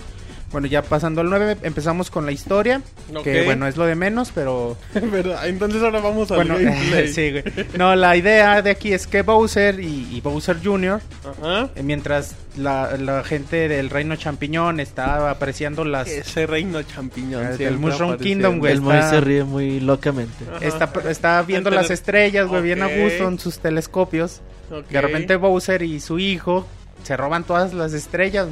Bueno, 0.53 0.69
ya 0.69 0.83
pasando 0.83 1.21
al 1.21 1.31
9, 1.31 1.57
empezamos 1.63 2.11
con 2.13 2.27
la 2.27 2.33
historia, 2.33 2.81
Ok. 3.13 3.25
que 3.25 3.45
bueno, 3.45 3.67
es 3.67 3.77
lo 3.77 3.87
de 3.87 3.97
menos, 3.97 4.31
pero 4.33 4.77
¿Verdad? 4.95 5.49
Entonces 5.49 5.83
ahora 5.83 6.01
vamos 6.01 6.31
al 6.31 6.37
bueno, 6.37 6.55
gameplay. 6.57 7.09
sí, 7.13 7.31
güey. 7.33 7.45
No, 7.77 7.97
la 7.97 8.17
idea 8.17 8.63
de 8.63 8.71
aquí 8.71 8.93
es 8.93 9.09
que 9.09 9.23
Bowser 9.23 9.81
y, 9.81 10.09
y 10.15 10.21
Bowser 10.21 10.59
Jr. 10.63 11.01
Ajá. 11.43 11.71
Eh, 11.75 11.83
Mientras 11.83 12.37
la, 12.57 12.97
la 12.97 13.25
gente 13.25 13.69
del 13.69 13.91
reino 13.91 14.15
champiñón 14.15 14.79
estaba 14.79 15.31
apreciando 15.31 15.85
las... 15.85 16.07
Ese 16.09 16.47
reino 16.47 16.81
champiñón. 16.83 17.43
Eh, 17.43 17.47
del 17.49 17.57
siempre 17.57 17.79
Mushroom. 17.91 18.17
Kingdom, 18.19 18.59
güey. 18.61 18.73
El 18.75 18.81
Moy 18.81 18.97
está- 18.97 19.11
se 19.11 19.21
ríe 19.23 19.43
muy 19.43 19.81
locamente. 19.81 20.45
Ajá. 20.55 20.65
Está, 20.65 20.93
está 21.11 21.43
viendo 21.43 21.71
las 21.71 21.91
estrellas, 21.91 22.47
güey, 22.47 22.63
bien 22.63 22.81
a 22.83 22.87
gusto 22.87 23.27
en 23.27 23.41
sus 23.41 23.59
telescopios. 23.59 24.41
Ok. 24.71 24.87
De 24.89 25.01
repente 25.01 25.35
Bowser 25.35 25.83
y 25.83 25.99
su 25.99 26.21
hijo 26.21 26.65
se 27.03 27.17
roban 27.17 27.43
todas 27.43 27.75
las 27.75 27.93
estrellas. 27.93 28.47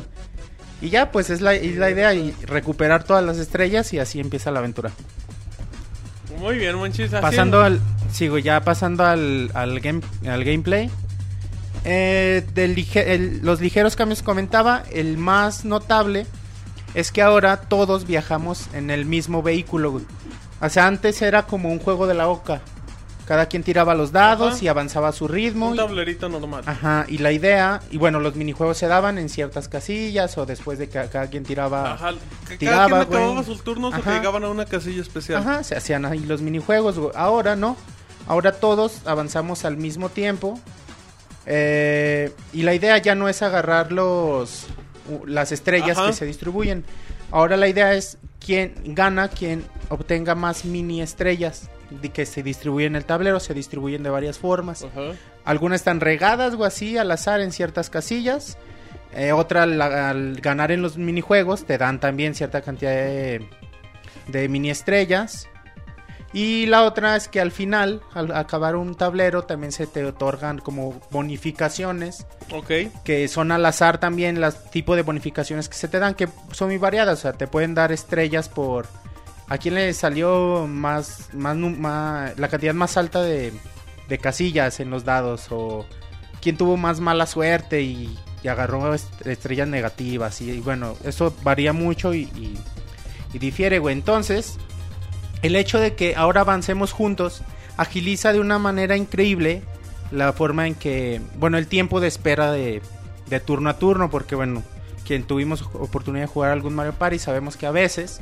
Y 0.82 0.90
ya, 0.90 1.10
pues 1.12 1.30
es 1.30 1.40
la, 1.40 1.54
es 1.54 1.76
la 1.76 1.90
idea, 1.90 2.12
y 2.12 2.32
recuperar 2.44 3.04
todas 3.04 3.24
las 3.24 3.38
estrellas 3.38 3.92
y 3.94 3.98
así 4.00 4.20
empieza 4.20 4.50
la 4.50 4.58
aventura. 4.58 4.90
Muy 6.38 6.56
bien, 6.58 6.76
Monchis. 6.76 7.10
Pasando 7.10 7.62
al... 7.62 7.80
Sigo 8.12 8.36
ya 8.36 8.60
pasando 8.60 9.04
al, 9.06 9.50
al, 9.54 9.80
game, 9.80 10.00
al 10.28 10.44
gameplay. 10.44 10.90
Eh, 11.84 12.44
del 12.54 12.74
lige- 12.76 13.04
el- 13.06 13.40
los 13.42 13.60
ligeros 13.60 13.96
cambios 13.96 14.20
que 14.20 14.24
comentaba, 14.24 14.82
el 14.92 15.16
más 15.18 15.64
notable 15.64 16.26
es 16.94 17.10
que 17.10 17.22
ahora 17.22 17.56
todos 17.58 18.06
viajamos 18.06 18.66
en 18.74 18.90
el 18.90 19.04
mismo 19.06 19.42
vehículo. 19.42 19.92
güey. 19.92 20.04
O 20.60 20.68
sea, 20.68 20.86
antes 20.86 21.22
era 21.22 21.44
como 21.44 21.70
un 21.70 21.78
juego 21.78 22.06
de 22.06 22.14
la 22.14 22.28
oca. 22.28 22.60
Cada 23.26 23.46
quien 23.46 23.62
tiraba 23.62 23.94
los 23.94 24.10
dados 24.10 24.54
Ajá. 24.56 24.64
y 24.64 24.68
avanzaba 24.68 25.08
a 25.08 25.12
su 25.12 25.28
ritmo. 25.28 25.68
Un 25.68 25.74
y- 25.74 25.76
tablerito 25.76 26.28
normal. 26.28 26.64
Ajá, 26.66 27.06
y 27.08 27.18
la 27.18 27.30
idea, 27.32 27.80
y 27.90 27.96
bueno, 27.96 28.18
los 28.18 28.34
minijuegos 28.34 28.76
se 28.78 28.88
daban 28.88 29.16
en 29.16 29.28
ciertas 29.28 29.68
casillas 29.68 30.36
o 30.38 30.44
después 30.44 30.78
de 30.78 30.88
que 30.88 31.06
cada 31.08 31.28
quien 31.28 31.44
tiraba. 31.44 31.92
Ajá. 31.92 32.12
que 32.48 32.56
tiraba, 32.58 32.88
Cada 32.88 33.06
quien 33.06 33.18
acababa 33.20 33.42
sus 33.44 33.62
turnos 33.62 33.92
o 33.94 33.96
que 33.96 34.02
Ajá. 34.02 34.18
llegaban 34.18 34.42
a 34.44 34.48
una 34.50 34.64
casilla 34.66 35.00
especial. 35.00 35.40
Ajá, 35.40 35.62
se 35.62 35.76
hacían 35.76 36.04
ahí 36.04 36.18
los 36.20 36.42
minijuegos. 36.42 36.98
güey. 36.98 37.12
Ahora 37.14 37.54
no. 37.56 37.76
Ahora 38.26 38.52
todos 38.52 39.00
avanzamos 39.06 39.64
al 39.64 39.76
mismo 39.76 40.08
tiempo. 40.08 40.58
Eh, 41.46 42.32
y 42.52 42.62
la 42.62 42.74
idea 42.74 42.98
ya 42.98 43.14
no 43.14 43.28
es 43.28 43.42
agarrar 43.42 43.90
los 43.92 44.66
las 45.26 45.50
estrellas 45.50 45.98
Ajá. 45.98 46.08
que 46.08 46.12
se 46.12 46.24
distribuyen. 46.24 46.84
Ahora 47.30 47.56
la 47.56 47.66
idea 47.68 47.94
es 47.94 48.18
quién 48.44 48.74
gana, 48.84 49.28
quien 49.28 49.64
obtenga 49.88 50.34
más 50.34 50.64
mini 50.64 51.02
estrellas 51.02 51.68
que 52.12 52.26
se 52.26 52.42
distribuyen 52.42 52.92
en 52.92 52.96
el 52.96 53.04
tablero, 53.04 53.40
se 53.40 53.54
distribuyen 53.54 54.02
de 54.02 54.10
varias 54.10 54.38
formas. 54.38 54.86
Algunas 55.44 55.80
están 55.80 56.00
regadas 56.00 56.54
o 56.54 56.64
así 56.64 56.98
al 56.98 57.10
azar 57.10 57.40
en 57.40 57.52
ciertas 57.52 57.90
casillas. 57.90 58.58
Eh, 59.14 59.32
otra 59.32 59.64
al, 59.64 59.80
al 59.80 60.40
ganar 60.40 60.72
en 60.72 60.80
los 60.82 60.96
minijuegos 60.96 61.64
te 61.64 61.76
dan 61.76 62.00
también 62.00 62.34
cierta 62.34 62.62
cantidad 62.62 62.92
de, 62.92 63.46
de 64.28 64.48
mini 64.48 64.70
estrellas. 64.70 65.48
Y 66.34 66.64
la 66.64 66.84
otra 66.84 67.14
es 67.14 67.28
que 67.28 67.42
al 67.42 67.50
final, 67.52 68.00
al 68.14 68.34
acabar 68.34 68.74
un 68.76 68.94
tablero, 68.94 69.42
también 69.42 69.70
se 69.70 69.86
te 69.86 70.02
otorgan 70.06 70.60
como 70.60 70.98
bonificaciones, 71.10 72.26
Ok. 72.50 72.70
que 73.04 73.28
son 73.28 73.52
al 73.52 73.66
azar 73.66 73.98
también 73.98 74.40
las 74.40 74.70
tipo 74.70 74.96
de 74.96 75.02
bonificaciones 75.02 75.68
que 75.68 75.74
se 75.76 75.88
te 75.88 75.98
dan, 75.98 76.14
que 76.14 76.28
son 76.52 76.68
muy 76.68 76.78
variadas. 76.78 77.18
O 77.18 77.22
sea, 77.22 77.32
te 77.34 77.46
pueden 77.46 77.74
dar 77.74 77.92
estrellas 77.92 78.48
por... 78.48 78.86
¿A 79.52 79.58
quién 79.58 79.74
le 79.74 79.92
salió 79.92 80.66
más, 80.66 81.28
más, 81.34 82.38
la 82.38 82.48
cantidad 82.48 82.72
más 82.72 82.96
alta 82.96 83.20
de, 83.20 83.52
casillas 84.18 84.80
en 84.80 84.88
los 84.88 85.04
dados? 85.04 85.48
¿O 85.50 85.84
quién 86.40 86.56
tuvo 86.56 86.78
más 86.78 87.00
mala 87.00 87.26
suerte 87.26 87.82
y, 87.82 88.18
agarró 88.48 88.94
est- 88.94 89.26
estrellas 89.26 89.68
negativas? 89.68 90.40
Y, 90.40 90.60
bueno, 90.60 90.96
eso 91.04 91.34
varía 91.42 91.74
mucho 91.74 92.14
y, 92.14 92.22
y- 92.34 92.58
y 93.34 93.38
difiere, 93.38 93.78
güey. 93.78 93.94
Entonces, 93.94 94.56
el 95.42 95.54
hecho 95.54 95.78
de 95.78 95.96
que 95.96 96.16
ahora 96.16 96.40
avancemos 96.40 96.92
juntos 96.92 97.42
agiliza 97.76 98.32
de 98.32 98.40
una 98.40 98.58
manera 98.58 98.96
increíble 98.96 99.60
la 100.10 100.32
forma 100.32 100.66
en 100.66 100.74
que, 100.74 101.20
bueno, 101.36 101.58
el 101.58 101.66
tiempo 101.66 102.00
de 102.00 102.08
espera 102.08 102.52
de, 102.52 102.80
de 103.26 103.40
turno 103.40 103.68
a 103.68 103.76
turno, 103.78 104.08
porque 104.08 104.34
bueno, 104.34 104.62
quien 105.06 105.24
tuvimos 105.24 105.60
oportunidad 105.74 106.22
de 106.24 106.32
jugar 106.32 106.52
algún 106.52 106.74
Mario 106.74 106.94
Party 106.94 107.18
sabemos 107.18 107.58
que 107.58 107.66
a 107.66 107.70
veces 107.70 108.20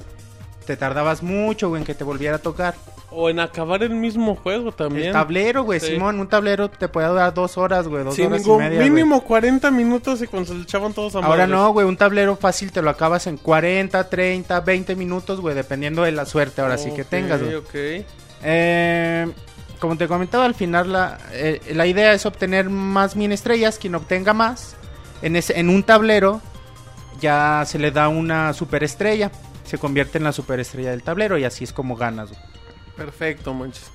te 0.67 0.77
tardabas 0.77 1.23
mucho, 1.23 1.69
güey, 1.69 1.81
en 1.83 1.87
que 1.87 1.95
te 1.95 2.05
volviera 2.05 2.37
a 2.37 2.39
tocar. 2.39 2.75
O 3.13 3.29
en 3.29 3.41
acabar 3.41 3.83
el 3.83 3.91
mismo 3.91 4.37
juego 4.37 4.71
también. 4.71 5.09
El 5.09 5.13
tablero, 5.13 5.65
güey, 5.65 5.81
Sí. 5.81 5.87
Simón, 5.95 6.21
un 6.21 6.29
tablero 6.29 6.71
te 6.71 6.87
puede 6.87 7.09
durar 7.09 7.35
dos 7.35 7.59
horas, 7.59 7.89
güey, 7.89 8.05
dos 8.05 8.15
Sin 8.15 8.27
horas 8.27 8.47
y 8.47 8.51
media. 8.51 8.79
güey. 8.79 8.91
mínimo 8.91 9.23
40 9.25 9.69
minutos 9.73 10.23
y 10.23 10.29
cuando 10.29 10.49
se 10.53 10.55
le 10.57 10.63
echaban 10.63 10.93
todos 10.93 11.17
a 11.17 11.19
Ahora 11.19 11.29
madres. 11.31 11.49
no, 11.49 11.73
güey, 11.73 11.87
un 11.89 11.97
tablero 11.97 12.37
fácil 12.37 12.71
te 12.71 12.83
lo 12.83 12.91
acabas 12.91 13.27
en 13.27 13.37
40, 13.37 14.09
30, 14.09 14.61
20 14.61 14.95
minutos, 14.95 15.41
güey, 15.41 15.57
dependiendo 15.57 16.03
de 16.03 16.13
la 16.13 16.25
suerte 16.25 16.61
ahora 16.63 16.79
sí 16.79 16.93
que 16.93 17.03
tengas, 17.05 17.43
güey. 17.43 17.57
Ok. 17.57 17.75
Eh, 18.43 19.27
como 19.81 19.97
te 19.97 20.07
comentaba, 20.07 20.45
al 20.45 20.55
final 20.55 20.93
la, 20.93 21.19
eh, 21.33 21.61
la 21.75 21.87
idea 21.87 22.13
es 22.13 22.27
obtener 22.27 22.69
más 22.71 23.17
mini 23.17 23.35
estrellas. 23.35 23.79
Quien 23.79 23.95
obtenga 23.97 24.35
más 24.35 24.77
en, 25.23 25.35
ese, 25.37 25.59
en 25.59 25.69
un 25.71 25.83
tablero 25.83 26.41
ya 27.21 27.65
se 27.67 27.79
le 27.79 27.91
da 27.91 28.09
una 28.09 28.53
superestrella. 28.53 29.31
Se 29.71 29.79
convierte 29.79 30.19
en 30.19 30.25
la 30.25 30.33
superestrella 30.33 30.91
del 30.91 31.03
tablero 31.03 31.39
y 31.39 31.45
así 31.45 31.65
es 31.65 31.73
como 31.73 31.97
ganas. 31.97 32.31
güey. 32.31 32.41
Perfecto, 32.97 33.55
Monchis. 33.55 33.91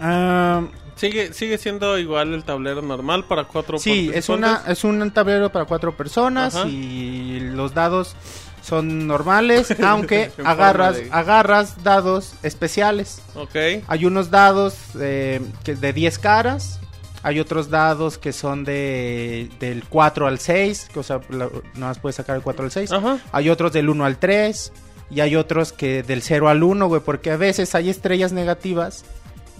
Ah, 0.00 0.62
Sigue, 0.96 1.32
sigue 1.32 1.56
siendo 1.58 1.98
igual 1.98 2.34
el 2.34 2.44
tablero 2.44 2.82
normal 2.82 3.24
para 3.24 3.44
cuatro 3.44 3.78
sí, 3.78 4.10
es, 4.12 4.28
una, 4.28 4.48
participantes? 4.62 4.78
es 4.78 4.84
un 4.84 5.10
tablero 5.10 5.50
para 5.50 5.64
cuatro 5.64 5.96
personas 5.96 6.54
Ajá. 6.54 6.68
y 6.68 7.40
los 7.40 7.72
dados 7.72 8.14
son 8.62 9.06
normales, 9.06 9.74
aunque 9.82 10.30
agarras, 10.44 10.96
de- 10.96 11.08
agarras 11.10 11.82
dados 11.82 12.34
especiales. 12.42 13.22
Ok. 13.34 13.56
Hay 13.88 14.04
unos 14.04 14.30
dados 14.30 14.76
eh, 15.00 15.40
que 15.64 15.74
de 15.74 15.92
10 15.94 16.18
caras. 16.18 16.78
Hay 17.24 17.40
otros 17.40 17.70
dados 17.70 18.18
que 18.18 18.32
son 18.32 18.62
de 18.64 19.48
del 19.60 19.84
4 19.88 20.26
al 20.26 20.38
6. 20.38 20.90
Que, 20.92 21.00
o 21.00 21.02
sea, 21.02 21.20
la- 21.30 21.46
nada 21.74 21.88
más 21.88 21.98
puedes 22.00 22.16
sacar 22.16 22.36
el 22.36 22.42
4 22.42 22.64
al 22.66 22.70
6. 22.70 22.92
Ajá. 22.92 23.18
Hay 23.32 23.48
otros 23.48 23.72
del 23.72 23.88
1 23.88 24.04
al 24.04 24.18
3. 24.18 24.72
Y 25.12 25.20
hay 25.20 25.36
otros 25.36 25.72
que 25.72 26.02
del 26.02 26.22
0 26.22 26.48
al 26.48 26.62
1, 26.62 26.86
güey. 26.88 27.02
Porque 27.04 27.30
a 27.30 27.36
veces 27.36 27.74
hay 27.74 27.90
estrellas 27.90 28.32
negativas. 28.32 29.04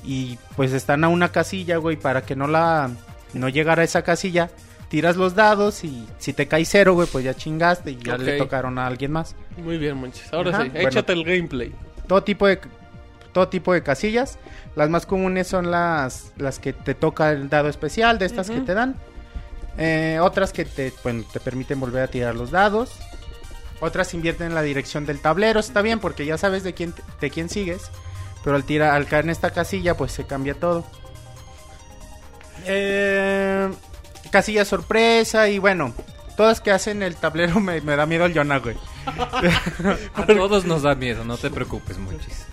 Y 0.05 0.39
pues 0.57 0.73
están 0.73 1.05
a 1.05 1.09
una 1.09 1.31
casilla, 1.31 1.77
güey. 1.77 1.97
Para 1.97 2.23
que 2.23 2.35
no 2.35 2.47
la. 2.47 2.91
No 3.35 3.49
llegara 3.49 3.83
a 3.83 3.85
esa 3.85 4.03
casilla. 4.03 4.51
Tiras 4.89 5.17
los 5.17 5.35
dados. 5.35 5.85
Y 5.85 6.07
si 6.19 6.33
te 6.33 6.49
cae 6.49 6.65
0, 6.65 6.95
güey, 6.95 7.07
pues 7.07 7.25
ya 7.25 7.35
chingaste. 7.35 7.93
Y 7.93 7.99
ya 7.99 8.17
le 8.17 8.39
tocaron 8.39 8.79
a 8.79 8.87
alguien 8.87 9.13
más. 9.13 9.37
Muy 9.59 9.77
bien, 9.77 9.99
Monchis. 9.99 10.33
Ahora 10.33 10.51
Ajá, 10.51 10.63
sí, 10.65 10.71
bueno. 10.71 10.89
échate 10.89 11.13
el 11.13 11.25
gameplay. 11.25 11.73
todo 12.07 12.23
tipo 12.23 12.47
de 12.47 12.59
todo 13.33 13.49
tipo 13.49 13.73
de 13.73 13.83
casillas. 13.83 14.39
Las 14.75 14.89
más 14.89 15.07
comunes 15.07 15.47
son 15.47 15.71
las, 15.71 16.33
las 16.37 16.59
que 16.59 16.73
te 16.73 16.95
toca 16.95 17.31
el 17.31 17.49
dado 17.49 17.69
especial, 17.69 18.19
de 18.19 18.27
estas 18.27 18.51
que 18.51 18.61
te 18.61 18.75
dan. 18.75 18.97
Eh, 19.79 20.19
otras 20.21 20.53
que 20.53 20.65
te, 20.65 20.93
bueno, 21.03 21.25
te 21.31 21.41
permiten 21.41 21.81
volver 21.81 22.03
a 22.03 22.09
tirar 22.09 22.35
los 22.35 22.51
dados. 22.51 22.91
Otras 23.85 24.15
invierten 24.15 24.47
en 24.47 24.55
la 24.55 24.63
dirección 24.63 25.07
del 25.07 25.19
tablero, 25.19 25.59
está 25.59 25.83
bien 25.83 25.99
porque 25.99 26.25
ya 26.25 26.39
sabes 26.39 26.63
de 26.63 26.73
quién, 26.73 26.95
de 27.21 27.31
quién 27.31 27.49
sigues. 27.49 27.91
Pero 28.45 28.55
al, 28.55 28.63
tirar, 28.63 28.95
al 28.95 29.07
caer 29.07 29.25
en 29.25 29.31
esta 29.31 29.51
casilla, 29.51 29.97
pues 29.97 30.13
se 30.13 30.25
cambia 30.25 30.55
todo. 30.55 30.85
Eh, 32.65 33.69
casilla 34.31 34.65
sorpresa 34.65 35.49
y 35.49 35.59
bueno, 35.59 35.93
todas 36.37 36.61
que 36.61 36.71
hacen 36.71 37.03
el 37.03 37.17
tablero 37.17 37.59
me, 37.61 37.81
me 37.81 37.97
da 37.97 38.07
miedo 38.07 38.25
el 38.25 38.35
Yona, 38.35 38.59
güey. 38.59 38.77
A 40.15 40.27
todos 40.27 40.65
nos 40.65 40.83
da 40.83 40.95
miedo, 40.95 41.25
no 41.25 41.37
te 41.37 41.51
preocupes, 41.51 41.99
Monchis. 41.99 42.47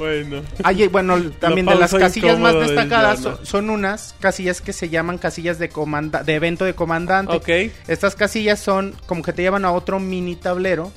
Bueno. 0.00 0.42
Ay, 0.64 0.88
bueno, 0.88 1.20
también 1.38 1.66
de 1.66 1.74
las 1.76 1.92
casillas 1.94 2.38
más 2.38 2.54
destacadas 2.54 3.20
son, 3.20 3.46
son 3.46 3.70
unas 3.70 4.14
casillas 4.18 4.60
que 4.60 4.72
se 4.72 4.88
llaman 4.88 5.18
casillas 5.18 5.58
de 5.58 5.68
comanda 5.68 6.22
de 6.24 6.34
evento 6.34 6.64
de 6.64 6.74
comandante. 6.74 7.36
Ok. 7.36 7.72
Estas 7.86 8.14
casillas 8.16 8.58
son 8.60 8.94
como 9.06 9.22
que 9.22 9.32
te 9.32 9.42
llevan 9.42 9.64
a 9.64 9.72
otro 9.72 10.00
mini 10.00 10.36
tablero 10.36 10.90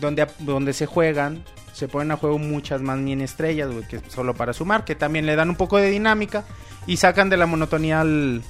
donde, 0.00 0.26
donde 0.40 0.72
se 0.72 0.86
juegan, 0.86 1.44
se 1.72 1.88
ponen 1.88 2.10
a 2.10 2.16
juego 2.16 2.38
muchas 2.38 2.80
más 2.82 2.98
mini 2.98 3.24
estrellas, 3.24 3.70
güey, 3.70 3.86
que 3.86 4.00
solo 4.08 4.34
para 4.34 4.52
sumar, 4.52 4.84
que 4.84 4.94
también 4.94 5.24
le 5.26 5.36
dan 5.36 5.48
un 5.50 5.56
poco 5.56 5.76
de 5.78 5.88
dinámica 5.90 6.44
y 6.86 6.96
sacan 6.98 7.30
de 7.30 7.36
la 7.36 7.46
monotonía 7.46 8.00
al, 8.00 8.42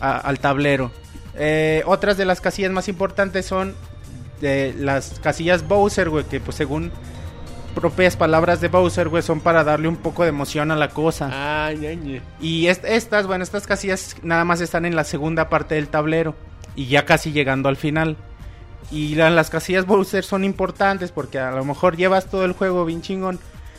a- 0.00 0.18
al 0.18 0.38
tablero. 0.40 0.90
Eh, 1.40 1.82
otras 1.86 2.16
de 2.18 2.24
las 2.24 2.40
casillas 2.40 2.70
más 2.72 2.88
importantes 2.88 3.46
son 3.46 3.74
de 4.40 4.74
las 4.78 5.18
casillas 5.20 5.66
Bowser, 5.66 6.10
güey, 6.10 6.24
que 6.24 6.40
pues 6.40 6.56
según 6.56 6.90
propias 7.80 8.16
palabras 8.16 8.60
de 8.60 8.68
Bowser, 8.68 9.08
güey, 9.08 9.22
son 9.22 9.40
para 9.40 9.64
darle 9.64 9.88
un 9.88 9.96
poco 9.96 10.22
de 10.22 10.30
emoción 10.30 10.70
a 10.70 10.76
la 10.76 10.88
cosa. 10.90 11.30
Ah. 11.32 11.70
Y 12.40 12.66
est- 12.66 12.84
estas, 12.84 13.26
bueno, 13.26 13.44
estas 13.44 13.66
casillas 13.66 14.16
nada 14.22 14.44
más 14.44 14.60
están 14.60 14.84
en 14.84 14.96
la 14.96 15.04
segunda 15.04 15.48
parte 15.48 15.74
del 15.76 15.88
tablero 15.88 16.34
y 16.76 16.86
ya 16.86 17.04
casi 17.06 17.32
llegando 17.32 17.68
al 17.68 17.76
final. 17.76 18.16
Y 18.90 19.14
la- 19.16 19.30
las 19.30 19.50
casillas 19.50 19.86
Bowser 19.86 20.24
son 20.24 20.44
importantes 20.44 21.12
porque 21.12 21.38
a 21.38 21.50
lo 21.50 21.64
mejor 21.64 21.96
llevas 21.96 22.26
todo 22.26 22.44
el 22.44 22.52
juego 22.52 22.84
bien 22.84 23.02
chingón. 23.02 23.38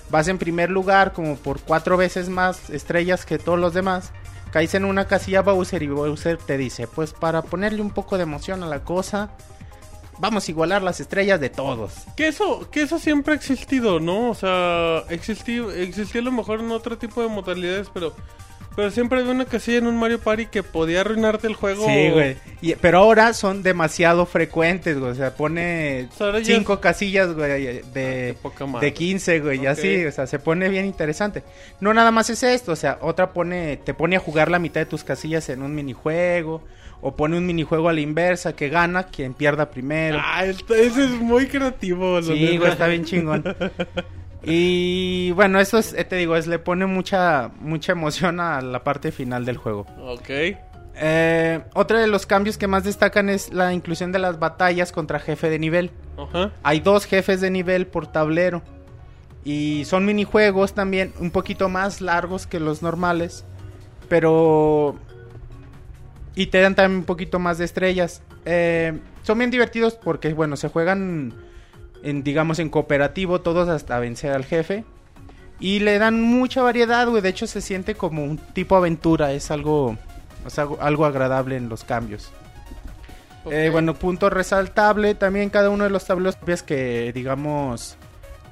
Vas 0.09 0.27
en 0.27 0.37
primer 0.37 0.69
lugar 0.69 1.13
como 1.13 1.35
por 1.35 1.59
cuatro 1.59 1.97
veces 1.97 2.29
más 2.29 2.69
estrellas 2.69 3.25
que 3.25 3.37
todos 3.37 3.59
los 3.59 3.73
demás. 3.73 4.11
Caes 4.51 4.73
en 4.73 4.85
una 4.85 5.05
casilla 5.05 5.41
Bowser 5.43 5.83
y 5.83 5.87
Bowser 5.87 6.37
te 6.37 6.57
dice, 6.57 6.87
pues 6.87 7.13
para 7.13 7.43
ponerle 7.43 7.81
un 7.83 7.91
poco 7.91 8.17
de 8.17 8.23
emoción 8.23 8.63
a 8.63 8.67
la 8.67 8.79
cosa, 8.83 9.29
vamos 10.19 10.47
a 10.47 10.51
igualar 10.51 10.83
las 10.83 10.99
estrellas 10.99 11.39
de 11.39 11.49
todos. 11.49 11.93
Que 12.15 12.27
eso, 12.27 12.69
que 12.69 12.81
eso 12.81 12.99
siempre 12.99 13.33
ha 13.33 13.37
existido, 13.37 13.99
¿no? 13.99 14.29
O 14.29 14.35
sea, 14.35 15.03
existió, 15.09 15.71
existía 15.71 16.21
a 16.21 16.25
lo 16.25 16.31
mejor 16.31 16.59
en 16.59 16.71
otro 16.71 16.97
tipo 16.97 17.21
de 17.21 17.29
modalidades, 17.29 17.89
pero, 17.93 18.13
pero 18.75 18.91
siempre 18.91 19.19
había 19.19 19.31
una 19.31 19.45
casilla 19.45 19.79
en 19.79 19.87
un 19.87 19.97
Mario 19.97 20.19
Party 20.19 20.45
que 20.45 20.63
podía 20.63 21.01
arruinarte 21.01 21.47
el 21.47 21.55
juego. 21.55 21.85
Sí, 21.85 22.09
güey. 22.11 22.37
Y- 22.61 22.75
pero 22.75 22.99
ahora 22.99 23.33
son 23.33 23.61
demasiado 23.63 24.25
frecuentes, 24.25 24.97
güey. 24.99 25.11
O 25.11 25.15
sea, 25.15 25.35
pone 25.35 26.07
ya- 26.17 26.41
cinco 26.43 26.79
casillas, 26.79 27.33
güey, 27.33 27.81
de, 27.93 28.35
madre. 28.67 28.87
de 28.87 28.93
15, 28.93 29.39
güey. 29.39 29.63
Y 29.63 29.65
así, 29.67 30.05
o 30.05 30.11
sea, 30.11 30.27
se 30.27 30.39
pone 30.39 30.69
bien 30.69 30.85
interesante. 30.85 31.43
No 31.79 31.93
nada 31.93 32.11
más 32.11 32.29
es 32.29 32.43
esto, 32.43 32.71
o 32.71 32.75
sea, 32.75 32.97
otra 33.01 33.33
pone, 33.33 33.77
te 33.77 33.93
pone 33.93 34.15
a 34.15 34.19
jugar 34.19 34.49
la 34.49 34.59
mitad 34.59 34.81
de 34.81 34.85
tus 34.85 35.03
casillas 35.03 35.49
en 35.49 35.61
un 35.61 35.75
minijuego. 35.75 36.63
O 37.01 37.15
pone 37.15 37.37
un 37.37 37.45
minijuego 37.45 37.87
a 37.87 37.93
la 37.93 38.01
inversa 38.01 38.57
que 38.57 38.67
gana 38.67 39.03
quien 39.03 39.33
pierda 39.33 39.69
primero. 39.71 40.19
Ah, 40.21 40.43
ese 40.45 40.65
es 41.05 41.11
muy 41.11 41.47
creativo. 41.47 42.19
la 42.19 42.23
Sí, 42.27 42.57
güey, 42.57 42.71
está 42.71 42.87
bien 42.87 43.05
chingón. 43.05 43.41
Y 44.43 45.31
bueno, 45.31 45.59
eso 45.59 45.77
es, 45.77 45.93
eh, 45.93 46.05
te 46.05 46.15
digo, 46.15 46.35
es 46.35 46.47
le 46.47 46.59
pone 46.59 46.85
mucha 46.85 47.51
mucha 47.59 47.91
emoción 47.91 48.39
a 48.39 48.61
la 48.61 48.83
parte 48.83 49.11
final 49.11 49.45
del 49.45 49.57
juego. 49.57 49.85
Ok. 50.01 50.29
Eh, 51.01 51.61
otro 51.75 51.97
de 51.97 52.07
los 52.07 52.25
cambios 52.25 52.57
que 52.57 52.67
más 52.67 52.83
destacan 52.83 53.29
es 53.29 53.53
la 53.53 53.73
inclusión 53.73 54.11
de 54.11 54.19
las 54.19 54.39
batallas 54.39 54.91
contra 54.91 55.19
jefe 55.19 55.49
de 55.49 55.59
nivel. 55.59 55.91
Hay 56.63 56.81
dos 56.81 57.05
jefes 57.05 57.39
de 57.41 57.49
nivel 57.49 57.87
por 57.87 58.07
tablero. 58.07 58.61
Y 59.45 59.85
son 59.85 60.05
minijuegos 60.05 60.73
también 60.73 61.13
un 61.19 61.31
poquito 61.31 61.69
más 61.69 62.01
largos 62.01 62.45
que 62.47 62.59
los 62.59 62.81
normales. 62.81 63.45
Pero... 64.09 64.95
Y 66.35 66.47
te 66.47 66.59
dan 66.59 66.75
también 66.75 66.99
un 66.99 67.05
poquito 67.05 67.39
más 67.39 67.57
de 67.57 67.65
estrellas. 67.65 68.21
Eh, 68.45 68.99
son 69.23 69.37
bien 69.37 69.51
divertidos 69.51 69.95
porque, 69.95 70.33
bueno, 70.33 70.57
se 70.57 70.67
juegan, 70.67 71.33
en, 72.03 72.23
digamos, 72.23 72.59
en 72.59 72.69
cooperativo 72.69 73.41
todos 73.41 73.67
hasta 73.69 73.99
vencer 73.99 74.31
al 74.31 74.45
jefe. 74.45 74.83
Y 75.59 75.79
le 75.79 75.99
dan 75.99 76.21
mucha 76.21 76.61
variedad, 76.61 77.07
güey. 77.07 77.21
De 77.21 77.29
hecho, 77.29 77.45
se 77.47 77.59
siente 77.61 77.95
como 77.95 78.23
un 78.23 78.37
tipo 78.37 78.75
aventura. 78.77 79.33
Es 79.33 79.51
algo, 79.51 79.97
o 80.45 80.49
sea, 80.49 80.63
algo, 80.63 80.77
algo 80.81 81.05
agradable 81.05 81.57
en 81.57 81.67
los 81.69 81.83
cambios. 81.83 82.31
Eh, 83.51 83.69
bueno, 83.71 83.93
punto 83.95 84.29
resaltable. 84.29 85.15
También 85.15 85.49
cada 85.49 85.69
uno 85.69 85.83
de 85.83 85.89
los 85.89 86.05
tableros 86.05 86.37
ves 86.45 86.63
que, 86.63 87.11
digamos, 87.13 87.97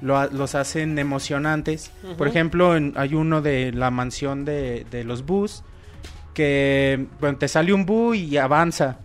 lo 0.02 0.26
los 0.30 0.54
hacen 0.54 0.98
emocionantes. 0.98 1.90
Por 2.16 2.28
ejemplo, 2.28 2.76
en- 2.76 2.92
hay 2.96 3.14
uno 3.14 3.40
de 3.42 3.72
la 3.72 3.90
mansión 3.90 4.44
de, 4.44 4.84
de 4.90 5.04
los 5.04 5.24
Bus. 5.24 5.62
Que, 6.34 7.06
bueno, 7.20 7.38
te 7.38 7.48
sale 7.48 7.72
un 7.72 7.84
Bu 7.86 8.14
y 8.14 8.36
avanza. 8.36 8.98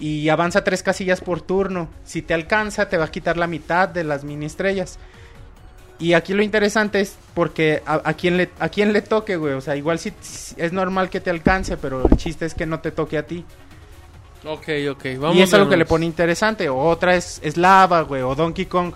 Y 0.00 0.28
avanza 0.28 0.62
tres 0.62 0.82
casillas 0.82 1.20
por 1.20 1.40
turno. 1.40 1.88
Si 2.04 2.22
te 2.22 2.34
alcanza, 2.34 2.88
te 2.88 2.96
va 2.96 3.06
a 3.06 3.10
quitar 3.10 3.36
la 3.36 3.46
mitad 3.46 3.88
de 3.88 4.04
las 4.04 4.24
mini 4.24 4.46
estrellas. 4.46 4.98
Y 5.98 6.12
aquí 6.12 6.34
lo 6.34 6.42
interesante 6.42 7.00
es 7.00 7.16
porque 7.34 7.82
a, 7.84 8.00
a 8.04 8.14
quien 8.14 8.36
le 8.36 8.50
a 8.60 8.68
quien 8.68 8.92
le 8.92 9.02
toque, 9.02 9.36
güey. 9.36 9.54
O 9.54 9.60
sea, 9.60 9.74
igual 9.74 9.98
si 9.98 10.12
es 10.56 10.72
normal 10.72 11.10
que 11.10 11.20
te 11.20 11.30
alcance, 11.30 11.76
pero 11.76 12.06
el 12.08 12.16
chiste 12.16 12.46
es 12.46 12.54
que 12.54 12.66
no 12.66 12.78
te 12.78 12.92
toque 12.92 13.18
a 13.18 13.26
ti 13.26 13.44
Ok, 14.44 14.68
ok. 14.90 15.04
Vamos 15.18 15.36
y 15.36 15.42
es 15.42 15.52
algo 15.54 15.68
que 15.68 15.76
le 15.76 15.84
pone 15.84 16.06
interesante. 16.06 16.68
Otra 16.68 17.16
es, 17.16 17.40
es 17.42 17.56
lava, 17.56 18.02
güey. 18.02 18.22
O 18.22 18.34
Donkey 18.34 18.66
Kong. 18.66 18.92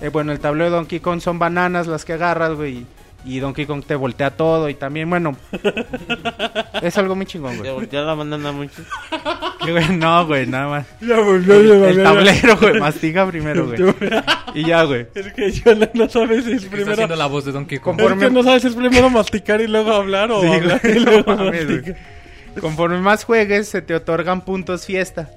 Eh, 0.00 0.08
bueno, 0.08 0.32
el 0.32 0.40
tablero 0.40 0.70
de 0.70 0.76
Donkey 0.76 1.00
Kong 1.00 1.20
son 1.20 1.38
bananas 1.38 1.86
las 1.86 2.04
que 2.04 2.12
agarras, 2.12 2.52
güey. 2.54 2.78
Y 2.78 2.86
Donkey 3.24 3.66
Kong 3.66 3.82
te 3.84 3.94
voltea 3.96 4.30
todo. 4.30 4.68
Y 4.68 4.74
también, 4.74 5.10
bueno. 5.10 5.36
es 6.82 6.96
algo 6.98 7.16
muy 7.16 7.26
chingón, 7.26 7.52
Te 7.52 7.58
güey. 7.58 7.72
voltea 7.72 8.02
la 8.02 8.14
banana 8.14 8.52
mucho. 8.52 8.82
Que, 9.64 9.72
güey, 9.72 9.88
No, 9.96 10.24
güey, 10.26 10.46
nada 10.46 10.68
más. 10.68 10.86
Ya 11.00 11.18
volvió, 11.18 11.60
ya 11.60 11.74
El, 11.74 11.82
el 11.90 11.96
ya. 11.96 12.02
tablero, 12.04 12.56
güey. 12.58 12.78
Mastiga 12.80 13.26
primero, 13.26 13.66
güey. 13.66 13.80
Y 14.54 14.64
ya, 14.64 14.84
güey. 14.84 15.06
Es 15.14 15.32
que 15.32 15.50
yo 15.50 15.74
no, 15.74 15.88
no 15.94 16.08
sabes 16.08 16.44
si 16.44 16.52
es 16.52 16.56
Está 16.58 16.70
primero. 16.70 16.92
haciendo 16.92 17.16
la 17.16 17.26
voz 17.26 17.44
de 17.46 17.52
Donkey 17.52 17.78
Kong. 17.78 17.98
Conforme- 17.98 18.22
Es 18.22 18.28
que 18.28 18.30
no 18.34 18.42
sabes 18.44 18.62
si 18.62 18.68
es 18.68 18.74
primero 18.76 19.10
masticar 19.10 19.60
y 19.60 19.66
luego 19.66 19.92
hablar 19.92 20.30
o 20.30 20.40
Sí, 20.40 20.46
hablar 20.46 20.80
güey, 20.82 20.96
y 20.98 21.04
no 21.04 21.10
luego 21.10 21.36
mames, 21.36 21.64
güey. 21.66 21.76
masticar. 21.78 21.96
Conforme 22.60 22.98
más 23.00 23.24
juegues, 23.24 23.68
se 23.68 23.82
te 23.82 23.94
otorgan 23.94 24.42
puntos 24.44 24.86
fiesta. 24.86 25.28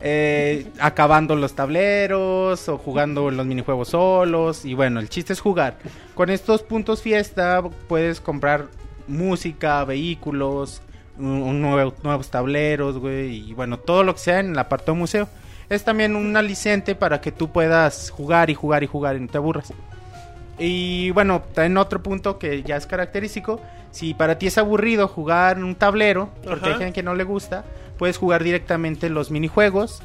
Eh, 0.00 0.66
acabando 0.78 1.36
los 1.36 1.54
tableros 1.54 2.68
o 2.68 2.76
jugando 2.78 3.30
los 3.30 3.46
minijuegos 3.46 3.88
solos. 3.88 4.64
Y 4.64 4.74
bueno, 4.74 5.00
el 5.00 5.08
chiste 5.08 5.32
es 5.32 5.40
jugar. 5.40 5.78
Con 6.14 6.30
estos 6.30 6.62
puntos 6.62 7.02
fiesta 7.02 7.62
puedes 7.88 8.20
comprar 8.20 8.66
música, 9.08 9.84
vehículos, 9.84 10.82
un- 11.18 11.62
nuevo- 11.62 11.94
nuevos 12.02 12.28
tableros, 12.30 12.98
güey. 12.98 13.50
Y 13.50 13.54
bueno, 13.54 13.78
todo 13.78 14.02
lo 14.04 14.12
que 14.14 14.20
sea 14.20 14.40
en 14.40 14.50
el 14.50 14.58
apartado 14.58 14.94
museo. 14.94 15.28
Es 15.68 15.82
también 15.82 16.14
un 16.14 16.36
aliciente 16.36 16.94
para 16.94 17.20
que 17.20 17.32
tú 17.32 17.50
puedas 17.50 18.10
jugar 18.10 18.50
y 18.50 18.54
jugar 18.54 18.84
y 18.84 18.86
jugar 18.86 19.16
y 19.16 19.20
no 19.20 19.28
te 19.28 19.38
aburras. 19.38 19.72
Y 20.58 21.10
bueno, 21.10 21.42
también 21.54 21.76
otro 21.76 22.02
punto 22.02 22.38
que 22.38 22.62
ya 22.62 22.76
es 22.76 22.86
característico, 22.86 23.60
si 23.90 24.14
para 24.14 24.38
ti 24.38 24.46
es 24.46 24.56
aburrido 24.58 25.06
jugar 25.08 25.58
en 25.58 25.64
un 25.64 25.74
tablero, 25.74 26.30
porque 26.44 26.68
hay 26.70 26.74
gente 26.78 26.92
que 26.94 27.02
no 27.02 27.14
le 27.14 27.24
gusta, 27.24 27.64
puedes 27.98 28.16
jugar 28.16 28.42
directamente 28.42 29.08
los 29.10 29.30
minijuegos, 29.30 30.02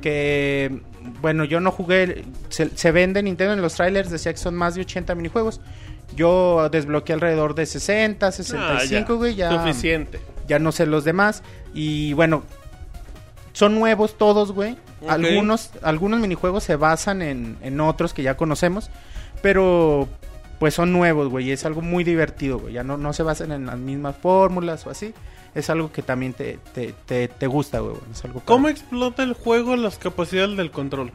que 0.00 0.80
bueno, 1.20 1.44
yo 1.44 1.60
no 1.60 1.70
jugué, 1.70 2.24
se, 2.48 2.70
se 2.76 2.92
vende 2.92 3.22
Nintendo 3.22 3.52
en 3.54 3.62
los 3.62 3.74
trailers, 3.74 4.10
decía 4.10 4.32
que 4.32 4.38
son 4.38 4.54
más 4.54 4.74
de 4.74 4.82
80 4.82 5.14
minijuegos. 5.14 5.60
Yo 6.16 6.68
desbloqueé 6.70 7.14
alrededor 7.14 7.54
de 7.54 7.66
60, 7.66 8.32
65, 8.32 9.12
Ah, 9.12 9.16
güey, 9.16 9.34
ya 9.36 9.50
Suficiente. 9.52 10.20
ya 10.48 10.58
no 10.58 10.72
sé 10.72 10.84
los 10.86 11.04
demás. 11.04 11.42
Y 11.72 12.14
bueno, 12.14 12.42
son 13.52 13.74
nuevos 13.76 14.16
todos, 14.18 14.52
güey. 14.52 14.76
Algunos, 15.08 15.70
algunos 15.82 16.20
minijuegos 16.20 16.64
se 16.64 16.76
basan 16.76 17.22
en, 17.22 17.56
en 17.62 17.80
otros 17.80 18.12
que 18.12 18.22
ya 18.22 18.36
conocemos. 18.36 18.90
Pero 19.42 20.08
pues 20.58 20.74
son 20.74 20.92
nuevos, 20.92 21.28
güey. 21.28 21.48
Y 21.48 21.52
es 21.52 21.64
algo 21.64 21.80
muy 21.80 22.04
divertido, 22.04 22.58
güey. 22.58 22.74
Ya 22.74 22.84
no, 22.84 22.96
no 22.96 23.12
se 23.12 23.22
basan 23.22 23.50
en 23.52 23.66
las 23.66 23.78
mismas 23.78 24.16
fórmulas 24.16 24.86
o 24.86 24.90
así. 24.90 25.14
Es 25.54 25.70
algo 25.70 25.90
que 25.90 26.02
también 26.02 26.32
te, 26.34 26.58
te, 26.74 26.94
te, 27.06 27.28
te 27.28 27.46
gusta, 27.46 27.80
güey. 27.80 27.96
Es 28.12 28.24
algo 28.24 28.42
¿Cómo 28.44 28.68
explota 28.68 29.22
el 29.22 29.32
juego 29.32 29.74
las 29.76 29.98
capacidades 29.98 30.56
del 30.56 30.70
control? 30.70 31.12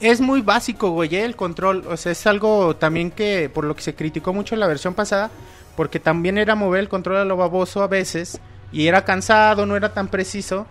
Es 0.00 0.20
muy 0.22 0.40
básico, 0.40 0.90
güey, 0.90 1.14
eh, 1.14 1.24
el 1.24 1.36
control. 1.36 1.84
O 1.88 1.96
sea, 1.96 2.12
es 2.12 2.26
algo 2.26 2.74
también 2.76 3.10
que, 3.10 3.50
por 3.52 3.64
lo 3.64 3.76
que 3.76 3.82
se 3.82 3.94
criticó 3.94 4.32
mucho 4.32 4.54
en 4.54 4.60
la 4.60 4.66
versión 4.66 4.94
pasada, 4.94 5.30
porque 5.76 6.00
también 6.00 6.38
era 6.38 6.54
mover 6.54 6.80
el 6.80 6.88
control 6.88 7.16
a 7.16 7.24
lo 7.24 7.36
baboso 7.36 7.82
a 7.82 7.86
veces, 7.86 8.40
y 8.72 8.86
era 8.86 9.04
cansado, 9.04 9.66
no 9.66 9.76
era 9.76 9.92
tan 9.92 10.08
preciso. 10.08 10.66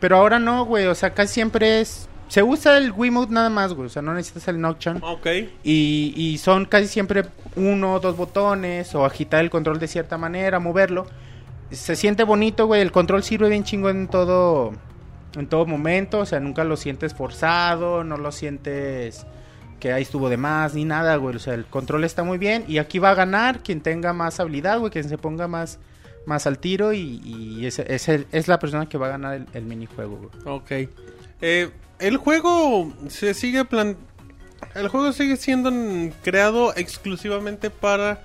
Pero 0.00 0.16
ahora 0.16 0.40
no, 0.40 0.64
güey, 0.64 0.86
o 0.86 0.96
sea, 0.96 1.14
casi 1.14 1.34
siempre 1.34 1.80
es 1.80 2.08
se 2.32 2.42
usa 2.42 2.78
el 2.78 2.92
Wiimote 2.92 3.30
nada 3.30 3.50
más, 3.50 3.74
güey. 3.74 3.88
O 3.88 3.90
sea, 3.90 4.00
no 4.00 4.14
necesitas 4.14 4.48
el 4.48 4.58
Nocturne. 4.58 5.00
Ok. 5.02 5.26
Y, 5.64 6.14
y 6.16 6.38
son 6.38 6.64
casi 6.64 6.86
siempre 6.88 7.24
uno 7.56 7.92
o 7.94 8.00
dos 8.00 8.16
botones 8.16 8.94
o 8.94 9.04
agitar 9.04 9.40
el 9.44 9.50
control 9.50 9.78
de 9.78 9.86
cierta 9.86 10.16
manera, 10.16 10.58
moverlo. 10.58 11.06
Se 11.70 11.94
siente 11.94 12.24
bonito, 12.24 12.66
güey. 12.66 12.80
El 12.80 12.90
control 12.90 13.22
sirve 13.22 13.50
bien 13.50 13.64
chingo 13.64 13.90
en 13.90 14.08
todo, 14.08 14.72
en 15.36 15.46
todo 15.46 15.66
momento. 15.66 16.20
O 16.20 16.26
sea, 16.26 16.40
nunca 16.40 16.64
lo 16.64 16.76
sientes 16.78 17.12
forzado, 17.12 18.02
no 18.02 18.16
lo 18.16 18.32
sientes 18.32 19.26
que 19.78 19.92
ahí 19.92 20.02
estuvo 20.02 20.30
de 20.30 20.36
más 20.38 20.72
ni 20.74 20.84
nada, 20.86 21.16
güey. 21.16 21.36
O 21.36 21.38
sea, 21.40 21.52
el 21.52 21.66
control 21.66 22.04
está 22.04 22.22
muy 22.22 22.38
bien 22.38 22.64
y 22.66 22.78
aquí 22.78 22.98
va 22.98 23.10
a 23.10 23.14
ganar 23.14 23.58
quien 23.60 23.80
tenga 23.82 24.12
más 24.14 24.40
habilidad, 24.40 24.78
güey, 24.78 24.90
quien 24.92 25.06
se 25.08 25.18
ponga 25.18 25.48
más, 25.48 25.80
más 26.24 26.46
al 26.46 26.58
tiro 26.58 26.92
y, 26.94 27.20
y 27.24 27.66
es, 27.66 27.78
es, 27.80 28.08
el- 28.08 28.26
es 28.32 28.48
la 28.48 28.58
persona 28.58 28.88
que 28.88 28.96
va 28.96 29.08
a 29.08 29.10
ganar 29.10 29.34
el, 29.34 29.46
el 29.52 29.64
minijuego, 29.64 30.16
güey. 30.18 30.56
Ok. 30.56 30.88
Eh, 31.40 31.68
el 32.02 32.16
juego 32.18 32.92
se 33.08 33.34
sigue 33.34 33.64
plan... 33.64 33.96
El 34.74 34.88
juego 34.88 35.12
sigue 35.12 35.36
siendo 35.36 35.70
creado 36.22 36.72
exclusivamente 36.76 37.68
para 37.68 38.22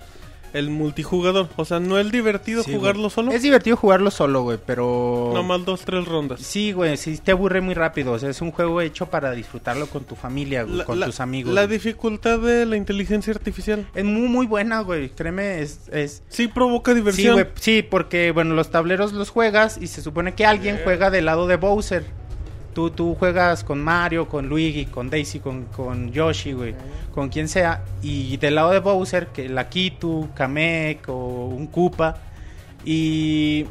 el 0.53 0.69
multijugador. 0.69 1.49
O 1.57 1.65
sea, 1.65 1.79
no 1.81 1.99
es 1.99 2.09
divertido 2.11 2.63
Sí, 2.63 2.73
jugarlo 2.73 3.01
güey. 3.03 3.11
solo. 3.11 3.31
Es 3.33 3.41
divertido 3.41 3.75
jugarlo 3.75 4.11
solo, 4.11 4.43
güey, 4.43 4.57
pero... 4.65 5.31
Nomás 5.33 5.65
dos, 5.65 5.81
tres 5.81 6.05
rondas. 6.05 6.39
Sí, 6.39 6.71
güey, 6.71 6.95
sí 6.95 7.17
te 7.17 7.31
aburre 7.31 7.59
muy 7.59 7.73
rápido. 7.73 8.13
O 8.13 8.19
sea, 8.19 8.29
es 8.29 8.39
un 8.41 8.51
juego 8.51 8.79
hecho 8.81 9.07
para 9.07 9.31
disfrutarlo 9.31 9.87
con 9.87 10.05
tu 10.05 10.15
familia, 10.15 10.63
güey, 10.63 10.77
La- 10.77 10.85
con 10.85 10.99
la- 10.99 11.07
tus 11.07 11.19
amigos. 11.19 11.53
La 11.53 11.65
güey. 11.65 11.77
dificultad 11.77 12.39
de 12.39 12.65
la 12.65 12.77
inteligencia 12.77 13.33
artificial. 13.33 13.85
Es 13.93 14.05
muy, 14.05 14.27
muy 14.29 14.45
buena, 14.45 14.79
güey. 14.81 15.09
Créeme, 15.09 15.61
es... 15.61 15.89
es... 15.91 16.23
Sí 16.29 16.47
provoca 16.47 16.91
Sí, 16.91 16.95
diversión. 16.95 17.33
güey, 17.33 17.47
sí, 17.59 17.81
porque, 17.81 18.31
bueno, 18.31 18.55
los 18.55 18.69
tableros 18.71 19.11
los 19.11 19.31
juegas 19.31 19.77
y 19.81 19.87
se 19.87 20.01
supone 20.01 20.33
que 20.33 20.45
alguien 20.45 20.79
juega 20.83 21.09
del 21.09 21.25
lado 21.25 21.47
de 21.47 21.57
Bowser. 21.57 22.05
Tú, 22.77 22.91
tú 22.91 23.15
juegas 23.15 23.63
con 23.63 23.83
Mario, 23.83 24.29
con 24.29 24.47
Luigi, 24.47 24.85
con 24.85 25.09
Daisy, 25.09 25.39
con, 25.39 25.65
con 25.65 26.11
Yoshi, 26.11 26.51
güey. 26.53 26.75
Con 27.11 27.29
quien 27.29 27.47
sea. 27.47 27.83
Y 28.03 28.37
del 28.37 28.53
lado 28.53 28.69
de 28.69 28.77
Bowser, 28.77 29.29
que 29.29 29.49
la 29.49 29.67
Kitu, 29.67 30.29
Kamek 30.35 31.09
o 31.09 31.47
un 31.47 31.65
Koopa. 31.65 32.17
Y... 32.85 33.65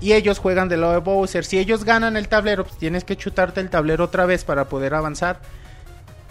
Y 0.00 0.14
ellos 0.14 0.40
juegan 0.40 0.68
del 0.68 0.80
lado 0.80 0.94
de 0.94 0.98
Bowser. 0.98 1.44
Si 1.44 1.60
ellos 1.60 1.84
ganan 1.84 2.16
el 2.16 2.26
tablero, 2.26 2.64
pues 2.64 2.76
tienes 2.76 3.04
que 3.04 3.16
chutarte 3.16 3.60
el 3.60 3.70
tablero 3.70 4.02
otra 4.02 4.26
vez 4.26 4.42
para 4.42 4.64
poder 4.68 4.94
avanzar. 4.94 5.40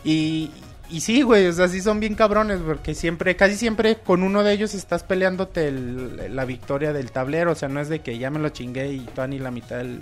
Y, 0.03 0.51
y 0.89 0.99
sí, 0.99 1.21
güey, 1.21 1.47
o 1.47 1.53
sea, 1.53 1.69
sí 1.69 1.79
son 1.79 2.01
bien 2.01 2.15
cabrones, 2.15 2.59
porque 2.59 2.95
siempre, 2.95 3.37
casi 3.37 3.55
siempre 3.55 3.95
con 3.95 4.23
uno 4.23 4.43
de 4.43 4.51
ellos 4.51 4.73
estás 4.73 5.03
peleándote 5.03 5.69
el- 5.69 6.35
la 6.35 6.43
victoria 6.43 6.91
del 6.91 7.11
tablero, 7.13 7.53
o 7.53 7.55
sea, 7.55 7.69
no 7.69 7.79
es 7.79 7.87
de 7.87 7.99
que 8.01 8.17
ya 8.17 8.29
me 8.29 8.39
lo 8.39 8.49
chingué 8.49 8.91
y 8.91 8.99
tú 8.99 9.25
ni 9.25 9.39
la 9.39 9.51
mitad 9.51 9.77
del, 9.77 10.01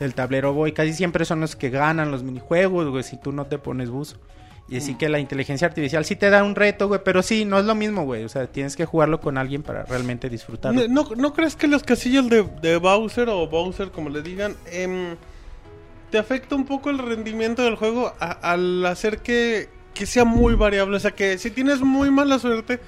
del 0.00 0.14
tablero 0.14 0.52
voy, 0.52 0.72
casi 0.72 0.92
siempre 0.92 1.24
son 1.24 1.40
los 1.40 1.56
que 1.56 1.70
ganan 1.70 2.10
los 2.10 2.22
minijuegos, 2.22 2.88
güey, 2.88 3.02
si 3.04 3.16
tú 3.16 3.32
no 3.32 3.46
te 3.46 3.58
pones 3.58 3.90
buzo. 3.90 4.16
Y 4.66 4.78
así 4.78 4.94
que 4.94 5.10
la 5.10 5.18
inteligencia 5.18 5.68
artificial 5.68 6.06
sí 6.06 6.16
te 6.16 6.30
da 6.30 6.42
un 6.42 6.54
reto, 6.54 6.88
güey, 6.88 7.00
pero 7.04 7.22
sí, 7.22 7.44
no 7.44 7.58
es 7.58 7.66
lo 7.66 7.74
mismo, 7.74 8.04
güey, 8.04 8.24
o 8.24 8.28
sea, 8.30 8.46
tienes 8.46 8.76
que 8.76 8.86
jugarlo 8.86 9.20
con 9.20 9.36
alguien 9.36 9.62
para 9.62 9.84
realmente 9.84 10.30
disfrutarlo. 10.30 10.88
¿No, 10.88 11.04
no, 11.04 11.14
no 11.16 11.32
crees 11.34 11.54
que 11.54 11.66
los 11.66 11.82
casillas 11.82 12.28
de, 12.30 12.44
de 12.62 12.78
Bowser 12.78 13.28
o 13.28 13.46
Bowser, 13.46 13.90
como 13.90 14.08
le 14.08 14.22
digan, 14.22 14.56
em, 14.72 15.16
te 16.10 16.16
afecta 16.18 16.54
un 16.54 16.64
poco 16.64 16.88
el 16.88 16.98
rendimiento 16.98 17.62
del 17.62 17.76
juego 17.76 18.14
a- 18.18 18.30
al 18.52 18.86
hacer 18.86 19.18
que, 19.18 19.68
que 19.92 20.06
sea 20.06 20.24
muy 20.24 20.54
variable? 20.54 20.96
O 20.96 21.00
sea, 21.00 21.10
que 21.10 21.36
si 21.36 21.50
tienes 21.50 21.82
muy 21.82 22.10
mala 22.10 22.38
suerte, 22.38 22.80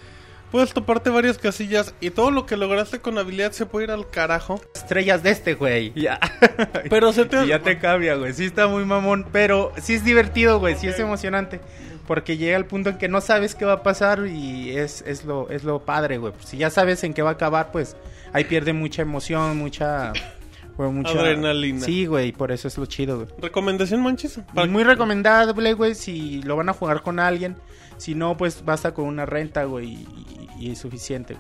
puedes 0.56 0.72
toparte 0.72 1.10
varias 1.10 1.36
casillas 1.36 1.94
y 2.00 2.08
todo 2.08 2.30
lo 2.30 2.46
que 2.46 2.56
lograste 2.56 2.98
con 2.98 3.18
habilidad 3.18 3.52
se 3.52 3.66
puede 3.66 3.84
ir 3.84 3.90
al 3.90 4.08
carajo. 4.08 4.58
Estrellas 4.74 5.22
de 5.22 5.30
este, 5.30 5.52
güey. 5.52 5.92
Ya. 5.94 6.18
Pero 6.88 7.12
se 7.12 7.26
te... 7.26 7.46
Ya 7.46 7.58
te 7.58 7.78
cambia, 7.78 8.14
güey. 8.14 8.32
Sí 8.32 8.46
está 8.46 8.66
muy 8.66 8.86
mamón, 8.86 9.26
pero 9.30 9.74
sí 9.82 9.92
es 9.92 10.02
divertido, 10.02 10.58
güey. 10.58 10.74
Sí 10.76 10.88
es 10.88 10.98
emocionante. 10.98 11.60
Porque 12.06 12.38
llega 12.38 12.56
el 12.56 12.64
punto 12.64 12.88
en 12.88 12.96
que 12.96 13.06
no 13.06 13.20
sabes 13.20 13.54
qué 13.54 13.66
va 13.66 13.74
a 13.74 13.82
pasar 13.82 14.26
y 14.26 14.70
es, 14.70 15.04
es, 15.06 15.26
lo, 15.26 15.50
es 15.50 15.62
lo 15.62 15.84
padre, 15.84 16.16
güey. 16.16 16.32
Si 16.42 16.56
ya 16.56 16.70
sabes 16.70 17.04
en 17.04 17.12
qué 17.12 17.20
va 17.20 17.30
a 17.30 17.32
acabar, 17.34 17.70
pues 17.70 17.94
ahí 18.32 18.44
pierde 18.44 18.72
mucha 18.72 19.02
emoción, 19.02 19.58
mucha... 19.58 20.14
güey, 20.78 20.90
mucha... 20.90 21.10
Adrenalina. 21.10 21.84
Sí, 21.84 22.06
güey, 22.06 22.32
por 22.32 22.50
eso 22.50 22.66
es 22.66 22.78
lo 22.78 22.86
chido, 22.86 23.16
güey. 23.16 23.28
¿Recomendación, 23.42 24.02
Manchis? 24.02 24.40
Muy 24.70 24.84
recomendable, 24.84 25.74
güey, 25.74 25.94
si 25.94 26.40
lo 26.44 26.56
van 26.56 26.70
a 26.70 26.72
jugar 26.72 27.02
con 27.02 27.20
alguien. 27.20 27.56
Si 27.98 28.14
no, 28.14 28.36
pues 28.36 28.64
basta 28.64 28.92
con 28.92 29.06
una 29.06 29.26
renta, 29.26 29.64
güey, 29.64 29.86
y, 29.86 30.35
y 30.58 30.72
es 30.72 30.78
suficiente. 30.78 31.36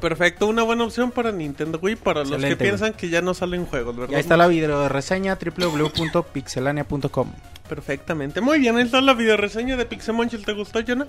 Perfecto, 0.00 0.46
una 0.46 0.62
buena 0.62 0.84
opción 0.84 1.10
para 1.10 1.32
Nintendo 1.32 1.78
Wii, 1.80 1.96
para 1.96 2.24
los 2.24 2.42
que 2.42 2.56
piensan 2.56 2.92
que 2.94 3.08
ya 3.08 3.20
no 3.20 3.34
salen 3.34 3.66
juegos, 3.66 3.96
¿verdad? 3.96 4.14
ahí 4.14 4.20
está 4.20 4.36
la 4.36 4.46
video 4.46 4.88
reseña 4.88 5.36
www.pixelania.com. 5.36 7.32
Perfectamente. 7.68 8.40
Muy 8.40 8.58
bien, 8.58 8.76
ahí 8.76 8.84
está 8.84 9.00
la 9.00 9.14
videoreseña 9.14 9.76
de 9.76 9.86
Pixemonchil. 9.86 10.44
¿Te 10.44 10.52
gustó, 10.52 10.80
Jonah? 10.86 11.06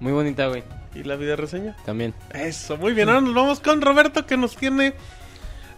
Muy 0.00 0.12
bonita, 0.12 0.48
güey. 0.48 0.62
¿Y 0.94 1.02
la 1.02 1.16
videoreseña? 1.16 1.76
También. 1.86 2.12
Eso, 2.32 2.76
muy 2.76 2.92
bien. 2.92 3.08
Ahora 3.08 3.20
nos 3.22 3.34
vamos 3.34 3.60
con 3.60 3.80
Roberto 3.80 4.26
que 4.26 4.36
nos 4.36 4.56
tiene 4.56 4.94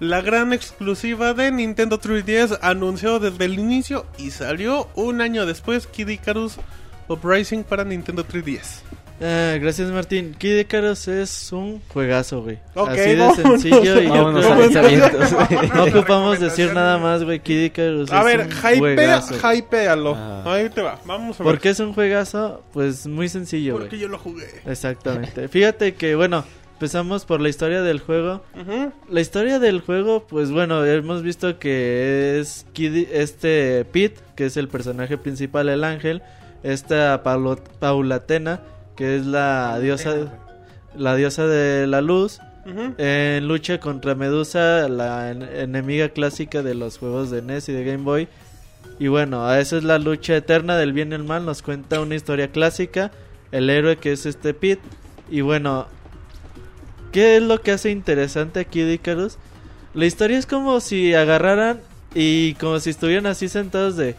la 0.00 0.20
gran 0.20 0.52
exclusiva 0.52 1.32
de 1.32 1.52
Nintendo 1.52 2.00
3DS 2.00 2.58
anunciado 2.60 3.20
desde 3.20 3.44
el 3.44 3.58
inicio 3.58 4.06
y 4.18 4.30
salió 4.30 4.88
un 4.94 5.20
año 5.20 5.46
después 5.46 5.86
Kid 5.86 6.08
Icarus 6.08 6.56
Uprising 7.08 7.64
para 7.64 7.84
Nintendo 7.84 8.26
3DS. 8.26 8.82
Ah, 9.20 9.56
gracias 9.60 9.90
Martín. 9.90 10.34
Kid 10.38 10.58
Icarus 10.58 11.08
es 11.08 11.50
un 11.52 11.80
juegazo, 11.88 12.42
güey. 12.42 12.58
Así 12.74 13.00
de 13.00 13.16
vámonos. 13.16 13.36
sencillo 13.62 14.00
y 14.02 14.06
yo 14.06 14.32
creo 14.32 15.48
que 15.48 15.68
no 15.74 15.84
ocupamos 15.84 16.38
decir 16.38 16.72
nada 16.74 16.98
más, 16.98 17.24
güey. 17.24 17.40
Kid 17.40 17.64
Icarus 17.64 18.12
A 18.12 18.18
es 18.20 18.24
ver, 18.26 18.40
un 18.40 18.46
hypea, 18.52 18.78
juegazo. 18.78 19.52
hypealo. 19.54 20.14
Ah. 20.16 20.42
Ahí 20.46 20.68
te 20.68 20.82
va, 20.82 20.98
vamos 21.06 21.40
a 21.40 21.44
ver. 21.44 21.52
¿Por 21.52 21.60
qué 21.60 21.70
es 21.70 21.80
un 21.80 21.94
juegazo? 21.94 22.62
Pues 22.74 23.06
muy 23.06 23.28
sencillo, 23.28 23.72
Porque 23.74 23.88
güey. 23.90 24.00
yo 24.02 24.08
lo 24.08 24.18
jugué. 24.18 24.46
Exactamente. 24.66 25.48
Fíjate 25.48 25.94
que, 25.94 26.14
bueno, 26.14 26.44
empezamos 26.74 27.24
por 27.24 27.40
la 27.40 27.48
historia 27.48 27.80
del 27.80 28.00
juego. 28.00 28.42
La 29.08 29.20
historia 29.22 29.58
del 29.58 29.80
juego, 29.80 30.26
pues 30.26 30.50
bueno, 30.50 30.84
hemos 30.84 31.22
visto 31.22 31.58
que 31.58 32.38
es 32.38 32.66
Kid- 32.74 33.08
este 33.12 33.86
Pete, 33.90 34.20
que 34.34 34.44
es 34.44 34.58
el 34.58 34.68
personaje 34.68 35.16
principal, 35.16 35.70
el 35.70 35.84
ángel, 35.84 36.20
esta 36.62 37.22
Paulo- 37.22 37.62
Paulatena, 37.78 38.60
que 38.96 39.16
es 39.16 39.26
la 39.26 39.78
diosa, 39.80 40.14
la 40.96 41.14
diosa 41.16 41.46
de 41.46 41.86
la 41.86 42.00
luz, 42.00 42.40
en 42.98 43.46
lucha 43.46 43.78
contra 43.78 44.14
Medusa, 44.16 44.88
la 44.88 45.30
en- 45.30 45.42
enemiga 45.42 46.08
clásica 46.08 46.62
de 46.62 46.74
los 46.74 46.98
juegos 46.98 47.30
de 47.30 47.40
NES 47.42 47.68
y 47.68 47.72
de 47.72 47.84
Game 47.84 48.02
Boy. 48.02 48.28
Y 48.98 49.08
bueno, 49.08 49.52
esa 49.54 49.76
es 49.76 49.84
la 49.84 49.98
lucha 49.98 50.34
eterna 50.36 50.76
del 50.76 50.92
bien 50.92 51.12
y 51.12 51.14
el 51.14 51.22
mal. 51.24 51.44
Nos 51.44 51.62
cuenta 51.62 52.00
una 52.00 52.14
historia 52.14 52.48
clásica. 52.50 53.12
El 53.52 53.70
héroe 53.70 53.96
que 53.98 54.12
es 54.12 54.26
este 54.26 54.52
Pete. 54.54 54.82
Y 55.30 55.42
bueno, 55.42 55.86
¿qué 57.12 57.36
es 57.36 57.42
lo 57.42 57.60
que 57.60 57.72
hace 57.72 57.90
interesante 57.90 58.60
aquí 58.60 58.80
de 58.82 58.94
Icarus? 58.94 59.38
La 59.94 60.06
historia 60.06 60.38
es 60.38 60.46
como 60.46 60.80
si 60.80 61.14
agarraran 61.14 61.80
y 62.14 62.54
como 62.54 62.80
si 62.80 62.90
estuvieran 62.90 63.26
así 63.26 63.48
sentados 63.48 63.96
de... 63.96 64.14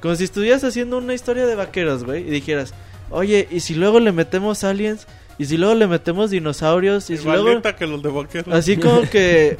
Como 0.00 0.14
si 0.14 0.24
estuvieras 0.24 0.64
haciendo 0.64 0.98
una 0.98 1.12
historia 1.14 1.46
de 1.46 1.56
vaqueros, 1.56 2.04
güey. 2.04 2.22
Y 2.26 2.30
dijeras, 2.30 2.72
oye, 3.10 3.48
¿y 3.50 3.60
si 3.60 3.74
luego 3.74 4.00
le 4.00 4.12
metemos 4.12 4.64
aliens? 4.64 5.06
¿Y 5.38 5.46
si 5.46 5.56
luego 5.56 5.74
le 5.74 5.86
metemos 5.86 6.30
dinosaurios? 6.30 7.08
¿Y 7.10 7.16
si 7.16 7.24
luego... 7.24 7.62
Que 7.62 7.86
los 7.86 8.02
de. 8.02 8.44
Así 8.50 8.76
como 8.76 9.02
que 9.10 9.58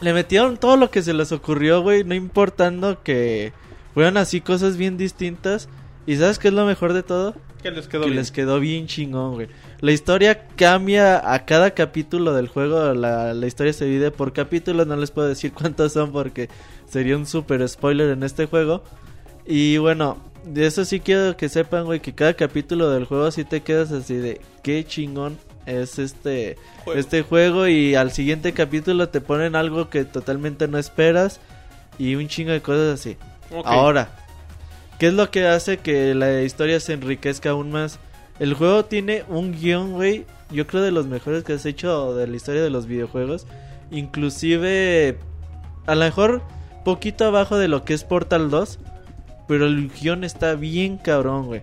le 0.00 0.12
metieron 0.12 0.56
todo 0.56 0.76
lo 0.76 0.90
que 0.90 1.02
se 1.02 1.14
les 1.14 1.32
ocurrió, 1.32 1.82
güey, 1.82 2.04
no 2.04 2.14
importando 2.14 3.02
que 3.02 3.52
fueran 3.94 4.16
así 4.16 4.40
cosas 4.40 4.76
bien 4.76 4.96
distintas. 4.96 5.68
¿Y 6.06 6.16
sabes 6.16 6.38
qué 6.38 6.48
es 6.48 6.54
lo 6.54 6.64
mejor 6.66 6.92
de 6.92 7.02
todo? 7.02 7.34
Que 7.62 7.70
les 7.70 7.88
quedó 7.88 8.02
que 8.02 8.10
bien. 8.10 8.18
les 8.18 8.30
quedó 8.30 8.60
bien 8.60 8.86
chingón, 8.86 9.34
güey. 9.34 9.48
La 9.80 9.92
historia 9.92 10.46
cambia 10.56 11.32
a 11.32 11.44
cada 11.44 11.72
capítulo 11.72 12.32
del 12.32 12.48
juego. 12.48 12.94
La, 12.94 13.34
la 13.34 13.46
historia 13.46 13.72
se 13.72 13.86
divide 13.86 14.10
por 14.10 14.32
capítulos. 14.32 14.86
No 14.86 14.96
les 14.96 15.10
puedo 15.10 15.28
decir 15.28 15.52
cuántos 15.54 15.92
son 15.92 16.12
porque 16.12 16.48
sería 16.88 17.16
un 17.16 17.26
super 17.26 17.66
spoiler 17.68 18.10
en 18.10 18.22
este 18.22 18.46
juego. 18.46 18.82
Y 19.46 19.78
bueno, 19.78 20.18
de 20.44 20.66
eso 20.66 20.84
sí 20.84 21.00
quiero 21.00 21.36
que 21.36 21.48
sepan, 21.48 21.84
güey, 21.84 22.00
que 22.00 22.14
cada 22.14 22.34
capítulo 22.34 22.90
del 22.90 23.04
juego 23.04 23.30
sí 23.30 23.44
te 23.44 23.62
quedas 23.62 23.92
así 23.92 24.14
de 24.14 24.40
qué 24.62 24.84
chingón 24.84 25.38
es 25.66 25.98
este 25.98 26.56
Juego. 26.84 27.00
este 27.00 27.22
juego 27.22 27.66
y 27.66 27.96
al 27.96 28.12
siguiente 28.12 28.52
capítulo 28.52 29.08
te 29.08 29.20
ponen 29.20 29.56
algo 29.56 29.90
que 29.90 30.04
totalmente 30.04 30.68
no 30.68 30.78
esperas 30.78 31.40
y 31.98 32.14
un 32.14 32.28
chingo 32.28 32.52
de 32.52 32.62
cosas 32.62 33.00
así. 33.00 33.16
Ahora, 33.64 34.10
¿qué 34.98 35.08
es 35.08 35.14
lo 35.14 35.30
que 35.30 35.46
hace 35.46 35.78
que 35.78 36.14
la 36.14 36.42
historia 36.42 36.78
se 36.80 36.92
enriquezca 36.92 37.50
aún 37.50 37.70
más? 37.70 37.98
El 38.38 38.54
juego 38.54 38.84
tiene 38.84 39.24
un 39.28 39.52
guion, 39.52 39.92
güey, 39.92 40.26
yo 40.50 40.66
creo 40.66 40.82
de 40.82 40.92
los 40.92 41.06
mejores 41.06 41.42
que 41.42 41.54
has 41.54 41.66
hecho 41.66 42.14
de 42.14 42.26
la 42.26 42.36
historia 42.36 42.62
de 42.62 42.70
los 42.70 42.86
videojuegos. 42.86 43.46
Inclusive, 43.90 45.18
a 45.86 45.94
lo 45.94 46.04
mejor 46.04 46.42
poquito 46.84 47.24
abajo 47.24 47.56
de 47.56 47.68
lo 47.68 47.84
que 47.84 47.94
es 47.94 48.04
Portal 48.04 48.50
2, 48.50 48.78
pero 49.48 49.66
el 49.66 49.90
guion 49.90 50.24
está 50.24 50.54
bien 50.54 50.98
cabrón, 50.98 51.46
güey. 51.46 51.62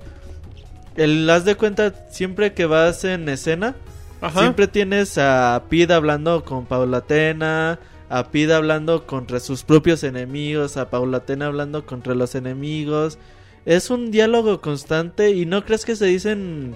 El, 0.96 1.30
haz 1.30 1.46
de 1.46 1.56
cuenta, 1.56 1.94
siempre 2.10 2.54
que 2.54 2.66
vas 2.66 3.04
en 3.04 3.28
escena, 3.30 3.76
Ajá. 4.24 4.40
Siempre 4.40 4.68
tienes 4.70 5.18
a 5.18 5.64
Pete 5.70 5.92
hablando 5.92 6.46
con 6.46 6.66
Paulatena, 6.66 7.78
a 8.08 8.30
Pete 8.30 8.54
hablando 8.54 9.06
contra 9.06 9.42
sus 9.42 9.64
propios 9.64 10.02
enemigos, 10.06 10.78
a 10.78 10.90
Paulatena 10.90 11.48
hablando 11.48 11.86
contra 11.86 12.16
los 12.16 12.34
enemigos. 12.34 13.18
Es 13.66 13.90
un 13.90 14.12
diálogo 14.12 14.62
constante 14.62 15.32
y 15.32 15.46
no 15.46 15.66
crees 15.66 15.84
que 15.84 15.98
se 15.98 16.06
dicen 16.06 16.74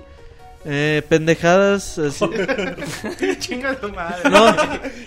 eh, 0.69 1.01
pendejadas 1.07 1.97
así. 1.97 2.25
Chinga 3.39 3.75
tu 3.75 3.89
madre. 3.89 4.29
No, 4.29 4.51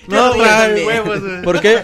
no, 0.09 0.35
güey. 0.35 0.49
Ay, 0.49 0.85
huevos, 0.85 1.20
güey. 1.20 1.43
Porque 1.43 1.82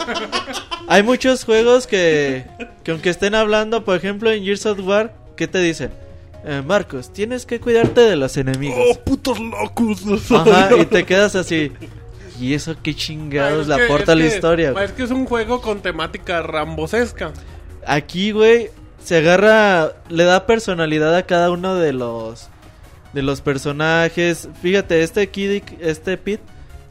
hay 0.88 1.02
muchos 1.02 1.44
juegos 1.44 1.86
que, 1.86 2.46
que 2.82 2.90
aunque 2.92 3.10
estén 3.10 3.34
hablando, 3.34 3.84
por 3.84 3.96
ejemplo 3.96 4.30
en 4.32 4.42
Gears 4.44 4.64
of 4.66 4.78
War, 4.80 5.12
¿qué 5.36 5.46
te 5.46 5.58
dicen? 5.58 5.90
Eh, 6.44 6.62
Marcos, 6.64 7.12
tienes 7.12 7.44
que 7.44 7.60
cuidarte 7.60 8.00
de 8.02 8.16
los 8.16 8.36
enemigos. 8.36 8.78
Oh, 8.90 8.98
putos 9.00 9.38
locos. 9.40 10.02
Ajá, 10.32 10.70
y 10.80 10.86
te 10.86 11.04
quedas 11.04 11.34
así. 11.34 11.72
¿Y 12.40 12.54
eso 12.54 12.76
qué 12.82 12.94
chingados 12.94 13.62
Es 13.62 13.68
le 13.68 13.76
que- 13.76 13.84
aporta 13.84 14.14
la 14.14 14.22
que- 14.22 14.28
historia? 14.34 14.74
Es 14.82 14.92
que 14.92 15.02
es 15.02 15.10
un 15.10 15.26
juego 15.26 15.60
con 15.60 15.80
temática 15.80 16.42
rambosesca. 16.42 17.32
Aquí, 17.86 18.30
güey, 18.30 18.70
se 19.02 19.16
agarra, 19.18 19.92
le 20.08 20.24
da 20.24 20.46
personalidad 20.46 21.14
a 21.16 21.22
cada 21.24 21.50
uno 21.50 21.74
de 21.76 21.92
los 21.92 22.48
de 23.16 23.22
los 23.22 23.40
personajes. 23.40 24.50
Fíjate, 24.60 25.02
este 25.02 25.26
Kid, 25.30 25.62
este 25.80 26.18
Pete 26.18 26.42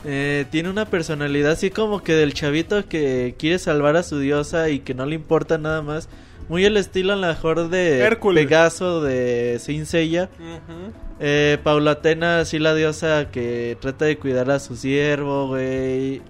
eh, 0.03 0.45
tiene 0.49 0.71
una 0.71 0.85
personalidad 0.85 1.51
así 1.51 1.69
como 1.69 2.01
que 2.01 2.13
del 2.13 2.33
chavito 2.33 2.83
que 2.89 3.35
quiere 3.37 3.59
salvar 3.59 3.95
a 3.95 4.01
su 4.01 4.17
diosa 4.17 4.69
y 4.69 4.79
que 4.79 4.95
no 4.95 5.05
le 5.05 5.13
importa 5.13 5.59
nada 5.59 5.83
más. 5.83 6.09
Muy 6.49 6.65
el 6.65 6.77
estilo 6.77 7.13
a 7.13 7.15
lo 7.15 7.27
mejor 7.27 7.69
de 7.69 7.99
Hércules. 7.99 8.43
Pegaso 8.43 9.03
de 9.03 9.57
Saint 9.59 9.85
Seiya. 9.85 10.31
Ujú. 10.39 10.93
Eh, 11.19 11.59
Paulatena, 11.63 12.43
sí 12.45 12.57
la 12.57 12.73
diosa 12.73 13.29
que 13.29 13.77
trata 13.79 14.05
de 14.05 14.17
cuidar 14.17 14.49
a 14.49 14.57
su 14.57 14.75
siervo, 14.75 15.49
güey. 15.49 16.23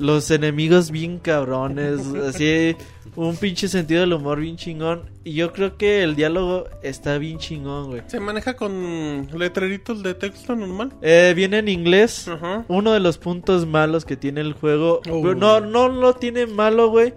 Los 0.00 0.30
enemigos 0.30 0.90
bien 0.90 1.18
cabrones, 1.18 2.00
así 2.28 2.74
un 3.16 3.36
pinche 3.36 3.68
sentido 3.68 4.00
del 4.00 4.12
humor 4.12 4.40
bien 4.40 4.56
chingón. 4.56 5.02
Y 5.24 5.34
yo 5.34 5.52
creo 5.52 5.76
que 5.76 6.02
el 6.02 6.16
diálogo 6.16 6.64
está 6.82 7.18
bien 7.18 7.38
chingón, 7.38 7.88
güey. 7.88 8.02
Se 8.06 8.20
maneja 8.20 8.54
con 8.54 9.28
letreritos 9.36 10.02
de 10.02 10.14
texto 10.14 10.56
normal. 10.56 10.92
Eh, 11.02 11.32
viene 11.36 11.58
en 11.58 11.68
inglés. 11.68 12.30
Uno 12.68 12.92
de 12.92 13.00
los 13.00 13.18
puntos 13.18 13.66
malos 13.66 14.04
que 14.04 14.16
tiene 14.16 14.40
el 14.40 14.54
juego. 14.54 15.00
Oh. 15.10 15.34
No, 15.34 15.60
no 15.60 15.88
lo 15.88 16.14
tiene 16.14 16.46
malo, 16.46 16.88
güey. 16.88 17.14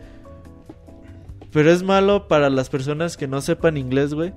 Pero 1.52 1.72
es 1.72 1.84
malo 1.84 2.28
para 2.28 2.50
las 2.50 2.70
personas 2.70 3.16
que 3.16 3.28
no 3.28 3.40
sepan 3.40 3.78
inglés, 3.78 4.14
güey. 4.16 4.34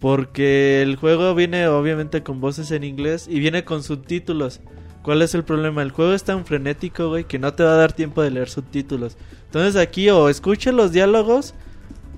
Porque 0.00 0.82
el 0.82 0.96
juego 0.96 1.34
viene 1.34 1.66
obviamente 1.66 2.22
con 2.22 2.40
voces 2.40 2.70
en 2.70 2.84
inglés 2.84 3.26
y 3.28 3.40
viene 3.40 3.64
con 3.64 3.82
subtítulos. 3.82 4.60
¿Cuál 5.04 5.20
es 5.20 5.34
el 5.34 5.44
problema? 5.44 5.82
El 5.82 5.90
juego 5.90 6.14
es 6.14 6.24
tan 6.24 6.46
frenético, 6.46 7.10
güey, 7.10 7.24
que 7.24 7.38
no 7.38 7.52
te 7.52 7.62
va 7.62 7.74
a 7.74 7.76
dar 7.76 7.92
tiempo 7.92 8.22
de 8.22 8.30
leer 8.30 8.48
subtítulos. 8.48 9.18
Entonces 9.44 9.76
aquí 9.76 10.08
o 10.08 10.30
escucha 10.30 10.72
los 10.72 10.92
diálogos 10.92 11.52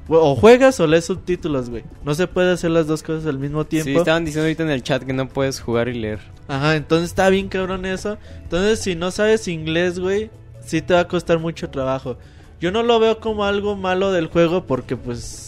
o 0.09 0.17
o 0.17 0.37
juegas 0.37 0.79
o 0.79 0.87
lees 0.87 1.05
subtítulos, 1.05 1.69
güey. 1.69 1.83
No 2.05 2.15
se 2.15 2.29
puede 2.29 2.53
hacer 2.53 2.71
las 2.71 2.87
dos 2.87 3.03
cosas 3.03 3.27
al 3.27 3.41
mismo 3.41 3.67
tiempo. 3.67 3.91
Sí, 3.91 3.97
estaban 3.97 4.25
diciendo 4.25 4.45
ahorita 4.45 4.63
en 4.63 4.71
el 4.71 4.85
chat 4.85 5.03
que 5.03 5.13
no 5.13 5.29
puedes 5.29 5.61
jugar 5.61 5.89
y 5.89 5.95
leer. 5.95 6.21
Ajá, 6.47 6.77
entonces 6.77 7.09
está 7.09 7.29
bien 7.29 7.49
cabrón 7.49 7.87
eso. 7.87 8.19
Entonces, 8.45 8.79
si 8.79 8.95
no 8.95 9.11
sabes 9.11 9.49
inglés, 9.49 9.99
güey, 9.99 10.31
sí 10.65 10.81
te 10.81 10.95
va 10.95 11.01
a 11.01 11.09
costar 11.09 11.41
mucho 11.41 11.69
trabajo. 11.71 12.17
Yo 12.61 12.71
no 12.71 12.85
lo 12.85 13.01
veo 13.01 13.19
como 13.19 13.45
algo 13.45 13.75
malo 13.75 14.13
del 14.13 14.29
juego 14.29 14.65
porque, 14.65 14.97
pues. 14.97 15.46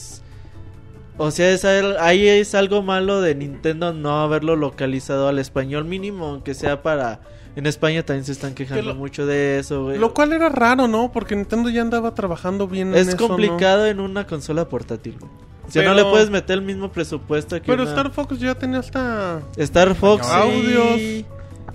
O 1.18 1.30
sea, 1.30 1.50
es 1.50 1.64
ahí 1.64 2.26
es 2.28 2.54
algo 2.54 2.82
malo 2.82 3.20
de 3.20 3.34
Nintendo 3.34 3.92
no 3.92 4.20
haberlo 4.20 4.54
localizado 4.56 5.28
al 5.28 5.38
español 5.38 5.84
mínimo, 5.84 6.26
aunque 6.28 6.54
sea 6.54 6.82
para. 6.82 7.20
En 7.56 7.66
España 7.66 8.04
también 8.04 8.24
se 8.24 8.30
están 8.32 8.54
quejando 8.54 8.84
lo- 8.84 8.94
mucho 8.94 9.26
de 9.26 9.58
eso, 9.58 9.82
güey. 9.84 9.98
Lo 9.98 10.14
cual 10.14 10.32
era 10.32 10.48
raro, 10.48 10.86
¿no? 10.86 11.10
Porque 11.10 11.34
Nintendo 11.34 11.68
ya 11.70 11.82
andaba 11.82 12.14
trabajando 12.14 12.68
bien 12.68 12.88
en 12.88 12.94
Es 12.94 13.08
eso, 13.08 13.16
¿no? 13.16 13.28
complicado 13.28 13.86
en 13.86 13.98
una 13.98 14.26
consola 14.28 14.68
portátil, 14.68 15.16
güey. 15.18 15.32
O 15.66 15.70
sea, 15.70 15.82
no 15.82 15.92
le 15.92 16.04
puedes 16.04 16.30
meter 16.30 16.54
el 16.54 16.62
mismo 16.62 16.90
presupuesto 16.92 17.56
que 17.56 17.66
Pero 17.66 17.82
una- 17.82 17.90
Star 17.90 18.10
Fox 18.12 18.38
ya 18.38 18.54
tenía 18.54 18.78
hasta... 18.78 19.42
Star 19.56 19.94
Fox 19.96 20.24
Audios. 20.30 21.24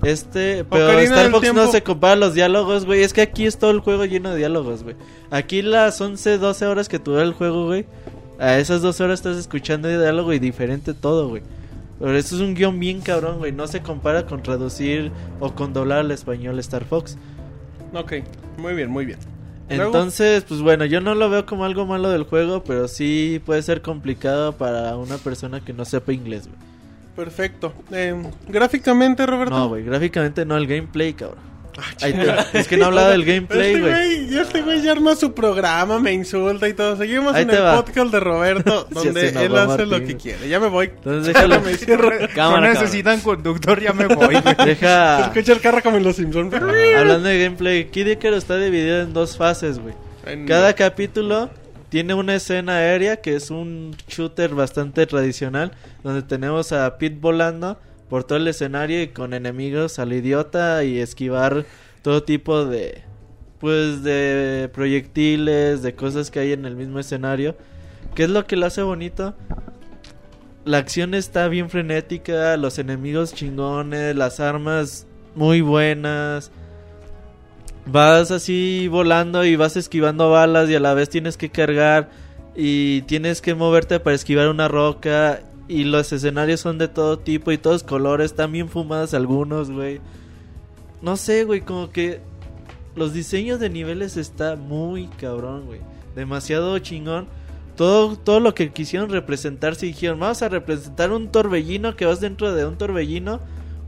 este, 0.03 0.63
pero 0.65 0.85
Ocarina 0.85 1.15
Star 1.15 1.31
Fox 1.31 1.53
no 1.53 1.67
se 1.71 1.83
compara 1.83 2.13
a 2.13 2.15
los 2.17 2.33
diálogos, 2.33 2.85
güey. 2.85 3.03
Es 3.03 3.13
que 3.13 3.21
aquí 3.21 3.45
es 3.45 3.57
todo 3.57 3.71
el 3.71 3.79
juego 3.81 4.05
lleno 4.05 4.31
de 4.31 4.37
diálogos, 4.37 4.83
güey. 4.83 4.95
Aquí 5.31 5.61
las 5.61 5.99
11, 6.01 6.37
12 6.39 6.65
horas 6.65 6.89
que 6.89 6.99
tuve 6.99 7.21
el 7.21 7.33
juego, 7.33 7.65
güey. 7.67 7.85
A 8.43 8.59
esas 8.59 8.81
12 8.81 9.03
horas 9.05 9.19
estás 9.19 9.37
escuchando 9.37 9.87
el 9.89 10.01
diálogo 10.01 10.33
y 10.33 10.39
diferente 10.39 10.93
todo, 10.93 11.29
güey. 11.29 11.43
Pero 11.97 12.17
eso 12.17 12.35
es 12.35 12.41
un 12.41 12.55
guion 12.55 12.77
bien 12.77 12.99
cabrón, 12.99 13.37
güey. 13.37 13.53
No 13.53 13.67
se 13.67 13.81
compara 13.81 14.25
con 14.25 14.43
traducir 14.43 15.13
o 15.39 15.55
con 15.55 15.71
doblar 15.71 15.99
al 15.99 16.11
español 16.11 16.59
Star 16.59 16.83
Fox. 16.83 17.17
Ok, 17.93 18.15
muy 18.57 18.73
bien, 18.73 18.89
muy 18.89 19.05
bien. 19.05 19.17
Entonces, 19.69 20.43
pues 20.43 20.59
bueno, 20.59 20.83
yo 20.83 20.99
no 20.99 21.15
lo 21.15 21.29
veo 21.29 21.45
como 21.45 21.63
algo 21.63 21.85
malo 21.85 22.09
del 22.09 22.23
juego, 22.23 22.65
pero 22.65 22.89
sí 22.89 23.41
puede 23.45 23.61
ser 23.61 23.81
complicado 23.81 24.51
para 24.57 24.97
una 24.97 25.17
persona 25.17 25.61
que 25.61 25.71
no 25.71 25.85
sepa 25.85 26.11
inglés, 26.11 26.49
güey. 26.49 26.59
Perfecto. 27.15 27.71
Eh, 27.91 28.13
gráficamente, 28.49 29.25
Roberto. 29.25 29.55
No, 29.55 29.69
güey, 29.69 29.85
gráficamente 29.85 30.43
no, 30.43 30.57
el 30.57 30.67
gameplay, 30.67 31.13
cabrón. 31.13 31.52
Ahí 32.01 32.13
te- 32.13 32.59
es 32.59 32.67
que 32.67 32.77
no 32.77 32.85
hablaba 32.85 33.09
del 33.09 33.25
gameplay, 33.25 33.73
Este 33.75 33.81
güey. 33.81 34.37
este 34.39 34.61
güey 34.61 34.81
ya 34.81 34.91
arma 34.91 35.15
su 35.15 35.33
programa, 35.33 35.99
me 35.99 36.13
insulta 36.13 36.67
y 36.67 36.73
todo. 36.73 36.95
Seguimos 36.97 37.33
Ahí 37.35 37.43
en 37.43 37.49
el 37.51 37.63
va. 37.63 37.75
podcast 37.83 38.11
de 38.11 38.19
Roberto, 38.19 38.87
Sí, 38.95 38.95
donde 39.07 39.29
él 39.29 39.55
hace 39.57 39.85
lo 39.85 39.99
que 40.05 40.17
quiere. 40.17 40.47
Ya 40.49 40.59
me 40.59 40.67
voy. 40.67 40.85
Entonces 40.87 41.33
déjalo, 41.33 41.61
me 41.65 41.73
cierro. 41.75 42.09
Cámara, 42.35 42.67
no 42.67 42.73
necesitan 42.73 43.19
conductor, 43.21 43.79
ya 43.81 43.93
me 43.93 44.07
voy. 44.07 44.35
güey. 44.41 44.55
Se 44.55 44.65
deja... 44.65 45.21
escucha 45.27 45.53
el 45.53 45.61
carro 45.61 45.81
como 45.81 45.97
en 45.97 46.03
los 46.03 46.15
Simpsons. 46.15 46.53
Hablando 46.53 47.27
de 47.29 47.43
gameplay, 47.43 47.85
Kid 47.85 48.07
Icarus 48.07 48.39
está 48.39 48.57
dividido 48.57 49.01
en 49.01 49.13
dos 49.13 49.37
fases, 49.37 49.79
güey. 49.79 49.93
En- 50.25 50.45
Cada 50.45 50.73
capítulo 50.73 51.49
tiene 51.89 52.13
una 52.15 52.33
escena 52.35 52.77
aérea 52.77 53.17
que 53.17 53.35
es 53.35 53.51
un 53.51 53.95
shooter 54.07 54.55
bastante 54.55 55.05
tradicional, 55.05 55.71
donde 56.03 56.23
tenemos 56.23 56.71
a 56.71 56.97
Pete 56.97 57.17
volando 57.19 57.77
por 58.13 58.25
todo 58.25 58.37
el 58.37 58.47
escenario 58.47 59.01
y 59.01 59.07
con 59.07 59.33
enemigos 59.33 59.97
al 59.97 60.13
idiota 60.13 60.83
y 60.83 60.99
esquivar 60.99 61.65
todo 62.03 62.21
tipo 62.21 62.63
de 62.63 63.01
pues 63.57 64.03
de 64.03 64.69
proyectiles, 64.71 65.81
de 65.81 65.95
cosas 65.95 66.29
que 66.29 66.37
hay 66.37 66.51
en 66.51 66.65
el 66.65 66.75
mismo 66.75 66.99
escenario. 66.99 67.55
¿Qué 68.13 68.25
es 68.25 68.29
lo 68.29 68.45
que 68.45 68.55
lo 68.55 68.67
hace 68.67 68.83
bonito? 68.83 69.33
La 70.63 70.77
acción 70.77 71.15
está 71.15 71.47
bien 71.47 71.71
frenética, 71.71 72.55
los 72.55 72.77
enemigos 72.77 73.33
chingones, 73.33 74.15
las 74.15 74.39
armas 74.39 75.07
muy 75.33 75.61
buenas. 75.61 76.51
Vas 77.87 78.29
así 78.29 78.87
volando 78.89 79.43
y 79.43 79.55
vas 79.55 79.75
esquivando 79.75 80.29
balas 80.29 80.69
y 80.69 80.75
a 80.75 80.79
la 80.79 80.93
vez 80.93 81.09
tienes 81.09 81.35
que 81.35 81.49
cargar 81.49 82.11
y 82.55 83.01
tienes 83.07 83.41
que 83.41 83.55
moverte 83.55 83.99
para 83.99 84.15
esquivar 84.15 84.49
una 84.49 84.67
roca 84.67 85.41
y 85.67 85.85
los 85.85 86.11
escenarios 86.11 86.59
son 86.59 86.77
de 86.77 86.87
todo 86.87 87.19
tipo 87.19 87.51
y 87.51 87.57
todos 87.57 87.83
colores, 87.83 88.31
están 88.31 88.51
bien 88.51 88.69
fumados 88.69 89.13
algunos, 89.13 89.71
güey. 89.71 90.01
No 91.01 91.17
sé, 91.17 91.43
güey, 91.45 91.61
como 91.61 91.89
que 91.89 92.21
los 92.95 93.13
diseños 93.13 93.59
de 93.59 93.69
niveles 93.69 94.17
está 94.17 94.55
muy 94.55 95.07
cabrón, 95.07 95.65
güey. 95.65 95.81
Demasiado 96.15 96.77
chingón. 96.79 97.27
Todo, 97.75 98.15
todo 98.17 98.39
lo 98.39 98.53
que 98.53 98.71
quisieron 98.71 99.09
representar, 99.09 99.75
si 99.75 99.87
dijeron, 99.87 100.19
vamos 100.19 100.43
a 100.43 100.49
representar 100.49 101.11
un 101.11 101.29
torbellino 101.31 101.95
que 101.95 102.05
vas 102.05 102.19
dentro 102.19 102.53
de 102.53 102.65
un 102.65 102.77
torbellino. 102.77 103.39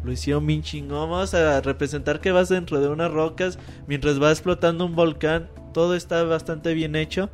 Lo 0.04 0.12
hicieron 0.12 0.46
bien 0.46 0.64
chingón. 0.64 1.10
Vamos 1.10 1.34
a 1.34 1.62
representar 1.62 2.20
que 2.20 2.32
vas 2.32 2.50
dentro 2.50 2.80
de 2.80 2.88
unas 2.88 3.12
rocas 3.12 3.60
mientras 3.88 4.22
va 4.22 4.32
explotando 4.32 4.86
un 4.86 4.96
volcán. 4.96 5.50
Todo 5.74 5.96
está 5.96 6.24
bastante 6.24 6.74
bien 6.74 6.96
hecho. 6.96 7.30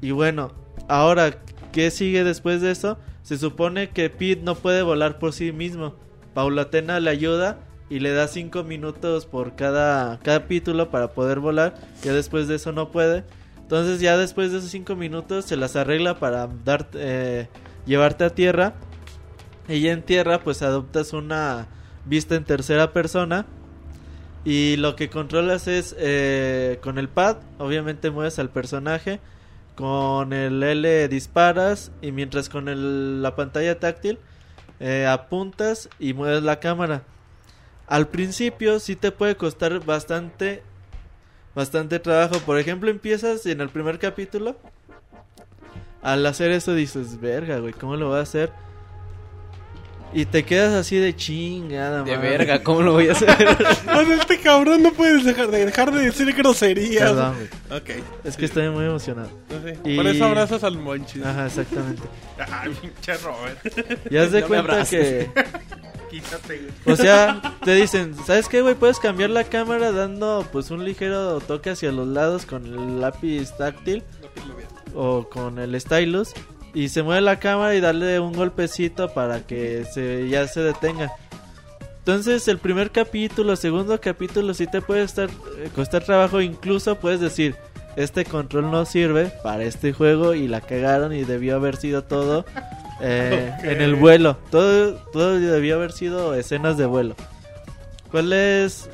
Y 0.00 0.10
bueno, 0.12 0.52
ahora, 0.88 1.38
¿qué 1.72 1.90
sigue 1.90 2.24
después 2.24 2.60
de 2.62 2.70
eso? 2.70 2.98
Se 3.30 3.38
supone 3.38 3.90
que 3.90 4.10
Pete 4.10 4.42
no 4.42 4.56
puede 4.56 4.82
volar 4.82 5.20
por 5.20 5.32
sí 5.32 5.52
mismo. 5.52 5.94
Paulatena 6.34 6.98
le 6.98 7.10
ayuda 7.10 7.60
y 7.88 8.00
le 8.00 8.10
da 8.10 8.26
5 8.26 8.64
minutos 8.64 9.24
por 9.24 9.54
cada 9.54 10.18
capítulo 10.18 10.90
para 10.90 11.12
poder 11.12 11.38
volar. 11.38 11.76
Ya 12.02 12.12
después 12.12 12.48
de 12.48 12.56
eso 12.56 12.72
no 12.72 12.90
puede. 12.90 13.22
Entonces 13.60 14.00
ya 14.00 14.16
después 14.16 14.50
de 14.50 14.58
esos 14.58 14.72
5 14.72 14.96
minutos 14.96 15.44
se 15.44 15.56
las 15.56 15.76
arregla 15.76 16.18
para 16.18 16.48
dar, 16.64 16.88
eh, 16.94 17.46
llevarte 17.86 18.24
a 18.24 18.30
tierra. 18.30 18.74
Y 19.68 19.86
en 19.86 20.02
tierra 20.02 20.40
pues 20.40 20.62
adoptas 20.62 21.12
una 21.12 21.68
vista 22.06 22.34
en 22.34 22.42
tercera 22.42 22.92
persona. 22.92 23.46
Y 24.44 24.74
lo 24.76 24.96
que 24.96 25.08
controlas 25.08 25.68
es 25.68 25.94
eh, 26.00 26.80
con 26.82 26.98
el 26.98 27.08
pad, 27.08 27.36
obviamente 27.58 28.10
mueves 28.10 28.40
al 28.40 28.50
personaje. 28.50 29.20
Con 29.80 30.34
el 30.34 30.62
L 30.62 31.08
disparas 31.08 31.90
y 32.02 32.12
mientras 32.12 32.50
con 32.50 32.68
el- 32.68 33.22
la 33.22 33.34
pantalla 33.34 33.80
táctil 33.80 34.18
eh, 34.78 35.06
apuntas 35.06 35.88
y 35.98 36.12
mueves 36.12 36.42
la 36.42 36.60
cámara. 36.60 37.02
Al 37.86 38.08
principio 38.08 38.78
sí 38.78 38.94
te 38.94 39.10
puede 39.10 39.36
costar 39.36 39.84
bastante 39.84 40.62
bastante 41.54 41.98
trabajo. 41.98 42.38
Por 42.40 42.58
ejemplo, 42.58 42.90
empiezas 42.90 43.44
en 43.46 43.60
el 43.60 43.70
primer 43.70 43.98
capítulo. 43.98 44.56
Al 46.02 46.24
hacer 46.26 46.50
eso 46.50 46.74
dices, 46.74 47.20
verga, 47.20 47.58
güey, 47.58 47.72
¿cómo 47.72 47.96
lo 47.96 48.08
voy 48.08 48.18
a 48.18 48.22
hacer? 48.22 48.52
Y 50.12 50.24
te 50.24 50.44
quedas 50.44 50.72
así 50.74 50.96
de 50.96 51.14
chingada, 51.14 52.02
De 52.02 52.16
madre. 52.16 52.30
verga, 52.30 52.62
¿cómo 52.64 52.82
lo 52.82 52.92
voy 52.92 53.08
a 53.08 53.12
hacer? 53.12 53.28
Este 54.20 54.40
cabrón 54.40 54.82
no 54.82 54.92
puedes 54.92 55.24
dejar 55.24 55.50
de, 55.50 55.64
dejar 55.66 55.92
de 55.92 56.02
decir 56.02 56.32
groserías. 56.32 57.10
Perdón, 57.10 57.36
güey. 57.68 57.80
Ok. 57.80 58.04
Es 58.24 58.36
que 58.36 58.44
estoy 58.46 58.68
muy 58.70 58.84
emocionado. 58.86 59.30
No 59.50 59.62
sé. 59.62 59.78
Y- 59.84 59.96
Por 59.96 60.06
eso 60.08 60.24
abrazas 60.24 60.64
al 60.64 60.78
monchis. 60.78 61.24
Ajá, 61.24 61.46
exactamente. 61.46 62.02
Ay, 62.50 62.72
pinche 62.80 63.14
Robert. 63.18 64.10
Ya 64.10 64.22
haz 64.22 64.32
de 64.32 64.40
No 64.40 64.48
me 64.48 64.54
cuenta 64.56 64.72
abraces. 64.72 65.28
que... 65.28 65.44
Quítate, 66.10 66.58
güey. 66.84 66.92
O 66.92 66.96
sea, 66.96 67.40
te 67.64 67.72
dicen, 67.76 68.16
¿sabes 68.26 68.48
qué, 68.48 68.62
güey? 68.62 68.74
Puedes 68.74 68.98
cambiar 68.98 69.30
la 69.30 69.44
cámara 69.44 69.92
dando 69.92 70.44
pues 70.50 70.72
un 70.72 70.84
ligero 70.84 71.38
toque 71.38 71.70
hacia 71.70 71.92
los 71.92 72.08
lados 72.08 72.46
con 72.46 72.66
el 72.66 73.00
lápiz 73.00 73.56
táctil 73.56 74.02
o 74.92 75.28
con 75.28 75.60
el 75.60 75.80
stylus 75.80 76.32
y 76.74 76.88
se 76.88 77.02
mueve 77.02 77.20
la 77.20 77.38
cámara 77.38 77.74
y 77.74 77.80
darle 77.80 78.20
un 78.20 78.32
golpecito 78.32 79.12
para 79.12 79.46
que 79.46 79.84
se 79.84 80.28
ya 80.28 80.46
se 80.46 80.60
detenga. 80.60 81.12
Entonces, 81.98 82.48
el 82.48 82.58
primer 82.58 82.90
capítulo, 82.90 83.56
segundo 83.56 84.00
capítulo 84.00 84.54
sí 84.54 84.66
te 84.66 84.80
puede 84.80 85.02
estar 85.02 85.28
eh, 85.58 85.68
costar 85.74 86.02
trabajo, 86.02 86.40
incluso 86.40 86.96
puedes 86.96 87.20
decir, 87.20 87.56
este 87.96 88.24
control 88.24 88.70
no 88.70 88.84
sirve 88.86 89.32
para 89.42 89.64
este 89.64 89.92
juego 89.92 90.34
y 90.34 90.48
la 90.48 90.60
cagaron 90.60 91.12
y 91.12 91.24
debió 91.24 91.56
haber 91.56 91.76
sido 91.76 92.04
todo 92.04 92.46
eh, 93.00 93.52
en 93.62 93.82
el 93.82 93.94
vuelo. 93.96 94.38
Todo, 94.50 94.94
todo 95.12 95.38
debió 95.38 95.76
haber 95.76 95.92
sido 95.92 96.34
escenas 96.34 96.78
de 96.78 96.86
vuelo. 96.86 97.14
¿Cuál 98.10 98.32
es 98.32 98.88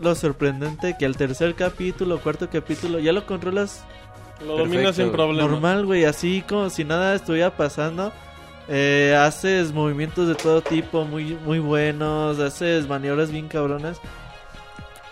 lo 0.00 0.14
sorprendente? 0.14 0.96
Que 0.98 1.06
al 1.06 1.16
tercer 1.16 1.54
capítulo, 1.54 2.20
cuarto 2.20 2.50
capítulo, 2.50 2.98
ya 2.98 3.12
lo 3.12 3.26
controlas 3.26 3.84
Lo 4.46 4.56
dominas 4.58 4.96
sin 4.96 5.10
problema. 5.12 5.48
normal, 5.48 5.86
güey, 5.86 6.04
así 6.04 6.42
como 6.48 6.70
si 6.70 6.84
nada 6.84 7.14
estuviera 7.14 7.56
pasando. 7.56 8.12
Eh, 8.68 9.16
haces 9.18 9.72
movimientos 9.72 10.28
de 10.28 10.34
todo 10.36 10.62
tipo 10.62 11.04
muy, 11.04 11.36
muy 11.44 11.58
buenos, 11.58 12.38
haces 12.38 12.86
maniobras 12.88 13.30
bien 13.32 13.48
cabronas. 13.48 14.00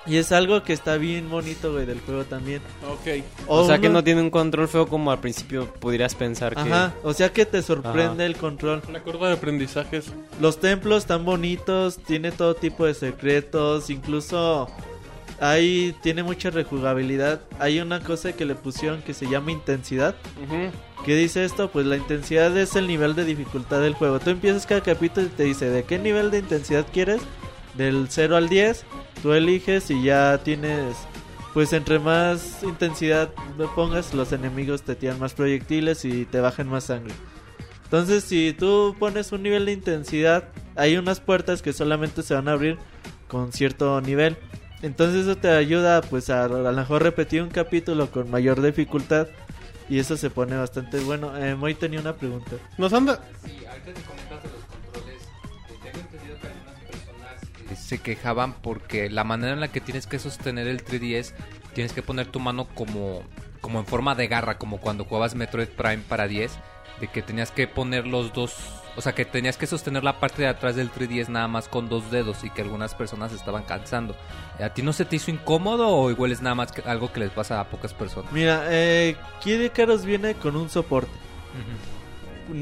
Y 0.07 0.17
es 0.17 0.33
algo 0.33 0.63
que 0.63 0.73
está 0.73 0.97
bien 0.97 1.29
bonito, 1.29 1.73
güey, 1.73 1.85
del 1.85 2.01
juego 2.01 2.25
también. 2.25 2.63
Ok. 2.89 3.23
O 3.47 3.67
sea 3.67 3.79
que 3.79 3.89
uno- 3.89 3.99
no 3.99 4.05
tiene 4.05 4.23
un 4.23 4.31
control 4.31 4.67
feo 4.67 4.87
como 4.87 5.11
al 5.11 5.19
principio 5.19 5.67
pudieras 5.67 6.15
pensar 6.15 6.55
que... 6.55 6.63
Ajá, 6.63 6.95
o 7.03 7.13
sea 7.13 7.31
que 7.31 7.45
te 7.45 7.61
sorprende 7.61 8.25
Ajá. 8.25 8.25
el 8.25 8.37
control. 8.37 8.81
La 8.91 9.01
curva 9.01 9.29
de 9.29 9.35
aprendizaje 9.35 9.99
es... 9.99 10.07
Los 10.41 10.61
templos 10.61 10.99
están 11.03 11.27
bonitos, 11.27 11.99
tiene 11.99 12.33
todo 12.33 12.55
tipo 12.55 12.87
de 12.87 12.95
secretos, 12.95 13.91
incluso 13.91 14.69
ahí 15.41 15.95
tiene 16.03 16.23
mucha 16.23 16.51
rejugabilidad. 16.51 17.41
Hay 17.59 17.81
una 17.81 18.01
cosa 18.01 18.33
que 18.33 18.45
le 18.45 18.55
pusieron 18.55 19.03
que 19.03 19.15
se 19.15 19.29
llama 19.29 19.53
intensidad. 19.53 20.15
¿Qué 21.05 21.15
dice 21.17 21.45
esto? 21.45 21.71
Pues 21.71 21.87
la 21.87 21.97
intensidad 21.97 22.57
es 22.57 22.77
el 22.77 22.87
nivel 22.87 23.15
de 23.15 23.25
dificultad 23.25 23.81
del 23.81 23.95
juego. 23.95 24.21
Tú 24.21 24.31
empiezas 24.31 24.67
cada 24.67 24.83
capítulo 24.83 25.27
y 25.27 25.31
te 25.31 25.45
dice 25.45 25.71
de 25.71 25.85
qué 25.85 25.99
nivel 25.99 26.31
de 26.31 26.39
intensidad 26.39 26.87
quieres. 26.93 27.21
Del 27.75 28.07
0 28.09 28.37
al 28.37 28.49
10. 28.49 28.85
Tú 29.23 29.33
eliges 29.33 29.91
y 29.91 30.03
ya 30.03 30.39
tienes... 30.39 30.97
Pues 31.55 31.73
entre 31.73 31.99
más 31.99 32.63
intensidad 32.63 33.31
le 33.59 33.67
pongas, 33.69 34.15
los 34.15 34.33
enemigos 34.33 34.83
te 34.83 34.95
tiran 34.95 35.19
más 35.19 35.35
proyectiles 35.35 36.05
y 36.05 36.25
te 36.25 36.41
bajan 36.41 36.69
más 36.69 36.85
sangre. 36.85 37.15
Entonces, 37.85 38.23
si 38.25 38.53
tú 38.53 38.95
pones 38.99 39.33
un 39.33 39.43
nivel 39.43 39.65
de 39.65 39.73
intensidad, 39.73 40.45
hay 40.77 40.99
unas 40.99 41.21
puertas 41.21 41.63
que 41.63 41.73
solamente 41.73 42.23
se 42.23 42.35
van 42.35 42.49
a 42.49 42.53
abrir 42.53 42.77
con 43.29 43.51
cierto 43.51 44.01
nivel. 44.03 44.37
Entonces 44.83 45.23
eso 45.27 45.37
te 45.37 45.49
ayuda 45.49 46.03
pues 46.03 46.31
a, 46.31 46.45
a 46.45 46.49
lo 46.49 46.73
mejor 46.73 47.03
repetir 47.03 47.43
un 47.43 47.49
capítulo 47.49 48.11
con 48.11 48.31
mayor 48.31 48.63
dificultad 48.63 49.27
y 49.89 49.99
eso 49.99 50.17
se 50.17 50.31
pone 50.31 50.57
bastante 50.57 51.01
bueno. 51.01 51.37
Eh, 51.37 51.55
Moy 51.55 51.75
tenía 51.75 52.01
una 52.01 52.15
pregunta. 52.15 52.57
Nos 52.77 52.93
anda... 52.93 53.21
Sí, 53.45 53.65
ahorita 53.67 53.91
los 53.91 54.03
controles, 54.03 55.23
eh, 55.23 55.79
tengo 55.83 55.99
entendido 55.99 56.39
que 56.41 56.47
algunas 56.47 56.81
personas 56.83 57.73
eh, 57.73 57.77
se 57.77 57.99
quejaban 57.99 58.55
porque 58.55 59.11
la 59.11 59.25
manera 59.25 59.55
en 59.55 59.61
la 59.61 59.69
que 59.69 59.81
tienes 59.81 60.07
que 60.07 60.19
sostener 60.19 60.67
el 60.67 60.85
3DS, 60.85 61.33
tienes 61.75 61.93
que 61.93 62.03
poner 62.03 62.27
tu 62.27 62.39
mano 62.39 62.69
como, 62.75 63.23
como 63.61 63.81
en 63.81 63.87
forma 63.87 64.15
de 64.15 64.29
garra, 64.29 64.59
como 64.59 64.79
cuando 64.79 65.05
jugabas 65.05 65.35
Metroid 65.35 65.69
Prime 65.69 66.03
para 66.09 66.29
10, 66.29 66.53
de 67.01 67.09
que 67.09 67.23
tenías 67.23 67.51
que 67.51 67.67
poner 67.67 68.07
los 68.07 68.33
dos, 68.33 68.57
o 68.97 69.01
sea, 69.01 69.15
que 69.15 69.25
tenías 69.25 69.57
que 69.57 69.67
sostener 69.67 70.03
la 70.03 70.19
parte 70.19 70.43
de 70.43 70.49
atrás 70.49 70.77
del 70.77 70.91
3DS 70.91 71.29
nada 71.29 71.49
más 71.49 71.69
con 71.69 71.89
dos 71.89 72.11
dedos 72.11 72.45
y 72.45 72.51
que 72.51 72.63
algunas 72.63 72.95
personas 72.95 73.33
estaban 73.33 73.63
cansando. 73.63 74.17
¿A 74.61 74.71
ti 74.71 74.83
no 74.83 74.93
se 74.93 75.05
te 75.05 75.17
hizo 75.17 75.31
incómodo 75.31 75.89
o 75.89 76.11
igual 76.11 76.33
es 76.33 76.43
nada 76.43 76.55
más 76.55 76.73
que 76.73 76.83
algo 76.83 77.13
que 77.13 77.21
les 77.21 77.31
pasa 77.31 77.61
a 77.61 77.65
pocas 77.65 77.95
personas? 77.95 78.33
Mira, 78.33 78.65
eh, 78.69 79.17
Kid 79.41 79.61
Icarus 79.61 80.05
viene 80.05 80.35
con 80.35 80.57
un 80.57 80.69
soporte. 80.69 81.13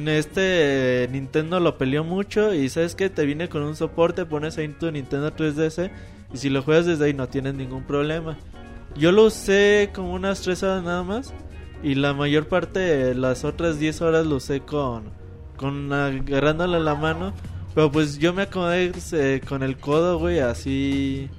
Este 0.06 1.08
Nintendo 1.12 1.60
lo 1.60 1.78
peleó 1.78 2.02
mucho 2.02 2.52
y 2.52 2.68
sabes 2.68 2.96
que 2.96 3.08
te 3.08 3.24
viene 3.24 3.48
con 3.48 3.62
un 3.62 3.76
soporte, 3.76 4.26
pones 4.26 4.58
ahí 4.58 4.66
tu 4.68 4.90
Nintendo 4.90 5.32
3DS 5.32 5.90
y 6.32 6.36
si 6.38 6.48
lo 6.48 6.62
juegas 6.62 6.86
desde 6.86 7.04
ahí 7.04 7.14
no 7.14 7.28
tienes 7.28 7.54
ningún 7.54 7.84
problema. 7.84 8.36
Yo 8.96 9.12
lo 9.12 9.24
usé 9.24 9.90
como 9.94 10.12
unas 10.12 10.40
3 10.40 10.62
horas 10.64 10.82
nada 10.82 11.02
más 11.04 11.32
y 11.86 11.94
la 11.94 12.12
mayor 12.14 12.48
parte 12.48 12.80
de 12.80 13.14
las 13.14 13.44
otras 13.44 13.78
10 13.78 14.02
horas 14.02 14.26
lo 14.26 14.34
usé 14.36 14.58
con, 14.58 15.04
con 15.56 15.92
agarrándole 15.92 16.80
la 16.80 16.96
mano. 16.96 17.32
Pero 17.76 17.92
pues 17.92 18.18
yo 18.18 18.32
me 18.32 18.42
acomodé 18.42 18.90
eh, 19.12 19.40
con 19.48 19.62
el 19.62 19.76
codo, 19.76 20.18
güey, 20.18 20.40
así 20.40 21.30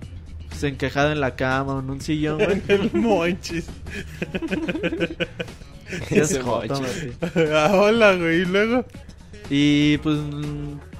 pues, 0.47 0.63
encajado 0.63 1.11
en 1.11 1.19
la 1.19 1.35
cama 1.35 1.73
o 1.73 1.81
en 1.81 1.89
un 1.89 1.99
sillón, 1.99 2.37
güey. 2.37 2.61
El 2.69 2.93
monchis. 2.93 3.67
Mochi. 6.11 6.43
Martín. 6.43 7.13
Ah, 7.53 7.71
hola, 7.73 8.15
güey. 8.15 8.43
Y 8.43 8.45
luego... 8.45 8.85
Y 9.49 9.97
pues 9.97 10.17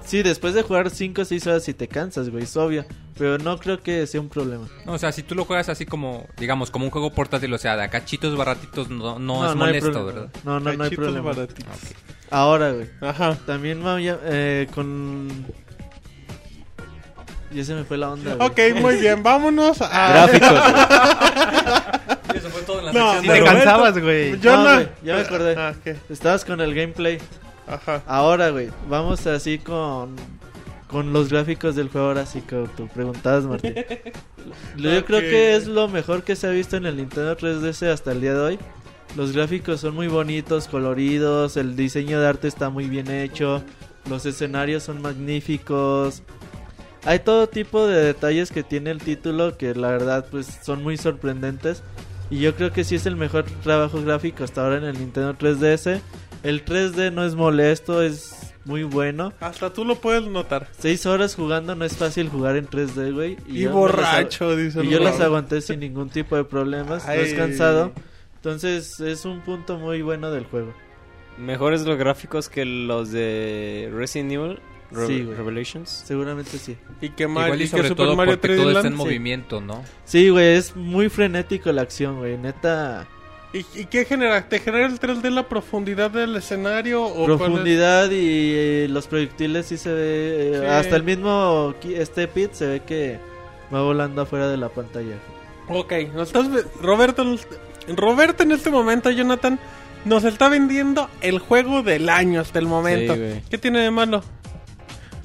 sí, 0.07 0.23
después 0.23 0.53
de 0.53 0.63
jugar 0.63 0.89
5 0.89 1.21
o 1.21 1.25
6 1.25 1.47
horas 1.47 1.63
si 1.63 1.73
te 1.73 1.88
cansas, 1.88 2.29
güey, 2.29 2.43
es 2.45 2.57
obvio. 2.57 2.85
Pero 3.17 3.38
no 3.38 3.57
creo 3.59 3.81
que 3.81 4.05
sea 4.07 4.21
un 4.21 4.29
problema. 4.29 4.67
No, 4.85 4.93
o 4.93 4.97
sea, 4.97 5.11
si 5.11 5.23
tú 5.23 5.34
lo 5.35 5.45
juegas 5.45 5.69
así 5.69 5.85
como, 5.85 6.25
digamos, 6.38 6.69
como 6.71 6.85
un 6.85 6.91
juego 6.91 7.11
portátil, 7.13 7.51
o 7.53 7.57
sea, 7.57 7.75
de 7.75 7.84
acá 7.84 8.05
chitos 8.05 8.35
baratitos, 8.38 8.89
no, 8.89 9.17
no, 9.19 9.49
es 9.49 9.55
molesto, 9.55 9.91
problema. 9.91 10.11
¿verdad? 10.21 10.29
No, 10.43 10.59
no, 10.59 10.59
no 10.59 10.69
hay 10.71 10.77
cachitos 10.77 11.03
problema. 11.05 11.31
baratitos. 11.31 11.73
Ahora, 12.29 12.71
güey, 12.73 12.89
Ajá. 13.01 13.35
también 13.45 13.84
vamos 13.84 14.01
a- 14.07 14.19
eh, 14.25 14.67
con... 14.73 15.45
Ya 17.51 17.63
se 17.63 17.73
me 17.73 17.85
fue 17.85 17.97
la 17.97 18.11
onda, 18.11 18.35
güey. 18.35 18.49
Ok, 18.49 18.81
muy 18.81 18.97
bien. 18.97 19.23
Vámonos 19.23 19.81
a... 19.81 20.09
Gráficos. 20.27 20.49
Eso 22.35 22.49
fue 22.49 22.61
todo 22.63 22.79
en 22.79 22.85
la 22.88 22.91
No, 22.93 23.13
sección 23.13 23.21
Sí, 23.23 23.27
te 23.27 23.39
Roberto. 23.39 23.45
cansabas, 23.63 23.99
güey. 23.99 24.39
Yo 24.41 24.51
No, 24.57 24.63
no. 24.63 24.73
güey, 24.75 24.88
ya 25.03 25.15
me 25.15 25.21
acordé. 25.21 25.55
Ah. 25.57 25.73
Estabas 26.09 26.43
con 26.45 26.59
el 26.59 26.75
gameplay. 26.75 27.19
Ajá. 27.68 28.03
Ahora, 28.07 28.49
güey, 28.49 28.69
vamos 28.89 29.26
así 29.27 29.60
con... 29.60 30.15
Con 30.88 31.11
los 31.11 31.27
gráficos 31.27 31.76
del 31.76 31.89
juego, 31.89 32.07
ahora 32.07 32.26
sí 32.26 32.39
que 32.39 32.65
tú 32.77 32.88
preguntabas, 32.88 33.44
Martín. 33.44 33.76
Yo 34.77 35.03
creo 35.03 35.19
que 35.19 35.57
es 35.57 35.68
lo 35.68 35.89
mejor 35.89 36.23
que 36.23 36.38
se 36.38 36.48
ha 36.48 36.52
visto 36.52 36.77
en 36.77 36.85
el 36.85 36.95
Nintendo 36.95 37.35
3DS 37.35 37.91
hasta 37.91 38.14
el 38.14 38.22
día 38.22 38.34
de 38.34 38.39
hoy. 38.39 38.60
Los 39.18 39.34
gráficos 39.34 39.81
son 39.81 39.95
muy 39.95 40.07
bonitos, 40.07 40.69
coloridos, 40.69 41.57
el 41.57 41.76
diseño 41.76 42.22
de 42.22 42.27
arte 42.27 42.48
está 42.48 42.69
muy 42.69 42.88
bien 42.88 43.10
hecho, 43.10 43.64
los 44.10 44.26
escenarios 44.26 44.84
son 44.84 45.02
magníficos. 45.02 46.23
Hay 47.03 47.19
todo 47.19 47.48
tipo 47.48 47.88
de 47.88 48.03
detalles 48.03 48.52
que 48.52 48.64
tiene 48.64 48.91
el 48.91 48.99
título 48.99 49.57
que 49.57 49.73
la 49.76 49.89
verdad 49.89 50.27
pues 50.30 50.60
son 50.64 50.84
muy 50.84 50.98
sorprendentes. 50.98 51.84
Y 52.30 52.39
yo 52.39 52.56
creo 52.56 52.73
que 52.73 52.84
sí 52.84 52.95
es 52.95 53.06
el 53.06 53.15
mejor 53.15 53.45
trabajo 53.64 54.02
gráfico 54.02 54.44
hasta 54.44 54.64
ahora 54.64 54.77
en 54.77 54.84
el 54.84 54.99
Nintendo 54.99 55.34
3DS. 55.34 56.02
El 56.48 56.64
3D 56.64 57.11
no 57.11 57.26
es 57.26 57.36
molesto, 57.36 58.02
es 58.02 58.53
muy 58.64 58.84
bueno. 58.84 59.34
Hasta 59.40 59.74
tú 59.74 59.84
lo 59.86 59.95
puedes 59.95 60.24
notar. 60.24 60.68
Seis 60.80 61.06
horas 61.06 61.36
jugando 61.36 61.76
no 61.76 61.84
es 61.86 61.98
fácil 61.98 62.30
jugar 62.30 62.56
en 62.56 62.68
3D, 62.68 63.14
güey. 63.14 63.38
Y, 63.48 63.65
borracho, 63.65 64.56
dice 64.56 64.84
Y 64.84 64.90
yo 64.90 64.99
las 64.99 65.19
aguanté 65.19 65.61
sin 65.61 65.80
ningún 65.82 66.10
tipo 66.10 66.36
de 66.38 66.44
problemas. 66.45 67.06
No 67.06 67.11
es 67.14 67.32
Ay. 67.32 67.36
cansado. 67.38 67.91
Entonces 68.36 68.99
es 68.99 69.26
un 69.26 69.41
punto 69.41 69.78
muy 69.78 70.02
bueno 70.02 70.32
del 70.32 70.45
juego. 70.45 70.74
Mejores 71.38 71.86
los 71.86 71.98
gráficos 71.98 72.49
que 72.49 72.65
los 72.65 73.11
de 73.11 73.91
Resident 73.94 74.32
Evil 74.32 74.60
Re- 74.90 75.06
Sí. 75.07 75.24
Revelations. 75.24 75.90
Seguramente 75.90 76.57
sí. 76.57 76.78
Y 77.02 77.10
que, 77.10 77.28
Mario, 77.28 77.48
Igual 77.56 77.61
y 77.61 77.64
y 77.65 77.68
que 77.69 77.78
Super 77.90 77.95
todo 77.95 78.15
Mario 78.15 78.40
porque 78.40 78.56
3D 78.56 78.57
todo 78.61 78.72
está 78.72 78.88
en 78.88 78.95
movimiento, 78.95 79.60
¿no? 79.60 79.84
Sí, 80.06 80.30
güey, 80.30 80.56
es 80.56 80.76
muy 80.78 81.10
frenético 81.10 81.72
la 81.74 81.82
acción, 81.82 82.19
güey. 82.19 82.38
Neta, 82.38 83.06
¿Y, 83.59 83.81
y 83.81 83.85
qué 83.85 84.05
genera? 84.05 84.47
¿Te 84.47 84.59
genera 84.59 84.85
el 84.85 84.99
3D 84.99 85.29
la 85.29 85.47
profundidad 85.47 86.11
del 86.11 86.35
escenario? 86.35 87.03
O 87.05 87.21
es? 87.21 87.25
profundidad 87.38 88.09
y 88.11 88.51
eh, 88.53 88.88
los 88.89 89.07
proyectiles 89.07 89.65
sí 89.67 89.77
se 89.77 89.91
ve. 89.91 90.51
eh, 90.53 90.59
Sí. 90.61 90.65
Hasta 90.67 90.95
el 90.95 91.03
mismo 91.03 91.73
este 91.84 92.27
pit 92.27 92.53
se 92.53 92.67
ve 92.67 92.79
que 92.81 93.19
va 93.73 93.81
volando 93.81 94.21
afuera 94.21 94.47
de 94.49 94.57
la 94.57 94.69
pantalla. 94.69 95.15
Ok, 95.69 95.93
nos 96.13 96.27
estás 96.29 96.47
Roberto, 96.81 97.25
Roberto 97.95 98.43
en 98.43 98.51
este 98.53 98.69
momento, 98.69 99.09
Jonathan, 99.11 99.59
nos 100.05 100.23
está 100.23 100.47
vendiendo 100.49 101.09
el 101.21 101.39
juego 101.39 101.81
del 101.84 102.09
año 102.09 102.39
hasta 102.41 102.59
el 102.59 102.67
momento. 102.67 103.15
Sí. 103.15 103.41
¿Qué 103.49 103.57
tiene 103.57 103.79
de 103.81 103.91
malo? 103.91 104.23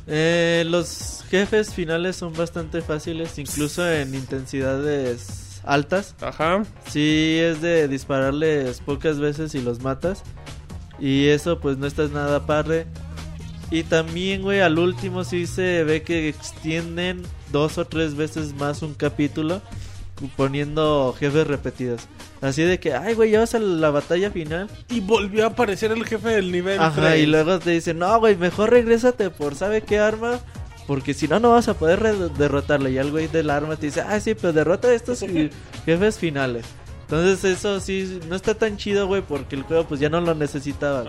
Eh, 0.08 0.64
los 0.66 1.24
jefes 1.30 1.72
finales 1.72 2.16
son 2.16 2.32
bastante 2.32 2.82
fáciles, 2.82 3.38
incluso 3.38 3.88
en 3.88 4.14
intensidades 4.14 5.51
altas. 5.64 6.14
Ajá. 6.20 6.64
Sí, 6.88 7.38
es 7.40 7.60
de 7.62 7.88
dispararles 7.88 8.80
pocas 8.80 9.18
veces 9.18 9.54
y 9.54 9.60
los 9.62 9.80
matas. 9.80 10.22
Y 10.98 11.28
eso 11.28 11.58
pues 11.60 11.78
no 11.78 11.86
estás 11.86 12.10
nada 12.10 12.46
padre. 12.46 12.86
Y 13.70 13.84
también, 13.84 14.42
güey, 14.42 14.60
al 14.60 14.78
último 14.78 15.24
sí 15.24 15.46
se 15.46 15.82
ve 15.84 16.02
que 16.02 16.28
extienden 16.28 17.22
dos 17.50 17.78
o 17.78 17.86
tres 17.86 18.14
veces 18.14 18.54
más 18.54 18.82
un 18.82 18.94
capítulo 18.94 19.62
poniendo 20.36 21.14
jefes 21.18 21.46
repetidos. 21.46 22.02
Así 22.40 22.62
de 22.62 22.78
que, 22.78 22.94
ay, 22.94 23.14
güey, 23.14 23.30
ya 23.30 23.40
vas 23.40 23.54
a 23.54 23.58
la 23.58 23.90
batalla 23.90 24.30
final. 24.30 24.68
Y 24.90 25.00
volvió 25.00 25.44
a 25.44 25.48
aparecer 25.48 25.92
el 25.92 26.04
jefe 26.04 26.28
del 26.28 26.52
nivel 26.52 26.80
Ajá, 26.80 27.10
3. 27.10 27.22
y 27.22 27.26
luego 27.26 27.58
te 27.58 27.70
dicen, 27.70 27.98
no, 27.98 28.18
güey, 28.18 28.36
mejor 28.36 28.70
regrésate 28.70 29.30
por 29.30 29.54
sabe 29.54 29.82
qué 29.82 29.98
arma. 29.98 30.40
Porque 30.86 31.14
si 31.14 31.28
no, 31.28 31.38
no 31.40 31.50
vas 31.50 31.68
a 31.68 31.74
poder 31.74 32.02
derrotarle. 32.30 32.90
Y 32.90 32.98
el 32.98 33.10
güey 33.10 33.28
del 33.28 33.50
arma 33.50 33.76
te 33.76 33.86
dice, 33.86 34.00
ah, 34.00 34.18
sí, 34.20 34.34
pero 34.34 34.52
derrota 34.52 34.88
a 34.88 34.94
estos 34.94 35.20
jefes 35.86 36.18
finales. 36.18 36.64
Entonces 37.02 37.44
eso 37.44 37.78
sí, 37.80 38.20
no 38.28 38.34
está 38.36 38.54
tan 38.54 38.76
chido, 38.78 39.06
güey, 39.06 39.22
porque 39.22 39.54
el 39.54 39.62
juego 39.62 39.84
pues 39.86 40.00
ya 40.00 40.08
no 40.08 40.20
lo 40.20 40.34
necesitaba. 40.34 41.04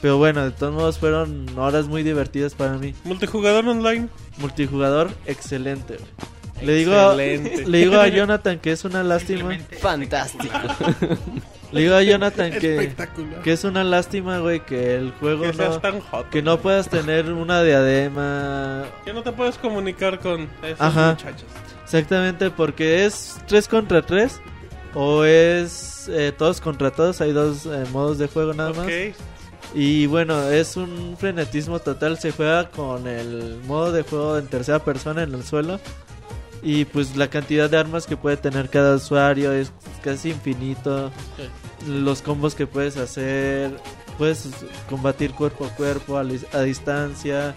Pero 0.00 0.18
bueno, 0.18 0.44
de 0.44 0.50
todos 0.50 0.74
modos 0.74 0.98
fueron 0.98 1.46
horas 1.58 1.86
muy 1.86 2.02
divertidas 2.02 2.54
para 2.54 2.74
mí. 2.78 2.94
Multijugador 3.04 3.66
online. 3.68 4.08
Multijugador, 4.38 5.10
excelente, 5.26 5.96
güey. 5.96 6.66
Le 6.66 6.74
digo, 6.74 6.92
a- 6.94 7.12
Excelente. 7.22 7.66
le 7.66 7.78
digo 7.78 7.96
a 8.00 8.08
Jonathan 8.08 8.58
que 8.58 8.72
es 8.72 8.84
una 8.86 9.02
lástima. 9.02 9.56
Fantástico. 9.80 10.54
Le 11.72 11.80
digo 11.82 11.94
a 11.94 12.02
Jonathan 12.02 12.50
que, 12.60 12.94
que 13.42 13.52
es 13.52 13.64
una 13.64 13.84
lástima, 13.84 14.38
güey, 14.38 14.60
que 14.64 14.94
el 14.96 15.12
juego 15.12 15.42
Que 15.42 15.52
seas 15.52 15.74
no... 15.74 15.80
tan 15.80 16.00
hot. 16.00 16.30
Que 16.30 16.42
no 16.42 16.58
puedas 16.58 16.88
tener 16.88 17.32
una 17.32 17.62
diadema. 17.62 18.84
Que 19.04 19.12
no 19.12 19.22
te 19.22 19.32
puedes 19.32 19.58
comunicar 19.58 20.20
con 20.20 20.48
esos 20.62 20.80
Ajá. 20.80 21.10
muchachos. 21.10 21.46
Exactamente, 21.84 22.50
porque 22.50 23.04
es 23.04 23.38
3 23.46 23.68
contra 23.68 24.02
3 24.02 24.40
o 24.94 25.24
es 25.24 26.08
eh, 26.12 26.32
todos 26.36 26.60
contra 26.60 26.90
todos. 26.90 27.20
Hay 27.20 27.32
dos 27.32 27.66
eh, 27.66 27.84
modos 27.92 28.18
de 28.18 28.28
juego 28.28 28.54
nada 28.54 28.72
más. 28.72 28.88
Y 29.74 30.06
bueno, 30.06 30.48
es 30.48 30.76
un 30.76 31.16
frenetismo 31.18 31.80
total. 31.80 32.18
Se 32.18 32.32
juega 32.32 32.70
con 32.70 33.06
el 33.06 33.60
modo 33.66 33.92
de 33.92 34.02
juego 34.02 34.38
en 34.38 34.46
tercera 34.46 34.78
persona 34.78 35.22
en 35.22 35.34
el 35.34 35.44
suelo. 35.44 35.80
Y 36.68 36.84
pues 36.84 37.14
la 37.16 37.28
cantidad 37.30 37.70
de 37.70 37.76
armas 37.76 38.06
que 38.08 38.16
puede 38.16 38.36
tener 38.36 38.68
cada 38.68 38.96
usuario 38.96 39.52
es 39.52 39.70
casi 40.02 40.30
infinito. 40.30 41.12
Los 41.86 42.22
combos 42.22 42.56
que 42.56 42.66
puedes 42.66 42.96
hacer. 42.96 43.70
Puedes 44.18 44.48
combatir 44.90 45.30
cuerpo 45.30 45.64
a 45.64 45.68
cuerpo, 45.68 46.16
a, 46.18 46.62
distancia. 46.64 47.54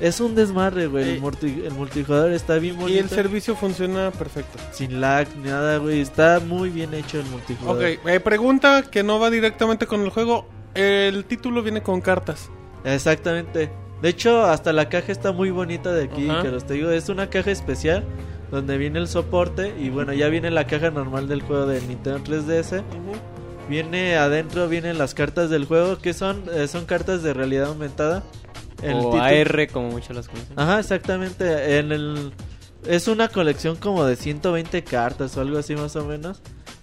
Es 0.00 0.18
un 0.18 0.34
desmadre, 0.34 0.88
güey. 0.88 1.10
El, 1.10 1.16
Eh, 1.18 1.20
multi- 1.20 1.62
el 1.64 1.72
multijugador 1.74 2.32
está 2.32 2.56
bien 2.58 2.74
bonito. 2.76 2.96
Y 2.96 2.98
el 2.98 3.08
servicio 3.08 3.54
funciona 3.54 4.10
perfecto. 4.10 4.58
Sin 4.72 5.00
lag 5.00 5.28
ni 5.36 5.48
nada, 5.48 5.76
güey. 5.76 6.00
Está 6.00 6.40
muy 6.40 6.70
bien 6.70 6.92
hecho 6.92 7.20
el 7.20 7.26
multijugador. 7.26 7.84
Ok, 7.84 8.00
eh, 8.08 8.18
pregunta 8.18 8.82
que 8.82 9.04
no 9.04 9.20
va 9.20 9.30
directamente 9.30 9.86
con 9.86 10.00
el 10.00 10.10
juego. 10.10 10.48
El 10.74 11.24
título 11.24 11.62
viene 11.62 11.82
con 11.84 12.00
cartas. 12.00 12.50
Exactamente. 12.82 13.70
De 14.02 14.08
hecho, 14.08 14.42
hasta 14.44 14.72
la 14.72 14.88
caja 14.88 15.12
está 15.12 15.30
muy 15.30 15.50
bonita 15.50 15.92
de 15.92 16.04
aquí, 16.04 16.28
Ajá. 16.28 16.42
que 16.42 16.48
los 16.48 16.64
te 16.66 16.74
digo, 16.74 16.90
es 16.90 17.08
una 17.10 17.28
caja 17.30 17.50
especial 17.52 18.02
donde 18.50 18.78
viene 18.78 18.98
el 18.98 19.08
soporte 19.08 19.74
y 19.78 19.90
bueno, 19.90 20.12
ya 20.12 20.28
viene 20.28 20.50
la 20.50 20.66
caja 20.66 20.90
normal 20.90 21.28
del 21.28 21.42
juego 21.42 21.66
de 21.66 21.80
Nintendo 21.82 22.18
3DS. 22.24 22.82
Viene 23.68 24.16
adentro, 24.16 24.68
vienen 24.68 24.98
las 24.98 25.14
cartas 25.14 25.48
del 25.50 25.64
juego, 25.64 25.98
que 25.98 26.12
son 26.12 26.42
eh, 26.52 26.66
son 26.66 26.86
cartas 26.86 27.22
de 27.22 27.32
realidad 27.34 27.66
aumentada. 27.68 28.24
El 28.82 28.94
o 28.96 29.10
título- 29.10 29.22
AR, 29.22 29.68
como 29.72 29.90
muchos 29.90 30.16
las 30.16 30.26
conocen. 30.28 30.58
Ajá, 30.58 30.80
exactamente. 30.80 31.78
En 31.78 31.92
el 31.92 32.32
es 32.86 33.08
una 33.08 33.28
colección 33.28 33.76
como 33.76 34.04
de 34.04 34.16
120 34.16 34.82
cartas 34.84 35.36
o 35.36 35.40
algo 35.40 35.58
así 35.58 35.76
más 35.76 35.94
o 35.96 36.04
menos. 36.04 36.40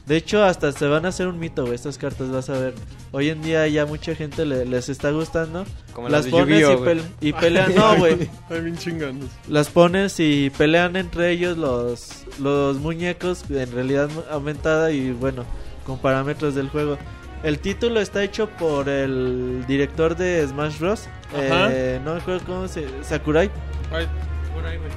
De 0.07 0.15
hecho, 0.15 0.41
hasta 0.43 0.71
se 0.71 0.87
van 0.87 1.05
a 1.05 1.09
hacer 1.09 1.27
un 1.27 1.37
mito, 1.37 1.63
güey, 1.63 1.75
estas 1.75 1.97
cartas, 1.97 2.31
vas 2.31 2.49
a 2.49 2.53
ver. 2.53 2.73
Hoy 3.11 3.29
en 3.29 3.41
día 3.41 3.67
ya 3.67 3.85
mucha 3.85 4.15
gente 4.15 4.45
le- 4.45 4.65
les 4.65 4.87
está 4.87 5.11
gustando. 5.11 5.65
Como 5.93 6.07
las 6.07 6.25
pones 6.27 6.59
y, 6.61 6.63
pel- 6.63 7.03
y 7.19 7.33
pelean, 7.33 7.75
no, 7.75 7.97
güey. 7.97 8.29
Ay, 8.49 8.61
bien 8.61 8.77
chingados. 8.77 9.15
Las 9.49 9.67
pones 9.69 10.17
y 10.21 10.49
pelean 10.57 10.95
entre 10.95 11.31
ellos 11.31 11.57
los, 11.57 12.23
los 12.39 12.77
muñecos 12.77 13.43
en 13.49 13.69
realidad 13.73 14.09
aumentada 14.31 14.91
y 14.91 15.11
bueno, 15.11 15.43
con 15.85 15.97
parámetros 15.99 16.55
del 16.55 16.69
juego. 16.69 16.97
El 17.43 17.59
título 17.59 17.99
está 17.99 18.23
hecho 18.23 18.47
por 18.49 18.87
el 18.89 19.65
director 19.67 20.15
de 20.15 20.47
Smash 20.47 20.79
Bros. 20.79 21.07
Ajá. 21.35 21.67
Eh, 21.71 21.99
no 22.05 22.13
me 22.15 22.21
acuerdo 22.21 22.45
cómo 22.45 22.67
se... 22.69 22.87
Sakurai. 23.03 23.51
Ay, 23.91 24.07
por 24.55 24.65
ahí, 24.65 24.77
güey. 24.77 24.89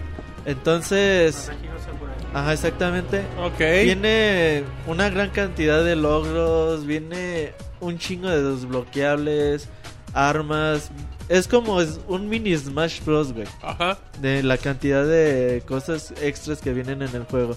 Entonces... 0.46 1.50
Ajá, 2.32 2.52
exactamente. 2.52 3.22
Ok. 3.38 3.58
Viene 3.58 4.64
una 4.86 5.10
gran 5.10 5.30
cantidad 5.30 5.84
de 5.84 5.96
logros, 5.96 6.86
viene 6.86 7.52
un 7.80 7.98
chingo 7.98 8.28
de 8.28 8.42
desbloqueables, 8.42 9.68
armas. 10.12 10.90
Es 11.28 11.46
como 11.48 11.80
es 11.80 12.00
un 12.08 12.28
mini 12.28 12.56
Smash 12.56 13.04
Bros, 13.04 13.32
güey. 13.32 13.46
Ajá. 13.62 13.98
De 14.20 14.42
la 14.42 14.58
cantidad 14.58 15.04
de 15.04 15.62
cosas 15.66 16.12
extras 16.22 16.60
que 16.60 16.72
vienen 16.72 17.02
en 17.02 17.14
el 17.14 17.24
juego. 17.24 17.56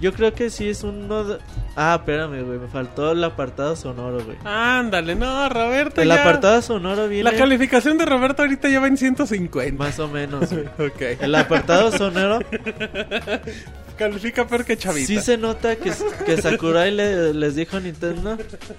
Yo 0.00 0.12
creo 0.14 0.32
que 0.32 0.48
sí 0.50 0.68
es 0.68 0.82
uno 0.82 1.24
de... 1.24 1.38
Ah, 1.76 1.96
espérame, 1.98 2.42
güey, 2.44 2.58
me 2.58 2.68
faltó 2.68 3.12
el 3.12 3.22
apartado 3.22 3.76
sonoro, 3.76 4.24
güey. 4.24 4.36
Ándale, 4.44 5.14
no, 5.14 5.48
Roberto. 5.50 6.00
El 6.00 6.08
ya. 6.08 6.20
apartado 6.22 6.62
sonoro 6.62 7.06
viene 7.06 7.30
La 7.30 7.36
calificación 7.36 7.98
de 7.98 8.06
Roberto 8.06 8.42
ahorita 8.42 8.68
ya 8.70 8.80
va 8.80 8.86
en 8.88 8.96
150. 8.96 9.82
más 9.82 9.98
o 9.98 10.08
menos, 10.08 10.50
güey. 10.52 10.64
Ok. 10.88 11.00
El 11.20 11.34
apartado 11.34 11.92
sonoro 11.92 12.38
Califica 13.98 14.46
peor 14.46 14.64
que 14.64 14.76
Chavita. 14.78 15.06
Sí 15.06 15.20
se 15.20 15.36
nota 15.36 15.76
que, 15.76 15.92
que 16.24 16.40
Sakurai 16.40 16.90
le- 16.90 17.34
les 17.34 17.54
dijo 17.54 17.76
a 17.76 17.80
Nintendo 17.80 18.38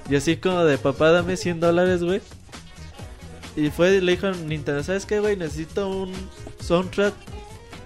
y 0.09 0.15
así 0.15 0.37
como 0.37 0.63
de 0.63 0.79
papá 0.79 1.11
dame 1.11 1.37
100 1.37 1.59
dólares, 1.59 2.03
güey. 2.03 2.21
Y 3.55 3.69
fue, 3.69 4.01
le 4.01 4.13
dijo 4.13 4.27
a 4.27 4.31
Nintendo, 4.31 4.81
¿sabes 4.81 5.05
qué, 5.05 5.19
güey? 5.19 5.35
Necesito 5.37 5.87
un 5.89 6.11
soundtrack 6.61 7.13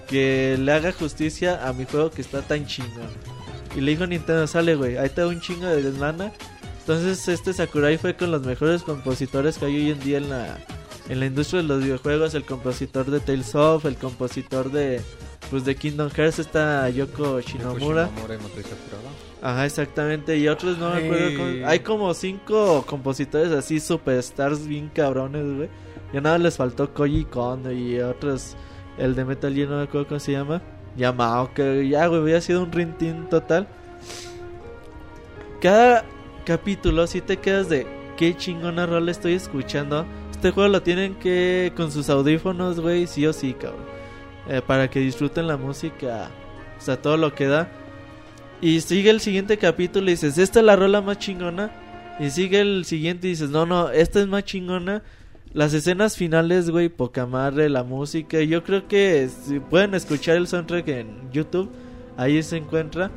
que 0.07 0.57
le 0.59 0.71
haga 0.71 0.91
justicia 0.91 1.67
a 1.67 1.73
mi 1.73 1.85
juego 1.85 2.11
que 2.11 2.21
está 2.21 2.41
tan 2.41 2.65
chingón. 2.65 3.07
Y 3.75 3.81
le 3.81 3.91
dijo 3.91 4.07
Nintendo, 4.07 4.47
sale, 4.47 4.75
güey, 4.75 4.97
ahí 4.97 5.09
te 5.09 5.21
da 5.21 5.27
un 5.27 5.41
chingo 5.41 5.65
de 5.67 5.91
lana. 5.91 6.31
Entonces 6.79 7.27
este 7.27 7.51
Sakurai 7.53 7.97
fue 7.97 8.15
con 8.15 8.31
los 8.31 8.43
mejores 8.43 8.83
compositores 8.83 9.57
que 9.57 9.65
hay 9.65 9.75
hoy 9.75 9.91
en 9.91 9.99
día 10.01 10.17
en 10.19 10.29
la, 10.29 10.57
en 11.09 11.19
la 11.19 11.25
industria 11.25 11.61
de 11.61 11.67
los 11.67 11.83
videojuegos. 11.83 12.33
El 12.35 12.45
compositor 12.45 13.09
de 13.09 13.19
Tales 13.19 13.55
of, 13.55 13.85
el 13.85 13.95
compositor 13.95 14.71
de, 14.71 15.01
pues, 15.49 15.65
de 15.65 15.75
Kingdom 15.75 16.09
Hearts 16.11 16.39
está 16.39 16.87
Yoko 16.89 17.41
Shinomura. 17.41 18.09
Y. 18.15 18.21
Ajá, 19.41 19.65
exactamente. 19.65 20.37
Y 20.37 20.47
otros 20.47 20.77
no 20.77 20.91
me 20.91 21.03
acuerdo. 21.05 21.37
Cómo- 21.37 21.67
Hay 21.67 21.79
como 21.79 22.13
cinco 22.13 22.85
compositores 22.87 23.51
así, 23.51 23.79
superstars 23.79 24.67
bien 24.67 24.89
cabrones, 24.93 25.43
güey. 25.57 25.69
Ya 26.13 26.21
nada 26.21 26.37
les 26.37 26.55
faltó 26.55 26.93
Koji 26.93 27.25
Kondo 27.25 27.71
y 27.71 27.99
otros. 27.99 28.55
El 28.97 29.15
de 29.15 29.25
Metal 29.25 29.53
Gear, 29.53 29.69
no 29.69 29.77
me 29.77 29.83
acuerdo 29.83 30.07
cómo 30.07 30.19
se 30.19 30.31
llama. 30.31 30.61
Yamao, 30.97 31.53
que 31.53 31.87
ya, 31.87 32.07
güey, 32.07 32.21
hubiera 32.21 32.41
sido 32.41 32.63
un 32.63 32.71
rintín 32.71 33.27
total. 33.29 33.67
Cada 35.61 36.05
capítulo, 36.45 37.05
si 37.07 37.21
te 37.21 37.37
quedas 37.37 37.69
de 37.69 37.87
qué 38.17 38.35
chingona 38.35 38.85
rola 38.85 39.11
estoy 39.11 39.33
escuchando. 39.33 40.05
Este 40.31 40.51
juego 40.51 40.69
lo 40.69 40.81
tienen 40.81 41.15
que 41.15 41.73
con 41.75 41.91
sus 41.91 42.09
audífonos, 42.09 42.79
güey, 42.79 43.07
sí 43.07 43.25
o 43.25 43.33
sí, 43.33 43.53
cabrón. 43.53 43.83
Eh, 44.47 44.61
para 44.65 44.89
que 44.89 44.99
disfruten 44.99 45.47
la 45.47 45.57
música. 45.57 46.29
O 46.77 46.81
sea, 46.81 47.01
todo 47.01 47.17
lo 47.17 47.33
que 47.33 47.47
da. 47.47 47.69
Y 48.61 48.81
sigue 48.81 49.09
el 49.09 49.19
siguiente 49.19 49.57
capítulo 49.57 50.07
y 50.07 50.11
dices, 50.11 50.37
esta 50.37 50.59
es 50.59 50.65
la 50.65 50.75
rola 50.75 51.01
más 51.01 51.17
chingona. 51.19 51.71
Y 52.19 52.29
sigue 52.29 52.61
el 52.61 52.85
siguiente 52.85 53.27
y 53.27 53.31
dices, 53.31 53.49
no, 53.49 53.65
no, 53.65 53.89
esta 53.89 54.21
es 54.21 54.27
más 54.27 54.43
chingona. 54.45 55.03
Las 55.55 55.73
escenas 55.73 56.17
finales, 56.17 56.69
güey, 56.69 56.89
poca 56.89 57.25
madre, 57.25 57.69
la 57.69 57.83
música. 57.83 58.41
Yo 58.41 58.61
creo 58.63 58.87
que 58.87 59.27
si 59.29 59.59
pueden 59.59 59.93
escuchar 59.95 60.35
el 60.35 60.47
soundtrack 60.47 60.87
en 60.89 61.31
YouTube, 61.31 61.71
ahí 62.17 62.43
se 62.43 62.57
encuentra. 62.57 63.09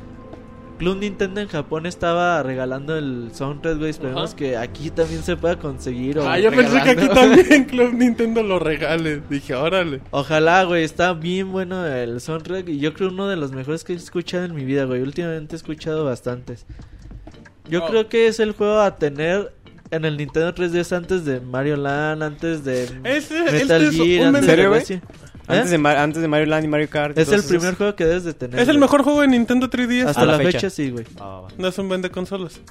Club 0.77 0.99
Nintendo 0.99 1.41
en 1.41 1.49
Japón 1.49 1.85
estaba 1.85 2.41
regalando 2.41 2.97
el 2.97 3.31
soundtrack, 3.33 3.77
güey. 3.77 3.89
Esperemos 3.89 4.29
Ajá. 4.29 4.35
que 4.37 4.55
aquí 4.55 4.89
también 4.89 5.21
se 5.21 5.35
pueda 5.35 5.59
conseguir. 5.59 6.17
o 6.19 6.29
Ah, 6.29 6.39
yo 6.39 6.49
pensé 6.51 6.81
que 6.81 6.91
aquí 6.91 7.09
también 7.09 7.65
Club 7.65 7.93
Nintendo 7.95 8.41
lo 8.41 8.57
regale. 8.59 9.21
Dije, 9.29 9.55
órale. 9.55 9.99
Ojalá, 10.11 10.63
güey, 10.63 10.85
está 10.85 11.11
bien 11.11 11.51
bueno 11.51 11.85
el 11.85 12.21
soundtrack 12.21 12.69
y 12.69 12.79
yo 12.79 12.93
creo 12.93 13.09
uno 13.09 13.27
de 13.27 13.35
los 13.35 13.51
mejores 13.51 13.83
que 13.83 13.91
he 13.91 13.97
escuchado 13.97 14.45
en 14.45 14.55
mi 14.55 14.63
vida, 14.63 14.85
güey. 14.85 15.01
Últimamente 15.01 15.55
he 15.55 15.57
escuchado 15.57 16.05
bastantes. 16.05 16.65
Yo 17.69 17.83
Oh. 17.83 17.87
creo 17.89 18.07
que 18.07 18.27
es 18.27 18.39
el 18.39 18.53
juego 18.53 18.79
a 18.79 18.95
tener 18.95 19.51
en 19.91 20.05
el 20.05 20.17
Nintendo 20.17 20.53
3DS 20.53 20.95
antes 20.95 21.25
de 21.25 21.39
Mario 21.39 21.75
Land, 21.77 22.21
antes 22.23 22.63
de 22.63 22.83
Ese- 23.03 23.41
Metal 23.41 23.55
este 23.55 23.85
es 23.87 23.95
Gear, 23.95 24.21
un 24.21 24.27
antes 24.27 24.27
¿En 24.27 24.33
de 24.33 24.41
serio, 24.45 24.69
güey? 24.69 24.81
Resident- 24.81 25.03
Antes, 25.47 25.67
¿Eh? 25.67 25.71
de 25.71 25.77
Mar- 25.79 25.97
antes 25.97 26.21
de 26.21 26.27
Mario 26.27 26.45
Land 26.45 26.65
y 26.65 26.67
Mario 26.67 26.89
Kart. 26.91 27.17
Es 27.17 27.31
el 27.31 27.41
primer 27.43 27.69
esos. 27.69 27.77
juego 27.77 27.95
que 27.95 28.05
debes 28.05 28.23
de 28.23 28.33
tener. 28.35 28.59
Es 28.59 28.67
el 28.67 28.75
güey. 28.75 28.81
mejor 28.81 29.01
juego 29.03 29.21
de 29.21 29.27
Nintendo 29.29 29.67
3DS. 29.67 30.05
Hasta 30.09 30.21
A 30.21 30.25
la 30.25 30.31
la 30.33 30.37
fecha. 30.37 30.51
fecha. 30.59 30.69
sí, 30.69 30.91
güey. 30.91 31.05
Ah. 31.19 31.47
No 31.57 31.67
es 31.69 31.77
un 31.79 31.89
vende 31.89 32.11
consolas. 32.11 32.61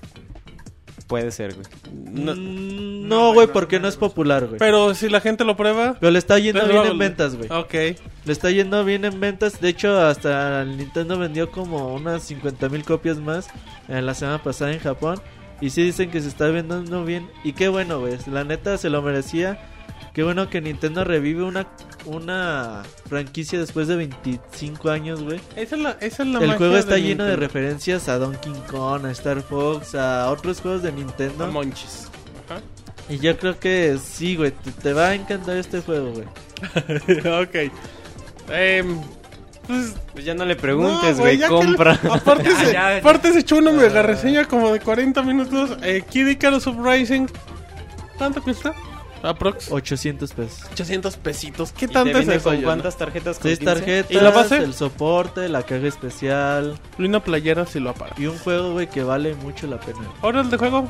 Puede 1.08 1.32
ser, 1.32 1.54
güey. 1.54 1.66
No. 1.92 2.34
Mm, 2.36 3.08
No, 3.08 3.32
güey, 3.32 3.46
porque 3.48 3.80
no 3.80 3.88
es 3.88 3.96
popular, 3.96 4.46
güey. 4.46 4.58
Pero 4.58 4.94
si 4.94 5.08
la 5.08 5.20
gente 5.22 5.42
lo 5.44 5.56
prueba. 5.56 5.96
Pero 5.98 6.12
le 6.12 6.18
está 6.18 6.38
yendo 6.38 6.60
Pero 6.60 6.82
bien 6.82 6.92
en 6.92 6.98
ventas, 6.98 7.34
güey. 7.34 7.48
Ok. 7.50 7.72
Le 7.72 8.32
está 8.32 8.50
yendo 8.50 8.84
bien 8.84 9.06
en 9.06 9.18
ventas. 9.18 9.60
De 9.60 9.70
hecho, 9.70 9.98
hasta 10.00 10.60
el 10.62 10.76
Nintendo 10.76 11.18
vendió 11.18 11.50
como 11.50 11.94
unas 11.94 12.22
50 12.24 12.68
mil 12.68 12.84
copias 12.84 13.16
más 13.16 13.48
en 13.88 14.04
la 14.04 14.12
semana 14.14 14.42
pasada 14.42 14.72
en 14.72 14.80
Japón. 14.80 15.18
Y 15.60 15.70
sí 15.70 15.82
dicen 15.82 16.10
que 16.10 16.20
se 16.20 16.28
está 16.28 16.48
vendiendo 16.48 17.04
bien. 17.04 17.28
Y 17.44 17.52
qué 17.52 17.68
bueno, 17.68 18.00
güey. 18.00 18.16
La 18.30 18.44
neta 18.44 18.78
se 18.78 18.90
lo 18.90 19.02
merecía. 19.02 19.58
Qué 20.12 20.22
bueno 20.22 20.48
que 20.50 20.60
Nintendo 20.60 21.04
revive 21.04 21.42
una, 21.44 21.68
una 22.04 22.82
franquicia 23.08 23.58
después 23.58 23.86
de 23.88 23.96
25 23.96 24.90
años, 24.90 25.22
güey. 25.22 25.40
Esa 25.54 25.76
es 25.76 25.82
la, 25.82 25.90
esa 26.00 26.22
es 26.22 26.28
la 26.28 26.40
El 26.40 26.56
juego 26.56 26.76
está 26.76 26.98
lleno 26.98 27.24
de 27.24 27.36
referencias 27.36 28.08
a 28.08 28.18
Donkey 28.18 28.52
Kong, 28.68 29.06
a 29.06 29.10
Star 29.12 29.42
Fox, 29.42 29.94
a 29.94 30.30
otros 30.30 30.60
juegos 30.60 30.82
de 30.82 30.88
A 30.88 30.92
Nintendo. 30.92 31.46
Monchis. 31.48 32.08
Ajá. 32.46 32.60
Y 33.08 33.18
yo 33.18 33.36
creo 33.38 33.58
que 33.58 33.98
sí, 34.02 34.36
güey, 34.36 34.50
te, 34.50 34.72
te 34.72 34.92
va 34.92 35.08
a 35.08 35.14
encantar 35.14 35.56
este 35.56 35.80
juego, 35.80 36.12
güey. 36.12 36.26
ok. 37.42 37.72
Em, 38.50 39.00
pues, 39.68 39.94
Pues 40.12 40.24
ya 40.24 40.34
no 40.34 40.44
le 40.44 40.56
preguntes, 40.56 41.16
no, 41.16 41.22
güey, 41.22 41.38
que 41.38 41.46
compra. 41.46 41.98
le- 42.02 42.10
aparte, 42.12 42.50
se, 42.64 42.76
aparte 42.76 43.32
se 43.32 43.38
echó 43.40 43.56
una 43.58 43.70
mega 43.70 44.02
reseña 44.02 44.44
como 44.46 44.72
de 44.72 44.80
40 44.80 45.22
minutos. 45.22 45.76
Eh, 45.82 46.02
Kid 46.10 46.26
Icarus 46.26 46.66
Uprising. 46.66 47.28
¿Cuánto 48.16 48.42
cuesta? 48.42 48.74
Aprox. 49.22 49.70
800 49.72 50.32
pesos. 50.32 50.64
800 50.72 51.16
pesitos. 51.16 51.72
¿Qué 51.72 51.84
¿Y 51.86 51.88
te 51.88 51.94
tanto 51.94 52.18
es 52.18 52.28
eso? 52.28 52.50
con 52.50 52.62
cuántas 52.62 52.96
tarjetas? 52.96 53.36
¿Con 53.38 53.42
Seis 53.48 53.58
15? 53.58 53.74
tarjetas, 53.74 54.10
¿Y 54.12 54.14
la 54.14 54.30
base? 54.30 54.56
el 54.58 54.74
soporte, 54.74 55.48
la 55.48 55.62
caja 55.64 55.86
especial 55.88 56.78
Y 56.98 57.04
una 57.04 57.20
playera 57.22 57.66
si 57.66 57.80
lo 57.80 57.90
apaga. 57.90 58.14
y 58.16 58.26
un 58.26 58.38
juego, 58.38 58.72
güey, 58.72 58.88
que 58.88 59.02
vale 59.02 59.34
mucho 59.34 59.66
la 59.66 59.78
pena. 59.80 59.98
Ahora 60.22 60.40
el 60.42 60.50
de 60.50 60.56
juego. 60.56 60.88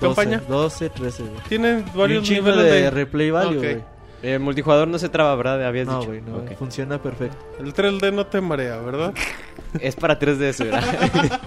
12, 0.00 0.06
¿Campaña? 0.14 0.42
12, 0.48 0.90
13, 0.90 1.22
güey. 1.24 1.34
Tiene 1.48 1.68
Y 1.70 1.72
un 1.74 1.84
varios 1.94 2.30
niveles 2.30 2.64
de, 2.64 2.82
de... 2.82 2.90
replay 2.90 3.30
value, 3.30 3.58
güey. 3.58 3.84
El 4.22 4.40
multijugador 4.40 4.86
no 4.88 4.98
se 4.98 5.08
traba, 5.08 5.34
¿verdad? 5.34 5.64
Habías 5.64 5.86
No, 5.86 5.98
dicho. 6.00 6.08
güey, 6.10 6.20
no, 6.22 6.42
funciona 6.58 7.00
perfecto. 7.00 7.36
El 7.58 7.72
3D 7.72 8.12
no 8.12 8.26
te 8.26 8.40
marea, 8.40 8.76
¿verdad? 8.78 9.14
Es 9.80 9.94
para 9.94 10.18
3DS, 10.18 10.64
¿verdad? 10.64 11.40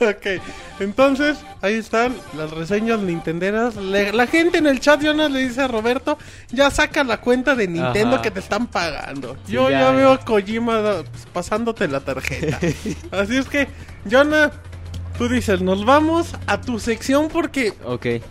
ok, 0.00 0.40
entonces 0.78 1.38
ahí 1.60 1.74
están 1.74 2.14
las 2.36 2.50
reseñas 2.52 3.00
nintenderas. 3.00 3.74
Le- 3.74 4.12
la 4.12 4.28
gente 4.28 4.58
en 4.58 4.66
el 4.68 4.78
chat, 4.78 5.02
Jonas, 5.02 5.30
le 5.32 5.40
dice 5.40 5.62
a 5.62 5.66
Roberto: 5.68 6.18
Ya 6.50 6.70
saca 6.70 7.02
la 7.02 7.20
cuenta 7.20 7.56
de 7.56 7.66
Nintendo 7.66 8.14
Ajá. 8.14 8.22
que 8.22 8.30
te 8.30 8.38
están 8.38 8.68
pagando. 8.68 9.36
Sí, 9.44 9.52
Yo 9.54 9.70
ya, 9.70 9.80
ya, 9.80 9.90
veo 9.90 10.14
ya. 10.14 10.22
a 10.22 10.24
Kojima 10.24 10.80
pues, 11.10 11.26
pasándote 11.32 11.88
la 11.88 11.98
tarjeta. 12.00 12.58
Así 13.10 13.36
es 13.36 13.48
que, 13.48 13.66
Jonah, 14.08 14.52
tú 15.18 15.28
dices: 15.28 15.60
Nos 15.60 15.84
vamos 15.84 16.34
a 16.46 16.60
tu 16.60 16.78
sección 16.78 17.28
porque. 17.28 17.74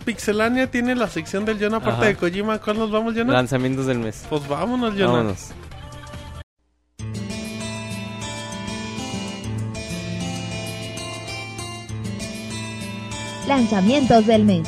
Pixelania 0.06 0.72
tiene 0.72 0.96
la 0.96 1.10
sección 1.10 1.46
del 1.46 1.60
Jonah 1.60 1.78
aparte 1.78 2.02
Ajá. 2.02 2.06
de 2.08 2.16
Kojima. 2.16 2.60
¿Cuál 2.60 2.80
nos 2.80 2.90
vamos, 2.90 3.14
Jonah? 3.14 3.34
Lanzamientos 3.34 3.86
del 3.86 4.00
mes. 4.00 4.26
Pues 4.30 4.48
vámonos, 4.48 4.94
Jonah. 4.94 5.12
Vámonos. 5.12 5.52
Lanzamientos 13.48 14.26
del 14.28 14.44
mes. 14.44 14.68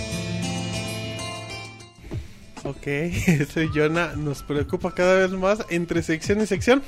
Ok, 2.64 2.86
ese 2.88 3.68
Jonah 3.74 4.14
nos 4.16 4.44
preocupa 4.44 4.94
cada 4.94 5.16
vez 5.16 5.32
más 5.32 5.66
entre 5.70 6.02
sección 6.04 6.42
y 6.42 6.46
sección. 6.46 6.82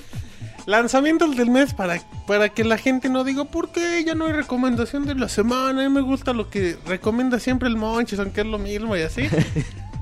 Lanzamientos 0.66 1.36
del 1.36 1.50
mes 1.50 1.74
para, 1.74 2.00
para 2.28 2.50
que 2.50 2.64
la 2.64 2.78
gente 2.78 3.10
no 3.10 3.24
diga 3.24 3.46
por 3.46 3.70
qué 3.72 4.04
ya 4.06 4.16
no 4.16 4.28
hay 4.28 4.34
recomendación 4.34 5.06
de 5.06 5.16
la 5.16 5.28
semana. 5.30 5.82
A 5.82 5.90
mí 5.90 5.94
me 5.94 6.02
gusta 6.02 6.34
lo 6.34 6.50
que 6.50 6.78
recomienda 6.86 7.40
siempre 7.40 7.68
el 7.68 7.78
Monchis, 7.78 8.20
aunque 8.20 8.42
es 8.42 8.48
lo 8.48 8.58
mismo 8.60 8.96
y 8.96 9.02
así. 9.02 9.24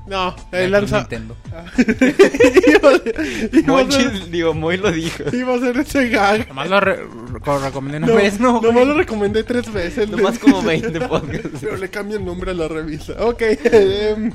No, 0.06 0.34
el 0.50 0.72
lanza. 0.72 1.00
Nintendo. 1.00 1.36
iba, 2.66 2.90
iba 2.90 2.90
a 2.90 2.98
ser, 2.98 3.64
Monchis, 3.64 4.30
digo, 4.32 4.54
Moy 4.54 4.76
lo 4.76 4.90
dijo. 4.90 5.22
iba 5.32 5.54
a 5.54 5.58
ser 5.60 5.76
ese 5.78 6.08
gag. 6.08 6.48
Nomás 6.48 6.68
lo, 6.68 6.80
re- 6.80 7.04
lo 7.46 7.58
recomendé 7.60 7.98
una 7.98 8.06
No, 8.08 8.14
vez, 8.16 8.40
¿no? 8.40 8.60
nomás 8.60 8.88
lo 8.88 8.94
recomendé 8.94 9.44
tres 9.44 9.72
veces. 9.72 10.08
Nomás 10.10 10.40
como 10.40 10.62
20 10.62 11.00
podcasts. 11.02 11.50
Pero 11.60 11.76
le 11.76 11.88
cambia 11.90 12.16
el 12.16 12.24
nombre 12.24 12.50
a 12.50 12.54
la 12.54 12.66
revista. 12.66 13.24
Ok. 13.24 13.42
em, 13.64 14.32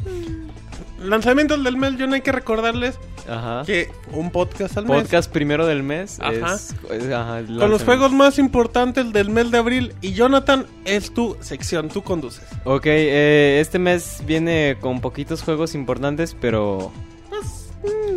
lanzamientos 1.05 1.63
del 1.63 1.77
mes, 1.77 1.97
yo 1.97 2.07
no 2.07 2.15
hay 2.15 2.21
que 2.21 2.31
recordarles 2.31 2.99
Ajá. 3.29 3.63
que 3.65 3.89
un 4.11 4.31
podcast 4.31 4.77
al 4.77 4.85
mes. 4.85 5.01
Podcast 5.03 5.31
primero 5.31 5.65
del 5.65 5.83
mes. 5.83 6.19
Ajá. 6.19 6.55
Es, 6.55 6.75
es- 6.91 7.11
ajá, 7.11 7.39
el 7.39 7.57
Con 7.57 7.69
los 7.71 7.83
juegos 7.83 8.11
más 8.11 8.37
importantes 8.39 9.11
del 9.13 9.29
mes 9.29 9.51
de 9.51 9.57
abril. 9.57 9.93
Y 10.01 10.13
Jonathan, 10.13 10.65
es 10.85 11.13
tu 11.13 11.37
sección, 11.41 11.89
tú 11.89 12.01
conduces. 12.03 12.43
Ok, 12.63 12.85
eh, 12.87 13.59
este 13.61 13.79
mes 13.79 14.21
viene 14.25 14.77
con 14.81 15.01
poquitos 15.01 15.41
juegos 15.43 15.75
importantes, 15.75 16.35
pero... 16.39 16.91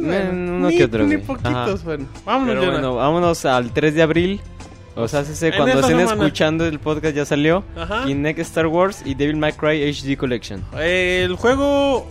Eh, 0.00 0.28
uno 0.32 0.68
ni, 0.70 0.76
que 0.78 0.84
otro, 0.84 1.04
Ni 1.06 1.18
poquitos, 1.18 1.82
bueno. 1.84 2.06
Vámonos, 2.24 2.48
Pero 2.54 2.60
Jonathan. 2.62 2.82
bueno, 2.82 2.96
vámonos 2.96 3.44
al 3.44 3.72
3 3.72 3.94
de 3.94 4.02
abril. 4.02 4.40
O 4.94 5.06
sea, 5.06 5.20
ese, 5.20 5.52
cuando 5.52 5.74
estén 5.80 5.98
semana. 5.98 6.12
escuchando 6.24 6.66
el 6.66 6.78
podcast 6.80 7.14
ya 7.14 7.24
salió. 7.24 7.62
Ajá. 7.76 8.04
Kinect 8.06 8.38
Star 8.40 8.66
Wars 8.66 9.02
y 9.04 9.14
Devil 9.14 9.36
May 9.36 9.52
Cry 9.52 9.82
HD 9.92 10.16
Collection. 10.16 10.64
El 10.76 11.34
juego 11.36 12.08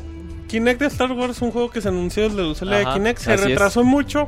Kinect 0.47 0.79
de 0.81 0.87
Star 0.87 1.11
Wars, 1.11 1.41
un 1.41 1.51
juego 1.51 1.69
que 1.69 1.81
se 1.81 1.89
anunció 1.89 2.23
desde 2.29 2.43
la 2.43 2.55
salida 2.55 2.77
de 2.79 2.85
Kinect, 2.93 3.19
se 3.19 3.33
es. 3.33 3.43
retrasó 3.43 3.83
mucho. 3.83 4.27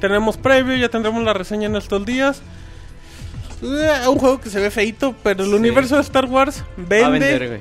Tenemos 0.00 0.36
previo, 0.36 0.76
ya 0.76 0.88
tendremos 0.88 1.22
la 1.24 1.32
reseña 1.32 1.66
en 1.66 1.76
estos 1.76 2.04
días. 2.06 2.42
Eh, 3.62 4.08
un 4.08 4.18
juego 4.18 4.40
que 4.40 4.48
se 4.48 4.58
ve 4.60 4.70
feito, 4.70 5.14
pero 5.22 5.44
el 5.44 5.50
Sí. 5.50 5.56
universo 5.56 5.96
de 5.96 6.02
Star 6.02 6.24
Wars 6.26 6.60
a 6.60 6.64
vende 6.76 7.18
vender, 7.38 7.60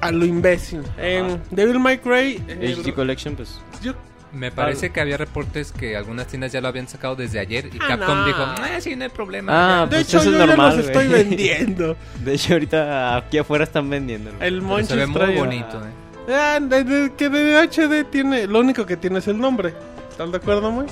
a 0.00 0.12
lo 0.12 0.24
imbécil. 0.24 0.82
En 0.98 1.40
Devil 1.50 1.80
May 1.80 1.98
Cry, 1.98 2.42
eh, 2.48 2.74
HD 2.76 2.92
Collection, 2.92 3.34
pues. 3.36 3.60
yo- 3.82 3.94
Me 4.34 4.50
parece 4.50 4.88
que 4.90 4.98
había 4.98 5.18
reportes 5.18 5.72
que 5.72 5.94
algunas 5.94 6.26
tiendas 6.26 6.52
ya 6.52 6.62
lo 6.62 6.68
habían 6.68 6.88
sacado 6.88 7.16
desde 7.16 7.38
ayer 7.38 7.66
y 7.66 7.76
Ah, 7.82 7.88
Capcom 7.88 8.16
no. 8.16 8.24
dijo, 8.24 8.38
ah, 8.40 8.80
sí, 8.80 8.96
no 8.96 9.04
hay 9.04 9.10
problema. 9.10 9.52
Ah, 9.52 9.80
ya". 9.80 9.80
de 9.82 9.88
pues 9.88 10.08
hecho, 10.08 10.18
eso 10.20 10.30
es 10.30 10.38
yo 10.38 10.46
ya 10.46 10.56
los 10.56 10.78
estoy 10.78 11.08
vendiendo. 11.08 11.96
De 12.24 12.32
hecho, 12.34 12.54
ahorita 12.54 13.16
aquí 13.18 13.36
afuera 13.36 13.64
están 13.64 13.90
vendiendo. 13.90 14.30
El 14.30 14.36
Pero 14.38 14.62
Monchis 14.62 14.88
se 14.88 14.96
ve 14.96 15.06
muy 15.06 15.34
bonito, 15.34 15.76
eh. 15.84 15.90
Ah, 16.28 16.58
de- 16.60 16.84
de- 16.84 17.12
que 17.14 17.28
de 17.28 17.58
HD 17.58 18.04
tiene. 18.04 18.46
Lo 18.46 18.60
único 18.60 18.86
que 18.86 18.96
tiene 18.96 19.18
es 19.18 19.28
el 19.28 19.38
nombre. 19.38 19.74
¿Estás 20.10 20.30
de 20.30 20.36
acuerdo, 20.36 20.70
muy? 20.70 20.86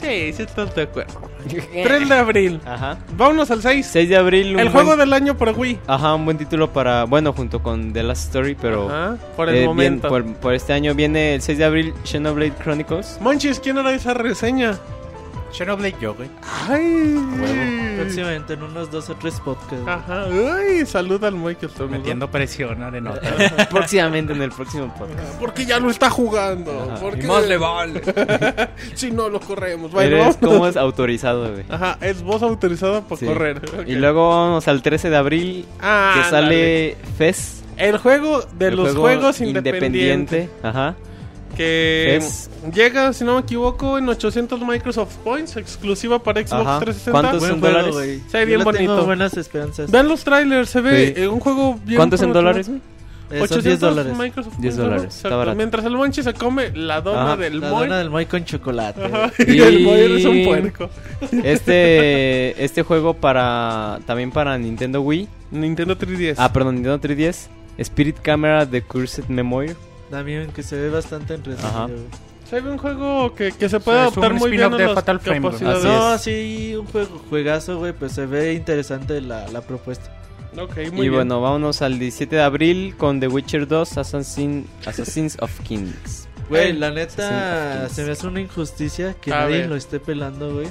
Sí, 0.00 0.32
sí, 0.32 0.42
estás 0.42 0.72
de 0.76 0.82
acuerdo. 0.82 1.12
3 1.48 2.08
de 2.08 2.14
abril. 2.14 2.60
Ajá. 2.64 2.98
Vámonos 3.16 3.50
al 3.50 3.60
6. 3.62 3.84
6 3.90 4.08
de 4.08 4.16
abril. 4.16 4.48
El 4.50 4.54
buen- 4.68 4.70
juego 4.72 4.96
del 4.96 5.12
año 5.12 5.36
por 5.36 5.50
Wii. 5.50 5.80
Ajá, 5.88 6.14
un 6.14 6.24
buen 6.24 6.38
título 6.38 6.72
para... 6.72 7.04
Bueno, 7.04 7.32
junto 7.32 7.62
con 7.62 7.92
The 7.92 8.02
Last 8.04 8.26
Story, 8.28 8.54
pero... 8.60 8.88
Ajá, 8.88 9.16
por 9.36 9.48
el 9.48 9.54
eh, 9.54 9.58
bien- 9.58 9.66
momento. 9.70 10.08
por, 10.08 10.24
por 10.34 10.54
este 10.54 10.72
año 10.72 10.94
viene 10.94 11.34
el 11.34 11.42
6 11.42 11.58
de 11.58 11.64
abril 11.64 11.94
Xenoblade 12.04 12.52
Chronicles. 12.62 13.18
Monchis, 13.20 13.58
¿quién 13.58 13.78
hará 13.78 13.92
esa 13.92 14.14
reseña? 14.14 14.78
Xenoblade 15.52 15.94
yo, 16.00 16.14
güey. 16.14 16.28
Ay. 16.68 17.96
Próximamente 17.96 18.52
en 18.54 18.62
unos 18.62 18.90
dos 18.90 19.08
o 19.10 19.14
tres 19.16 19.40
podcasts. 19.40 19.86
Ajá. 19.86 20.24
Ay, 20.56 20.86
saluda 20.86 21.28
al 21.28 21.34
Moy 21.34 21.56
que 21.56 21.66
está 21.66 21.84
Metiendo 21.84 22.30
presión, 22.30 22.78
¿no? 22.78 22.90
de 22.90 23.00
nota. 23.00 23.66
Próximamente 23.70 24.32
en 24.34 24.42
el 24.42 24.50
próximo 24.50 24.92
podcast. 24.96 25.34
Porque 25.40 25.66
ya 25.66 25.80
lo 25.80 25.90
está 25.90 26.10
jugando. 26.10 26.70
Ajá. 26.90 27.00
Porque 27.00 27.24
Y 27.24 27.26
más 27.26 27.46
le 27.46 27.56
vale. 27.56 28.02
si 28.94 29.10
no 29.10 29.28
lo 29.28 29.40
corremos. 29.40 29.90
Bueno, 29.90 30.16
Eres 30.16 30.36
como 30.36 30.66
es 30.66 30.76
autorizado, 30.76 31.50
güey. 31.52 31.64
Ajá, 31.68 31.98
es 32.00 32.22
voz 32.22 32.42
autorizada 32.42 33.00
para 33.02 33.18
Sí. 33.18 33.26
correr. 33.26 33.60
Y 33.86 33.94
luego 33.96 34.28
vamos 34.28 34.68
al 34.68 34.82
13 34.82 35.10
de 35.10 35.16
abril, 35.16 35.66
Ah, 35.80 36.12
que 36.14 36.20
dale. 36.30 36.30
sale 36.30 36.96
FES. 37.16 37.64
El 37.78 37.98
juego 37.98 38.42
de 38.58 38.68
el 38.68 38.76
los 38.76 38.88
juego 38.88 39.00
juegos 39.02 39.40
independientes. 39.40 40.50
Ajá. 40.62 40.94
Que 41.58 42.16
Es- 42.16 42.48
llega, 42.72 43.12
si 43.12 43.24
no 43.24 43.34
me 43.34 43.40
equivoco, 43.40 43.98
en 43.98 44.08
800 44.08 44.60
Microsoft 44.60 45.16
Points, 45.24 45.56
exclusiva 45.56 46.22
para 46.22 46.40
Xbox 46.40 46.52
Ajá. 46.66 46.78
360. 46.78 47.10
¿Cuántos 47.10 47.40
Buen 47.40 47.60
juego, 47.60 47.88
dólares? 47.90 48.22
Se 48.30 48.38
ve 48.38 48.44
bien 48.44 48.62
bonito. 48.64 49.04
buenas 49.04 49.36
esperanzas. 49.36 49.90
Vean 49.90 50.06
los 50.08 50.22
trailers, 50.22 50.70
se 50.70 50.80
ve 50.80 51.14
Sí. 51.16 51.22
eh, 51.22 51.28
un 51.28 51.40
juego 51.40 51.78
bien. 51.84 51.96
¿Cuántos 51.96 52.22
en 52.22 52.32
dólares, 52.32 52.68
güey? 52.68 52.80
Eh, 53.30 53.38
son 53.40 53.42
800 53.42 53.64
10 53.64 53.80
dólares. 53.80 54.16
Microsoft 54.16 54.54
10 54.58 54.76
Points, 54.76 55.22
dólares. 55.22 55.56
Mientras 55.56 55.84
el 55.84 55.92
Monchi 55.96 56.22
se 56.22 56.32
come 56.32 56.70
la 56.74 57.00
dona 57.02 57.24
Ajá. 57.24 57.36
del 57.36 57.60
La 57.60 57.68
Moy. 57.70 57.80
dona 57.82 57.98
del 57.98 58.08
Moy 58.08 58.24
con 58.26 58.44
chocolate. 58.44 59.04
Ajá. 59.04 59.32
Y 59.46 59.58
el 59.60 59.80
Moy 59.80 60.00
es 60.16 60.24
un 60.24 60.44
puerco. 60.44 60.88
Este, 61.44 62.54
este 62.64 62.82
juego 62.82 63.14
para 63.14 63.98
también 64.06 64.30
para 64.30 64.56
Nintendo 64.56 65.00
Wii. 65.02 65.28
Nintendo 65.50 65.96
3DS. 65.98 66.36
Ah, 66.38 66.52
perdón, 66.52 66.76
Nintendo 66.76 67.00
3DS. 67.00 67.48
Spirit 67.78 68.16
Camera 68.22 68.64
The 68.64 68.82
Cursed 68.82 69.24
Memory. 69.28 69.74
También 70.10 70.50
que 70.52 70.62
se 70.62 70.76
ve 70.76 70.90
bastante 70.90 71.34
entretenido. 71.34 71.88
Se 72.48 72.60
ve 72.62 72.70
un 72.70 72.78
juego 72.78 73.34
que, 73.34 73.52
que 73.52 73.68
se 73.68 73.78
puede 73.78 73.98
O 73.98 74.00
sea, 74.00 74.08
adaptar 74.08 74.34
muy 74.34 74.50
bien 74.50 74.62
a 74.62 74.78
las 74.78 74.94
Fatal 74.94 75.20
capacidades. 75.20 75.84
No, 75.84 76.16
sí, 76.18 76.74
un 76.78 76.86
juego, 76.86 77.22
juegazo, 77.28 77.78
güey, 77.78 77.92
pues 77.92 78.12
se 78.12 78.24
ve 78.24 78.54
interesante 78.54 79.20
la, 79.20 79.46
la 79.48 79.60
propuesta. 79.60 80.14
Ok, 80.58 80.76
muy 80.76 80.84
y 80.86 80.92
bien. 81.02 81.12
bueno, 81.12 81.42
vámonos 81.42 81.82
al 81.82 81.98
17 81.98 82.36
de 82.36 82.42
abril 82.42 82.94
con 82.96 83.20
The 83.20 83.28
Witcher 83.28 83.68
2 83.68 83.98
Assassin, 83.98 84.66
Assassins 84.86 85.36
of 85.42 85.50
Kings. 85.60 86.26
Güey, 86.48 86.72
la 86.72 86.90
neta, 86.90 87.86
se 87.90 88.02
me 88.06 88.12
hace 88.12 88.26
una 88.26 88.40
injusticia 88.40 89.12
que 89.20 89.30
A 89.30 89.40
nadie 89.40 89.58
ver. 89.58 89.68
lo 89.68 89.76
esté 89.76 90.00
pelando, 90.00 90.54
güey. 90.54 90.68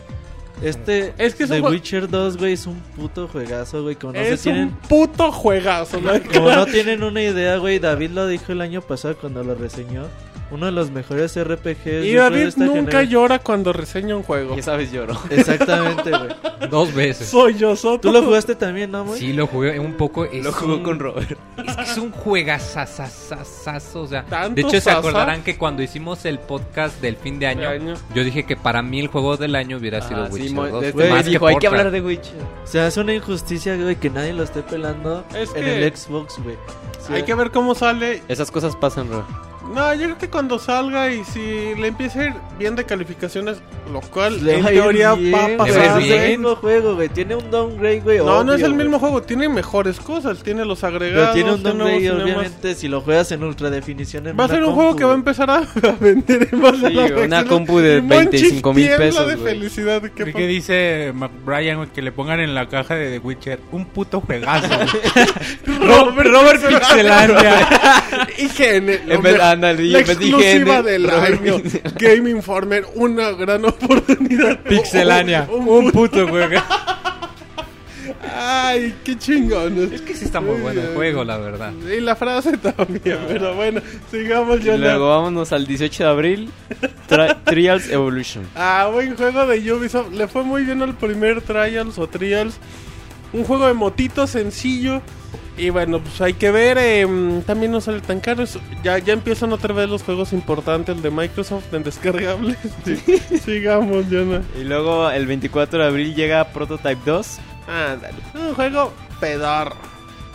Este, 0.61 1.13
Es 1.17 1.35
que 1.35 1.43
es 1.43 1.49
The 1.49 1.61
un 1.61 1.71
Witcher 1.71 2.09
2, 2.09 2.37
güey, 2.37 2.53
es 2.53 2.65
un 2.65 2.79
puto 2.95 3.27
juegazo, 3.27 3.83
güey. 3.83 3.95
Como 3.95 4.13
no 4.13 4.19
se 4.19 4.33
es 4.33 4.41
tienen, 4.41 4.69
un 4.69 4.75
puto 4.87 5.31
juegazo. 5.31 6.01
¿no? 6.01 6.11
como 6.33 6.49
no 6.51 6.65
tienen 6.65 7.03
una 7.03 7.21
idea, 7.21 7.57
güey. 7.57 7.79
David 7.79 8.11
lo 8.11 8.27
dijo 8.27 8.51
el 8.51 8.61
año 8.61 8.81
pasado 8.81 9.15
cuando 9.17 9.43
lo 9.43 9.55
reseñó. 9.55 10.05
Uno 10.49 10.65
de 10.67 10.71
los 10.71 10.91
mejores 10.91 11.35
RPGs. 11.37 12.05
Y 12.05 12.11
de 12.11 12.15
David 12.19 12.41
esta 12.43 12.63
nunca 12.65 13.03
llora 13.03 13.39
cuando 13.39 13.73
reseña 13.73 14.15
un 14.15 14.23
juego. 14.23 14.55
Ya 14.55 14.63
sabes, 14.63 14.91
lloro. 14.93 15.13
Exactamente, 15.29 16.09
güey. 16.09 16.69
Dos 16.69 16.93
veces. 16.93 17.27
Soy 17.27 17.55
yo, 17.55 17.75
Soto. 17.75 17.99
Tú 18.07 18.11
lo 18.13 18.23
jugaste 18.23 18.55
también, 18.55 18.91
¿no, 18.91 19.03
güey? 19.05 19.19
Sí, 19.19 19.33
lo 19.33 19.45
jugué 19.47 19.77
un 19.79 19.93
poco. 19.95 20.23
es 20.25 20.43
Lo 20.45 20.51
jugó 20.53 20.75
un- 20.75 20.83
con 20.83 20.99
Robert. 20.99 21.37
Es 21.65 21.75
que 21.75 21.81
es 21.83 21.97
un 21.97 22.11
juegazazazazazo. 22.11 24.01
O 24.01 24.07
sea, 24.07 24.23
de 24.49 24.61
hecho, 24.61 24.79
se 24.81 24.89
acordarán 24.91 25.43
que 25.43 25.57
cuando 25.57 25.83
hicimos 25.83 26.23
el 26.25 26.39
podcast 26.39 27.01
del 27.01 27.15
fin 27.17 27.39
de 27.39 27.47
año, 27.47 27.61
De 27.61 27.67
año. 27.75 27.93
yo 28.15 28.23
dije 28.23 28.45
que 28.45 28.55
para 28.55 28.81
mí 28.81 28.99
el 28.99 29.07
juego 29.07 29.37
del 29.37 29.55
año 29.55 29.77
hubiera 29.77 30.01
sido 30.01 30.23
Ah, 30.23 30.27
sí, 30.31 30.33
Witcher 30.41 30.55
2. 30.71 30.83
este 30.83 30.91
güey, 30.97 31.09
más 31.09 31.25
me 31.25 31.31
dijo, 31.31 31.47
hay 31.47 31.55
que 31.55 31.67
Portal". 31.67 31.79
hablar 31.87 31.91
de 31.91 32.01
Witcher. 32.01 32.35
O 32.63 32.67
sea, 32.67 32.87
es 32.87 32.97
una 32.97 33.13
injusticia, 33.13 33.75
güey, 33.75 33.95
que 33.97 34.09
nadie 34.09 34.33
lo 34.33 34.43
esté 34.43 34.61
pelando 34.63 35.25
Es 35.35 35.49
en 35.55 35.63
que- 35.63 35.85
el 35.87 35.95
Xbox, 35.95 36.39
güey. 36.41 36.55
O 36.55 37.05
sea, 37.07 37.15
Hay 37.17 37.23
que 37.23 37.33
ver 37.35 37.51
cómo 37.51 37.75
sale. 37.75 38.21
Esas 38.27 38.51
cosas 38.51 38.75
pasan, 38.75 39.09
Ro. 39.09 39.25
No, 39.73 39.93
yo 39.93 40.03
creo 40.05 40.17
que 40.17 40.29
cuando 40.29 40.57
salga 40.59 41.11
y 41.11 41.23
si 41.25 41.75
le 41.75 41.87
empieza 41.87 42.21
a 42.21 42.25
ir 42.27 42.33
bien 42.57 42.75
de 42.75 42.85
calificaciones, 42.85 43.57
lo 43.91 44.01
cual 44.01 44.43
le 44.43 44.59
en 44.59 44.65
teoría 44.65 45.13
bien, 45.13 45.33
va 45.33 45.45
a 45.45 45.57
pasar. 45.57 46.01
Es 46.01 46.09
el 46.11 46.29
mismo 46.31 46.55
juego, 46.55 46.95
güey. 46.95 47.09
Tiene 47.09 47.35
un 47.35 47.51
downgrade, 47.51 47.99
güey. 48.01 48.17
No, 48.19 48.43
no 48.43 48.53
es 48.53 48.57
obvio, 48.57 48.65
el 48.67 48.73
güey. 48.73 48.85
mismo 48.85 48.99
juego, 48.99 49.21
tiene 49.21 49.49
mejores 49.49 49.99
cosas, 49.99 50.41
tiene 50.41 50.65
los 50.65 50.79
Pero 50.81 50.95
agregados. 50.95 51.33
tiene 51.35 51.53
un 51.53 51.63
downgrade, 51.63 51.99
cinemas. 51.99 52.23
obviamente, 52.23 52.75
si 52.75 52.87
lo 52.87 53.01
juegas 53.01 53.31
en 53.31 53.43
ultra 53.43 53.69
definición. 53.69 54.27
En 54.27 54.39
Va 54.39 54.45
a 54.45 54.47
ser 54.47 54.59
un 54.59 54.65
compu, 54.67 54.75
juego 54.81 54.95
que 54.95 55.03
va 55.03 55.11
a 55.11 55.15
empezar 55.15 55.49
a, 55.49 55.57
a 55.83 55.91
vender 55.99 56.49
a 56.51 56.71
Sí, 56.87 56.93
la 56.93 57.21
una 57.25 57.45
compu 57.45 57.79
de 57.79 57.97
Y 57.97 58.01
Monchis 58.01 58.41
25,000 58.63 58.87
tiembla 58.87 59.05
pesos, 59.05 59.27
de 59.27 59.35
güey. 59.35 59.53
felicidad. 59.53 60.01
¿Qué 60.01 60.23
¿Qué, 60.25 60.31
pa- 60.31 60.39
dice 60.39 61.11
McBrien, 61.13 61.77
güey? 61.77 61.89
Que 61.89 62.01
le 62.01 62.11
pongan 62.11 62.39
en 62.39 62.55
la 62.55 62.67
caja 62.67 62.95
de 62.95 63.11
The 63.11 63.19
Witcher 63.19 63.59
un 63.71 63.85
puto 63.85 64.21
juegazo. 64.21 64.67
Robert, 65.65 66.29
Robert 66.29 66.61
Pixelandia. 66.67 67.67
IGN. 68.37 68.87
En 69.17 69.21
vez, 69.21 69.39
ándale, 69.57 69.83
la 69.85 69.99
exclusiva 69.99 70.79
IGN, 70.79 70.85
del 70.85 71.09
año. 71.09 71.55
Game 71.99 72.29
Informer, 72.29 72.85
una 72.95 73.31
gran 73.31 73.65
oportunidad. 73.65 74.59
Pixelania, 74.63 75.47
Un- 75.51 75.67
un 75.67 75.91
puto 75.91 76.27
juego. 76.27 76.61
Ay, 78.39 78.95
qué 79.03 79.17
chingón. 79.17 79.91
Es 79.93 80.01
que 80.01 80.13
sí 80.15 80.25
está 80.25 80.39
muy 80.39 80.59
bueno 80.61 80.79
el 80.81 80.93
juego, 80.95 81.23
la 81.23 81.37
verdad. 81.37 81.73
Y 81.95 81.99
la 81.99 82.15
frase 82.15 82.57
también, 82.57 83.17
pero 83.27 83.55
bueno, 83.55 83.81
sigamos 84.11 84.59
Y 84.61 84.63
ya. 84.63 84.77
luego 84.77 85.09
vámonos 85.09 85.51
al 85.51 85.65
18 85.67 86.03
de 86.03 86.09
abril. 86.09 86.49
Tri- 87.09 87.35
Trials 87.43 87.89
Evolution. 87.89 88.45
Ah, 88.55 88.89
buen 88.91 89.15
juego 89.15 89.45
de 89.45 89.73
Ubisoft. 89.73 90.13
Le 90.13 90.27
fue 90.27 90.43
muy 90.43 90.63
bien 90.63 90.81
al 90.81 90.95
primer 90.95 91.41
Trials 91.41 91.97
o 91.97 92.07
Trials. 92.07 92.57
Un 93.33 93.43
juego 93.43 93.67
de 93.67 93.73
motitos 93.73 94.29
sencillo. 94.29 95.01
Y 95.57 95.71
bueno, 95.71 95.99
pues 95.99 96.21
hay 96.21 96.33
que 96.33 96.51
ver. 96.51 96.77
em, 96.77 97.41
también 97.41 97.71
no 97.71 97.81
sale 97.81 97.99
tan 98.01 98.19
caro. 98.19 98.43
Ya, 98.83 98.99
ya 98.99 99.13
empiezan 99.13 99.51
otra 99.53 99.73
vez 99.73 99.89
los 99.89 100.03
juegos 100.03 100.31
importantes 100.33 101.01
de 101.01 101.09
Microsoft 101.09 101.73
en 101.73 101.83
descargables. 101.83 102.57
Sí, 102.85 102.99
sigamos, 103.43 104.05
Jonah. 104.09 104.41
Y 104.59 104.63
luego 104.63 105.09
el 105.09 105.25
24 105.25 105.79
de 105.81 105.85
abril 105.87 106.15
llega 106.15 106.43
Prototype 106.53 106.99
2. 107.05 107.37
Ándale. 107.67 108.17
Un 108.35 108.53
juego 108.53 108.93
pedorro. 109.19 109.75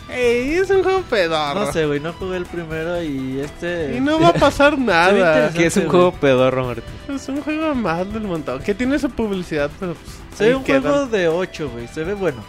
Ey, 0.09 0.55
es 0.55 0.69
un 0.69 0.83
juego 0.83 1.01
pedorro. 1.09 1.65
No 1.65 1.71
sé, 1.71 1.85
güey, 1.85 1.99
no 2.01 2.11
jugué 2.13 2.37
el 2.37 2.45
primero 2.45 3.01
y 3.01 3.39
este... 3.39 3.95
Y 3.95 4.01
no 4.01 4.19
va 4.19 4.27
a 4.27 4.33
pasar 4.33 4.77
nada. 4.77 5.51
Que 5.53 5.67
es 5.67 5.77
un 5.77 5.87
juego 5.87 6.11
pedorro, 6.11 6.65
Martín. 6.65 6.83
Es 7.07 7.27
un 7.29 7.41
juego 7.41 7.73
más 7.73 8.11
del 8.13 8.23
montón. 8.23 8.61
Que 8.61 8.75
tiene 8.75 8.99
su 8.99 9.09
publicidad, 9.09 9.71
pero 9.79 9.93
pues. 9.95 10.17
Se 10.37 10.49
ve 10.49 10.55
un 10.55 10.63
queda. 10.63 10.81
juego 10.81 11.05
de 11.07 11.29
8, 11.29 11.69
güey, 11.73 11.87
se 11.87 12.03
ve 12.03 12.13
bueno. 12.13 12.43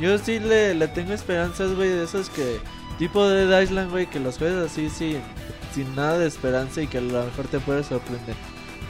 Yo 0.00 0.18
sí 0.18 0.38
le, 0.38 0.74
le 0.74 0.88
tengo 0.88 1.12
esperanzas, 1.12 1.74
güey, 1.74 1.88
de 1.90 2.04
esos 2.04 2.28
que... 2.30 2.58
Tipo 2.98 3.28
de 3.28 3.62
Island, 3.62 3.90
güey, 3.90 4.06
que 4.06 4.18
los 4.18 4.38
juegas 4.38 4.70
así 4.72 4.88
sin, 4.88 5.18
sin 5.74 5.94
nada 5.94 6.18
de 6.18 6.26
esperanza 6.26 6.80
y 6.80 6.86
que 6.86 6.96
a 6.96 7.02
lo 7.02 7.24
mejor 7.24 7.46
te 7.46 7.60
puede 7.60 7.84
sorprender. 7.84 8.34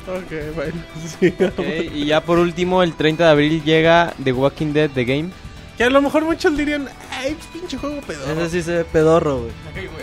Ok, 0.06 0.54
bueno. 0.54 0.74
Sí. 1.20 1.34
Ok, 1.40 1.92
y 1.92 2.04
ya 2.06 2.20
por 2.20 2.38
último, 2.38 2.84
el 2.84 2.94
30 2.94 3.24
de 3.24 3.30
abril 3.30 3.62
llega 3.64 4.14
The 4.22 4.32
Walking 4.32 4.72
Dead 4.72 4.90
The 4.90 5.04
Game. 5.04 5.30
Que 5.76 5.82
a 5.84 5.90
lo 5.90 6.00
mejor 6.00 6.24
muchos 6.24 6.56
dirían, 6.56 6.88
ay, 7.10 7.36
pinche 7.52 7.76
juego 7.76 8.00
pedorro. 8.00 8.40
Ese 8.44 8.50
sí 8.50 8.62
se 8.62 8.76
ve 8.76 8.84
pedorro, 8.84 9.38
güey. 9.40 9.50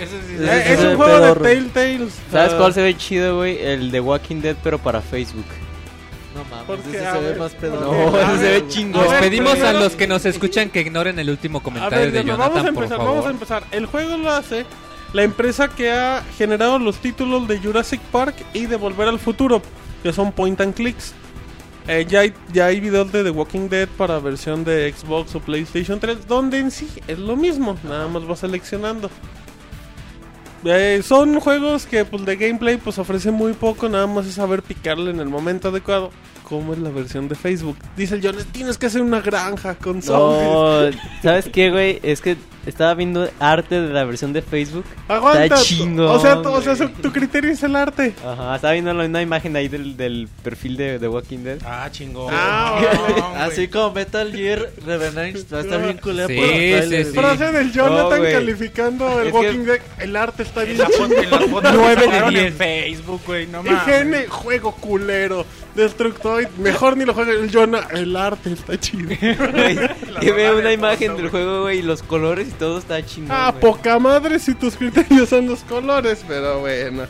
Ese 0.02 0.22
sí 0.28 0.34
Ese 0.36 0.44
Eh, 0.44 0.64
sí 0.68 0.74
es 0.74 0.80
se 0.80 0.84
un 0.84 0.90
ve 0.90 0.96
juego 0.98 1.12
pedorro. 1.20 1.44
de 1.44 1.56
Telltales. 1.56 2.14
¿Sabes 2.30 2.52
Ah, 2.54 2.58
cuál 2.58 2.74
se 2.74 2.82
ve 2.82 2.98
chido, 2.98 3.38
güey? 3.38 3.58
El 3.64 3.90
The 3.90 4.02
Walking 4.02 4.42
Dead, 4.42 4.58
pero 4.62 4.78
para 4.80 5.00
Facebook. 5.02 5.46
No 6.36 6.44
mames, 6.46 6.66
Porque, 6.66 6.90
ese 6.98 7.12
se 7.12 7.20
ve 7.20 7.36
más 7.36 7.52
pedorro. 7.54 7.92
No, 8.12 8.20
ese 8.20 8.38
se 8.38 8.52
ve 8.62 8.68
chingón. 8.68 9.08
ver, 9.10 9.20
pedimos 9.20 9.60
a 9.62 9.74
los 9.74 9.96
que 9.96 10.08
nos 10.08 10.26
escuchan 10.26 10.70
que 10.70 10.82
ignoren 10.82 11.20
el 11.20 11.30
último 11.30 11.62
comentario 11.62 11.98
ver, 12.00 12.12
de 12.12 12.24
Jonathan, 12.24 12.40
vamos 12.40 12.58
a 12.58 12.62
por 12.62 12.70
empezar, 12.84 12.98
favor. 12.98 13.14
vamos 13.14 13.26
a 13.28 13.30
empezar. 13.32 13.64
El 13.72 13.86
juego 13.86 14.18
lo 14.18 14.30
hace 14.32 14.66
la 15.14 15.24
empresa 15.24 15.68
que 15.70 15.92
ha 15.92 16.24
generado 16.38 16.80
los 16.80 16.98
títulos 16.98 17.48
de 17.48 17.60
Jurassic 17.60 18.02
Park 18.02 18.36
y 18.54 18.66
de 18.66 18.76
Volver 18.78 19.08
al 19.08 19.20
Futuro, 19.20 19.62
que 20.02 20.12
son 20.12 20.32
point 20.32 20.60
and 20.60 20.74
clicks. 20.74 21.14
Eh, 21.88 22.06
ya, 22.10 22.22
hay, 22.22 22.34
ya 22.52 22.68
hay 22.68 22.80
videos 22.80 23.12
de 23.12 23.24
The 23.26 23.30
Walking 23.30 23.68
Dead 23.70 23.90
para 23.90 24.18
versión 24.20 24.64
de 24.64 24.92
Xbox 24.92 25.36
o 25.36 25.40
PlayStation 25.42 26.00
3, 26.00 26.28
donde 26.28 26.60
en 26.60 26.72
sí 26.72 26.88
es 27.08 27.20
lo 27.20 27.36
mismo, 27.36 27.78
nada 27.84 28.08
más 28.08 28.26
vas 28.26 28.40
seleccionando. 28.40 29.10
Eh, 30.66 31.02
son 31.04 31.40
juegos 31.40 31.86
que 31.86 32.06
pues 32.06 32.26
de 32.26 32.36
gameplay 32.36 32.78
pues 32.78 32.98
ofrece 32.98 33.32
muy 33.32 33.54
poco, 33.54 33.90
nada 33.90 34.08
más 34.08 34.26
es 34.26 34.36
saber 34.36 34.62
picarle 34.64 35.12
en 35.12 35.20
el 35.20 35.28
momento 35.30 35.70
adecuado. 35.70 36.12
Como 36.44 36.74
es 36.74 36.80
la 36.80 36.90
versión 36.90 37.30
de 37.30 37.36
Facebook. 37.36 37.78
Dice 37.96 38.16
el 38.16 38.22
Jones, 38.22 38.46
tienes 38.52 38.78
que 38.78 38.86
hacer 38.88 39.02
una 39.02 39.22
granja 39.22 39.76
con 39.76 40.02
zombies. 40.04 40.44
No, 40.96 41.00
¿sabes 41.24 41.50
qué, 41.52 41.72
güey? 41.72 42.00
Es 42.04 42.20
que 42.22 42.36
estaba 42.66 42.94
viendo 42.94 43.28
arte 43.40 43.82
de 43.82 43.90
la 43.94 44.04
versión 44.04 44.34
de 44.34 44.42
Facebook. 44.42 44.84
Aguanta. 45.08 45.46
Está 45.46 45.58
chingón, 45.62 46.06
o 46.08 46.20
sea, 46.20 46.42
tu, 46.42 46.50
o 46.50 46.62
sea, 46.62 46.76
tu 47.02 47.12
criterio 47.12 47.52
es 47.52 47.64
el 47.64 47.76
arte. 47.76 48.14
Ajá, 48.26 48.56
estaba 48.56 48.74
viendo 48.74 48.92
una 48.92 49.22
imagen 49.22 49.56
ahí 49.56 49.68
del, 49.70 49.96
del 49.98 50.28
perfil 50.44 50.76
de 50.78 51.08
Walking 51.08 51.40
Dead. 51.40 51.60
Ah, 51.66 51.88
chingón. 51.90 52.32
Ah, 52.36 52.80
No, 53.18 53.26
Así 53.42 53.68
como 53.70 53.92
Metal 53.94 54.32
Gear 54.32 54.70
Revenant 54.86 55.38
va 55.52 55.58
a 55.58 55.62
estar 55.62 55.82
bien 55.82 55.98
culero 55.98 56.28
Sí, 56.28 56.90
sí, 56.90 57.04
sí. 57.06 57.12
Frase 57.14 57.52
del 57.52 57.72
Jonathan 57.72 58.22
No, 58.22 58.32
calificando 58.32 59.22
el 59.22 59.28
Es 59.28 59.34
que- 59.34 59.40
Walking 59.40 59.66
Dead. 59.66 59.80
El 60.00 60.16
arte 60.16 60.44
está 60.54 60.62
En 60.62 60.68
bien 60.68 60.78
la 60.80 60.90
foto, 60.90 61.14
en 61.22 61.32
la 61.32 61.40
foto 61.40 61.72
de 61.72 61.96
que 61.96 62.02
sacaron 62.06 62.30
diez. 62.30 62.46
en 62.46 62.54
Facebook, 62.54 63.22
güey. 63.26 63.48
No 63.48 63.64
mames. 63.64 63.88
IGN, 63.88 64.30
juego 64.30 64.72
culero. 64.76 65.46
Destructoid, 65.76 66.48
mejor 66.60 66.96
ni 66.98 67.06
lo 67.06 67.14
juegue 67.14 67.32
el 67.32 67.52
Jonah. 67.52 67.88
El 67.92 68.16
arte 68.16 68.54
está 68.54 68.80
chido. 68.80 69.10
Que 70.22 70.32
veo 70.32 70.60
una 70.60 70.72
imagen 70.72 71.18
del 71.18 71.30
juego, 71.30 71.64
güey, 71.64 71.80
y 71.80 71.82
los 71.82 72.04
colores 72.04 72.48
y 72.48 72.52
todo 72.52 72.78
está 72.78 73.04
chingón. 73.06 73.32
Ah, 73.32 73.54
poca 73.60 73.98
madre 74.00 74.40
si 74.40 74.54
tus 74.54 74.76
criterios 74.76 75.30
son 75.30 75.48
los 75.48 75.62
colores, 75.64 76.24
pero 76.28 76.60
bueno. 76.60 77.04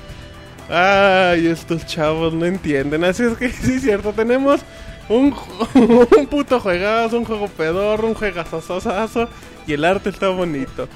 Ay, 0.70 1.48
estos 1.48 1.86
chavos 1.86 2.34
no 2.34 2.45
entienden. 2.45 3.03
Así 3.03 3.24
es 3.24 3.38
que 3.38 3.49
sí, 3.52 3.74
es 3.74 3.82
cierto. 3.82 4.14
Tenemos 4.14 4.61
un, 5.10 5.36
un 6.18 6.28
puto 6.28 6.60
juegazo, 6.60 7.18
un 7.18 7.26
juego 7.26 7.48
pedorro, 7.49 8.07
un 8.07 8.14
juegazazazazo. 8.14 9.28
Y 9.68 9.74
el 9.74 9.86
arte 9.86 10.10
está 10.10 10.30
bonito. 10.30 10.88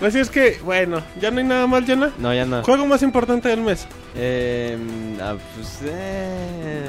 Así 0.00 0.18
es 0.18 0.30
que, 0.30 0.58
bueno, 0.64 1.02
ya 1.20 1.30
no 1.30 1.38
hay 1.38 1.44
nada 1.44 1.66
más, 1.66 1.84
Jonah. 1.86 2.10
No, 2.18 2.32
ya 2.32 2.44
no. 2.46 2.62
Juego 2.62 2.86
más 2.86 3.02
importante 3.02 3.48
del 3.48 3.60
mes. 3.60 3.86
Eh, 4.14 4.76
ah, 5.20 5.34
pues, 5.54 5.78
eh... 5.84 6.88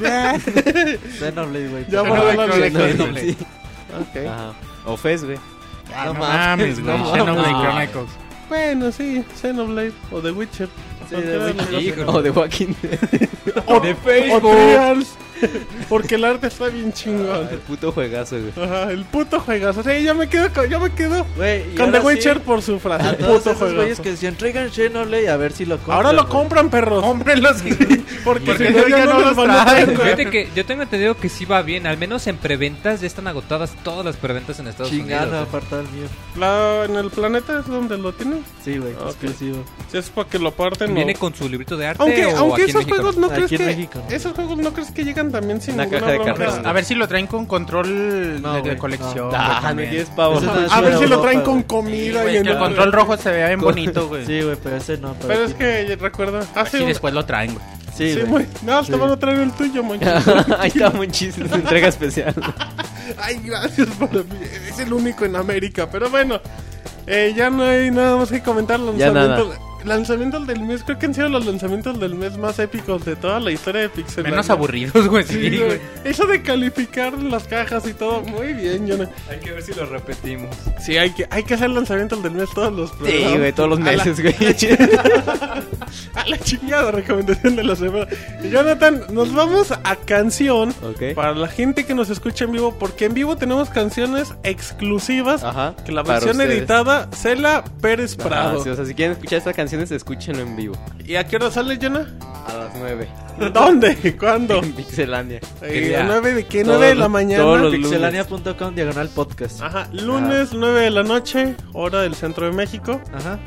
Xenoblade, 1.18 1.68
güey. 1.68 1.86
Ya 1.88 2.04
por 2.04 2.18
borré 2.18 2.36
la 2.36 2.48
Xenoblade. 2.52 3.36
Ok. 4.00 4.26
Ajá. 4.28 4.52
O 4.86 4.96
Fez, 4.96 5.24
güey. 5.24 5.38
Ah, 5.94 6.06
No 6.06 6.14
no 6.14 6.20
mames, 6.20 6.80
güey. 6.80 6.98
no 6.98 7.12
Xenoblade. 7.12 7.50
Chronicles. 7.50 8.10
Bueno, 8.48 8.90
sí, 8.90 9.24
Xenoblade 9.40 9.92
o 10.10 10.20
The 10.20 10.32
Witcher. 10.32 10.68
Sí, 11.08 11.16
The. 11.16 11.38
Witcher. 11.76 12.04
O 12.08 12.22
The 12.22 12.30
Walking 12.30 12.74
Dead. 12.82 12.98
O, 13.66 13.80
de 13.80 13.92
o 13.92 13.96
Facebook. 13.96 14.40
Trials. 14.42 15.14
Porque 15.88 16.14
el 16.16 16.24
arte 16.24 16.46
está 16.48 16.68
bien 16.68 16.92
chingón. 16.92 17.48
El 17.50 17.58
puto 17.58 17.92
juegazo, 17.92 18.36
güey. 18.38 18.52
Ajá, 18.66 18.90
el 18.92 19.04
puto 19.04 19.40
juegazo. 19.40 19.82
Sí, 19.82 20.02
yo 20.04 20.14
me 20.14 20.28
quedo 20.28 20.52
con, 20.52 20.68
yo 20.68 20.80
me 20.80 20.90
quedo 20.92 21.26
Güey, 21.36 21.74
con 21.74 21.90
The 21.92 22.00
sí, 22.00 22.06
Witcher 22.06 22.40
por 22.42 22.62
su 22.62 22.78
frase. 22.78 23.06
A 23.06 23.10
El 23.10 23.16
todos 23.18 23.38
puto 23.38 23.50
esos 23.50 23.58
güeyes 23.60 23.76
juegazo. 23.98 24.02
que 24.02 24.10
decían, 24.10 24.36
traigan 24.36 24.70
Xenoblade 24.70 25.28
a 25.28 25.36
ver 25.36 25.52
si 25.52 25.64
lo 25.66 25.76
compran. 25.76 25.96
Ahora 25.96 26.12
lo 26.12 26.22
güey. 26.24 26.32
compran, 26.32 26.70
perros. 26.70 27.02
Cómprenlos. 27.02 27.56
Porque, 28.24 28.44
Porque 28.46 28.66
si 28.68 28.72
no, 28.74 28.88
ya 28.88 29.04
no 29.06 29.12
no 29.14 29.18
los 29.20 29.28
los 29.28 29.36
van 29.36 29.50
a 29.50 29.64
traen, 29.64 29.94
traer. 29.94 30.00
Fíjate 30.16 30.30
que 30.30 30.48
yo 30.54 30.66
tengo 30.66 30.82
entendido 30.82 31.16
que 31.16 31.28
sí 31.28 31.44
va 31.46 31.62
bien, 31.62 31.86
al 31.86 31.96
menos 31.96 32.26
en 32.26 32.36
preventas 32.36 33.00
ya 33.00 33.06
están 33.06 33.26
agotadas 33.26 33.72
todas 33.82 34.04
las 34.04 34.16
preventas 34.16 34.58
en 34.60 34.66
Estados 34.68 34.92
Unidos. 34.92 35.08
mío. 35.08 36.06
La- 36.38 36.84
en 36.84 36.96
el 36.96 37.10
planeta 37.10 37.58
es 37.60 37.66
donde 37.66 37.96
lo 37.98 38.12
tienen. 38.12 38.44
Sí, 38.64 38.78
güey, 38.78 38.92
Ok. 38.94 39.06
exclusivo. 39.08 39.64
Si 39.90 39.98
es 39.98 40.10
para 40.10 40.28
que 40.28 40.38
lo 40.38 40.52
parten. 40.52 40.94
¿Viene 40.94 41.14
o- 41.16 41.18
con 41.18 41.34
su 41.34 41.48
librito 41.48 41.76
de 41.76 41.86
arte 41.86 42.02
Aunque, 42.02 42.26
o 42.26 42.36
aunque 42.36 42.62
esos 42.64 42.74
México? 42.76 42.96
juegos 42.96 43.16
no 43.16 43.28
crees 43.28 43.50
que 43.50 43.58
México. 43.58 44.02
esos 44.10 44.32
juegos 44.34 44.58
no 44.58 44.72
crees 44.72 44.90
que 44.90 45.04
llegan 45.04 45.29
también 45.30 45.60
sin 45.60 45.74
Una 45.74 45.84
ninguna 45.84 46.00
caja 46.00 46.12
de 46.12 46.18
bronca? 46.18 46.34
cartón. 46.44 46.66
A 46.66 46.72
ver 46.72 46.84
si 46.84 46.94
lo 46.94 47.08
traen 47.08 47.26
con 47.26 47.46
control 47.46 48.40
No, 48.42 48.54
de, 48.54 48.62
de 48.62 48.76
colección. 48.76 49.28
güey, 49.28 49.40
Ah, 49.40 49.60
también. 49.62 49.94
es 49.94 50.08
A 50.70 50.80
ver 50.80 50.98
si 50.98 51.06
lo 51.06 51.20
traen 51.20 51.40
con 51.42 51.62
comida 51.64 52.22
Güey, 52.22 52.34
y 52.34 52.38
en 52.38 52.44
que 52.44 52.50
el 52.50 52.58
control 52.58 52.92
rojo 52.92 53.16
se 53.16 53.30
vea 53.30 53.48
bien 53.48 53.60
bonito, 53.60 54.08
güey. 54.08 54.26
Sí, 54.26 54.42
güey, 54.42 54.56
pero 54.62 54.76
ese 54.76 54.98
no. 54.98 55.14
Pero 55.26 55.44
es 55.44 55.50
aquí 55.50 55.58
que 55.58 55.96
recuerda, 56.00 56.40
hace 56.54 56.60
Así 56.60 56.76
un- 56.82 56.88
después 56.88 57.14
lo 57.14 57.24
traen, 57.24 57.54
güey. 57.54 57.64
no. 57.64 57.80
Sí, 57.96 58.14
Sí, 58.14 58.20
güey. 58.20 58.26
muy- 58.30 58.46
No, 58.62 58.82
Sí. 58.84 58.92
van 58.92 59.10
a 59.10 59.16
traer 59.18 59.40
el 59.40 59.52
tuyo, 59.52 59.82
mancho. 59.84 60.06
Ahí 60.58 60.68
está 60.74 60.90
muchísimo. 60.90 61.54
Entrega 61.54 61.88
especial. 61.88 62.34
Ay, 63.18 63.40
gracias 63.44 63.88
por 63.98 64.08
Es 64.68 64.78
el 64.78 64.92
único 64.92 65.24
en 65.24 65.36
América. 65.36 65.88
Pero 65.90 66.08
bueno, 66.08 66.40
eh, 67.06 67.34
ya 67.36 67.50
no 67.50 67.64
hay 67.64 67.90
nada 67.90 68.16
más 68.16 68.30
que 68.30 68.40
comentar. 68.42 68.78
Ya 68.96 69.10
nada. 69.10 69.26
Lanzamiento, 69.36 69.69
lanzamientos 69.84 70.46
del 70.46 70.60
mes, 70.62 70.82
creo 70.84 70.98
que 70.98 71.06
han 71.06 71.14
sido 71.14 71.28
los 71.28 71.46
lanzamientos 71.46 71.98
del 71.98 72.14
mes 72.14 72.36
más 72.36 72.58
épicos 72.58 73.04
de 73.04 73.16
toda 73.16 73.40
la 73.40 73.50
historia 73.50 73.82
de 73.82 73.88
Pixel. 73.88 74.24
Menos 74.24 74.50
aburridos, 74.50 75.08
güey. 75.08 75.24
Sí, 75.24 75.50
Sí, 75.50 75.58
güey. 75.58 75.80
Eso 76.04 76.26
de 76.26 76.42
calificar 76.42 77.12
las 77.22 77.44
cajas 77.44 77.86
y 77.86 77.94
todo, 77.94 78.22
muy 78.22 78.52
bien, 78.52 78.86
Jonah. 78.88 79.08
Hay 79.30 79.38
que 79.38 79.52
ver 79.52 79.62
si 79.62 79.72
lo 79.74 79.86
repetimos. 79.86 80.54
Sí, 80.84 80.96
hay 80.98 81.10
que, 81.10 81.26
hay 81.30 81.42
que 81.44 81.54
hacer 81.54 81.70
lanzamientos 81.70 82.22
del 82.22 82.32
mes 82.32 82.48
todos 82.54 82.72
los 82.72 82.90
Sí, 82.90 82.96
programas. 82.98 83.38
güey, 83.38 83.52
todos 83.52 83.68
los 83.70 83.78
A 83.80 83.82
la- 83.82 84.04
meses, 84.04 84.20
güey. 84.20 84.34
A 86.14 86.26
la 86.28 86.38
chingada 86.38 86.90
recomendación 86.90 87.56
de 87.56 87.64
la 87.64 87.76
semana. 87.76 88.06
Y 88.42 88.50
Jonathan, 88.50 89.02
nos 89.12 89.32
vamos 89.34 89.72
a 89.72 89.96
canción 89.96 90.70
Ok. 90.82 91.14
para 91.14 91.34
la 91.34 91.48
gente 91.48 91.84
que 91.84 91.94
nos 91.94 92.10
escucha 92.10 92.44
en 92.44 92.52
vivo, 92.52 92.76
porque 92.78 93.06
en 93.06 93.14
vivo 93.14 93.36
tenemos 93.36 93.70
canciones 93.70 94.34
exclusivas 94.42 95.42
Ajá. 95.44 95.74
que 95.84 95.92
la 95.92 96.02
versión 96.02 96.32
ustedes. 96.32 96.58
editada 96.58 97.08
Cela 97.12 97.64
Pérez 97.80 98.16
Ajá, 98.18 98.28
Prado. 98.28 98.62
sí, 98.62 98.68
o 98.70 98.76
sea, 98.76 98.84
si 98.84 98.94
quieren 98.94 99.12
escuchar 99.12 99.38
estas 99.38 99.54
canciones, 99.70 99.90
escúchenlo 99.92 100.42
en 100.42 100.56
vivo. 100.56 100.74
¿Y 101.04 101.14
a 101.16 101.24
qué 101.26 101.36
hora 101.36 101.50
sale, 101.50 101.78
Jonah? 101.80 102.06
A 102.48 102.56
las 102.56 102.74
9. 102.76 103.08
¿Dónde? 103.52 104.16
¿Cuándo? 104.18 104.58
En 104.62 104.72
Pixelania. 104.72 105.40
Día? 105.62 106.00
¿A 106.00 106.04
9 106.04 106.34
de 106.34 106.46
qué? 106.46 106.64
Todos 106.64 106.78
9 106.78 106.86
de 106.88 106.94
la 106.96 107.08
mañana. 107.08 107.70
Pixelania.com 107.70 108.74
diagonal 108.74 109.08
podcast. 109.10 109.62
Ajá, 109.62 109.88
lunes 109.92 110.52
9 110.52 110.80
de 110.80 110.90
la 110.90 111.02
noche, 111.04 111.54
hora 111.72 112.02
del 112.02 112.14
centro 112.16 112.46
de 112.46 112.52
México. 112.52 113.00
Ajá. 113.14 113.38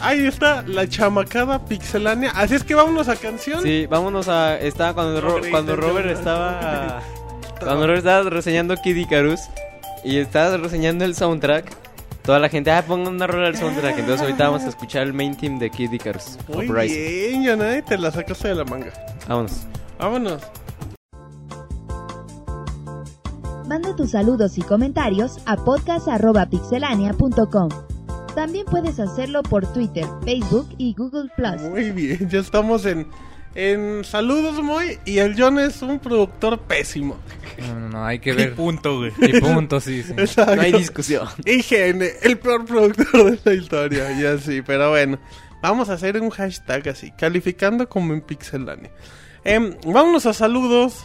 Ahí 0.00 0.26
está 0.26 0.62
la 0.66 0.88
chamacada 0.88 1.64
pixelánea. 1.64 2.30
Así 2.34 2.54
es 2.54 2.64
que 2.64 2.74
vámonos 2.74 3.08
a 3.08 3.16
canción. 3.16 3.62
Sí, 3.62 3.86
vámonos 3.86 4.28
a. 4.28 4.58
Estaba 4.58 4.94
cuando, 4.94 5.20
Ro- 5.20 5.40
cuando 5.50 5.76
Robert 5.76 6.08
estaba. 6.10 7.00
Cuando 7.60 7.86
Robert 7.86 7.98
estaba 7.98 8.28
reseñando 8.28 8.76
Kid 8.76 8.96
Icarus 8.96 9.40
y 10.04 10.18
estaba 10.18 10.56
reseñando 10.58 11.04
el 11.06 11.14
soundtrack. 11.14 11.85
Toda 12.26 12.38
la 12.40 12.48
gente, 12.48 12.72
ah, 12.72 12.84
pongan 12.84 13.14
una 13.14 13.28
rola 13.28 13.44
del 13.46 13.56
soundtrack. 13.56 14.00
Entonces, 14.00 14.22
ahorita 14.22 14.48
vamos 14.48 14.64
a 14.64 14.68
escuchar 14.68 15.04
el 15.04 15.12
main 15.12 15.36
team 15.36 15.60
de 15.60 15.70
Kid 15.70 15.92
Icarus. 15.92 16.36
Muy 16.52 16.68
Uprising. 16.68 16.98
bien, 16.98 17.46
Jonah, 17.46 17.80
te 17.82 17.96
la 17.96 18.10
sacaste 18.10 18.48
de 18.48 18.56
la 18.56 18.64
manga. 18.64 18.92
Vámonos. 19.28 19.60
Vámonos. 19.96 20.42
Manda 23.68 23.94
tus 23.94 24.10
saludos 24.10 24.58
y 24.58 24.62
comentarios 24.62 25.38
a 25.46 25.54
podcast.pixelania.com. 25.56 27.68
También 28.34 28.66
puedes 28.66 28.98
hacerlo 28.98 29.44
por 29.44 29.64
Twitter, 29.72 30.04
Facebook 30.24 30.66
y 30.78 30.94
Google 30.94 31.30
Plus. 31.36 31.62
Muy 31.62 31.92
bien, 31.92 32.28
ya 32.28 32.40
estamos 32.40 32.86
en, 32.86 33.06
en 33.56 34.04
saludos, 34.04 34.62
muy. 34.62 34.98
Y 35.04 35.18
el 35.18 35.34
John 35.40 35.58
es 35.58 35.82
un 35.82 35.98
productor 35.98 36.60
pésimo. 36.60 37.16
No, 37.58 37.74
no, 37.80 37.88
no, 37.88 38.04
hay 38.04 38.18
que 38.18 38.30
Y 38.30 38.34
ver. 38.36 38.54
punto, 38.54 38.98
güey. 38.98 39.12
Y 39.18 39.40
punto, 39.40 39.80
sí, 39.80 40.02
sí. 40.02 40.12
Exacto. 40.16 40.56
No 40.56 40.62
hay 40.62 40.72
discusión. 40.72 41.26
IGN, 41.44 42.02
el 42.22 42.38
peor 42.38 42.64
productor 42.66 43.30
de 43.30 43.38
la 43.44 43.54
historia. 43.54 44.12
Y 44.12 44.24
así, 44.26 44.62
pero 44.62 44.90
bueno. 44.90 45.18
Vamos 45.62 45.88
a 45.88 45.94
hacer 45.94 46.20
un 46.20 46.28
hashtag 46.30 46.86
así, 46.90 47.10
calificando 47.12 47.88
como 47.88 48.12
en 48.12 48.20
Pixelania. 48.20 48.90
Em, 49.42 49.74
vámonos 49.86 50.26
a 50.26 50.34
saludos. 50.34 51.04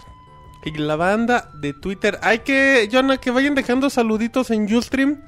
Y 0.65 0.77
la 0.77 0.95
banda 0.97 1.49
de 1.55 1.73
Twitter. 1.73 2.19
Hay 2.21 2.39
que, 2.39 2.87
Jonah, 2.91 3.17
que 3.17 3.31
vayan 3.31 3.55
dejando 3.55 3.89
saluditos 3.89 4.51
en 4.51 4.71
Ustream. 4.71 5.21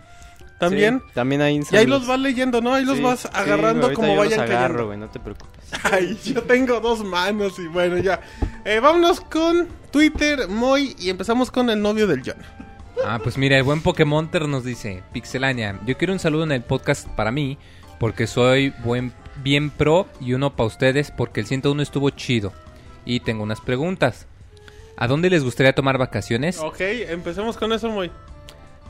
También. 0.60 1.02
Sí, 1.08 1.12
también 1.16 1.42
hay 1.42 1.60
Y 1.72 1.76
ahí 1.76 1.88
los 1.88 2.06
vas 2.06 2.20
leyendo, 2.20 2.62
¿no? 2.62 2.74
Ahí 2.76 2.86
los 2.86 2.98
Sí, 2.98 3.04
vas 3.04 3.26
agarrando 3.34 3.92
como 3.94 4.16
vayan 4.16 4.42
agarro, 4.42 4.88
cayendo. 4.90 5.08
no 5.08 5.12
te 5.12 5.20
preocupes. 5.20 5.63
Ay, 5.84 6.18
yo 6.24 6.44
tengo 6.44 6.80
dos 6.80 7.04
manos 7.04 7.58
y 7.60 7.68
bueno, 7.68 7.98
ya. 7.98 8.22
Eh, 8.66 8.80
vámonos 8.80 9.22
con 9.22 9.68
Twitter, 9.92 10.48
Moy, 10.48 10.96
y 11.00 11.10
empezamos 11.10 11.52
con 11.52 11.70
el 11.70 11.82
novio 11.82 12.08
del 12.08 12.22
John. 12.26 12.38
Ah, 13.06 13.20
pues 13.22 13.38
mira, 13.38 13.58
el 13.58 13.64
buen 13.64 13.82
Pokémonter 13.82 14.48
nos 14.48 14.64
dice, 14.64 15.04
Pixelania, 15.12 15.80
yo 15.86 15.98
quiero 15.98 16.14
un 16.14 16.20
saludo 16.20 16.44
en 16.44 16.52
el 16.52 16.62
podcast 16.62 17.08
para 17.10 17.32
mí, 17.32 17.58
porque 18.00 18.28
soy 18.28 18.74
buen, 18.84 19.14
bien 19.44 19.70
pro, 19.70 20.08
y 20.22 20.34
uno 20.34 20.56
para 20.56 20.68
ustedes, 20.68 21.12
porque 21.12 21.40
el 21.40 21.48
101 21.48 21.82
estuvo 21.82 22.10
chido. 22.12 22.54
Y 23.06 23.20
tengo 23.20 23.44
unas 23.44 23.60
preguntas. 23.60 24.28
¿A 24.96 25.08
dónde 25.08 25.30
les 25.30 25.44
gustaría 25.44 25.74
tomar 25.74 25.98
vacaciones? 25.98 26.60
Ok, 26.60 26.80
empecemos 26.80 27.58
con 27.58 27.74
eso, 27.74 27.90
Moy. 27.90 28.12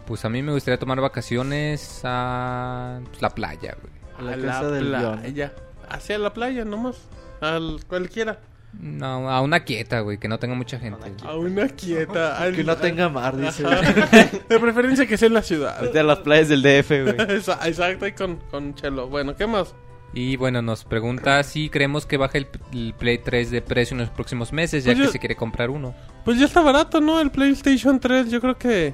Pues 0.05 0.25
a 0.25 0.29
mí 0.29 0.43
me 0.43 0.51
gustaría 0.51 0.77
tomar 0.77 0.99
vacaciones 0.99 2.01
a 2.03 2.99
pues, 3.09 3.21
la 3.21 3.29
playa, 3.29 3.75
güey. 3.81 3.93
A 4.19 4.35
la 4.35 4.45
casa 4.45 4.69
del 4.69 4.89
playa. 4.89 5.53
Hacia 5.93 6.17
la 6.17 6.33
playa, 6.33 6.65
nomás. 6.65 6.97
Al 7.41 7.79
cualquiera. 7.87 8.39
No, 8.79 9.29
a 9.29 9.41
una 9.41 9.59
quieta, 9.65 9.99
güey, 9.99 10.17
que 10.17 10.27
no 10.27 10.39
tenga 10.39 10.55
mucha 10.55 10.79
gente. 10.79 11.05
A 11.23 11.35
una 11.35 11.67
quieta. 11.69 12.37
al- 12.41 12.55
Que 12.55 12.63
no 12.63 12.75
tenga 12.77 13.07
mar, 13.09 13.37
dice. 13.37 13.63
De 14.49 14.59
preferencia 14.59 15.05
que 15.05 15.15
sea 15.17 15.27
en 15.27 15.35
la 15.35 15.43
ciudad. 15.43 15.79
Vete 15.81 15.99
a 15.99 16.03
las 16.03 16.19
playas 16.19 16.49
del 16.49 16.63
DF, 16.63 16.89
güey. 16.89 17.15
Exacto, 17.37 18.07
y 18.07 18.13
con, 18.13 18.37
con 18.49 18.73
Chelo. 18.75 19.07
Bueno, 19.07 19.35
¿qué 19.35 19.45
más? 19.45 19.75
Y 20.15 20.37
bueno, 20.37 20.61
nos 20.61 20.85
pregunta 20.85 21.41
si 21.43 21.69
creemos 21.69 22.05
que 22.05 22.17
baje 22.17 22.37
el, 22.39 22.47
el 22.71 22.93
Play 22.97 23.17
3 23.19 23.49
de 23.51 23.61
precio 23.61 23.95
en 23.95 24.01
los 24.01 24.09
próximos 24.09 24.53
meses, 24.53 24.83
ya 24.83 24.91
Pues 24.91 24.99
que 24.99 25.05
yo- 25.05 25.11
se 25.11 25.19
quiere 25.19 25.35
comprar 25.35 25.69
uno. 25.69 25.93
Pues 26.25 26.39
ya 26.39 26.45
está 26.45 26.61
barato, 26.61 26.99
¿no? 27.01 27.19
El 27.19 27.29
PlayStation 27.31 27.99
3, 27.99 28.29
yo 28.31 28.39
creo 28.41 28.57
que... 28.57 28.93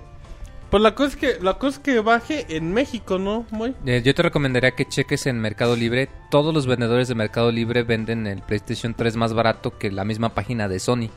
Pues 0.70 0.84
la 0.84 0.94
cosa 0.94 1.10
es 1.10 1.16
que, 1.16 1.44
la 1.44 1.56
cosa 1.56 1.78
es 1.78 1.80
que 1.80 2.00
baje 2.00 2.46
en 2.56 2.72
México, 2.74 3.18
¿no, 3.18 3.46
Moy? 3.50 3.76
Eh, 3.88 4.04
Yo 4.06 4.14
te 4.14 4.22
recomendaría 4.22 4.72
que 4.72 4.86
cheques 4.86 5.26
en 5.26 5.40
Mercado 5.40 5.76
Libre. 5.76 6.10
Todos 6.30 6.54
los 6.54 6.68
vendedores 6.68 7.08
de 7.08 7.16
Mercado 7.16 7.52
Libre 7.52 7.82
venden 7.82 8.28
el 8.28 8.42
PlayStation 8.44 8.94
3 8.94 9.16
más 9.16 9.34
barato 9.34 9.80
que 9.80 9.90
la 9.90 10.06
misma 10.06 10.30
página 10.30 10.68
de 10.68 10.80
Sony. 10.80 11.10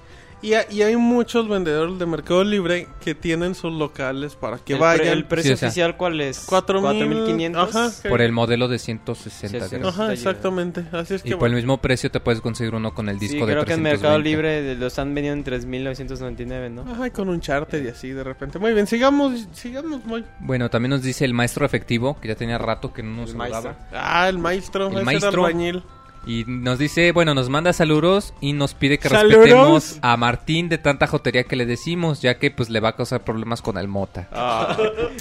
Y, 0.42 0.54
ha- 0.54 0.66
y 0.70 0.82
hay 0.82 0.96
muchos 0.96 1.48
vendedores 1.48 1.98
de 2.00 2.04
Mercado 2.06 2.42
Libre 2.42 2.88
que 3.04 3.14
tienen 3.14 3.54
sus 3.54 3.72
locales 3.72 4.34
para 4.34 4.58
que 4.58 4.72
el, 4.72 4.78
pre- 4.80 4.86
vayan. 4.88 5.06
¿El 5.08 5.24
precio 5.24 5.50
Sí, 5.50 5.54
o 5.54 5.56
sea, 5.56 5.68
oficial 5.68 5.96
cuál 5.96 6.20
es? 6.20 6.48
4.500. 6.48 7.54
4.500. 7.54 7.56
Ajá. 8.02 8.08
Por 8.08 8.20
el 8.20 8.32
modelo 8.32 8.66
de 8.66 8.78
160 8.80 9.68
Sí. 9.68 9.76
Ajá, 9.84 10.12
exactamente. 10.12 10.84
Así 10.90 11.14
es 11.14 11.24
Y 11.24 11.28
que 11.30 11.36
por 11.36 11.48
el 11.48 11.54
mismo 11.54 11.78
precio 11.80 12.10
te 12.10 12.18
puedes 12.18 12.40
conseguir 12.40 12.74
uno 12.74 12.92
con 12.92 13.08
el 13.08 13.18
disco 13.20 13.38
Sí, 13.40 13.46
de 13.46 13.52
creo 13.52 13.64
que 13.64 13.72
en 13.74 13.82
320. 13.84 13.90
Mercado 14.02 14.18
Libre 14.18 14.74
lo 14.74 14.86
están 14.88 15.14
vendiendo 15.14 15.48
en 15.50 15.62
3.999, 15.62 16.70
¿no? 16.72 16.90
Ajá, 16.90 17.06
y 17.06 17.10
con 17.12 17.28
un 17.28 17.40
charter 17.40 17.84
y 17.84 17.88
así 17.88 18.08
de 18.10 18.24
repente. 18.24 18.58
Muy 18.58 18.72
bien, 18.74 18.86
sigamos, 18.88 19.46
sigamos, 19.52 20.04
muy. 20.04 20.24
Bueno, 20.40 20.68
también 20.70 20.90
nos 20.90 21.02
dice 21.02 21.24
el 21.24 21.34
maestro 21.34 21.64
efectivo, 21.64 22.18
que 22.20 22.26
ya 22.28 22.34
tenía 22.34 22.58
rato 22.58 22.92
que 22.92 23.02
no 23.04 23.20
nos 23.22 23.30
saludaba. 23.30 23.76
Ah, 23.92 24.28
el 24.28 24.38
maestro, 24.38 24.88
El 24.88 25.04
maestro. 25.04 25.28
albañil. 25.46 25.82
Y 26.24 26.44
nos 26.46 26.78
dice, 26.78 27.10
bueno, 27.10 27.34
nos 27.34 27.48
manda 27.48 27.72
saludos 27.72 28.32
y 28.40 28.52
nos 28.52 28.74
pide 28.74 28.98
que 28.98 29.08
¡Saludos! 29.08 29.38
respetemos 29.38 29.98
a 30.02 30.16
Martín 30.16 30.68
de 30.68 30.78
tanta 30.78 31.08
jotería 31.08 31.42
que 31.44 31.56
le 31.56 31.66
decimos, 31.66 32.22
ya 32.22 32.38
que 32.38 32.52
pues 32.52 32.70
le 32.70 32.78
va 32.78 32.90
a 32.90 32.96
causar 32.96 33.24
problemas 33.24 33.60
con 33.60 33.76
el 33.76 33.88
Mota. 33.88 34.28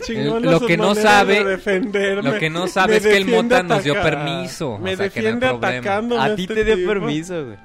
Chingona 0.05 0.51
Lo 0.51 0.59
que 0.59 0.77
no 0.77 0.93
sabe- 0.93 1.43
de 1.57 2.21
lo 2.21 2.37
que 2.37 2.49
no 2.51 2.67
sabe 2.67 2.91
Me 2.93 2.97
es 2.97 3.03
que 3.07 3.17
el 3.17 3.25
Mota 3.25 3.63
nos 3.63 3.83
dio 3.83 3.95
permiso, 3.95 4.77
Me 4.77 4.93
o 4.93 4.97
sea, 4.97 5.09
que 5.09 5.21
no 5.21 5.27
hay 5.27 5.33
defiende 5.33 5.47
problema. 5.47 5.67
atacándome 5.69 6.21
A 6.21 6.35
ti 6.35 6.41
este 6.43 6.53
te 6.53 6.63
dio 6.65 6.75
tipo. 6.75 6.89
permiso, 6.89 7.45
güey. 7.45 7.57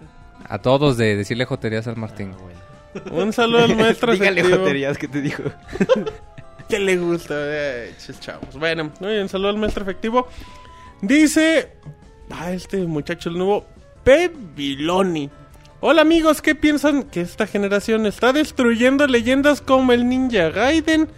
A 0.48 0.58
todos 0.58 0.96
de 0.96 1.16
decirle 1.16 1.44
joterías 1.44 1.86
al 1.88 1.96
Martín. 1.96 2.32
Un 3.10 3.32
saludo 3.34 3.64
al 3.64 3.76
maestro 3.76 4.12
Dígale 4.12 4.40
efectivo. 4.40 4.62
joterías 4.62 4.96
que 4.96 5.08
te 5.08 5.20
dijo. 5.20 5.42
que 6.70 6.78
le 6.78 6.96
gusta, 6.96 7.34
eh, 7.36 7.94
chavos. 8.20 8.56
Bueno, 8.58 8.90
muy 9.00 9.10
bien, 9.10 9.28
saludo 9.28 9.50
al 9.50 9.58
maestro 9.58 9.82
efectivo. 9.82 10.26
Dice, 11.02 11.72
ah, 12.30 12.52
este 12.52 12.78
muchacho, 12.86 13.28
el 13.30 13.38
nuevo 13.38 13.64
Pebiloni. 14.04 15.30
Hola 15.80 16.02
amigos, 16.02 16.40
¿qué 16.42 16.54
piensan 16.54 17.04
que 17.04 17.20
esta 17.20 17.46
generación 17.46 18.06
está 18.06 18.32
destruyendo 18.32 19.06
leyendas 19.06 19.60
como 19.60 19.92
el 19.92 20.08
Ninja 20.08 20.48
Gaiden, 20.50 21.08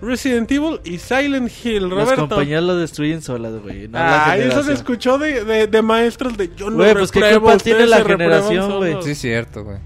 Resident 0.00 0.50
Evil 0.52 0.80
y 0.84 0.98
Silent 0.98 1.50
Hill? 1.64 1.82
Las 1.82 1.90
Roberto. 1.90 2.28
compañías 2.28 2.62
lo 2.62 2.76
destruyen 2.76 3.22
solas, 3.22 3.54
güey. 3.60 3.88
no 3.88 3.98
Ah, 3.98 4.36
eso 4.38 4.62
se 4.62 4.72
escuchó 4.72 5.18
de, 5.18 5.44
de, 5.44 5.66
de 5.66 5.82
maestros 5.82 6.36
de 6.36 6.50
yo 6.56 6.70
no 6.70 6.76
Güey, 6.76 6.94
pues, 6.94 7.10
¿qué 7.10 7.20
culpa 7.38 7.56
tiene 7.58 7.86
la 7.86 8.04
generación, 8.04 8.76
güey? 8.78 8.92
solos". 8.92 9.04
Sí, 9.04 9.10
es 9.12 9.18
cierto, 9.18 9.64
güey. 9.64 9.78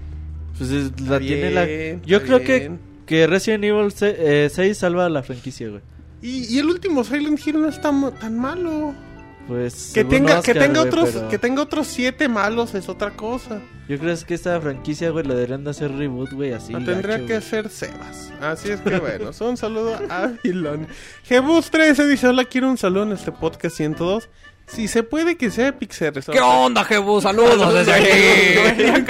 Pues 0.57 0.69
es- 0.71 1.01
la 1.01 1.17
Bien, 1.17 1.33
tiene 1.39 1.51
la... 1.51 2.01
Yo 2.05 2.21
creo 2.23 2.39
que, 2.41 2.59
bien. 2.59 2.79
que 3.05 3.27
Resident 3.27 3.63
Evil 3.63 3.91
se- 3.91 4.45
eh, 4.45 4.49
6 4.49 4.77
salva 4.77 5.05
a 5.05 5.09
la 5.09 5.23
franquicia, 5.23 5.69
güey. 5.69 5.81
Y, 6.21 6.53
y 6.53 6.59
el 6.59 6.67
último 6.67 7.03
Silent 7.03 7.39
Hill 7.45 7.61
no 7.61 7.69
está 7.69 7.91
tan 8.19 8.37
malo. 8.37 8.93
Pues 9.49 9.93
Que 9.95 10.05
tenga, 10.05 10.33
que 10.43 10.51
Oscar, 10.51 10.59
tenga 10.59 10.81
güey, 10.81 10.87
otros, 10.89 11.09
pero 11.11 11.29
que 11.29 11.39
tenga 11.39 11.63
otros 11.63 11.87
siete 11.87 12.29
malos 12.29 12.75
es 12.75 12.87
otra 12.87 13.15
cosa. 13.15 13.59
Yo 13.87 13.97
creo 13.97 14.15
que 14.27 14.35
esta 14.35 14.61
franquicia, 14.61 15.09
güey, 15.09 15.25
le 15.25 15.33
deberían 15.33 15.63
de 15.63 15.71
hacer 15.71 15.91
reboot, 15.91 16.33
güey, 16.33 16.53
así. 16.53 16.71
Lo 16.71 16.85
tendría 16.85 17.15
gacho, 17.15 17.25
que 17.25 17.33
güey. 17.33 17.37
hacer 17.37 17.69
Sebas. 17.69 18.31
Así 18.39 18.69
es 18.69 18.79
que 18.81 18.99
bueno, 18.99 19.31
un 19.41 19.57
saludo 19.57 19.99
a 20.07 20.27
Vilón. 20.43 20.87
Jebus 21.23 21.71
13 21.71 22.05
dice, 22.07 22.27
hola, 22.27 22.45
quiero 22.45 22.69
un 22.69 22.77
saludo 22.77 23.03
en 23.03 23.13
este 23.13 23.31
podcast 23.31 23.75
102. 23.75 24.29
Si 24.69 24.87
se 24.87 25.03
puede 25.03 25.35
que 25.35 25.49
sea 25.51 25.71
Pixel 25.77 26.13
¿Qué 26.31 26.39
onda, 26.39 26.83
Jebus? 26.83 27.23
Saludos 27.23 27.73
desde 27.73 27.93
aquí. 27.93 29.09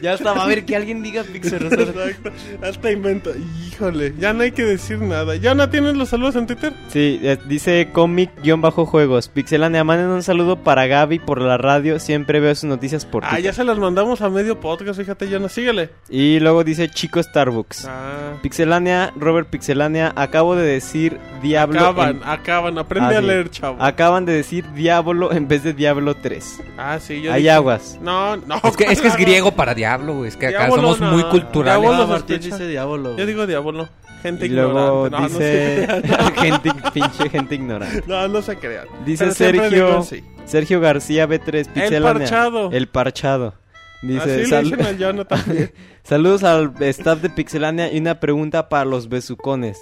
Ya 0.00 0.14
estaba 0.14 0.44
a 0.44 0.46
ver 0.46 0.64
que 0.66 0.76
alguien 0.76 1.02
diga 1.02 1.22
Pixel 1.24 1.60
Resort. 1.60 1.96
Exacto, 1.96 2.30
hasta 2.62 2.90
invento. 2.92 3.30
Híjole, 3.68 4.12
ya 4.18 4.32
no 4.34 4.42
hay 4.42 4.52
que 4.52 4.62
decir 4.64 4.98
nada. 5.00 5.34
¿Ya 5.36 5.54
no 5.54 5.68
tienes 5.70 5.94
los 5.96 6.10
saludos 6.10 6.36
en 6.36 6.46
Twitter? 6.46 6.72
Sí, 6.88 7.18
eh, 7.22 7.38
dice 7.46 7.88
cómic-juegos. 7.92 9.28
Pixelania, 9.28 9.82
manden 9.84 10.08
un 10.08 10.22
saludo 10.22 10.56
para 10.62 10.86
Gaby 10.86 11.20
por 11.20 11.40
la 11.40 11.56
radio. 11.56 11.98
Siempre 11.98 12.40
veo 12.40 12.54
sus 12.54 12.64
noticias 12.64 13.06
por 13.06 13.24
Ah, 13.24 13.28
Twitter. 13.30 13.44
ya 13.44 13.52
se 13.54 13.64
las 13.64 13.78
mandamos 13.78 14.20
a 14.20 14.28
medio 14.28 14.60
podcast, 14.60 14.98
fíjate, 15.00 15.28
ya 15.28 15.38
no 15.38 15.48
síguele. 15.48 15.90
Y 16.10 16.38
luego 16.40 16.64
dice 16.64 16.88
Chico 16.90 17.22
Starbucks. 17.22 17.86
Ah, 17.88 18.34
Pixelania, 18.42 19.12
Robert 19.16 19.48
Pixelania, 19.48 20.12
acabo 20.16 20.54
de 20.54 20.66
decir 20.66 21.18
Diablo. 21.42 21.80
acaban, 21.80 22.16
en- 22.16 22.22
acaban, 22.24 22.78
aprende 22.78 23.14
Ah, 23.14 23.18
a 23.18 23.22
leer, 23.22 23.50
chavo. 23.50 23.76
Acaban 24.04 24.24
de 24.26 24.32
decir 24.34 24.70
Diablo 24.74 25.32
en 25.32 25.48
vez 25.48 25.62
de 25.62 25.72
Diablo 25.72 26.14
3. 26.14 26.60
Ah, 26.76 26.98
sí, 27.00 27.22
yo 27.22 27.32
Hay 27.32 27.42
dije- 27.42 27.50
aguas. 27.52 27.98
No, 28.02 28.36
no. 28.36 28.60
Es 28.62 28.76
que, 28.76 28.84
es 28.84 29.00
que 29.00 29.08
es 29.08 29.16
griego 29.18 29.52
para 29.52 29.74
diablo, 29.74 30.14
güey. 30.16 30.28
Es 30.28 30.36
que 30.36 30.48
acá 30.48 30.66
Diablo, 30.66 30.76
somos 30.76 31.00
no. 31.00 31.12
muy 31.12 31.22
culturales. 31.24 31.80
Diablo 31.80 32.06
Martín 32.06 32.40
dice 32.40 32.66
diablo. 32.66 33.16
Yo 33.16 33.26
digo 33.26 33.46
diablo. 33.46 33.88
Gente 34.22 34.46
Y 34.46 34.48
luego 34.50 35.06
ignorante. 35.06 35.10
No, 35.10 35.20
no 35.20 35.28
dice 35.28 35.86
se 35.86 36.02
crean. 36.02 36.34
gente, 36.36 36.70
pinche 36.92 37.28
gente 37.30 37.54
ignorante. 37.54 38.04
No, 38.06 38.28
no 38.28 38.42
se 38.42 38.56
crean. 38.56 38.86
Dice 39.04 39.30
Sergio 39.32 39.70
digo 39.70 40.02
sí. 40.02 40.24
Sergio 40.46 40.80
García 40.80 41.26
B3 41.28 41.66
Pixelania. 41.68 42.02
parchado. 42.20 42.70
El 42.72 42.88
parchado. 42.88 43.54
Dice 44.02 44.42
Así 44.42 44.46
"Sal- 44.46 44.64
dicen 44.64 45.02
al 45.04 45.26
también. 45.26 45.72
Saludos 46.02 46.44
al 46.44 46.74
staff 46.80 47.20
de 47.20 47.30
Pixelania 47.30 47.90
y 47.92 47.98
una 47.98 48.20
pregunta 48.20 48.68
para 48.68 48.84
los 48.84 49.08
besucones. 49.08 49.78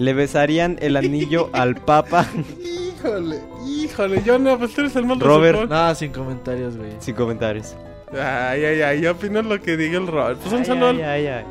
¿Le 0.00 0.14
besarían 0.14 0.78
el 0.80 0.96
anillo 0.96 1.50
al 1.52 1.76
Papa? 1.76 2.26
híjole, 2.64 3.38
híjole, 3.66 4.22
Yono, 4.24 4.58
pues 4.58 4.72
tú 4.74 4.80
eres 4.80 4.96
el 4.96 5.04
más 5.04 5.18
Robert. 5.18 5.68
Nada, 5.68 5.94
sin 5.94 6.10
comentarios, 6.10 6.76
güey. 6.78 6.90
Sin 7.00 7.14
comentarios. 7.14 7.76
Ay, 8.12 8.64
ay, 8.64 8.80
ay, 8.82 9.00
yo 9.02 9.12
opino 9.12 9.42
lo 9.42 9.60
que 9.60 9.76
diga 9.76 9.98
el 9.98 10.06
Robert. 10.06 10.38
Pues 10.40 10.52
un 10.52 10.60
Ay, 10.60 10.64
saludo 10.64 10.88
ay, 10.88 11.02
ay, 11.02 11.26
ay. 11.26 11.44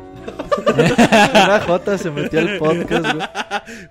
Una 1.46 1.60
J 1.60 1.98
se 1.98 2.10
metió 2.10 2.40
al 2.40 2.58
podcast, 2.58 3.02
güey. 3.14 3.28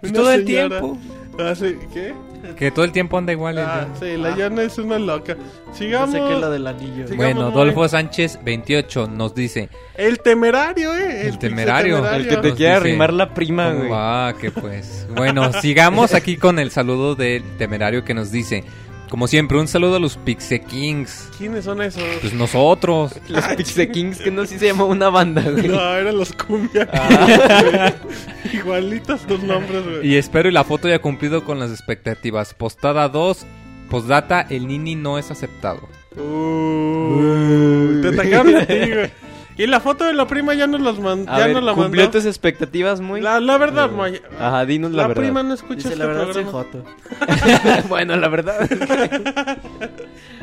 una 0.04 0.14
todo 0.14 0.32
el 0.34 0.46
tiempo. 0.46 0.98
Ah, 1.40 1.56
sí, 1.56 1.78
¿qué? 1.94 2.14
Que 2.58 2.70
todo 2.72 2.84
el 2.86 2.92
tiempo 2.92 3.18
anda 3.18 3.32
igual. 3.32 3.58
el 3.58 3.66
Ah, 3.66 3.88
John. 3.88 3.96
sí, 4.00 4.18
la 4.18 4.36
Yana 4.36 4.64
es 4.64 4.78
una 4.78 5.00
loca. 5.00 5.36
No 5.36 5.74
Sigamos. 5.74 6.12
sé 6.12 6.18
qué 6.20 6.34
es 6.34 6.40
lo 6.40 6.50
del 6.50 6.68
anillo. 6.68 7.08
Sí. 7.08 7.16
Bueno, 7.16 7.52
Dolfo. 7.52 7.88
Sánchez 7.88 8.40
28 8.44 9.08
nos 9.08 9.34
dice, 9.36 9.70
El 9.96 10.20
temerario, 10.20 10.94
eh. 10.94 11.28
El 11.28 11.40
temerario. 11.40 12.06
El 12.10 12.28
que 12.28 12.38
te 12.38 12.52
dice- 12.52 12.70
arrimar 12.72 13.14
la 13.14 13.34
prima, 13.34 13.72
güey. 13.72 13.90
Ah, 13.94 14.34
que 14.40 14.52
pues. 14.52 15.08
Bueno, 15.16 15.52
sigamos 15.62 16.14
aquí 16.14 16.38
con 16.38 16.60
el 16.60 16.72
saludo 16.72 17.16
del 17.16 17.44
temerario 17.58 18.04
que 18.04 18.14
nos 18.14 18.32
dice, 18.32 18.64
como 19.10 19.28
siempre, 19.28 19.58
un 19.58 19.68
saludo 19.68 19.96
a 19.96 20.00
los 20.00 20.18
Pixe 20.18 20.62
Kings. 20.62 21.32
¿Quiénes 21.38 21.66
son 21.66 21.82
esos? 21.82 22.04
Pues 22.22 22.34
nosotros. 22.34 23.20
Los 23.28 23.44
Pixie 23.56 23.90
Kings, 23.90 24.20
que 24.20 24.30
no 24.30 24.44
sé 24.44 24.54
si 24.54 24.60
se 24.60 24.68
llama 24.68 24.86
una 24.86 25.10
banda, 25.10 25.42
güey. 25.42 25.68
No, 25.68 25.96
eran 25.96 26.16
los 26.16 26.32
cumbia. 26.34 26.88
Ah. 26.94 27.92
Igualitos 28.54 29.22
tus 29.22 29.42
nombres, 29.42 29.84
güey. 29.84 30.08
Y 30.08 30.16
espero 30.16 30.48
y 30.48 30.52
la 30.52 30.64
foto 30.64 30.88
haya 30.88 31.00
cumplido 31.00 31.44
con 31.44 31.60
las 31.60 31.72
expectativas. 31.72 32.54
Postada 32.54 33.10
2, 33.10 33.46
postdata, 33.90 34.42
el 34.42 34.68
Nini 34.68 34.96
no 34.96 35.18
es 35.18 35.32
aceptado. 35.32 35.82
Uh, 36.16 38.02
te 38.02 38.10
atacaron 38.10 38.56
a 38.56 38.66
ti, 38.66 38.74
güey. 38.76 39.29
Y 39.60 39.68
la 39.68 39.80
foto 39.82 40.06
de 40.06 40.14
la 40.14 40.26
prima 40.26 40.54
ya 40.54 40.66
nos, 40.68 40.80
las 40.82 40.98
man- 41.00 41.26
ya 41.26 41.38
ver, 41.38 41.54
nos 41.54 41.64
la 41.64 41.74
¿cumplió 41.74 42.04
mandó. 42.06 42.18
tus 42.18 42.26
expectativas 42.26 43.02
muy? 43.02 43.20
La, 43.20 43.40
la 43.42 43.58
verdad, 43.58 43.92
Moy. 43.92 44.22
Ajá, 44.40 44.66
dinos 44.66 44.92
la, 44.92 45.02
La, 45.04 45.08
verdad. 45.10 45.22
prima 45.22 45.44
no 45.44 45.54
escucha 45.54 45.76
Dice, 45.76 45.90
este 45.90 46.00
la 46.00 46.06
verdad 46.06 46.32
soy 46.34 46.44
programa. 46.46 46.52
Joto. 46.72 47.88
bueno, 47.90 48.16
la 48.16 48.28
verdad. 48.30 48.70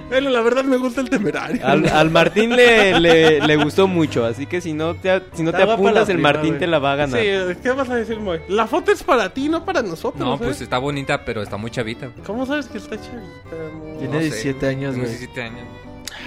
Bueno, 0.08 0.30
la 0.30 0.40
verdad 0.40 0.62
me 0.62 0.76
gusta 0.76 1.00
el 1.00 1.10
temerario. 1.10 1.66
Al, 1.66 1.84
al 1.88 2.10
Martín 2.12 2.54
le, 2.54 3.00
le, 3.00 3.40
le 3.44 3.56
gustó 3.56 3.88
mucho, 3.88 4.24
así 4.24 4.46
que 4.46 4.60
si 4.60 4.72
no 4.72 4.94
te, 4.94 5.20
si 5.32 5.42
no 5.42 5.50
te 5.52 5.62
apuntas, 5.64 5.94
la 5.94 6.00
el 6.02 6.06
prima, 6.06 6.32
Martín 6.32 6.58
te 6.58 6.68
la 6.68 6.78
va 6.78 6.92
a 6.92 6.94
ganar. 6.94 7.20
Sí, 7.20 7.26
¿qué 7.60 7.70
vas 7.72 7.90
a 7.90 7.96
decir, 7.96 8.20
Moy? 8.20 8.38
La 8.48 8.68
foto 8.68 8.92
es 8.92 9.02
para 9.02 9.30
ti, 9.34 9.48
no 9.48 9.64
para 9.64 9.82
nosotros. 9.82 10.20
No, 10.24 10.34
¿eh? 10.36 10.38
pues 10.40 10.60
está 10.60 10.78
bonita, 10.78 11.24
pero 11.24 11.42
está 11.42 11.56
muy 11.56 11.72
chavita. 11.72 12.08
¿Cómo 12.24 12.46
sabes 12.46 12.66
que 12.66 12.78
está 12.78 12.94
chavita? 13.00 13.98
Tiene 13.98 14.14
No 14.14 14.18
sé, 14.20 14.24
17 14.26 14.66
años, 14.68 14.94
tiene 14.94 15.08
güey. 15.08 15.18
17 15.18 15.42
años. 15.42 15.64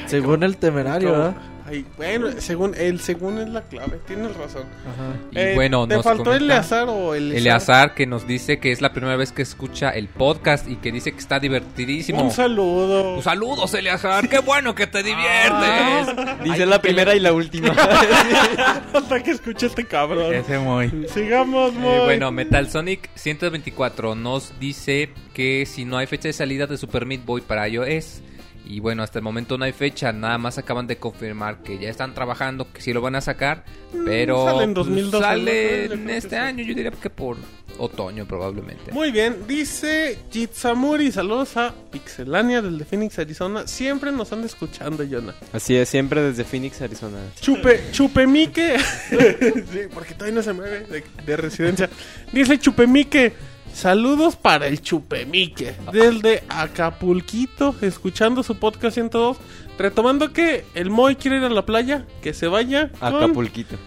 Según 0.08 0.44
el 0.44 0.58
temerario. 0.58 1.12
¿verdad? 1.14 1.34
Ay, 1.70 1.86
bueno, 1.98 2.28
según 2.40 2.74
él, 2.76 3.00
según 3.00 3.38
es 3.40 3.50
la 3.50 3.62
clave, 3.62 4.00
tienes 4.08 4.36
razón. 4.36 4.64
Ajá. 4.88 5.52
Y 5.52 5.56
bueno, 5.56 5.88
¿Te 5.88 5.96
nos 5.96 6.04
faltó 6.04 6.34
Eleazar 6.34 6.88
o 6.90 7.14
el 7.14 7.32
Eleazar 7.34 7.94
que 7.94 8.06
nos 8.08 8.26
dice 8.28 8.60
que 8.60 8.72
es 8.72 8.82
la 8.82 8.92
primera 8.92 9.16
vez 9.16 9.32
que 9.32 9.42
escucha 9.44 9.92
el 9.92 10.08
podcast 10.08 10.68
y 10.68 10.78
que 10.78 10.92
dice 10.92 11.12
que 11.12 11.20
está 11.20 11.40
divertidísimo. 11.40 12.22
Un 12.24 12.32
saludo. 12.32 13.14
Pues 13.16 13.24
saludos, 13.26 13.74
Eleazar. 13.74 14.28
Qué 14.30 14.40
bueno 14.40 14.74
que 14.76 14.88
te 14.88 15.04
diviertes. 15.04 16.44
Dice 16.44 16.66
la 16.66 16.82
primera 16.82 17.16
y 17.16 17.20
la 17.20 17.34
última. 17.34 17.70
Hasta 18.94 19.22
que 19.24 19.32
escuche 19.32 19.68
este 19.68 19.86
cabrón. 19.86 20.34
Ese 20.34 20.58
muy. 20.60 20.90
Sigamos, 21.14 21.74
Eh, 21.74 21.78
Moy. 21.80 22.00
bueno, 22.06 22.32
Metal 22.32 22.70
Sonic 22.70 23.10
124 23.16 24.16
nos 24.16 24.54
dice 24.60 25.10
que 25.34 25.66
si 25.66 25.86
no 25.86 25.98
hay 25.98 26.08
fecha 26.08 26.28
de 26.28 26.34
salida 26.34 26.68
de 26.68 26.78
Super 26.78 27.06
Meat 27.06 27.26
Boy 27.26 27.42
para 27.42 27.68
iOS. 27.68 28.22
Y 28.66 28.80
bueno, 28.82 29.02
hasta 29.02 29.18
el 29.20 29.24
momento 29.24 29.58
no 29.58 29.66
hay 29.66 29.72
fecha, 29.72 30.12
nada 30.12 30.38
más 30.38 30.58
acaban 30.58 30.86
de 30.86 30.98
confirmar 30.98 31.64
que 31.64 31.80
ya 31.80 31.90
están 31.90 32.14
trabajando, 32.14 32.72
que 32.72 32.82
sí 32.82 32.94
lo 32.94 33.02
van 33.02 33.16
a 33.16 33.22
sacar, 33.22 33.64
pero 34.06 34.44
Mm, 34.44 34.46
sale 34.46 34.64
en 34.64 34.74
pues, 34.74 34.88
2012, 34.88 35.26
sale 35.26 35.86
este 36.18 36.30
sí. 36.30 36.36
año, 36.36 36.64
yo 36.64 36.76
diría 36.76 36.92
que 36.92 37.10
por 37.10 37.38
otoño 37.80 38.26
probablemente. 38.26 38.92
Muy 38.92 39.12
bien, 39.12 39.38
dice 39.48 40.20
Jitsamuri, 40.32 41.12
saludos 41.12 41.58
a 41.58 41.74
Pixelania 41.92 42.62
del 42.62 42.78
de 42.78 42.86
Phoenix, 42.86 43.18
Arizona. 43.18 43.66
Siempre 43.68 44.12
nos 44.12 44.32
anda 44.32 44.46
escuchando, 44.46 45.04
Jonah. 45.10 45.34
Así 45.54 45.76
es, 45.76 45.90
siempre 45.90 46.22
desde 46.22 46.44
Phoenix, 46.44 46.82
Arizona. 46.82 47.18
Chupe, 47.40 47.82
Chupemique. 47.92 48.78
sí, 49.10 49.80
porque 49.94 50.14
todavía 50.14 50.36
no 50.36 50.44
se 50.44 50.54
mueve 50.54 50.82
de, 50.82 51.04
de 51.26 51.38
residencia. 51.38 51.90
Dice 52.32 52.60
Chupemique. 52.60 53.34
Saludos 53.80 54.36
para 54.36 54.68
el 54.68 54.82
Chupemique. 54.82 55.74
Desde 55.94 56.44
Acapulquito, 56.50 57.74
escuchando 57.80 58.44
su 58.44 58.56
podcast 58.56 58.96
102. 58.96 59.38
Retomando 59.78 60.34
que 60.34 60.66
el 60.76 60.90
Moy 60.90 61.16
quiere 61.16 61.38
ir 61.38 61.44
a 61.46 61.50
la 61.50 61.66
playa, 61.66 62.06
que 62.22 62.34
se 62.34 62.48
vaya 62.48 62.90
con, 63.00 63.16
Acapulquito. 63.16 63.78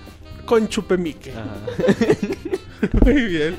con 0.46 0.66
Chupemique. 0.66 1.34
Muy 3.04 3.22
bien. 3.26 3.56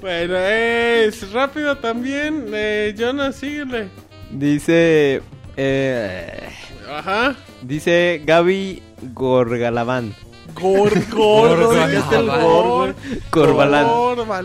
Bueno, 0.00 0.38
es 0.38 1.30
rápido 1.32 1.76
también. 1.76 2.46
Eh, 2.54 2.94
Jonas, 2.96 3.36
síguele. 3.36 3.90
Dice. 4.30 5.20
Eh, 5.58 6.48
Ajá. 6.90 7.36
dice 7.60 8.22
Gaby 8.24 8.82
Gorgalabán. 9.12 10.14
Gor, 10.54 10.92
gor, 11.10 11.48
Gorgalabán. 11.56 11.80
¿dónde 11.80 11.96
está 11.98 12.18
el 12.18 12.26
gor? 12.26 12.94
Corbalán. 13.30 13.86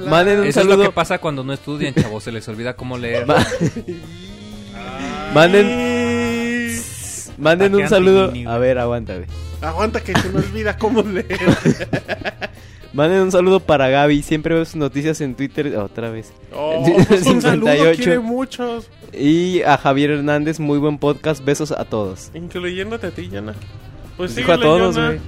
Manden 0.10 0.40
un 0.40 0.46
Eso 0.48 0.60
es 0.62 0.66
lo 0.66 0.72
saludo. 0.74 0.86
que 0.90 0.92
pasa 0.94 1.20
cuando 1.20 1.44
no 1.44 1.54
estudian, 1.54 1.94
chavos, 1.94 2.24
se 2.24 2.32
les 2.32 2.48
olvida 2.48 2.76
cómo 2.76 2.98
leer. 2.98 3.26
Ma- 3.26 3.46
Manden, 5.34 6.82
manden 7.38 7.76
un 7.76 7.88
saludo. 7.88 8.34
A 8.48 8.58
ver, 8.58 8.80
aguanta, 8.80 9.16
güey. 9.16 9.28
Aguanta 9.62 10.02
que 10.02 10.14
se 10.18 10.30
me 10.30 10.40
olvida 10.40 10.78
cómo 10.78 11.02
leer. 11.04 11.28
Manden 12.94 13.22
un 13.22 13.32
saludo 13.32 13.60
para 13.60 13.88
Gaby. 13.90 14.24
Siempre 14.24 14.56
veo 14.56 14.66
sus 14.66 14.76
noticias 14.78 15.22
en 15.22 15.36
Twitter. 15.36 15.78
Otra 15.78 16.10
vez. 16.10 16.34
Oh, 16.52 16.84
pues 17.08 17.24
un 17.28 17.40
saludo, 17.42 17.68
58. 17.72 17.98
quiere 18.04 18.20
muchos. 18.20 18.90
Y 19.14 19.62
a 19.62 19.78
Javier 19.78 20.10
Hernández. 20.12 20.60
Muy 20.60 20.80
buen 20.80 20.98
podcast. 20.98 21.44
Besos 21.46 21.72
a 21.72 21.86
todos. 21.86 22.32
Incluyéndote 22.34 23.08
a 23.08 23.12
ti, 23.12 23.30
Yana. 23.30 23.54
Pues 24.18 24.36
Dijo 24.36 24.52
a 24.54 24.60
todos, 24.60 24.98
güey. 24.98 25.20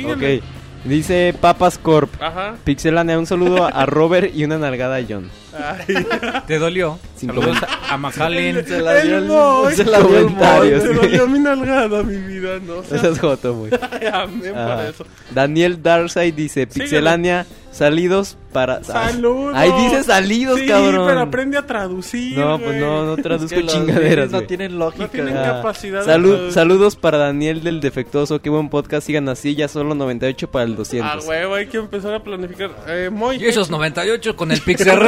Síguele. 0.00 0.38
Ok. 0.38 0.44
Dice 0.84 1.34
Papas 1.40 1.78
Corp. 1.78 2.10
Ajá. 2.22 2.56
Pixelania, 2.64 3.18
un 3.18 3.26
saludo 3.26 3.66
a 3.66 3.84
Robert 3.86 4.34
y 4.34 4.44
una 4.44 4.58
nalgada 4.58 4.96
a 4.96 5.04
John. 5.08 5.28
Ay. 5.58 6.06
¿Te 6.46 6.58
dolió? 6.58 6.98
Sin 7.16 7.28
Saludos 7.30 7.56
a 7.90 7.96
Macallen. 7.96 8.64
Se 8.66 8.80
la 8.80 9.00
dio 9.02 9.18
El 9.18 9.22
el- 9.24 9.28
Moy, 9.28 9.74
se 9.74 9.84
la 9.84 10.00
dio 10.00 11.24
el 11.24 11.30
mi 11.30 11.38
nalgada, 11.40 12.02
mi 12.02 12.16
vida, 12.16 12.58
no 12.64 12.80
Esa 12.82 13.08
es 13.08 13.18
joto, 13.18 13.54
güey. 13.54 13.72
Amén 14.12 14.52
por 14.52 14.58
Ah. 14.62 14.88
eso. 14.88 15.04
Daniel 15.30 15.82
Darsay 15.82 16.30
dice. 16.32 16.66
Pixelania, 16.66 17.46
salidos 17.72 18.36
para... 18.52 18.82
Saludos. 18.82 19.54
Ahí 19.54 19.70
dice 19.84 20.02
salidos, 20.04 20.58
sí, 20.60 20.66
cabrón. 20.66 21.06
pero 21.06 21.20
aprende 21.20 21.58
a 21.58 21.66
traducir, 21.66 22.38
No, 22.38 22.58
pues 22.58 22.76
no, 22.80 23.04
no 23.04 23.14
Es 23.14 23.22
traduzco 23.22 23.54
que 23.56 23.62
los 23.62 23.72
chingaderas, 23.72 24.30
no 24.30 24.42
tienen 24.42 24.78
lógica. 24.78 25.04
No 25.04 25.10
tienen. 25.10 25.36
Ah, 25.36 25.42
capacidad 25.56 26.00
de 26.00 26.06
salud- 26.06 26.50
saludos 26.50 26.96
para 26.96 27.18
Daniel 27.18 27.62
del 27.62 27.80
Defectuoso, 27.80 28.40
qué 28.40 28.48
buen 28.50 28.68
podcast, 28.70 29.06
sigan 29.06 29.28
así, 29.28 29.54
ya 29.54 29.68
solo 29.68 29.94
98 29.94 30.50
para 30.50 30.64
el 30.64 30.72
Ah, 30.72 30.76
200. 30.76 31.26
huevo, 31.26 31.54
hay 31.54 31.66
que 31.66 31.76
empezar 31.76 32.14
a 32.14 32.22
planificar. 32.22 32.70
Eh, 32.88 33.10
Moy, 33.12 33.36
Y 33.36 33.44
esos 33.46 33.70
98 33.70 34.34
con 34.34 34.50
el 34.50 34.60
Pixel 34.60 34.98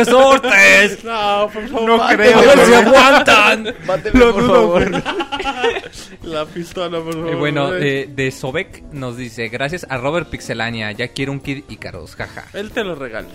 No, 1.04 1.48
por 1.52 1.68
favor. 1.68 1.88
No 1.88 2.06
creo, 2.08 2.42
güey. 2.42 2.74
aguantan. 2.74 3.74
Lo 4.14 4.32
dudo, 4.32 4.68
güey. 4.68 4.86
La 6.22 6.44
pistola, 6.46 7.00
por 7.00 7.12
favor. 7.14 7.32
Y 7.32 7.34
bueno, 7.36 7.68
güey. 7.68 7.88
eh, 7.88 8.08
de 8.10 8.30
Sobek 8.30 8.82
nos 8.92 9.16
dice, 9.16 9.48
gracias 9.48 9.86
a 9.88 9.96
Robert 9.98 10.28
Pixelania, 10.28 10.92
ya 10.92 11.08
quiero 11.08 11.32
un 11.32 11.40
Kid 11.40 11.64
Icarus, 11.68 12.14
jaja. 12.16 12.46
Él 12.52 12.70
te 12.70 12.84
lo 12.84 12.94
regala. 12.94 13.28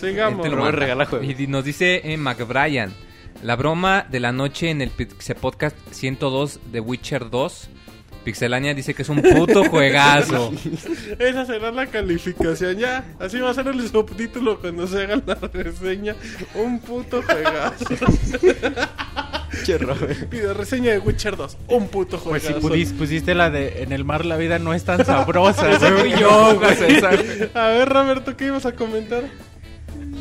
Sigamos. 0.00 0.42
Te 0.42 0.48
lo 0.50 0.70
regala. 0.70 1.08
Y 1.22 1.46
nos 1.46 1.64
dice 1.64 2.00
eh, 2.04 2.16
McBrien, 2.16 2.92
la 3.42 3.56
broma 3.56 4.06
de 4.10 4.20
la 4.20 4.32
noche 4.32 4.70
en 4.70 4.80
el 4.82 4.90
Pixel 4.90 5.36
Podcast 5.36 5.76
102 5.90 6.60
de 6.72 6.80
Witcher 6.80 7.30
2. 7.30 7.68
Pixelania 8.28 8.74
dice 8.74 8.92
que 8.92 9.00
es 9.00 9.08
un 9.08 9.22
puto 9.22 9.64
juegazo. 9.70 10.52
Esa 11.18 11.46
será 11.46 11.70
la 11.72 11.86
calificación 11.86 12.76
ya. 12.76 13.02
Así 13.18 13.38
va 13.38 13.48
a 13.52 13.54
ser 13.54 13.68
el 13.68 13.88
subtítulo 13.88 14.60
cuando 14.60 14.86
se 14.86 15.04
haga 15.04 15.22
la 15.24 15.34
reseña. 15.50 16.14
Un 16.54 16.78
puto 16.78 17.22
juegazo. 17.22 17.86
Robert. 19.80 20.28
Video 20.28 20.52
reseña 20.52 20.92
de 20.92 20.98
Witcher 20.98 21.38
2. 21.38 21.56
Un 21.68 21.88
puto 21.88 22.18
Pues 22.18 22.42
si 22.42 22.52
juegazo. 22.52 22.94
pusiste 22.96 23.34
la 23.34 23.48
de 23.48 23.82
en 23.82 23.92
el 23.92 24.04
mar 24.04 24.26
la 24.26 24.36
vida 24.36 24.58
no 24.58 24.74
es 24.74 24.84
tan 24.84 25.06
sabrosa. 25.06 25.70
Ese 25.72 25.90
güey. 25.90 26.12
fui 26.12 26.20
yo. 26.20 26.60
A 27.54 27.68
ver, 27.68 27.88
Roberto, 27.88 28.36
¿qué 28.36 28.46
ibas 28.48 28.66
a 28.66 28.72
comentar? 28.72 29.24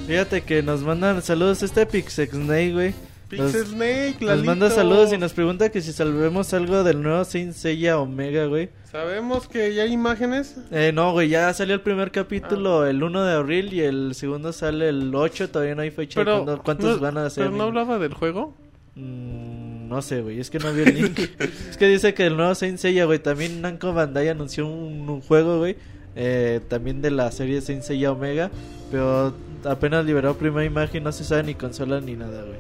Fíjate 0.08 0.44
que 0.44 0.64
nos 0.64 0.80
mandan 0.82 1.22
saludos 1.22 1.62
a 1.62 1.66
este 1.66 1.86
Pixexnay, 1.86 2.72
güey. 2.72 2.94
Nos- 3.32 3.52
Snake, 3.52 4.18
Nos 4.22 4.30
Lalito. 4.30 4.46
manda 4.46 4.70
saludos 4.70 5.12
y 5.12 5.18
nos 5.18 5.34
pregunta 5.34 5.70
que 5.70 5.82
si 5.82 5.92
salvemos 5.92 6.54
algo 6.54 6.84
del 6.84 7.02
nuevo 7.02 7.26
Saint 7.26 7.54
Seiya 7.54 8.00
Omega, 8.00 8.46
güey. 8.46 8.70
Sabemos 8.90 9.48
que 9.50 9.74
ya 9.74 9.84
hay 9.84 9.92
imágenes. 9.92 10.56
Eh, 10.72 10.92
no, 10.94 11.12
güey, 11.12 11.28
ya 11.30 11.54
salió 11.54 11.76
el 11.76 11.82
primer 11.82 12.12
capítulo 12.12 12.86
el 12.86 13.04
1 13.04 13.24
de 13.26 13.34
abril 13.34 13.74
y 13.74 13.82
el 13.82 14.16
segundo 14.16 14.54
sale 14.54 14.88
el 14.90 15.14
8. 15.14 15.50
Todavía 15.50 15.76
no 15.76 15.82
hay 15.82 15.92
fecha 15.92 16.22
Pero, 16.22 16.62
cuántos 16.64 16.96
no, 16.96 17.02
van 17.02 17.18
a 17.18 17.26
hacer. 17.26 17.46
pero 17.46 17.56
no 17.58 17.64
hablaba 17.66 18.00
del 18.00 18.14
juego. 18.14 18.56
Mm, 18.96 19.90
no 19.90 20.02
sé, 20.02 20.22
güey, 20.22 20.40
es 20.40 20.50
que 20.50 20.60
no 20.60 20.72
vi 20.74 20.82
el 20.84 20.96
link. 20.96 21.20
es 21.70 21.78
que 21.78 21.88
dice 21.88 22.14
que 22.14 22.26
el 22.26 22.38
nuevo 22.38 22.56
Saint 22.56 22.78
Seiya, 22.80 23.06
güey, 23.06 23.20
también 23.20 23.62
Namco 23.62 23.94
Bandai 23.94 24.30
anunció 24.30 24.66
un, 24.68 25.10
un 25.10 25.22
juego, 25.22 25.60
güey, 25.60 25.76
eh, 26.16 26.62
también 26.68 27.02
de 27.02 27.12
la 27.12 27.32
serie 27.32 27.62
Saint 27.62 27.84
Seiya 27.84 28.12
Omega, 28.12 28.50
pero 28.90 29.34
apenas 29.66 30.04
liberó 30.06 30.36
primera 30.38 30.66
imagen, 30.66 31.04
no 31.04 31.12
se 31.12 31.24
sabe 31.24 31.44
ni 31.44 31.54
consola 31.56 32.02
ni 32.02 32.16
nada, 32.16 32.42
güey. 32.44 32.58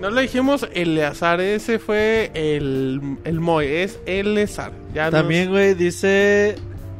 No 0.00 0.10
le 0.10 0.22
dijimos 0.22 0.66
Eleazar, 0.74 1.40
ese 1.40 1.78
fue 1.78 2.30
el, 2.34 3.16
el 3.24 3.40
Moy, 3.40 3.66
es 3.66 3.98
Eleazar. 4.06 4.72
Ya 4.94 5.10
También, 5.10 5.50
güey, 5.50 5.74
dice 5.74 6.56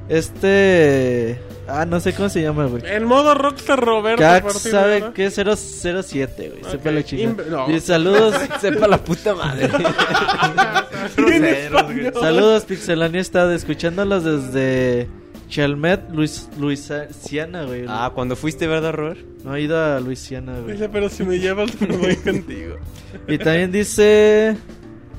este... 0.08 1.38
Ah, 1.68 1.84
no 1.84 1.98
sé 1.98 2.12
cómo 2.12 2.28
se 2.28 2.40
llama, 2.40 2.66
güey. 2.66 2.80
El 2.86 3.06
modo 3.06 3.34
Rockstar 3.34 3.84
Roberto. 3.84 4.22
Sabe 4.50 5.00
¿verdad? 5.00 5.12
que 5.12 5.26
es 5.26 5.34
007, 5.34 6.52
güey. 6.60 6.72
Sepa 6.72 6.90
inve- 6.90 7.46
no. 7.46 7.66
Dice, 7.66 7.88
saludos. 7.88 8.36
Sepa 8.60 8.86
la 8.86 8.98
puta 8.98 9.34
madre. 9.34 9.68
Saludos, 12.20 12.64
Pixelania. 12.66 13.20
Estado 13.20 13.52
escuchándolos 13.52 14.22
desde 14.22 15.08
Chalmet, 15.48 16.10
Luis, 16.10 16.48
Luisiana, 16.58 17.64
güey. 17.64 17.84
ah, 17.88 18.10
cuando 18.14 18.36
fuiste, 18.36 18.66
¿verdad, 18.66 18.92
Robert? 18.92 19.20
No 19.44 19.54
he 19.54 19.62
ido 19.62 19.78
a 19.82 20.00
Luisiana, 20.00 20.58
güey. 20.60 20.72
Dice, 20.72 20.88
pero 20.88 21.08
si 21.08 21.24
me 21.24 21.38
llevas, 21.38 21.80
me 21.80 21.96
voy 21.96 22.16
contigo. 22.16 22.76
Y 23.28 23.38
también 23.38 23.70
dice 23.72 24.56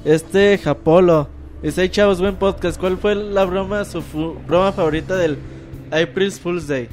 este 0.05 0.57
Japolo. 0.57 1.29
Dice, 1.63 1.81
hey 1.83 1.89
chavos, 1.89 2.19
buen 2.19 2.35
podcast. 2.35 2.79
¿Cuál 2.79 2.97
fue 2.97 3.15
la 3.15 3.45
broma, 3.45 3.83
su 3.85 4.01
broma 4.47 4.71
favorita 4.71 5.15
del 5.15 5.37
April 5.91 6.31
Fool's 6.31 6.67
Day? 6.67 6.87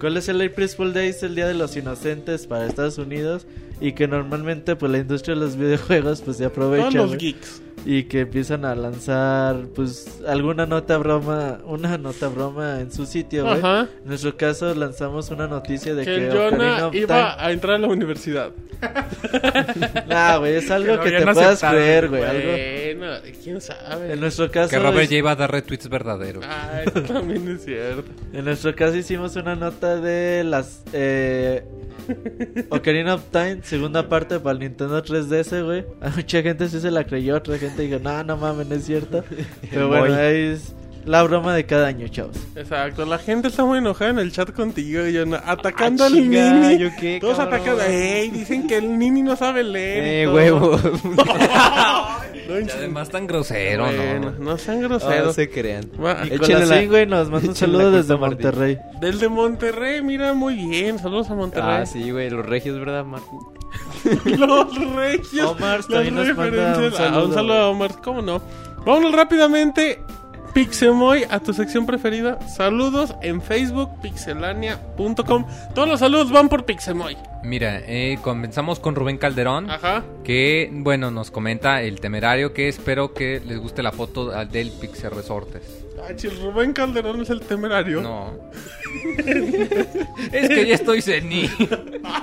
¿Cuál 0.00 0.16
es 0.16 0.28
el 0.28 0.40
April 0.40 0.68
Fool's 0.68 0.94
Day? 0.94 1.08
Es 1.08 1.22
el 1.22 1.34
Día 1.34 1.46
de 1.46 1.54
los 1.54 1.76
Inocentes 1.76 2.46
para 2.46 2.66
Estados 2.66 2.98
Unidos 2.98 3.46
y 3.80 3.92
que 3.92 4.08
normalmente 4.08 4.74
pues 4.74 4.90
la 4.90 4.98
industria 4.98 5.34
de 5.34 5.40
los 5.42 5.56
videojuegos 5.56 6.22
pues 6.22 6.38
se 6.38 6.44
aprovecha 6.44 6.84
Todos 6.84 6.94
los 6.94 7.06
güey, 7.08 7.18
geeks. 7.20 7.62
Y 7.84 8.04
que 8.04 8.20
empiezan 8.20 8.64
a 8.64 8.74
lanzar 8.74 9.56
pues 9.74 10.20
alguna 10.26 10.66
nota 10.66 10.98
broma, 10.98 11.58
una 11.64 11.96
nota 11.98 12.28
broma 12.28 12.80
en 12.80 12.92
su 12.92 13.06
sitio, 13.06 13.44
güey. 13.44 13.58
Ajá. 13.58 13.88
En 14.02 14.08
nuestro 14.08 14.36
caso 14.36 14.74
lanzamos 14.74 15.30
una 15.30 15.46
noticia 15.46 15.94
de 15.94 16.04
Que 16.04 16.16
que, 16.16 16.28
Jonah 16.30 16.48
Ocarina 16.48 16.86
of 16.88 16.94
iba 16.94 17.44
a 17.44 17.52
entrar 17.52 17.76
a 17.76 17.78
la 17.78 17.88
universidad. 17.88 18.50
Nah, 20.08 20.38
güey, 20.38 20.54
es 20.56 20.70
algo 20.70 21.00
Que 21.00 21.10
te 21.10 21.22
puedas 21.22 21.38
aceptado, 21.38 21.74
creer, 21.74 22.08
güey. 22.08 22.22
algo- 22.22 22.98
Bueno, 22.98 23.16
quién 23.42 23.60
sabe. 23.60 24.12
En 24.12 24.20
nuestro 24.20 24.50
caso, 24.50 24.70
Que 24.70 24.78
Robert 24.78 25.04
es- 25.04 25.10
ya 25.10 25.16
iba 25.18 25.30
a 25.32 25.36
dar 25.36 25.50
retweets 25.50 25.88
verdaderos. 25.88 26.44
Ah, 26.46 26.82
eso 26.84 27.02
también 27.02 27.48
es 27.48 27.64
cierto. 27.64 28.04
en 28.32 28.44
nuestro 28.44 28.74
caso 28.74 28.96
hicimos 28.96 29.36
una 29.36 29.54
nota 29.56 29.96
de 30.00 30.44
las 30.44 30.82
eh, 30.92 31.64
Ocarina 32.70 33.14
of 33.14 33.22
Time, 33.30 33.58
segunda 33.62 34.08
parte 34.08 34.38
para 34.40 34.52
el 34.54 34.60
Nintendo 34.60 35.02
3DS, 35.02 35.64
güey. 35.64 35.84
A 36.00 36.08
mucha 36.10 36.42
gente 36.42 36.68
sí 36.68 36.80
se 36.80 36.90
la 36.90 37.04
creyó, 37.04 37.36
otra 37.36 37.58
gente 37.58 37.67
dijo, 37.76 37.98
no, 37.98 38.22
no 38.24 38.36
mames, 38.36 38.66
no 38.68 38.74
es 38.76 38.84
cierto. 38.84 39.24
Pero 39.70 39.88
bueno, 39.88 40.14
Boy. 40.14 40.24
es 40.24 40.74
la 41.04 41.22
broma 41.22 41.54
de 41.54 41.64
cada 41.64 41.86
año, 41.86 42.06
chavos. 42.08 42.36
Exacto, 42.54 43.04
la 43.06 43.18
gente 43.18 43.48
está 43.48 43.64
muy 43.64 43.78
enojada 43.78 44.10
en 44.10 44.18
el 44.18 44.30
chat 44.32 44.52
contigo, 44.52 45.02
Jonah, 45.12 45.42
atacando 45.46 46.04
Ah, 46.04 46.06
al 46.08 46.12
chinga, 46.12 46.50
Nini. 46.52 46.78
¿yo 46.78 46.90
qué, 47.00 47.18
Todos 47.20 47.38
cabrón? 47.38 47.54
atacando. 47.54 47.82
Ey, 47.84 48.30
dicen 48.30 48.66
que 48.66 48.76
el 48.78 48.98
Nini 48.98 49.22
no 49.22 49.34
sabe 49.36 49.62
leer. 49.64 50.04
y 50.04 50.08
Eh, 50.08 50.24
todo. 50.24 50.34
huevo. 50.34 50.80
No, 52.48 52.58
Y 52.58 52.70
además 52.70 53.10
tan 53.10 53.26
grosero, 53.26 53.84
bueno, 53.84 54.30
¿no? 54.38 54.38
no 54.52 54.56
sean 54.56 54.80
No 54.80 54.88
groseros. 54.88 55.34
se 55.34 55.50
crean. 55.50 55.84
Va, 56.02 56.12
Échenle 56.24 56.38
Nicolás 56.38 56.68
la- 56.70 56.84
güey, 56.86 57.06
nos 57.06 57.28
manda 57.30 57.46
un 57.46 57.54
échenle 57.54 57.76
saludo 57.76 57.90
la 57.90 57.96
desde 57.98 58.08
culpa 58.14 58.26
a 58.26 58.30
Martín. 58.30 58.46
Monterrey. 58.46 58.78
Del 59.02 59.18
de 59.18 59.28
Monterrey, 59.28 60.02
mira, 60.02 60.32
muy 60.32 60.54
bien. 60.54 60.98
Saludos 60.98 61.28
a 61.28 61.34
Monterrey. 61.34 61.76
Ah, 61.82 61.84
sí, 61.84 62.10
güey, 62.10 62.30
los 62.30 62.46
regios, 62.46 62.78
¿verdad, 62.78 63.04
Martín? 63.04 63.38
Los 64.24 64.94
regios. 64.94 65.50
Omar 65.50 65.80
las 65.88 66.12
nos 66.12 66.36
manda 66.36 66.78
un. 66.78 66.84
Ah, 66.84 66.90
saludo. 66.96 67.26
un 67.26 67.34
saludo 67.34 67.54
a 67.54 67.68
Omar, 67.68 68.00
¿cómo 68.02 68.22
no? 68.22 68.40
Vámonos 68.84 69.12
rápidamente. 69.12 70.00
Pixemoy 70.54 71.24
a 71.28 71.40
tu 71.40 71.52
sección 71.52 71.86
preferida. 71.86 72.40
Saludos 72.48 73.14
en 73.22 73.40
Facebook, 73.40 73.90
pixelania.com. 74.00 75.46
Todos 75.74 75.88
los 75.88 76.00
saludos 76.00 76.32
van 76.32 76.48
por 76.48 76.64
Pixemoy. 76.64 77.16
Mira, 77.44 77.80
eh, 77.86 78.18
comenzamos 78.22 78.80
con 78.80 78.94
Rubén 78.94 79.18
Calderón. 79.18 79.70
Ajá. 79.70 80.02
Que, 80.24 80.68
bueno, 80.72 81.10
nos 81.10 81.30
comenta 81.30 81.82
el 81.82 82.00
temerario 82.00 82.54
que 82.54 82.68
espero 82.68 83.14
que 83.14 83.40
les 83.46 83.58
guste 83.58 83.82
la 83.82 83.92
foto 83.92 84.30
del 84.46 84.72
Pixel 84.72 85.10
Resortes. 85.12 85.77
Ay, 86.06 86.14
si 86.18 86.26
el 86.28 86.40
Rubén 86.40 86.72
Calderón 86.72 87.20
es 87.22 87.30
el 87.30 87.40
temerario. 87.40 88.00
No. 88.02 88.34
es 90.32 90.48
que 90.48 90.66
ya 90.66 90.74
estoy 90.74 91.02
senil. 91.02 91.50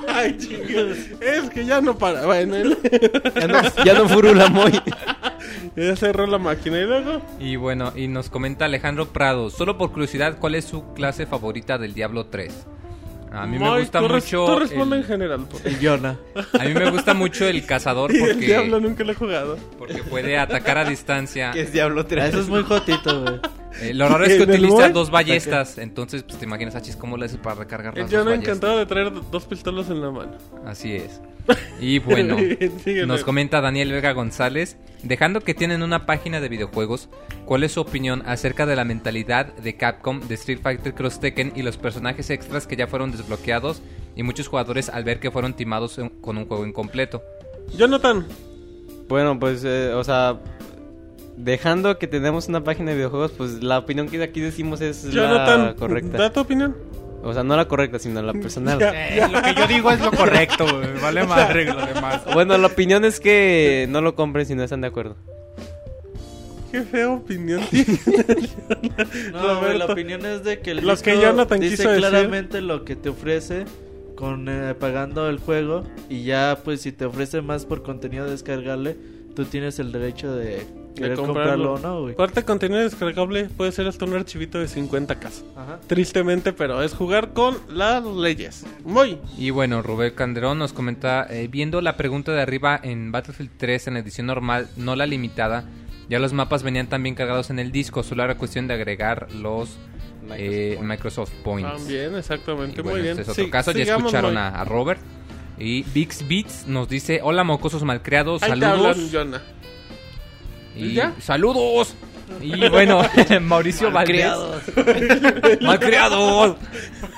Ay, 0.07 0.37
chinga. 0.37 0.93
Es 1.21 1.49
que 1.49 1.65
ya 1.65 1.81
no 1.81 1.97
para. 1.97 2.25
Bueno, 2.25 2.55
él- 2.55 2.77
Ya 3.35 3.47
no, 3.47 3.61
ya 3.83 3.93
no 3.93 4.09
furula 4.09 4.47
muy. 4.49 4.71
ya 5.75 5.95
cerró 5.95 6.25
la 6.27 6.37
máquina 6.37 6.79
y 6.79 6.85
luego. 6.85 7.21
Y 7.39 7.55
bueno, 7.55 7.93
y 7.95 8.07
nos 8.07 8.29
comenta 8.29 8.65
Alejandro 8.65 9.07
Prado. 9.09 9.49
Solo 9.49 9.77
por 9.77 9.91
curiosidad, 9.91 10.37
¿cuál 10.39 10.55
es 10.55 10.65
su 10.65 10.93
clase 10.93 11.25
favorita 11.25 11.77
del 11.77 11.93
Diablo 11.93 12.27
3? 12.27 12.53
A 13.31 13.45
mí 13.45 13.59
me 13.59 13.79
gusta 13.79 13.99
tú 13.99 14.07
mucho. 14.07 14.45
Tú 14.45 14.59
responde 14.59 14.95
el- 14.95 15.01
en 15.01 15.07
general. 15.07 15.45
por- 15.45 15.59
El 15.67 15.77
Jonah. 15.85 16.17
A 16.57 16.63
mí 16.63 16.73
me 16.73 16.89
gusta 16.89 17.13
mucho 17.13 17.45
el 17.45 17.65
cazador 17.65 18.15
Y 18.15 18.19
el 18.23 18.39
diablo 18.39 18.71
porque, 18.77 18.87
nunca 18.87 19.03
lo 19.03 19.11
he 19.11 19.15
jugado. 19.15 19.57
porque 19.77 20.03
puede 20.03 20.37
atacar 20.37 20.77
a 20.77 20.85
distancia. 20.85 21.51
Que 21.51 21.61
es 21.61 21.73
Diablo 21.73 22.01
Ah, 22.01 22.07
3. 22.07 22.25
Eso 22.29 22.39
es 22.39 22.47
muy 22.47 22.63
jotito, 22.63 23.21
güey. 23.23 23.39
Eh, 23.81 23.93
lo 23.93 24.07
raro 24.07 24.23
es 24.25 24.29
que 24.37 24.43
¿En 24.43 24.49
el 24.49 24.55
utiliza 24.65 24.75
Moy? 24.85 24.91
dos 24.93 25.11
ballestas. 25.11 25.77
Entonces, 25.77 26.23
pues 26.23 26.37
te 26.39 26.45
imaginas, 26.45 26.75
achis, 26.75 26.95
¿cómo 26.95 27.17
le 27.17 27.25
hace 27.25 27.37
para 27.37 27.55
recargar 27.55 27.97
las 27.97 28.09
Jonah 28.09 28.23
ballestas? 28.31 28.47
encantado 28.47 28.77
de 28.79 28.85
traer 28.85 29.11
dos 29.31 29.45
pistolas 29.45 29.89
en 29.89 30.01
la 30.01 30.11
mano. 30.11 30.31
Así 30.65 30.95
es. 30.95 31.21
Y 31.79 31.99
bueno, 31.99 32.37
nos 33.05 33.23
comenta 33.23 33.61
Daniel 33.61 33.91
Vega 33.91 34.13
González, 34.13 34.77
dejando 35.03 35.41
que 35.41 35.53
tienen 35.53 35.83
una 35.83 36.05
página 36.07 36.41
de 36.41 36.49
videojuegos, 36.49 37.07
¿cuál 37.45 37.63
es 37.63 37.73
su 37.73 37.81
opinión 37.81 38.23
acerca 38.25 38.65
de 38.65 38.75
la 38.75 38.83
mentalidad 38.83 39.53
de 39.53 39.75
Capcom 39.75 40.21
de 40.21 40.33
Street 40.35 40.59
Fighter 40.63 40.95
Cross 40.95 41.19
Tekken 41.19 41.53
y 41.55 41.61
los 41.61 41.77
personajes 41.77 42.31
extras 42.31 42.65
que 42.65 42.75
ya 42.75 42.87
fueron 42.87 43.11
desbloqueados 43.11 43.83
y 44.15 44.23
muchos 44.23 44.47
jugadores 44.47 44.89
al 44.89 45.03
ver 45.03 45.19
que 45.19 45.29
fueron 45.29 45.53
timados 45.53 45.99
en- 45.99 46.09
con 46.09 46.37
un 46.37 46.47
juego 46.47 46.65
incompleto? 46.65 47.21
Jonathan. 47.77 48.25
Bueno, 49.07 49.39
pues, 49.39 49.61
eh, 49.63 49.91
o 49.93 50.03
sea, 50.03 50.39
dejando 51.37 51.97
que 51.97 52.07
tenemos 52.07 52.47
una 52.47 52.63
página 52.63 52.91
de 52.91 52.97
videojuegos, 52.97 53.31
pues 53.31 53.63
la 53.63 53.79
opinión 53.79 54.07
que 54.07 54.21
aquí 54.23 54.39
decimos 54.39 54.81
es 54.81 55.03
la 55.13 55.75
correcta. 55.77 56.17
¿Da 56.17 56.31
tu 56.33 56.41
opinión? 56.41 56.75
O 57.23 57.33
sea, 57.33 57.43
no 57.43 57.55
la 57.55 57.67
correcta, 57.67 57.97
sino 57.99 58.21
la 58.21 58.33
personal. 58.41 58.79
Eh, 58.81 59.27
lo 59.31 59.41
que 59.41 59.55
yo 59.55 59.67
digo 59.67 59.91
es 59.91 59.99
lo 59.99 60.11
correcto. 60.11 60.65
Vale 61.01 61.23
madre 61.27 61.65
lo 61.65 61.85
demás. 61.85 62.21
Bueno, 62.33 62.57
la 62.57 62.67
opinión 62.67 63.03
es 63.03 63.19
que 63.19 63.87
no 63.89 64.01
lo 64.01 64.15
compren 64.15 64.45
si 64.45 64.53
no 64.55 64.63
están 64.63 64.81
de 64.81 64.87
acuerdo. 64.87 65.15
Qué 66.71 66.81
fea 66.83 67.09
opinión 67.09 67.61
tienes. 67.69 68.01
No, 69.31 69.59
güey, 69.61 69.77
la 69.77 69.85
opinión 69.85 70.25
es 70.25 70.43
de 70.43 70.59
que 70.59 70.71
el 70.71 70.85
Lo 70.85 70.91
disco 70.91 71.05
que 71.05 71.21
Jonathan 71.21 71.59
dice 71.59 71.77
quiso 71.77 71.89
decir. 71.89 72.05
claramente 72.09 72.61
lo 72.61 72.83
que 72.83 72.95
te 72.95 73.09
ofrece 73.09 73.65
con 74.15 74.47
eh, 74.49 74.75
pagando 74.77 75.29
el 75.29 75.39
juego 75.39 75.83
y 76.09 76.23
ya 76.23 76.59
pues 76.63 76.81
si 76.81 76.91
te 76.91 77.05
ofrece 77.05 77.41
más 77.41 77.65
por 77.65 77.81
contenido 77.81 78.29
descargable, 78.29 78.97
tú 79.35 79.45
tienes 79.45 79.79
el 79.79 79.91
derecho 79.91 80.35
de 80.35 80.65
querer 80.95 81.17
comprarlo 81.17 81.73
o 81.73 81.79
no, 81.79 82.01
güey. 82.01 82.13
Aparte, 82.13 82.43
contenido 82.43 82.81
descargable 82.81 83.45
puede 83.45 83.71
ser 83.71 83.87
hasta 83.87 84.05
un 84.05 84.13
archivito 84.13 84.59
de 84.59 84.67
50 84.67 85.19
k 85.19 85.29
Ajá. 85.55 85.79
Tristemente, 85.87 86.53
pero 86.53 86.81
es 86.81 86.93
jugar 86.93 87.33
con 87.33 87.57
las 87.69 88.03
leyes. 88.03 88.65
Muy. 88.83 89.19
Y 89.37 89.49
bueno, 89.51 89.81
Rubén 89.81 90.13
Calderón 90.15 90.57
nos 90.59 90.73
comenta, 90.73 91.27
eh, 91.29 91.47
viendo 91.47 91.81
la 91.81 91.97
pregunta 91.97 92.31
de 92.31 92.41
arriba 92.41 92.79
en 92.81 93.11
Battlefield 93.11 93.51
3 93.57 93.87
en 93.87 93.93
la 93.95 93.99
edición 93.99 94.27
normal, 94.27 94.69
no 94.77 94.95
la 94.95 95.05
limitada, 95.05 95.65
ya 96.09 96.19
los 96.19 96.33
mapas 96.33 96.63
venían 96.63 96.87
también 96.87 97.15
cargados 97.15 97.49
en 97.49 97.59
el 97.59 97.71
disco, 97.71 98.03
solo 98.03 98.23
era 98.23 98.35
cuestión 98.37 98.67
de 98.67 98.75
agregar 98.75 99.27
los 99.33 99.77
eh, 100.31 100.77
Microsoft 100.81 101.31
Points. 101.43 101.71
También, 101.77 102.15
exactamente. 102.15 102.79
Y 102.79 102.83
bueno, 102.83 102.97
muy 102.97 103.01
bien. 103.01 103.11
este 103.11 103.23
es 103.23 103.29
otro 103.29 103.43
Sí, 103.45 103.49
caso, 103.51 103.71
ya 103.71 103.95
escucharon 103.95 104.37
a, 104.37 104.49
a 104.49 104.63
Robert. 104.65 104.99
Y 105.57 105.83
Vix 105.93 106.27
Beats 106.27 106.67
nos 106.67 106.89
dice, 106.89 107.21
hola 107.23 107.43
mocosos 107.45 107.81
malcriados, 107.83 108.43
Ahí 108.43 108.51
te 108.51 108.59
saludos. 108.59 108.97
hablan, 108.97 109.09
Jonah. 109.11 109.41
Y 110.75 110.93
¿Ya? 110.93 111.13
saludos. 111.19 111.95
Y 112.41 112.67
bueno, 112.69 113.01
Mauricio 113.41 113.91
Valdés. 113.91 114.25
Malcriados. 115.61 116.57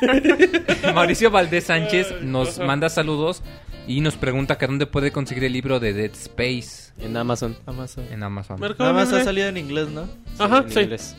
Mauricio 0.94 1.32
Valdés 1.32 1.66
Sánchez 1.66 2.22
nos 2.22 2.60
manda 2.60 2.90
saludos 2.90 3.42
y 3.88 4.02
nos 4.02 4.16
pregunta 4.18 4.58
que 4.58 4.68
dónde 4.68 4.86
puede 4.86 5.12
conseguir 5.12 5.46
el 5.46 5.54
libro 5.54 5.80
de 5.80 5.94
Dead 5.94 6.12
Space 6.12 6.92
En 7.00 7.16
Amazon. 7.16 7.56
Amazon. 7.66 8.06
en 8.12 8.22
Amazon. 8.24 8.60
Mercado 8.60 8.92
Nada 8.92 8.94
más 9.02 9.08
Libre. 9.10 9.22
ha 9.22 9.26
salido 9.26 9.48
en 9.48 9.58
inglés, 9.58 9.88
¿no? 9.90 10.08
Ajá, 10.40 10.60
en 10.60 10.72
sí. 10.72 10.80
inglés. 10.82 11.16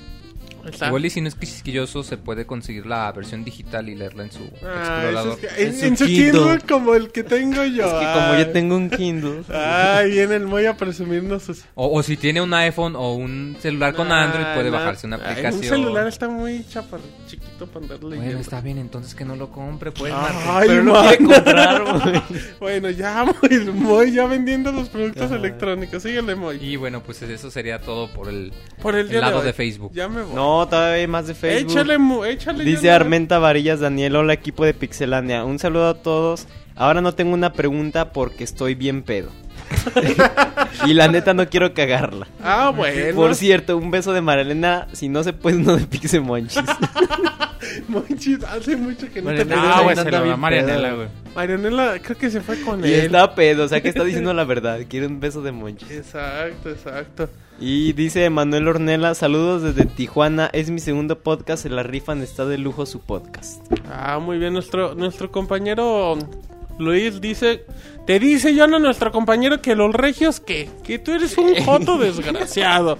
Está. 0.70 0.86
Igual 0.88 1.04
y 1.06 1.10
si 1.10 1.20
no 1.20 1.28
es 1.28 1.34
quisquilloso, 1.34 2.02
se 2.02 2.16
puede 2.16 2.46
conseguir 2.46 2.86
la 2.86 3.10
versión 3.12 3.44
digital 3.44 3.88
y 3.88 3.94
leerla 3.94 4.24
en 4.24 4.32
su 4.32 4.42
Ah, 4.64 4.78
explorador. 5.02 5.38
eso 5.38 5.46
es 5.46 5.52
que- 5.54 5.62
en, 5.62 5.68
En 5.68 5.74
su 5.78 5.84
en 5.86 5.96
su 5.96 6.04
Kindle. 6.06 6.32
Kindle 6.32 6.58
como 6.68 6.94
el 6.94 7.10
que 7.12 7.24
tengo 7.24 7.64
yo. 7.64 7.86
Es 7.86 7.92
que 7.92 8.04
como 8.12 8.32
Ay. 8.32 8.44
yo 8.44 8.50
tengo 8.50 8.76
un 8.76 8.90
Kindle. 8.90 9.42
Ay, 9.54 10.10
viene 10.10 10.36
el 10.36 10.46
Moy 10.46 10.66
a 10.66 10.76
presumirnos 10.76 11.42
sus... 11.44 11.64
O, 11.74 11.96
o 11.98 12.02
si 12.02 12.16
tiene 12.16 12.40
un 12.40 12.52
iPhone 12.54 12.94
o 12.96 13.14
un 13.14 13.56
celular 13.60 13.94
con 13.94 14.08
Nah, 14.08 14.24
Android, 14.24 14.46
puede 14.54 14.70
nah. 14.70 14.78
bajarse 14.78 15.06
una 15.06 15.16
Ay, 15.16 15.22
aplicación. 15.32 15.54
un 15.62 15.68
celular 15.68 16.06
está 16.06 16.28
muy 16.28 16.64
chapar, 16.68 17.00
chiquito 17.26 17.66
para 17.66 17.84
andar 17.84 18.02
leyendo. 18.04 18.24
Bueno, 18.24 18.40
está 18.40 18.60
bien, 18.60 18.78
entonces 18.78 19.14
que 19.14 19.24
no 19.24 19.36
lo 19.36 19.50
compre, 19.50 19.92
pues. 19.92 20.12
Ay, 20.14 20.34
Martín. 20.46 20.68
Pero 20.68 20.82
no 20.84 21.00
quiere 21.02 21.16
comprar. 21.24 21.82
Bueno, 22.60 22.90
ya, 22.90 23.24
Moy, 23.24 23.64
Moy, 23.74 24.12
ya 24.12 24.26
vendiendo 24.26 24.72
los 24.72 24.88
productos 24.88 25.24
Ajá. 25.24 25.36
electrónicos. 25.36 26.02
Síguele, 26.02 26.34
Moy. 26.34 26.58
Y 26.60 26.76
bueno, 26.76 27.02
pues 27.02 27.20
eso 27.22 27.50
sería 27.50 27.80
todo 27.80 28.08
por 28.08 28.28
el, 28.28 28.52
Por 28.82 28.94
el, 28.94 29.02
el 29.02 29.08
día 29.10 29.20
lado 29.20 29.40
hoy. 29.40 29.46
de 29.46 29.52
Facebook. 29.52 29.92
Ya 29.94 30.08
me 30.08 30.22
voy. 30.22 30.34
No, 30.34 30.57
todavía 30.66 31.00
hay 31.00 31.06
más 31.06 31.26
de 31.26 31.34
Facebook. 31.34 31.72
échale, 31.72 31.96
échale. 32.30 32.64
Dice 32.64 32.90
Armenta 32.90 33.38
Varillas 33.38 33.80
Daniel, 33.80 34.16
hola 34.16 34.32
equipo 34.32 34.64
de 34.64 34.74
Pixelania. 34.74 35.44
Un 35.44 35.58
saludo 35.58 35.88
a 35.88 35.94
todos. 35.94 36.48
Ahora 36.74 37.00
no 37.00 37.12
tengo 37.14 37.34
una 37.34 37.52
pregunta 37.52 38.12
porque 38.12 38.44
estoy 38.44 38.74
bien 38.74 39.02
pedo. 39.02 39.30
y 40.86 40.94
la 40.94 41.08
neta 41.08 41.34
no 41.34 41.48
quiero 41.48 41.74
cagarla. 41.74 42.26
Ah, 42.42 42.72
bueno. 42.74 43.14
Por 43.14 43.34
cierto, 43.34 43.76
un 43.76 43.90
beso 43.90 44.12
de 44.12 44.20
Marelena, 44.20 44.88
si 44.92 45.08
no 45.08 45.22
se 45.22 45.32
puede 45.32 45.56
uno 45.56 45.76
de 45.76 45.86
Pixemonchis. 45.86 46.62
Monchis, 47.88 48.42
hace 48.44 48.76
mucho 48.76 49.10
que 49.12 49.22
no 49.22 49.30
te. 49.30 49.46
Ah, 49.54 49.78
ahí 49.78 49.84
güey, 49.84 49.96
se 49.96 50.10
lo 50.10 50.36
Marianela, 50.36 50.92
güey. 50.92 51.08
Marianela, 51.34 51.98
creo 52.00 52.16
que 52.16 52.30
se 52.30 52.40
fue 52.40 52.60
con 52.60 52.80
y 52.84 52.92
él. 52.92 53.06
está 53.06 53.34
pedo, 53.34 53.64
o 53.64 53.68
sea 53.68 53.80
que 53.80 53.88
está 53.88 54.04
diciendo 54.04 54.32
la 54.34 54.44
verdad. 54.44 54.80
Quiere 54.88 55.06
un 55.06 55.20
beso 55.20 55.42
de 55.42 55.52
Monchis. 55.52 55.90
Exacto, 55.90 56.70
exacto. 56.70 57.28
Y 57.60 57.92
dice 57.92 58.30
Manuel 58.30 58.68
Ornella, 58.68 59.14
saludos 59.14 59.62
desde 59.62 59.84
Tijuana. 59.84 60.48
Es 60.52 60.70
mi 60.70 60.78
segundo 60.78 61.18
podcast, 61.18 61.64
se 61.64 61.70
la 61.70 61.82
rifan, 61.82 62.22
está 62.22 62.44
de 62.44 62.58
lujo 62.58 62.86
su 62.86 63.00
podcast. 63.00 63.60
Ah, 63.90 64.18
muy 64.20 64.38
bien. 64.38 64.52
Nuestro, 64.52 64.94
nuestro 64.94 65.32
compañero 65.32 66.16
Luis 66.78 67.20
dice... 67.20 67.64
Te 68.06 68.18
dice, 68.18 68.54
Jonah, 68.58 68.78
nuestro 68.78 69.12
compañero, 69.12 69.60
que 69.60 69.74
los 69.76 69.92
regios, 69.94 70.40
que 70.40 70.70
Que 70.82 70.98
tú 70.98 71.12
eres 71.12 71.36
un 71.36 71.54
joto 71.64 71.98
desgraciado. 71.98 72.98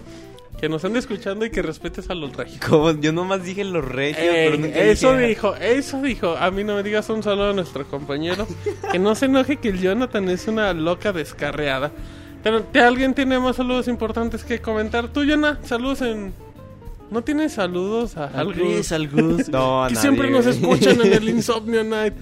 Que 0.61 0.69
nos 0.69 0.85
ande 0.85 0.99
escuchando 0.99 1.47
y 1.47 1.51
que 1.51 1.63
respetes 1.63 2.11
a 2.11 2.15
los 2.15 2.35
regios. 2.37 2.61
Como 2.69 2.91
yo 2.93 3.13
nomás 3.13 3.45
dije 3.45 3.65
los 3.65 3.85
regios, 3.85 4.19
Ey, 4.21 4.49
pero 4.51 4.57
nunca 4.59 4.79
eso 4.81 5.13
dije- 5.13 5.27
dijo, 5.29 5.55
eso 5.55 6.03
dijo. 6.03 6.37
A 6.37 6.51
mí 6.51 6.65
no 6.65 6.75
me 6.75 6.83
digas 6.83 7.09
un 7.11 7.23
saludo 7.23 7.51
a 7.51 7.53
nuestro 7.53 7.87
compañero. 7.87 8.47
que 8.93 8.99
no 8.99 9.15
se 9.15 9.27
enoje 9.27 9.57
que 9.59 9.69
el 9.69 9.81
Jonathan 9.81 10.29
es 10.29 10.49
una 10.49 10.73
loca 10.75 11.13
descarreada. 11.13 11.93
Pero 12.43 12.63
¿te- 12.65 12.81
alguien 12.81 13.15
tiene 13.15 13.39
más 13.39 13.55
saludos 13.57 13.87
importantes 13.89 14.43
que 14.45 14.61
comentar. 14.61 15.09
Tú, 15.13 15.23
Jonah, 15.29 15.59
saludos 15.63 16.03
en. 16.03 16.35
¿No 17.11 17.23
tienes 17.23 17.53
saludos 17.53 18.17
a 18.17 18.25
Al? 18.27 18.53
Chris, 18.53 18.91
al 18.93 19.09
Gus. 19.09 19.49
No, 19.53 19.85
a 19.85 19.89
que 19.89 19.95
nadie, 19.95 20.03
siempre 20.09 20.31
nos 20.31 20.45
escuchan 20.45 21.01
en 21.01 21.13
el 21.13 21.29
Insomnio 21.29 21.85
Night. 21.85 22.15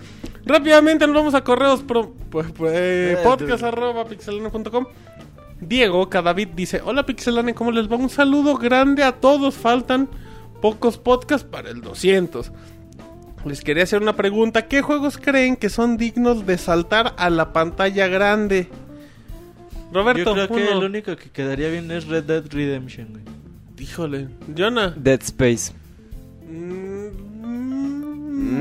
Rápidamente 0.47 1.06
nos 1.06 1.16
vamos 1.16 1.35
a 1.35 1.43
correos 1.43 1.82
pro, 1.82 2.14
pues, 2.31 2.47
pues, 2.52 2.73
eh, 2.77 3.18
podcast 3.24 3.64
arroba 3.64 4.05
pixelania.com. 4.06 4.86
Diego 5.60 6.09
Cadavid 6.09 6.48
dice: 6.55 6.81
Hola 6.85 7.05
Pixelania, 7.05 7.55
¿cómo 7.55 7.73
les 7.73 7.90
va? 7.90 7.97
Un 7.97 8.10
saludo 8.10 8.56
grande 8.56 9.02
a 9.02 9.12
todos. 9.12 9.56
Faltan 9.56 10.09
pocos 10.62 10.98
podcasts 10.98 11.47
para 11.51 11.70
el 11.70 11.81
200. 11.81 12.52
Les 13.44 13.60
quería 13.62 13.82
hacer 13.85 14.02
una 14.02 14.14
pregunta. 14.14 14.66
¿Qué 14.68 14.82
juegos 14.82 15.18
creen 15.18 15.56
que 15.56 15.68
son 15.70 15.97
dignos 15.97 16.47
de 16.47 16.59
saltar 16.59 17.14
a 17.16 17.31
la 17.31 17.52
pantalla 17.52 18.06
grande? 18.09 18.68
Roberto, 19.93 20.24
Yo 20.24 20.32
creo 20.35 20.48
que 20.48 20.55
uno. 20.73 20.78
el 20.81 20.85
único 20.85 21.16
que 21.16 21.31
quedaría 21.31 21.68
bien 21.70 21.90
es 21.90 22.06
Red 22.06 22.24
Dead 22.24 22.44
Redemption, 22.51 23.09
güey. 23.12 23.23
Híjole, 23.78 24.28
Jonah. 24.56 24.93
Dead 24.97 25.20
Space. 25.23 25.73
Mm, 26.48 27.10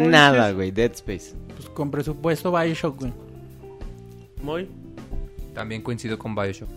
Nada, 0.10 0.52
güey, 0.52 0.72
Dead 0.72 0.92
Space. 0.94 1.34
Con 1.76 1.92
presupuesto 1.92 2.52
Bioshock, 2.52 3.00
güey. 3.00 3.14
Moy. 4.42 4.68
También 5.54 5.84
coincido 5.84 6.18
con 6.18 6.34
Bioshock. 6.34 6.70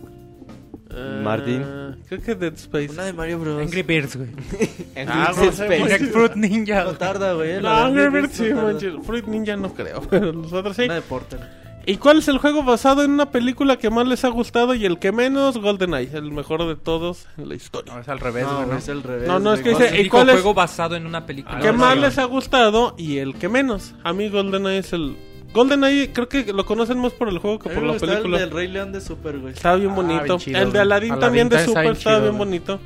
Eh, 0.91 1.21
Martín. 1.23 1.63
Creo 2.07 2.21
que 2.21 2.35
Dead 2.35 2.53
Space. 2.53 2.89
Una 2.91 3.05
de 3.05 3.13
Mario 3.13 3.39
Bros. 3.39 3.61
Angry 3.61 3.83
Birds, 3.83 4.15
güey. 4.17 4.29
Ah, 5.07 5.31
sé, 5.33 5.47
Space. 5.47 5.79
güey. 5.79 5.97
Fruit 6.11 6.35
Ninja. 6.35 6.83
No 6.83 6.93
tarda, 6.93 7.33
güey. 7.33 7.61
No, 7.61 7.69
Angry 7.69 8.03
Angry 8.05 8.21
Birds 8.21 8.33
sí, 8.35 8.53
manches. 8.53 8.93
Fruit 9.03 9.25
Ninja 9.25 9.55
no 9.55 9.73
creo, 9.73 10.01
pero 10.09 10.31
los 10.33 10.51
otros 10.51 10.75
sí. 10.75 10.83
Una 10.83 10.95
de 10.95 11.01
Portal. 11.01 11.49
¿Y 11.89 11.97
cuál 11.97 12.19
es 12.19 12.27
el 12.27 12.37
juego 12.37 12.63
basado 12.63 13.03
en 13.03 13.11
una 13.11 13.31
película 13.31 13.77
que 13.77 13.89
más 13.89 14.07
les 14.07 14.23
ha 14.23 14.29
gustado 14.29 14.75
y 14.75 14.85
el 14.85 14.99
que 14.99 15.11
menos? 15.11 15.57
GoldenEye, 15.57 16.15
el 16.17 16.31
mejor 16.31 16.67
de 16.67 16.75
todos 16.75 17.27
en 17.37 17.49
la 17.49 17.55
historia. 17.55 17.93
No, 17.93 17.99
es 18.01 18.07
al 18.07 18.19
revés, 18.19 18.45
No, 18.45 18.65
¿no? 18.65 18.77
es 18.77 18.89
al 18.89 19.01
revés. 19.03 19.27
No, 19.27 19.39
no, 19.39 19.53
es 19.53 19.61
que 19.61 19.69
dice- 19.69 20.01
¿y 20.01 20.07
cuál 20.09 20.29
es? 20.29 20.35
juego 20.35 20.53
basado 20.53 20.95
en 20.95 21.05
una 21.05 21.25
película. 21.25 21.59
¿Qué 21.59 21.69
Ah, 21.69 21.73
más 21.73 21.97
les 21.97 22.17
ha 22.17 22.25
gustado 22.25 22.93
y 22.97 23.17
el 23.17 23.35
que 23.35 23.49
menos? 23.49 23.93
A 24.03 24.13
mí 24.13 24.29
GoldenEye 24.29 24.77
es 24.77 24.93
el... 24.93 25.17
GoldenEye 25.51 26.13
creo 26.13 26.29
que 26.29 26.53
lo 26.53 26.63
conocen 26.65 26.99
más 26.99 27.11
por 27.13 27.27
el 27.27 27.39
juego 27.39 27.57
que 27.57 27.69
por 27.71 27.81
la 27.81 27.93
película. 27.97 28.37
El 28.37 28.43
del 28.43 28.51
Rey 28.51 28.67
León 28.67 28.91
de 28.91 29.01
Super, 29.01 29.39
güey. 29.39 29.53
Estaba 29.53 29.77
bien 29.77 29.89
Ah, 29.91 29.95
bonito. 29.95 30.23
bien 30.25 30.37
chido, 30.37 30.59
el 30.59 30.71
de. 30.71 30.79
Aladdin 30.79 31.11
Aladdin 31.13 31.19
también 31.19 31.49
de 31.49 31.55
está 31.55 31.67
Super 31.69 31.81
bien 31.83 31.93
estaba 31.95 32.15
chido, 32.17 32.23
bien 32.29 32.37
bonito. 32.37 32.79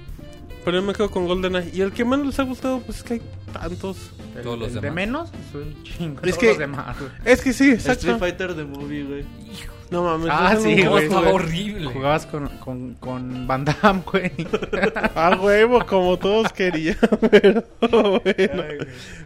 Pero 0.64 0.78
yo 0.80 0.84
me 0.84 0.94
quedo 0.94 1.12
con 1.12 1.28
GoldenEye. 1.28 1.72
Y 1.74 1.82
el 1.82 1.92
que 1.92 2.06
más 2.06 2.20
les 2.20 2.40
ha 2.40 2.44
gustado, 2.44 2.80
pues 2.80 3.00
es 3.00 3.04
que 3.04 3.16
hay 3.16 3.22
tantos. 3.54 4.12
Todos 4.44 4.60
los 4.60 4.68
El 4.70 4.74
de 4.76 4.82
demás. 4.82 4.96
menos, 4.96 5.30
es 5.32 5.56
un 5.56 5.84
chingo. 5.84 6.16
Es 6.16 6.22
Todos 6.32 6.38
que- 6.38 6.48
los 6.50 6.58
demás, 6.58 6.98
güey. 7.00 7.12
Es 7.26 7.42
que 7.42 7.54
sí, 7.54 7.72
Street 7.72 7.94
exacto. 7.96 8.20
Fighter 8.20 8.54
de 8.56 8.66
Movie, 8.66 9.04
güey. 9.06 9.26
No 9.92 10.04
mames. 10.04 10.30
Ah, 10.32 10.56
sí, 10.60 10.76
nunca 10.78 10.90
güey, 10.90 11.08
horrible. 11.32 11.86
Jugabas 11.92 12.26
con, 12.26 12.48
con, 12.58 12.96
con 12.96 13.46
Van 13.46 13.64
Damme, 13.64 14.02
güey. 14.12 14.32
A 15.16 15.38
huevo, 15.40 15.86
como 15.86 16.18
todos 16.18 16.52
querían. 16.52 16.98
Pero 17.32 18.20
bueno. 18.22 18.64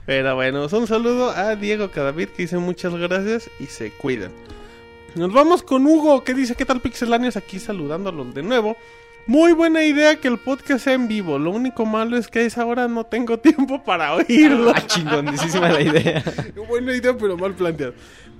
Pero 0.05 0.35
bueno, 0.35 0.67
un 0.69 0.87
saludo 0.87 1.29
a 1.31 1.55
Diego 1.55 1.89
Cadavid 1.89 2.29
que 2.29 2.43
dice 2.43 2.57
muchas 2.57 2.93
gracias 2.95 3.49
y 3.61 3.67
se 3.67 3.91
cuidan. 3.91 4.31
Nos 5.15 5.31
vamos 5.31 5.63
con 5.63 5.85
Hugo 5.87 6.23
que 6.25 6.33
dice: 6.33 6.53
¿Qué 6.55 6.65
tal 6.65 6.81
Pixelanios? 6.81 7.37
Aquí 7.37 7.59
saludándolos 7.59 8.33
de 8.35 8.43
nuevo. 8.43 8.75
Muy 9.27 9.51
buena 9.51 9.83
idea 9.83 10.15
que 10.15 10.27
el 10.29 10.37
podcast 10.37 10.85
sea 10.85 10.93
en 10.93 11.07
vivo. 11.07 11.37
Lo 11.37 11.51
único 11.51 11.85
malo 11.85 12.17
es 12.17 12.27
que 12.29 12.39
a 12.39 12.41
esa 12.43 12.65
hora 12.65 12.87
no 12.87 13.03
tengo 13.05 13.37
tiempo 13.39 13.83
para 13.83 14.13
oírlo. 14.15 14.71
Ah, 14.73 14.85
chingoncísima 14.87 15.69
la 15.69 15.81
idea. 15.81 16.23
Buena 16.67 16.95
idea, 16.95 17.15
pero 17.17 17.37
mal 17.37 17.53
planteado. 17.53 17.93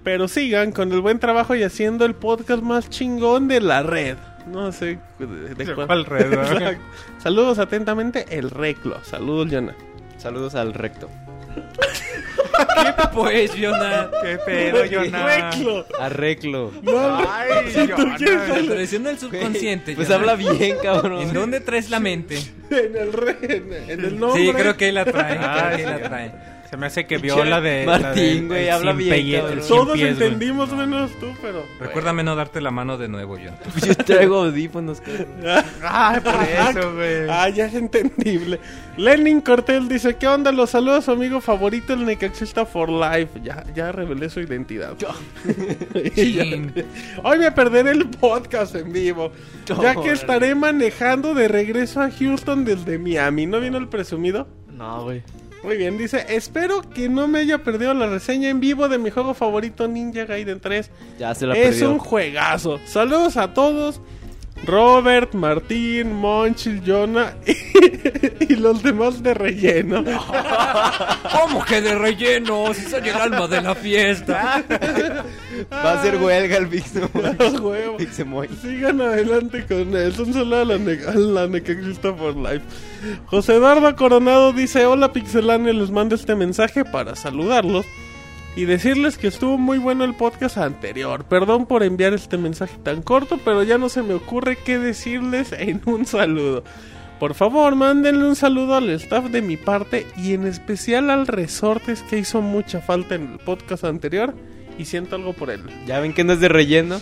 Pero 0.03 0.27
sigan 0.29 0.71
con 0.71 0.91
el 0.93 1.01
buen 1.01 1.19
trabajo 1.19 1.55
y 1.55 1.63
haciendo 1.63 2.05
el 2.05 2.15
podcast 2.15 2.63
más 2.63 2.89
chingón 2.89 3.47
de 3.49 3.59
la 3.59 3.83
red. 3.83 4.15
No 4.49 4.71
sé 4.71 4.99
de, 5.19 5.27
de 5.27 5.55
¿De 5.55 5.75
cuál. 5.75 5.87
cuál 5.87 6.05
red, 6.05 6.33
no? 6.33 6.41
Exacto. 6.41 6.83
Saludos 7.17 7.59
atentamente, 7.59 8.25
el 8.29 8.49
Reclo. 8.49 9.03
Saludos, 9.03 9.49
Yana. 9.51 9.75
Saludos 10.17 10.55
al 10.55 10.73
recto. 10.73 11.09
¿Qué 12.83 12.93
pues, 13.13 13.51
Jonah? 13.59 14.09
¿Qué 14.21 14.37
pedo, 14.45 14.83
Jonah? 14.91 15.25
Reclo. 15.25 15.85
Arreglo. 15.99 16.71
Ay, 16.87 17.87
Jonah. 17.89 18.17
Tradición 18.17 19.03
del 19.03 19.19
subconsciente. 19.19 19.95
Pues 19.95 20.07
Jonah. 20.07 20.19
habla 20.19 20.35
bien, 20.35 20.77
cabrón. 20.81 21.21
¿En 21.21 21.33
dónde 21.33 21.59
traes 21.59 21.89
la 21.89 21.99
mente? 21.99 22.37
En 22.69 22.97
el, 22.97 23.13
re, 23.13 23.37
en, 23.43 23.73
en 23.89 24.05
el 24.05 24.19
nombre. 24.19 24.41
Sí, 24.41 24.51
creo 24.53 24.75
que 24.75 24.89
él 24.89 24.95
la 24.95 25.05
trae. 25.05 25.37
Ah, 25.39 25.71
creo 25.71 25.77
que 25.77 25.83
él 25.83 25.89
la 25.89 26.09
trae. 26.09 26.56
Se 26.69 26.75
me 26.75 26.87
hace 26.87 27.05
que 27.05 27.17
vio 27.17 27.45
la 27.45 27.61
de. 27.61 27.85
Martín, 27.85 28.47
güey, 28.47 28.67
habla 28.69 28.91
bien, 28.91 29.61
Todos 29.67 29.93
pies, 29.93 30.17
güey. 30.17 30.27
entendimos 30.27 30.73
menos 30.73 31.11
tú, 31.19 31.27
pero. 31.41 31.65
Recuérdame 31.79 32.23
no 32.23 32.35
darte 32.35 32.59
la 32.59 32.71
mano 32.71 32.97
de 32.97 33.07
nuevo, 33.07 33.37
Jonah. 33.37 33.57
Yo 33.85 33.95
traigo 33.95 34.43
audífonos. 34.43 35.01
Ay, 35.81 36.19
por 36.19 36.33
eso, 36.43 36.93
güey. 36.93 37.29
Ah, 37.29 37.47
ya 37.47 37.67
es 37.67 37.73
entendible. 37.73 38.59
Lenin 38.97 39.39
Cortel 39.39 39.87
dice: 39.87 40.15
¿Qué 40.17 40.27
onda? 40.27 40.51
Los 40.51 40.71
saludos 40.71 40.99
a 40.99 41.01
su 41.03 41.11
amigo 41.11 41.39
favorito, 41.39 41.93
el 41.93 42.05
Necaxista 42.05 42.65
for 42.65 42.89
Life. 42.89 43.39
Ya, 43.41 43.63
ya 43.73 43.93
revelé 43.93 44.29
su 44.29 44.41
identidad. 44.41 44.93
Chin. 46.15 46.73
Hoy 47.23 47.39
me 47.39 47.51
perderé 47.51 47.91
el 47.91 48.09
podcast 48.09 48.75
en 48.75 48.91
vivo. 48.91 49.31
Ya 49.81 49.95
que 49.95 50.11
estaré 50.11 50.53
manejando 50.53 51.33
de 51.33 51.47
regreso 51.47 52.01
a 52.01 52.11
Houston 52.11 52.65
desde 52.65 52.99
Miami. 52.99 53.45
¿No 53.45 53.61
vino 53.61 53.77
el 53.77 53.87
presumido? 53.87 54.47
No, 54.67 55.03
güey. 55.03 55.23
Muy 55.67 55.75
bien, 55.75 55.97
dice, 55.97 56.25
espero 56.29 56.81
que 56.81 57.09
no 57.09 57.27
me 57.27 57.39
haya 57.39 57.57
perdido 57.57 57.93
la 57.93 58.07
reseña 58.07 58.47
en 58.47 58.61
vivo 58.61 58.87
de 58.87 58.97
mi 58.97 59.09
juego 59.09 59.33
favorito 59.33 59.85
Ninja 59.85 60.23
Gaiden 60.23 60.61
3. 60.61 60.89
Ya 61.19 61.35
se 61.35 61.45
la 61.45 61.55
es 61.55 61.71
perdió. 61.71 61.91
un 61.91 61.99
juegazo. 61.99 62.79
Saludos 62.85 63.35
a 63.35 63.53
todos. 63.53 63.99
Robert, 64.65 65.33
Martín, 65.33 66.13
Monchil, 66.13 66.81
Jonah 66.85 67.33
y, 67.45 67.55
y 68.53 68.55
los 68.55 68.83
demás 68.83 69.23
de 69.23 69.33
relleno. 69.33 70.03
¿Cómo 71.31 71.63
que 71.63 71.81
de 71.81 71.95
relleno? 71.95 72.73
Si 72.73 72.81
soy 72.89 73.07
el 73.07 73.15
alma 73.15 73.47
de 73.47 73.61
la 73.61 73.75
fiesta. 73.75 74.63
Va 75.71 75.93
a 75.93 76.03
ser 76.03 76.17
huelga 76.17 76.57
el 76.57 76.67
Pixemoy. 76.67 78.49
Sigan 78.61 79.01
adelante 79.01 79.65
con 79.65 79.95
eso. 79.95 80.23
Un 80.23 80.33
saludo 80.33 80.61
a 80.61 80.65
la, 80.65 80.77
la 81.15 81.47
Necaxista 81.47 82.13
for 82.13 82.35
Life. 82.35 82.61
José 83.27 83.55
Eduardo 83.55 83.95
Coronado 83.95 84.53
dice: 84.53 84.85
Hola 84.85 85.13
Pixelania, 85.13 85.73
les 85.73 85.91
mando 85.91 86.15
este 86.15 86.35
mensaje 86.35 86.83
para 86.85 87.15
saludarlos 87.15 87.85
y 88.57 88.65
decirles 88.65 89.19
que 89.19 89.27
estuvo 89.27 89.59
muy 89.59 89.77
bueno 89.77 90.03
el 90.03 90.15
podcast 90.15 90.57
anterior. 90.57 91.25
Perdón 91.25 91.67
por 91.67 91.83
enviar 91.83 92.15
este 92.15 92.39
mensaje 92.39 92.75
tan 92.81 93.03
corto, 93.03 93.39
pero 93.45 93.61
ya 93.61 93.77
no 93.77 93.87
se 93.87 94.01
me 94.01 94.15
ocurre 94.15 94.57
qué 94.57 94.79
decirles 94.79 95.51
en 95.51 95.79
un 95.85 96.07
saludo. 96.07 96.63
Por 97.19 97.35
favor, 97.35 97.75
mándenle 97.75 98.25
un 98.25 98.35
saludo 98.35 98.73
al 98.73 98.89
staff 98.89 99.25
de 99.25 99.43
mi 99.43 99.57
parte 99.57 100.07
y 100.17 100.33
en 100.33 100.47
especial 100.47 101.11
al 101.11 101.27
Resortes 101.27 102.01
que 102.01 102.17
hizo 102.17 102.41
mucha 102.41 102.81
falta 102.81 103.13
en 103.13 103.33
el 103.33 103.37
podcast 103.37 103.83
anterior 103.83 104.33
y 104.77 104.85
siento 104.85 105.15
algo 105.15 105.33
por 105.33 105.49
él. 105.49 105.63
Ya 105.85 105.99
ven 105.99 106.13
que 106.13 106.23
no 106.23 106.33
es 106.33 106.39
de 106.39 106.49
relleno. 106.49 107.01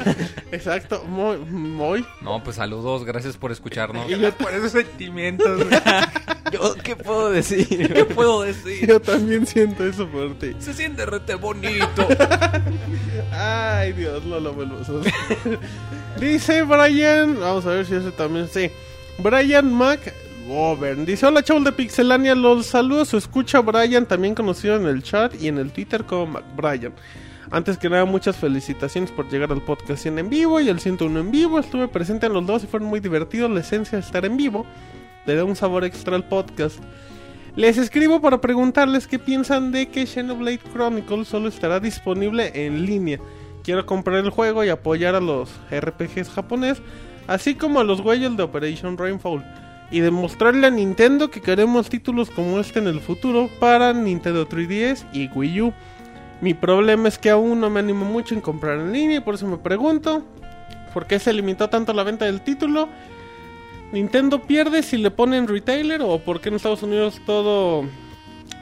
Exacto, 0.52 1.04
muy, 1.04 1.38
muy. 1.38 2.06
No, 2.20 2.42
pues 2.42 2.56
saludos, 2.56 3.04
gracias 3.04 3.36
por 3.36 3.52
escucharnos. 3.52 4.06
Y 4.16 4.18
yo 4.18 4.32
por 4.32 4.52
esos 4.52 4.72
sentimientos, 4.72 5.64
güey. 5.64 5.80
¿Yo 6.52 6.74
qué 6.82 6.94
puedo 6.94 7.30
decir? 7.30 7.92
¿Qué 7.92 8.04
puedo 8.04 8.42
decir? 8.42 8.86
Yo 8.86 9.00
también 9.00 9.46
siento 9.46 9.84
eso 9.84 10.06
por 10.08 10.38
ti. 10.38 10.54
Se 10.60 10.72
siente 10.74 11.04
rete 11.04 11.34
bonito. 11.34 12.06
Ay, 13.32 13.92
Dios, 13.92 14.24
no 14.24 14.38
lo 14.38 14.54
hacer. 14.80 15.12
Dice 16.20 16.62
Brian, 16.62 17.38
vamos 17.40 17.66
a 17.66 17.70
ver 17.70 17.84
si 17.84 17.94
ese 17.96 18.12
también 18.12 18.48
sí. 18.48 18.70
Brian 19.18 19.72
McGovern. 20.46 21.04
Dice, 21.04 21.26
hola 21.26 21.42
chavos 21.42 21.64
de 21.64 21.72
Pixelania, 21.72 22.34
los 22.34 22.66
saludos, 22.66 23.08
se 23.08 23.16
escucha 23.16 23.60
Brian, 23.60 24.06
también 24.06 24.34
conocido 24.34 24.76
en 24.76 24.86
el 24.86 25.02
chat 25.02 25.34
y 25.40 25.48
en 25.48 25.58
el 25.58 25.72
Twitter 25.72 26.04
como 26.04 26.26
McBrian. 26.26 26.92
Antes 27.50 27.78
que 27.78 27.88
nada, 27.88 28.04
muchas 28.04 28.36
felicitaciones 28.36 29.10
por 29.10 29.28
llegar 29.28 29.52
al 29.52 29.62
podcast 29.62 30.02
100 30.02 30.18
en 30.18 30.30
vivo 30.30 30.60
y 30.60 30.68
el 30.68 30.80
101 30.80 31.20
en 31.20 31.30
vivo. 31.30 31.58
Estuve 31.58 31.88
presente 31.88 32.26
en 32.26 32.32
los 32.32 32.44
dos 32.46 32.64
y 32.64 32.66
fueron 32.66 32.88
muy 32.88 33.00
divertidos. 33.00 33.50
La 33.50 33.60
esencia 33.60 33.98
de 33.98 34.04
estar 34.04 34.24
en 34.24 34.36
vivo 34.36 34.66
le 35.26 35.36
da 35.36 35.44
un 35.44 35.54
sabor 35.54 35.84
extra 35.84 36.16
al 36.16 36.24
podcast. 36.24 36.78
Les 37.54 37.78
escribo 37.78 38.20
para 38.20 38.40
preguntarles 38.40 39.06
qué 39.06 39.18
piensan 39.18 39.70
de 39.70 39.88
que 39.88 40.06
Xenoblade 40.06 40.60
Chronicles 40.72 41.28
solo 41.28 41.48
estará 41.48 41.78
disponible 41.78 42.50
en 42.54 42.84
línea. 42.84 43.20
Quiero 43.62 43.86
comprar 43.86 44.18
el 44.18 44.30
juego 44.30 44.64
y 44.64 44.68
apoyar 44.68 45.14
a 45.14 45.20
los 45.20 45.50
RPGs 45.70 46.28
japonés, 46.28 46.82
así 47.28 47.54
como 47.54 47.80
a 47.80 47.84
los 47.84 48.02
güeyes 48.02 48.36
de 48.36 48.42
Operation 48.42 48.98
Rainfall. 48.98 49.44
Y 49.90 50.00
demostrarle 50.00 50.66
a 50.66 50.70
Nintendo 50.70 51.30
que 51.30 51.40
queremos 51.40 51.88
títulos 51.88 52.30
como 52.30 52.58
este 52.58 52.80
en 52.80 52.88
el 52.88 53.00
futuro 53.00 53.48
para 53.60 53.92
Nintendo 53.92 54.48
3DS 54.48 55.06
y 55.12 55.28
Wii 55.28 55.60
U. 55.62 55.72
Mi 56.40 56.54
problema 56.54 57.08
es 57.08 57.18
que 57.18 57.30
aún 57.30 57.60
no 57.60 57.70
me 57.70 57.80
animo 57.80 58.04
mucho 58.04 58.34
en 58.34 58.40
comprar 58.40 58.78
en 58.78 58.92
línea 58.92 59.18
y 59.18 59.20
por 59.20 59.34
eso 59.34 59.46
me 59.46 59.58
pregunto 59.58 60.24
por 60.92 61.06
qué 61.06 61.18
se 61.18 61.32
limitó 61.32 61.68
tanto 61.68 61.92
la 61.92 62.02
venta 62.02 62.24
del 62.24 62.40
título. 62.40 62.88
Nintendo 63.92 64.42
pierde 64.42 64.82
si 64.82 64.96
le 64.96 65.10
ponen 65.10 65.46
retailer 65.46 66.02
o 66.02 66.18
por 66.18 66.40
qué 66.40 66.48
en 66.48 66.56
Estados 66.56 66.82
Unidos 66.82 67.20
todo 67.24 67.84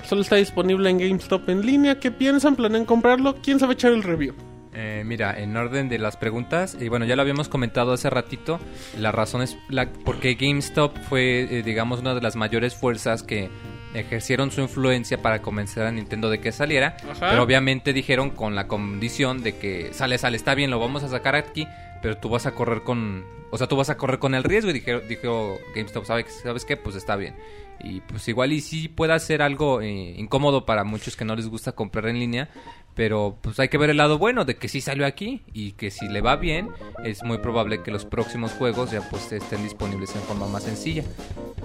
solo 0.04 0.20
está 0.20 0.36
disponible 0.36 0.90
en 0.90 0.98
GameStop 0.98 1.48
en 1.48 1.64
línea. 1.64 1.98
¿Qué 1.98 2.10
piensan? 2.10 2.56
¿Planean 2.56 2.84
comprarlo? 2.84 3.36
¿Quién 3.42 3.58
sabe 3.58 3.74
echar 3.74 3.92
el 3.92 4.02
review? 4.02 4.34
Eh, 4.76 5.04
mira, 5.06 5.38
en 5.38 5.56
orden 5.56 5.88
de 5.88 5.98
las 5.98 6.16
preguntas, 6.16 6.76
y 6.80 6.88
bueno, 6.88 7.04
ya 7.04 7.14
lo 7.14 7.22
habíamos 7.22 7.48
comentado 7.48 7.92
hace 7.92 8.10
ratito, 8.10 8.58
la 8.98 9.12
razón 9.12 9.42
es 9.42 9.56
la, 9.68 9.88
porque 10.04 10.34
GameStop 10.34 10.98
fue, 11.08 11.42
eh, 11.42 11.62
digamos, 11.62 12.00
una 12.00 12.12
de 12.14 12.20
las 12.20 12.34
mayores 12.34 12.74
fuerzas 12.74 13.22
que 13.22 13.50
ejercieron 13.94 14.50
su 14.50 14.60
influencia 14.60 15.22
para 15.22 15.40
convencer 15.42 15.84
a 15.84 15.92
Nintendo 15.92 16.28
de 16.28 16.40
que 16.40 16.50
saliera, 16.50 16.96
Ajá. 17.08 17.30
pero 17.30 17.44
obviamente 17.44 17.92
dijeron 17.92 18.30
con 18.30 18.56
la 18.56 18.66
condición 18.66 19.44
de 19.44 19.56
que 19.56 19.92
sale, 19.92 20.18
sale, 20.18 20.36
está 20.36 20.56
bien, 20.56 20.70
lo 20.70 20.80
vamos 20.80 21.04
a 21.04 21.08
sacar 21.08 21.36
aquí, 21.36 21.68
pero 22.02 22.16
tú 22.16 22.28
vas 22.28 22.46
a 22.46 22.50
correr 22.50 22.82
con, 22.82 23.24
o 23.52 23.56
sea, 23.58 23.68
tú 23.68 23.76
vas 23.76 23.90
a 23.90 23.96
correr 23.96 24.18
con 24.18 24.34
el 24.34 24.42
riesgo 24.42 24.70
y 24.70 24.74
dijo, 24.74 24.98
dijo 25.08 25.58
GameStop, 25.74 26.04
¿sabes, 26.04 26.40
¿sabes 26.42 26.64
qué? 26.64 26.76
Pues 26.76 26.96
está 26.96 27.14
bien. 27.14 27.36
Y 27.80 28.00
pues 28.00 28.26
igual 28.28 28.52
y 28.52 28.60
sí 28.60 28.88
puede 28.88 29.18
ser 29.20 29.42
algo 29.42 29.80
eh, 29.80 30.14
incómodo 30.16 30.64
para 30.64 30.84
muchos 30.84 31.16
que 31.16 31.24
no 31.24 31.36
les 31.36 31.48
gusta 31.48 31.72
comprar 31.72 32.08
en 32.08 32.18
línea, 32.18 32.48
pero 32.94 33.36
pues 33.40 33.58
hay 33.58 33.68
que 33.68 33.78
ver 33.78 33.90
el 33.90 33.96
lado 33.96 34.18
bueno 34.18 34.44
de 34.44 34.56
que 34.56 34.68
sí 34.68 34.80
salió 34.80 35.06
aquí 35.06 35.42
y 35.52 35.72
que 35.72 35.90
si 35.90 36.08
le 36.08 36.20
va 36.20 36.36
bien 36.36 36.70
es 37.04 37.22
muy 37.24 37.38
probable 37.38 37.82
que 37.82 37.90
los 37.90 38.04
próximos 38.04 38.52
juegos 38.52 38.90
ya 38.90 39.00
pues 39.10 39.32
estén 39.32 39.62
disponibles 39.62 40.14
en 40.14 40.22
forma 40.22 40.46
más 40.46 40.64
sencilla. 40.64 41.04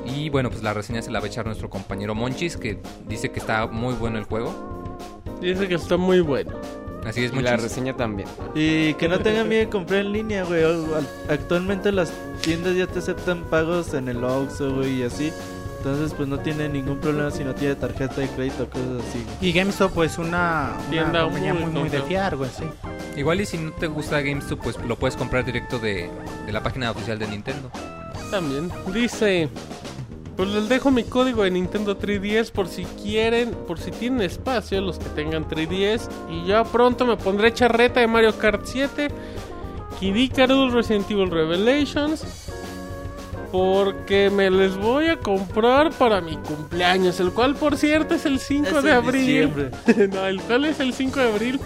Y 0.05 0.29
bueno, 0.29 0.49
pues 0.49 0.63
la 0.63 0.73
reseña 0.73 1.01
se 1.01 1.11
la 1.11 1.19
va 1.19 1.25
a 1.25 1.29
echar 1.29 1.45
nuestro 1.45 1.69
compañero 1.69 2.15
Monchis 2.15 2.57
que 2.57 2.79
dice 3.07 3.31
que 3.31 3.39
está 3.39 3.67
muy 3.67 3.93
bueno 3.93 4.17
el 4.17 4.25
juego. 4.25 4.97
Dice 5.41 5.67
que 5.67 5.75
está 5.75 5.97
muy 5.97 6.19
bueno. 6.21 6.51
Así 7.05 7.23
es, 7.23 7.33
Y 7.33 7.41
la 7.41 7.55
reseña 7.55 7.95
también. 7.95 8.27
Y 8.55 8.93
que 8.95 9.07
no 9.07 9.19
tengan 9.19 9.47
miedo 9.47 9.61
de 9.65 9.69
comprar 9.69 10.01
en 10.01 10.11
línea, 10.11 10.43
güey. 10.43 10.63
Actualmente 11.29 11.91
las 11.91 12.11
tiendas 12.41 12.75
ya 12.75 12.87
te 12.87 12.99
aceptan 12.99 13.43
pagos 13.49 13.93
en 13.93 14.09
el 14.09 14.23
Oxxo, 14.23 14.75
güey, 14.75 14.99
y 14.99 15.03
así. 15.03 15.31
Entonces, 15.79 16.13
pues 16.13 16.27
no 16.27 16.37
tiene 16.39 16.67
ningún 16.67 16.99
problema 16.99 17.31
si 17.31 17.43
no 17.45 17.55
tiene 17.55 17.73
tarjeta 17.75 18.19
de 18.19 18.27
crédito 18.27 18.63
o 18.63 18.69
cosas 18.69 19.01
así. 19.07 19.23
güey. 19.23 19.49
Y 19.49 19.53
GameStop, 19.53 19.93
pues 19.93 20.17
una, 20.17 20.73
una 20.77 20.89
Tienda 20.89 21.23
compañía 21.23 21.53
muy 21.53 21.63
muy, 21.67 21.81
muy 21.81 21.89
de 21.89 22.01
fiar, 22.01 22.35
güey, 22.35 22.49
sí. 22.49 22.65
Igual 23.15 23.39
y 23.41 23.45
si 23.45 23.57
no 23.57 23.71
te 23.71 23.87
gusta 23.87 24.19
GameStop 24.21 24.59
pues 24.61 24.77
lo 24.85 24.97
puedes 24.97 25.15
comprar 25.15 25.45
directo 25.45 25.79
de, 25.79 26.09
de 26.45 26.51
la 26.51 26.61
página 26.61 26.91
oficial 26.91 27.17
de 27.17 27.27
Nintendo. 27.27 27.71
También 28.29 28.69
dice, 28.93 29.47
pues 30.35 30.49
les 30.49 30.67
dejo 30.67 30.91
mi 30.91 31.03
código 31.05 31.43
de 31.43 31.51
Nintendo 31.51 31.97
3DS 31.97 32.51
por 32.51 32.67
si 32.67 32.83
quieren, 32.83 33.51
por 33.65 33.79
si 33.79 33.91
tienen 33.91 34.21
espacio 34.21 34.81
los 34.81 34.99
que 34.99 35.09
tengan 35.09 35.45
3DS. 35.47 36.09
Y 36.29 36.45
ya 36.45 36.65
pronto 36.65 37.05
me 37.05 37.15
pondré 37.15 37.53
charreta 37.53 38.01
de 38.01 38.07
Mario 38.07 38.37
Kart 38.37 38.63
7, 38.65 39.07
Kid 39.99 40.15
Icarus, 40.15 40.73
Resident 40.73 41.09
Evil 41.09 41.31
Revelations. 41.31 42.23
Porque 43.51 44.29
me 44.29 44.49
les 44.51 44.77
voy 44.77 45.07
a 45.07 45.17
comprar 45.17 45.91
para 45.91 46.21
mi 46.21 46.37
cumpleaños, 46.37 47.19
el 47.19 47.31
cual 47.31 47.55
por 47.55 47.77
cierto 47.77 48.13
es 48.15 48.25
el 48.25 48.39
5 48.39 48.77
Es 48.77 48.83
de 48.83 48.91
abril. 48.91 49.25
diciembre. 49.25 49.71
no, 50.13 50.25
el 50.27 50.41
cual 50.41 50.65
es 50.65 50.79
el 50.79 50.93
5 50.93 51.19
de 51.19 51.31
abril. 51.31 51.59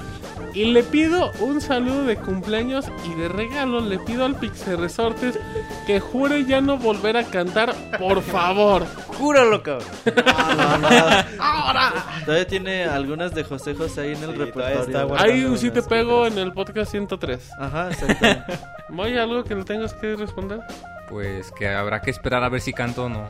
Y 0.53 0.65
le 0.65 0.84
pido 0.84 1.31
un 1.39 1.61
saludo 1.61 2.03
de 2.03 2.15
cumpleaños 2.15 2.85
y 3.11 3.15
de 3.19 3.27
regalo 3.27 3.81
le 3.81 3.97
pido 3.97 4.23
al 4.23 4.35
Pixel 4.35 4.77
Resortes 4.77 5.39
que 5.88 5.99
jure 5.99 6.45
ya 6.45 6.61
no 6.61 6.77
volver 6.77 7.18
a 7.18 7.23
cantar, 7.23 7.73
por 7.97 8.22
favor. 8.22 8.85
Júralo, 9.18 9.64
cabrón. 9.64 9.88
No, 10.15 10.77
no, 10.77 10.89
no. 10.89 11.93
Todavía 12.23 12.47
tiene 12.47 12.85
algunas 12.85 13.34
de 13.34 13.43
José 13.43 13.73
José 13.73 14.01
ahí 14.01 14.11
en 14.14 14.23
el 14.23 14.31
Sí, 14.34 14.38
repertorio. 14.38 15.15
Ahí 15.18 15.57
sí 15.57 15.72
te 15.72 15.81
pego 15.81 16.27
en 16.27 16.38
el 16.38 16.53
podcast 16.53 16.91
103. 16.91 17.49
Ajá, 17.57 17.89
exactamente. 17.89 18.53
¿Voy 18.89 19.18
algo 19.18 19.43
que 19.43 19.55
le 19.55 19.64
tengas 19.64 19.95
que 19.95 20.15
responder? 20.15 20.60
Pues 21.09 21.51
que 21.51 21.69
habrá 21.69 22.01
que 22.01 22.11
esperar 22.11 22.43
a 22.43 22.49
ver 22.49 22.61
si 22.61 22.73
canto 22.73 23.05
o 23.05 23.09
no. 23.09 23.27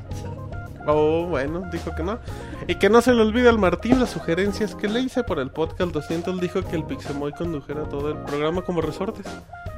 Oh, 0.85 1.25
bueno, 1.27 1.63
dijo 1.71 1.95
que 1.95 2.03
no. 2.03 2.19
Y 2.67 2.75
que 2.75 2.89
no 2.89 3.01
se 3.01 3.13
le 3.13 3.21
olvide 3.21 3.47
al 3.49 3.57
Martín 3.57 3.99
las 3.99 4.09
sugerencias 4.09 4.75
que 4.75 4.87
le 4.89 4.99
hice 4.99 5.23
por 5.23 5.39
el 5.39 5.49
podcast 5.49 5.91
200. 5.91 6.39
Dijo 6.41 6.61
que 6.63 6.75
el 6.75 6.83
Pixemoy 6.83 7.31
condujera 7.33 7.83
todo 7.83 8.11
el 8.11 8.17
programa 8.17 8.61
como 8.63 8.81
resortes. 8.81 9.25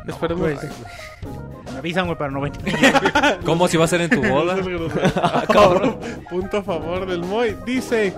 Esperemos 0.08 0.44
pues, 0.52 0.60
que- 0.60 1.72
Me 1.72 1.78
avisan, 1.78 2.06
güey, 2.06 2.18
para 2.18 2.32
no 2.32 2.42
venir. 2.42 2.60
¿Cómo 3.46 3.68
si 3.68 3.78
va 3.78 3.86
a 3.86 3.88
ser 3.88 4.02
en 4.02 4.10
tu 4.10 4.22
boda? 4.28 4.56
Cabrón. 5.54 5.98
Punto 6.30 6.58
a 6.58 6.64
favor 6.64 7.06
del 7.06 7.20
Moy. 7.22 7.56
Dice. 7.66 8.14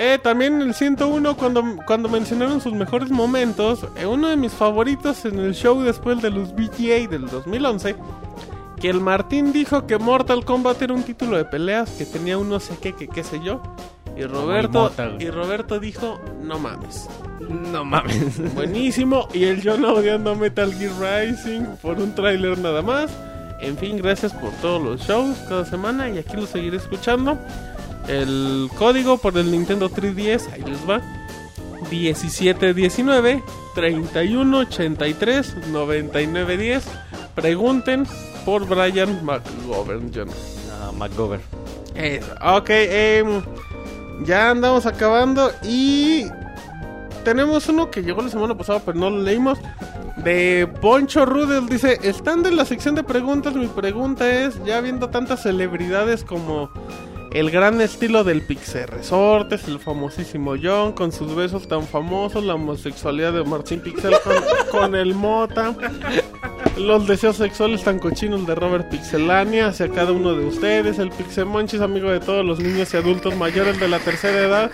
Eh, 0.00 0.18
también 0.22 0.62
el 0.62 0.74
101 0.74 1.36
cuando, 1.36 1.62
cuando 1.84 2.08
mencionaron 2.08 2.60
sus 2.60 2.72
mejores 2.72 3.10
momentos, 3.10 3.84
eh, 3.96 4.06
uno 4.06 4.28
de 4.28 4.36
mis 4.36 4.52
favoritos 4.52 5.24
en 5.24 5.40
el 5.40 5.54
show 5.54 5.80
después 5.82 6.22
de 6.22 6.30
los 6.30 6.54
VGA 6.54 7.08
del 7.08 7.26
2011, 7.26 7.96
que 8.80 8.88
el 8.88 9.00
Martín 9.00 9.52
dijo 9.52 9.86
que 9.86 9.98
Mortal 9.98 10.44
Kombat 10.44 10.82
era 10.82 10.94
un 10.94 11.02
título 11.02 11.36
de 11.36 11.44
peleas 11.44 11.90
que 11.90 12.04
tenía 12.04 12.38
un 12.38 12.48
no 12.48 12.60
sé 12.60 12.76
qué, 12.80 12.94
que 12.94 13.08
qué 13.08 13.24
sé 13.24 13.40
yo, 13.42 13.62
y 14.18 14.24
Roberto, 14.24 14.90
y 15.20 15.30
Roberto 15.30 15.78
dijo, 15.78 16.20
no 16.42 16.58
mames. 16.58 17.08
No 17.48 17.84
mames. 17.84 18.54
Buenísimo. 18.54 19.28
Y 19.32 19.44
el 19.44 19.62
John 19.62 19.84
odiando 19.84 20.34
Metal 20.34 20.74
Gear 20.74 21.28
Rising 21.28 21.62
por 21.80 21.98
un 21.98 22.12
tráiler 22.16 22.58
nada 22.58 22.82
más. 22.82 23.12
En 23.60 23.78
fin, 23.78 23.96
gracias 23.96 24.32
por 24.32 24.50
todos 24.54 24.82
los 24.82 25.02
shows 25.02 25.36
cada 25.48 25.64
semana 25.64 26.08
y 26.10 26.18
aquí 26.18 26.36
lo 26.36 26.46
seguiré 26.46 26.78
escuchando. 26.78 27.38
El 28.08 28.68
código 28.76 29.18
por 29.18 29.38
el 29.38 29.52
Nintendo 29.52 29.88
3DS, 29.88 30.52
ahí 30.52 30.62
les 30.62 30.88
va. 30.88 31.00
1719 31.90 33.42
3183 33.74 35.68
9910. 35.68 36.84
Pregunten 37.34 38.06
por 38.44 38.66
Brian 38.66 39.24
McGovern. 39.24 40.10
John. 40.14 40.28
No, 40.68 40.92
McGovern. 40.92 41.42
Eso. 41.94 42.32
Ok, 42.42 42.70
em, 42.70 43.42
ya 44.24 44.50
andamos 44.50 44.86
acabando 44.86 45.50
y 45.62 46.24
tenemos 47.24 47.68
uno 47.68 47.90
que 47.90 48.02
llegó 48.02 48.22
la 48.22 48.30
semana 48.30 48.56
pasada, 48.56 48.80
pero 48.84 48.98
no 48.98 49.10
lo 49.10 49.22
leímos. 49.22 49.58
De 50.16 50.68
Poncho 50.80 51.24
Rudel 51.24 51.68
dice, 51.68 51.98
estando 52.02 52.48
en 52.48 52.56
la 52.56 52.64
sección 52.64 52.94
de 52.94 53.04
preguntas, 53.04 53.54
mi 53.54 53.68
pregunta 53.68 54.28
es, 54.28 54.62
ya 54.64 54.80
viendo 54.80 55.10
tantas 55.10 55.42
celebridades 55.42 56.24
como 56.24 56.70
el 57.32 57.50
gran 57.50 57.80
estilo 57.80 58.24
del 58.24 58.42
Pixel 58.42 58.88
Resortes, 58.88 59.68
el 59.68 59.78
famosísimo 59.78 60.54
John 60.60 60.92
con 60.92 61.12
sus 61.12 61.34
besos 61.34 61.68
tan 61.68 61.86
famosos, 61.86 62.44
la 62.44 62.54
homosexualidad 62.54 63.32
de 63.32 63.44
Martín 63.44 63.80
Pixel 63.80 64.14
con, 64.24 64.34
con 64.70 64.94
el 64.94 65.14
Mota, 65.14 65.74
Los 66.76 67.06
deseos 67.06 67.36
sexuales 67.36 67.82
tan 67.82 67.98
cochinos 67.98 68.46
de 68.46 68.54
Robert 68.54 68.88
Pixelania 68.88 69.68
hacia 69.68 69.88
cada 69.88 70.12
uno 70.12 70.34
de 70.34 70.46
ustedes. 70.46 70.98
El 70.98 71.10
Pixemonchi 71.10 71.76
es 71.76 71.82
amigo 71.82 72.10
de 72.10 72.20
todos 72.20 72.44
los 72.44 72.60
niños 72.60 72.94
y 72.94 72.96
adultos 72.96 73.36
mayores 73.36 73.78
de 73.80 73.88
la 73.88 73.98
tercera 73.98 74.38
edad. 74.38 74.70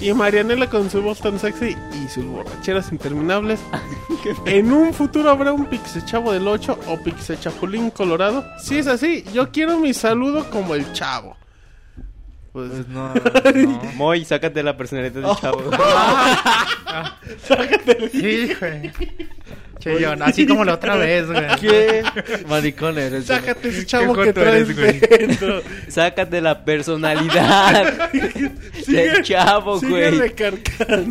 Y 0.00 0.12
Marianela 0.12 0.70
con 0.70 0.88
su 0.88 1.02
voz 1.02 1.18
tan 1.18 1.38
sexy 1.38 1.76
y 1.92 2.08
sus 2.08 2.24
borracheras 2.24 2.92
interminables. 2.92 3.60
en 4.46 4.72
un 4.72 4.94
futuro 4.94 5.30
habrá 5.30 5.52
un 5.52 5.66
Pixechavo 5.66 6.32
del 6.32 6.46
8 6.46 6.78
o 6.86 6.96
Pixechapulín 6.98 7.90
colorado. 7.90 8.44
Si 8.62 8.78
es 8.78 8.86
así, 8.86 9.24
yo 9.34 9.50
quiero 9.50 9.78
mi 9.78 9.92
saludo 9.92 10.48
como 10.50 10.76
el 10.76 10.92
chavo. 10.92 11.36
Pues, 12.52 12.70
Pues 12.70 12.88
no, 12.88 13.12
Moy, 13.94 14.24
sácate 14.24 14.62
la 14.62 14.76
personalidad 14.76 15.12
del 15.22 15.36
chavo. 15.36 15.70
Sí, 18.12 18.50
güey. 18.58 18.90
Che, 19.78 20.04
John, 20.04 20.22
así 20.22 20.46
como 20.46 20.64
la 20.64 20.74
otra 20.74 20.96
vez, 20.96 21.26
güey. 21.26 21.46
¿Qué 21.60 22.02
maricón 22.48 22.98
eres? 22.98 23.26
sácate 23.26 23.68
ese 23.68 23.86
chavo 23.86 24.14
que 24.14 24.22
eres, 24.30 24.34
traes 24.34 24.74
güey. 24.76 24.98
dentro. 24.98 25.62
sácate 25.88 26.40
la 26.40 26.64
personalidad 26.64 28.10
del 28.88 29.22
chavo, 29.22 29.78
Sigue 29.78 30.10
güey. 30.10 30.34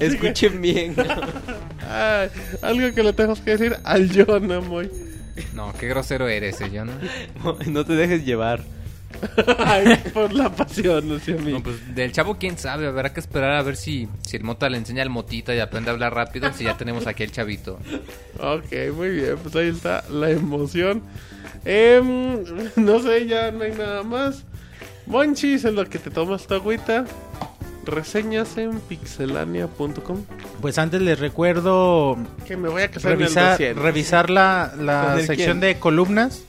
Escuchen 0.01 0.61
bien. 0.61 0.95
Ay, 1.89 2.29
algo 2.61 2.93
que 2.93 3.03
le 3.03 3.13
tenemos 3.13 3.39
que 3.39 3.51
decir 3.51 3.77
al 3.83 4.09
Jonah, 4.13 4.59
muy. 4.59 4.89
No, 5.53 5.71
qué 5.79 5.87
grosero 5.87 6.27
eres, 6.27 6.59
eh, 6.59 6.69
Jonah. 6.73 6.97
No 7.67 7.85
te 7.85 7.93
dejes 7.93 8.25
llevar. 8.25 8.61
Ay, 9.57 9.95
por 10.13 10.33
la 10.33 10.49
pasión, 10.49 11.07
no 11.09 11.19
sé 11.19 11.33
a 11.33 11.37
mí. 11.41 11.51
No, 11.53 11.63
pues 11.63 11.95
del 11.95 12.11
chavo, 12.11 12.37
quién 12.37 12.57
sabe. 12.57 12.87
Habrá 12.87 13.13
que 13.13 13.19
esperar 13.19 13.51
a 13.53 13.61
ver 13.63 13.75
si, 13.75 14.07
si 14.21 14.37
el 14.37 14.43
mota 14.43 14.69
le 14.69 14.77
enseña 14.77 15.01
el 15.03 15.09
motita 15.09 15.55
y 15.55 15.59
aprende 15.59 15.89
a 15.89 15.93
hablar 15.93 16.13
rápido. 16.13 16.51
Si 16.53 16.63
ya 16.65 16.77
tenemos 16.77 17.07
aquí 17.07 17.23
el 17.23 17.31
chavito. 17.31 17.79
Ok, 18.39 18.93
muy 18.95 19.09
bien, 19.09 19.37
pues 19.41 19.55
ahí 19.55 19.69
está 19.69 20.03
la 20.09 20.29
emoción. 20.29 21.01
Em, 21.65 22.43
no 22.75 22.99
sé, 22.99 23.25
ya 23.27 23.51
no 23.51 23.63
hay 23.63 23.71
nada 23.71 24.03
más. 24.03 24.43
Monchis, 25.07 25.63
en 25.65 25.75
lo 25.75 25.85
que 25.89 25.99
te 25.99 26.09
tomas 26.11 26.45
tu 26.45 26.53
agüita. 26.55 27.05
Reseñas 27.85 28.57
en 28.57 28.79
pixelania.com. 28.81 30.23
Pues 30.61 30.77
antes 30.77 31.01
les 31.01 31.17
recuerdo 31.19 32.17
Que 32.45 32.57
me 32.57 32.67
voy 32.67 32.81
a 32.81 32.91
casar 32.91 33.11
revisar, 33.17 33.43
en 33.61 33.67
el 33.69 33.73
200. 33.75 33.83
revisar 33.83 34.29
la, 34.29 34.73
la 34.77 35.03
¿Con 35.11 35.19
el 35.19 35.25
sección 35.25 35.59
quién? 35.59 35.59
de 35.61 35.79
columnas. 35.79 36.41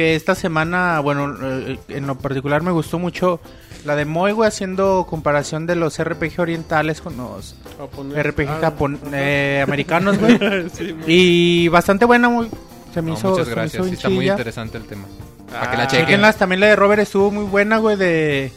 Que 0.00 0.14
esta 0.14 0.34
semana, 0.34 0.98
bueno, 1.00 1.36
eh, 1.42 1.78
en 1.88 2.06
lo 2.06 2.14
particular 2.14 2.62
me 2.62 2.70
gustó 2.70 2.98
mucho 2.98 3.38
la 3.84 3.94
de 3.96 4.06
Moy, 4.06 4.32
güey, 4.32 4.48
haciendo 4.48 5.06
comparación 5.06 5.66
de 5.66 5.76
los 5.76 6.02
RPG 6.02 6.40
orientales 6.40 7.02
con 7.02 7.18
los 7.18 7.54
Japonés. 7.76 8.16
RPG 8.26 8.48
Ah, 8.48 8.58
japon- 8.62 8.98
eh, 9.12 9.60
americanos, 9.62 10.16
güey. 10.20 10.38
Sí, 10.72 10.96
Y 11.06 11.68
bastante 11.68 12.06
buena, 12.06 12.30
muy. 12.30 12.48
Se 12.94 13.02
me 13.02 13.10
No, 13.10 13.18
hizo. 13.18 13.28
muchas 13.28 13.44
se 13.44 13.50
me 13.50 13.54
gracias. 13.60 13.74
hizo 13.74 13.82
Sí, 13.84 13.90
bien 13.90 13.96
está 13.98 14.08
muy 14.08 14.28
interesante 14.30 14.78
el 14.78 14.84
tema. 14.84 15.04
Para 15.50 15.62
Ah, 15.64 15.70
que 15.70 15.76
la 15.76 15.86
chequen. 15.86 16.06
Chequenlas, 16.06 16.36
también 16.38 16.60
la 16.60 16.68
de 16.68 16.76
Robert 16.76 17.02
estuvo 17.02 17.30
muy 17.30 17.44
buena, 17.44 17.76
güey, 17.76 17.96
de, 17.98 18.52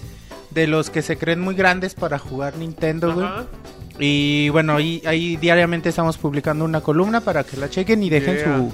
de 0.52 0.68
los 0.68 0.90
que 0.90 1.02
se 1.02 1.18
creen 1.18 1.42
muy 1.42 1.56
grandes 1.56 1.94
para 1.94 2.20
jugar 2.20 2.56
Nintendo, 2.56 3.14
güey. 3.14 3.28
Y 4.00 4.48
bueno, 4.48 4.78
ahí, 4.78 5.04
ahí 5.06 5.36
diariamente 5.36 5.90
estamos 5.90 6.18
publicando 6.18 6.64
una 6.64 6.80
columna 6.80 7.20
para 7.20 7.44
que 7.44 7.58
la 7.58 7.70
chequen 7.70 8.02
y 8.02 8.10
dejen 8.10 8.36
Yeah. 8.38 8.46
su, 8.58 8.72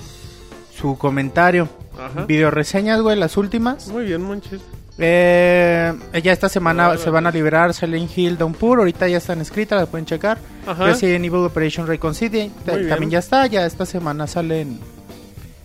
su 0.91 0.97
comentario. 0.99 1.67
Ajá. 1.99 2.25
Video 2.25 2.51
reseñas, 2.51 3.01
güey, 3.01 3.17
las 3.17 3.37
últimas. 3.37 3.87
Muy 3.89 4.05
bien, 4.05 4.21
Monchis. 4.21 4.61
Eh, 5.01 5.93
ya 6.21 6.33
esta 6.33 6.49
semana 6.49 6.97
se 6.97 7.09
van 7.09 7.25
a 7.25 7.31
liberar 7.31 7.73
Silent 7.73 8.17
Hill 8.17 8.37
Downpour. 8.37 8.79
Ahorita 8.79 9.07
ya 9.07 9.17
están 9.17 9.39
escritas, 9.39 9.79
las 9.79 9.89
pueden 9.89 10.05
checar. 10.05 10.37
Ajá. 10.67 10.85
Resident 10.85 11.25
Evil 11.25 11.45
Operation 11.45 11.87
City 12.13 12.51
bien. 12.65 12.89
también 12.89 13.09
ya 13.09 13.19
está. 13.19 13.47
Ya 13.47 13.65
esta 13.65 13.85
semana 13.85 14.27
sale 14.27 14.67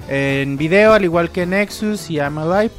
en, 0.09 0.57
video, 0.57 0.93
al 0.93 1.05
igual 1.05 1.31
que 1.31 1.47
Nexus 1.47 2.11
y 2.11 2.17
I'm 2.17 2.39
Alive. 2.39 2.73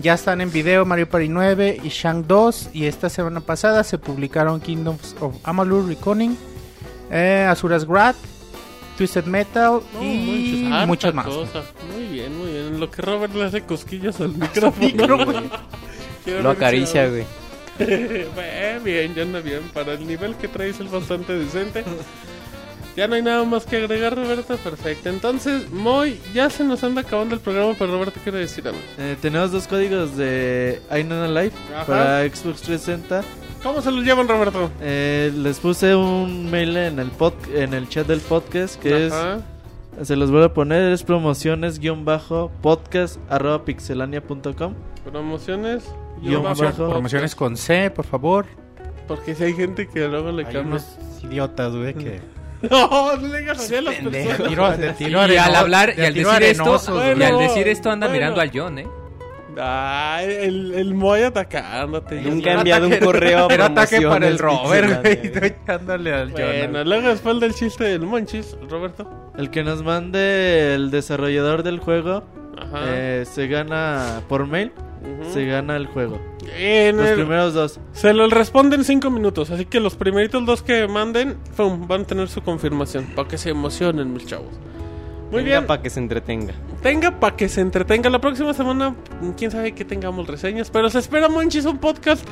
Ya 0.00 0.14
están 0.14 0.40
en 0.40 0.50
video 0.50 0.84
Mario 0.86 1.08
Party 1.08 1.28
9 1.28 1.80
y 1.82 1.88
Shang 1.88 2.26
2. 2.26 2.70
Y 2.72 2.86
esta 2.86 3.10
semana 3.10 3.40
pasada 3.40 3.84
se 3.84 3.98
publicaron 3.98 4.60
Kingdoms 4.60 5.14
of 5.20 5.34
Amalur 5.42 5.86
Reconing, 5.86 6.38
eh, 7.10 7.46
Azura's 7.50 7.86
Wrath, 7.86 8.16
Twisted 8.96 9.24
Metal 9.26 9.80
No, 9.92 10.02
y 10.02 10.70
muchas 10.86 11.12
más. 11.12 11.26
Muy 11.26 12.06
bien, 12.10 12.38
muy 12.38 12.50
bien. 12.50 12.57
En 12.78 12.82
lo 12.82 12.90
que 12.92 13.02
Robert 13.02 13.34
le 13.34 13.42
hace 13.44 13.62
cosquillas 13.62 14.20
al 14.20 14.34
micrófono. 14.36 15.50
Lo 16.40 16.50
acaricia, 16.50 17.08
güey. 17.08 17.24
Bien, 18.84 19.14
ya 19.16 19.22
anda 19.22 19.40
bien. 19.40 19.62
Para 19.74 19.94
el 19.94 20.06
nivel 20.06 20.36
que 20.36 20.46
traes 20.46 20.78
es 20.78 20.88
bastante 20.88 21.32
decente. 21.36 21.82
Ya 22.96 23.08
no 23.08 23.16
hay 23.16 23.22
nada 23.22 23.42
más 23.42 23.66
que 23.66 23.78
agregar, 23.78 24.14
Roberto. 24.14 24.56
Perfecto. 24.58 25.08
Entonces, 25.08 25.68
Moy, 25.72 26.20
ya 26.32 26.50
se 26.50 26.62
nos 26.62 26.84
anda 26.84 27.00
acabando 27.00 27.34
el 27.34 27.40
programa, 27.40 27.74
pero 27.76 27.90
Roberto 27.92 28.20
quiere 28.22 28.38
decir 28.38 28.68
algo. 28.68 28.78
Eh, 28.96 29.16
tenemos 29.20 29.50
dos 29.50 29.66
códigos 29.66 30.16
de 30.16 30.80
Ainana 30.88 31.26
Live 31.26 31.54
para 31.84 32.22
Xbox 32.28 32.62
360. 32.62 33.24
¿Cómo 33.64 33.82
se 33.82 33.90
los 33.90 34.04
llevan, 34.04 34.28
Roberto? 34.28 34.70
Eh, 34.80 35.32
les 35.34 35.58
puse 35.58 35.96
un 35.96 36.48
mail 36.48 36.76
en 36.76 37.00
el 37.00 37.10
pod, 37.10 37.34
en 37.52 37.74
el 37.74 37.88
chat 37.88 38.06
del 38.06 38.20
podcast 38.20 38.80
que 38.80 39.08
Ajá. 39.08 39.34
es 39.34 39.57
se 40.02 40.16
los 40.16 40.30
voy 40.30 40.42
a 40.44 40.52
poner 40.54 40.92
es 40.92 41.02
promociones 41.02 41.78
guion 41.78 42.04
bajo 42.04 42.50
podcast 42.62 43.18
arroba 43.30 43.64
pixelania.com 43.64 44.74
Promociones. 45.10 45.84
Guión 46.22 46.42
bajo 46.42 46.62
bajo. 46.64 46.90
Promociones 46.90 47.34
con 47.34 47.56
C, 47.56 47.90
por 47.90 48.04
favor. 48.04 48.46
Porque 49.06 49.34
si 49.34 49.44
hay 49.44 49.54
gente 49.54 49.88
que 49.88 50.06
luego 50.08 50.32
le 50.32 50.42
cambia. 50.44 50.62
unos 50.62 50.98
idiotas, 51.22 51.74
güey, 51.74 51.94
que... 51.94 52.20
No, 52.70 53.16
no 53.16 53.22
le 53.28 53.38
digas 53.38 53.58
así 53.60 53.76
a 53.76 53.82
las 53.82 53.94
personas. 53.94 54.36
Tiro- 54.48 54.76
de 54.76 54.92
tiro 54.94 55.32
y 55.32 55.36
al 55.36 55.54
hablar 55.54 55.94
y 55.96 56.00
al 56.00 56.12
decir 56.12 56.26
esto, 56.42 56.62
arenosos, 56.64 56.88
y 56.88 56.92
güey. 56.92 57.14
Bueno, 57.14 57.38
al 57.38 57.46
decir 57.46 57.68
esto 57.68 57.88
anda 57.90 58.08
bueno. 58.08 58.18
mirando 58.20 58.40
al 58.40 58.50
John, 58.52 58.78
¿eh? 58.80 58.88
Ah, 59.56 60.20
el, 60.22 60.74
el 60.74 60.94
Moy 60.94 61.22
atacándote. 61.22 62.20
Nunca 62.20 62.50
he 62.50 62.54
enviado 62.54 62.86
un 62.86 62.96
correo 62.96 63.46
a 63.50 63.54
Era 63.54 63.66
ataque 63.66 64.00
para 64.02 64.28
el 64.28 64.38
Robert, 64.38 65.00
güey. 65.02 65.20
Estoy 65.22 65.48
echándole 65.62 66.12
al 66.12 66.30
Bueno, 66.32 66.84
luego 66.84 67.08
después 67.08 67.40
del 67.40 67.54
chiste 67.54 67.84
del 67.84 68.00
Monchis, 68.02 68.56
Roberto. 68.68 69.08
el 69.36 69.50
que 69.50 69.64
nos 69.64 69.82
mande 69.82 70.74
el 70.74 70.90
desarrollador 70.90 71.62
del 71.62 71.78
juego 71.78 72.24
Ajá. 72.58 72.84
eh, 72.88 73.24
se 73.24 73.46
gana 73.46 74.20
por 74.28 74.46
mail 74.46 74.72
se 75.32 75.46
gana 75.46 75.76
el 75.76 75.86
juego 75.86 76.20
En 76.58 76.96
los 76.96 77.06
el- 77.06 77.14
primeros 77.14 77.54
dos 77.54 77.78
Se 77.92 78.12
lo 78.12 78.28
responden 78.28 78.80
en 78.80 78.84
5 78.84 79.10
minutos, 79.10 79.50
así 79.50 79.64
que 79.64 79.78
los 79.80 79.94
primeritos 79.94 80.44
dos 80.44 80.62
que 80.62 80.86
manden 80.88 81.36
pum, 81.56 81.86
van 81.86 82.02
a 82.02 82.04
tener 82.04 82.28
su 82.28 82.42
confirmación, 82.42 83.06
para 83.14 83.28
que 83.28 83.38
se 83.38 83.50
emocionen, 83.50 84.12
mis 84.12 84.26
chavos. 84.26 84.50
Muy 85.30 85.42
bien, 85.44 85.66
para 85.66 85.82
que 85.82 85.90
se 85.90 86.00
entretenga. 86.00 86.54
tenga 86.82 87.18
para 87.20 87.36
que 87.36 87.48
se 87.48 87.60
entretenga. 87.60 88.08
La 88.08 88.20
próxima 88.20 88.54
semana, 88.54 88.94
quién 89.36 89.50
sabe 89.50 89.72
que 89.72 89.84
tengamos 89.84 90.26
reseñas, 90.26 90.70
pero 90.70 90.88
se 90.88 90.98
espera, 90.98 91.28
Monchis, 91.28 91.66
un 91.66 91.78
podcast 91.78 92.26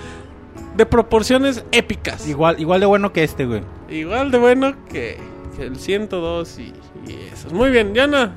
de 0.77 0.87
proporciones 0.87 1.65
épicas. 1.73 2.27
Igual, 2.27 2.61
igual 2.61 2.81
de 2.81 2.87
bueno 2.87 3.13
que 3.13 3.25
este, 3.25 3.47
güey. 3.47 3.63
Igual 3.91 4.31
de 4.31 4.39
bueno 4.39 4.75
que, 4.89 5.19
que 5.57 5.65
el 5.65 5.77
102 5.77 6.59
y, 6.59 6.63
y 7.07 7.29
esos. 7.33 7.53
Muy 7.53 7.71
bien, 7.71 7.95
Yana. 7.95 8.35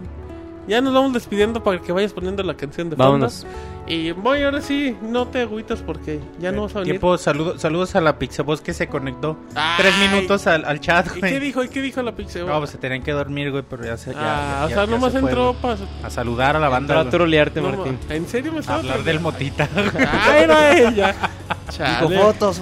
Ya 0.68 0.82
nos 0.82 0.94
vamos 0.94 1.14
despidiendo 1.14 1.64
para 1.64 1.82
que 1.82 1.92
vayas 1.92 2.14
poniendo 2.14 2.44
la 2.44 2.56
canción 2.56 2.90
de 2.90 2.96
fondo. 2.96 3.12
Vámonos. 3.12 3.46
Y 3.90 4.12
voy 4.12 4.44
ahora 4.44 4.62
sí, 4.62 4.96
no 5.02 5.28
te 5.28 5.42
agüitas 5.42 5.80
porque 5.82 6.20
ya 6.40 6.52
no 6.52 6.62
vas 6.64 6.76
a 6.76 6.80
venir. 6.82 6.94
Tiempo, 6.94 7.18
saludo- 7.18 7.58
saludos 7.58 7.96
a 7.96 8.02
la 8.02 8.20
Pixaboss 8.20 8.62
que 8.62 8.72
se 8.76 8.88
conectó. 8.88 9.36
Ay. 9.56 9.78
Tres 9.82 9.94
minutos 9.98 10.46
al, 10.46 10.64
al 10.66 10.80
chat, 10.80 11.08
¿Y 11.16 11.20
güey. 11.22 11.32
qué 11.34 11.40
dijo? 11.40 11.64
¿Y 11.64 11.70
qué 11.70 11.82
dijo 11.82 12.02
la 12.04 12.12
Pixel? 12.12 12.46
No, 12.46 12.60
pues 12.60 12.70
se 12.70 12.78
tenían 12.78 13.02
que 13.02 13.12
dormir, 13.14 13.50
güey, 13.50 13.64
pero 13.68 13.84
ya 13.84 13.98
se. 13.98 14.14
ya- 14.14 14.20
ah, 14.20 14.60
ya- 14.62 14.66
o 14.66 14.70
sea, 14.70 14.86
ya 14.86 14.92
nomás 14.92 15.12
se 15.14 15.18
entró 15.20 15.54
para... 15.56 15.78
A 16.04 16.10
saludar 16.12 16.56
a 16.56 16.60
la 16.60 16.70
banda. 16.70 16.90
Para 16.94 17.02
güey. 17.02 17.12
trolearte, 17.12 17.62
No, 17.62 17.70
Martín. 17.70 17.98
¿En 18.10 18.28
serio 18.28 18.52
me 18.52 18.60
A 18.60 18.62
estaba 18.62 18.80
hablar 18.80 19.04
del 19.04 19.20
motita. 19.20 19.68
Ah, 20.08 20.38
era 20.44 20.78
ella. 20.78 21.16
Chale. 21.70 22.16
fotos, 22.22 22.62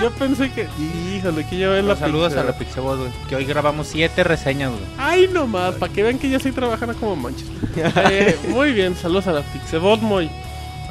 Yo 0.00 0.10
pensé 0.10 0.50
que... 0.50 0.66
Híjole, 1.14 1.46
que 1.48 1.58
ya 1.58 1.68
ven 1.68 1.86
la 1.86 1.94
saludos 1.94 2.34
a 2.36 2.42
la 2.42 2.58
Pixaboss, 2.58 2.98
güey. 2.98 3.10
Que 3.28 3.36
hoy 3.36 3.44
grabamos 3.44 3.86
siete 3.86 4.24
reseñas, 4.24 4.70
güey. 4.70 4.82
Ay, 4.98 5.28
nomás, 5.32 5.74
para 5.76 5.92
que 5.92 6.02
vean 6.02 6.18
que 6.18 6.28
ya 6.28 6.38
estoy 6.38 6.50
trabajando 6.52 6.94
como 6.96 7.14
manches. 7.14 7.46
Eh, 7.76 8.36
muy 8.48 8.72
bien, 8.72 8.96
saludos 8.96 9.28
a 9.28 9.32
la 9.32 9.42
Pixebot, 9.42 10.00
muy. 10.00 10.28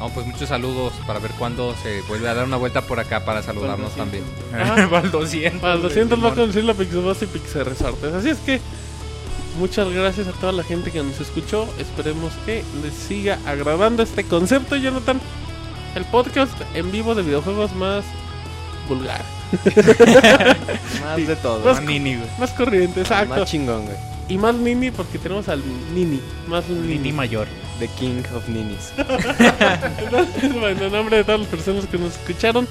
No, 0.00 0.08
pues 0.08 0.26
muchos 0.26 0.48
saludos 0.48 0.94
para 1.06 1.18
ver 1.18 1.30
cuándo 1.32 1.74
se 1.82 2.00
vuelve 2.08 2.26
a 2.26 2.32
dar 2.34 2.46
una 2.46 2.56
vuelta 2.56 2.80
por 2.80 2.98
acá 2.98 3.22
para 3.26 3.42
saludarnos 3.42 3.94
también. 3.94 4.24
Ajá. 4.58 4.88
Para 4.88 5.04
el 5.04 5.10
200. 5.10 5.60
Para 5.60 5.74
el 5.74 5.80
güey, 5.80 5.90
200 5.90 6.24
va 6.24 6.28
a 6.30 6.34
conducir 6.34 6.64
la 6.64 6.72
Pixebot 6.72 7.22
y 7.22 7.26
Pixel 7.26 7.66
Resortes. 7.66 8.14
Así 8.14 8.30
es 8.30 8.38
que 8.38 8.60
muchas 9.58 9.90
gracias 9.90 10.26
a 10.26 10.32
toda 10.32 10.52
la 10.52 10.62
gente 10.64 10.90
que 10.90 11.02
nos 11.02 11.20
escuchó. 11.20 11.68
Esperemos 11.78 12.32
que 12.46 12.64
les 12.82 12.94
siga 12.94 13.38
agradando 13.46 14.02
este 14.02 14.24
concepto, 14.24 14.74
Jonathan. 14.74 15.20
El 15.94 16.06
podcast 16.06 16.54
en 16.74 16.90
vivo 16.90 17.14
de 17.14 17.22
videojuegos 17.22 17.74
más 17.74 18.02
vulgar. 18.88 19.22
Más 21.02 21.16
de 21.26 21.36
todo. 21.36 21.58
Más, 21.64 21.76
Más 21.76 21.82
nini, 21.84 22.16
güey. 22.16 22.28
más 22.38 22.52
corriente, 22.52 23.00
exacto. 23.00 23.34
Más 23.36 23.50
chingón, 23.50 23.84
güey. 23.84 23.96
Y 24.30 24.38
más 24.38 24.54
Nini 24.54 24.90
porque 24.92 25.18
tenemos 25.18 25.48
al 25.48 25.60
Nini. 25.92 26.20
Más 26.46 26.64
un 26.68 26.82
Nini. 26.82 26.98
Nini 26.98 27.12
mayor. 27.12 27.48
The 27.80 27.88
King 27.88 28.22
of 28.34 28.48
Ninis. 28.48 28.92
Entonces, 29.98 30.54
bueno, 30.54 30.84
en 30.84 30.92
nombre 30.92 31.16
de 31.16 31.24
todas 31.24 31.40
las 31.40 31.48
personas 31.48 31.86
que 31.86 31.98
nos 31.98 32.16
escucharon, 32.16 32.68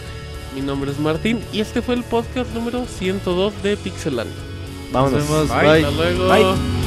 mi 0.55 0.61
nombre 0.61 0.91
es 0.91 0.99
Martín 0.99 1.41
y 1.51 1.59
este 1.59 1.81
fue 1.81 1.95
el 1.95 2.03
podcast 2.03 2.51
número 2.53 2.85
102 2.85 3.61
de 3.61 3.75
Pixeland. 3.75 4.31
Vámonos. 4.91 5.29
Nos 5.29 5.49
vemos. 5.49 5.51
Hasta 5.51 5.91
luego. 5.91 6.29
Bye. 6.29 6.79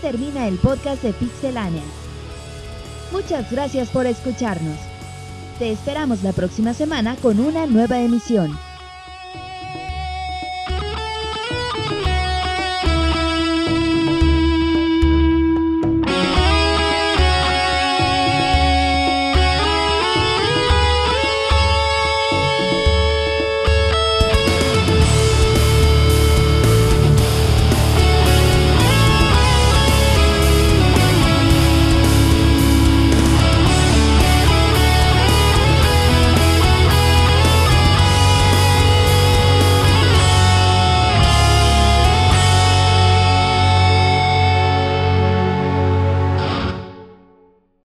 termina 0.00 0.48
el 0.48 0.56
podcast 0.56 1.02
de 1.02 1.12
Pixelania. 1.12 1.82
Muchas 3.12 3.50
gracias 3.50 3.88
por 3.90 4.06
escucharnos. 4.06 4.76
Te 5.58 5.70
esperamos 5.72 6.22
la 6.22 6.32
próxima 6.32 6.74
semana 6.74 7.16
con 7.16 7.40
una 7.40 7.66
nueva 7.66 8.00
emisión. 8.00 8.69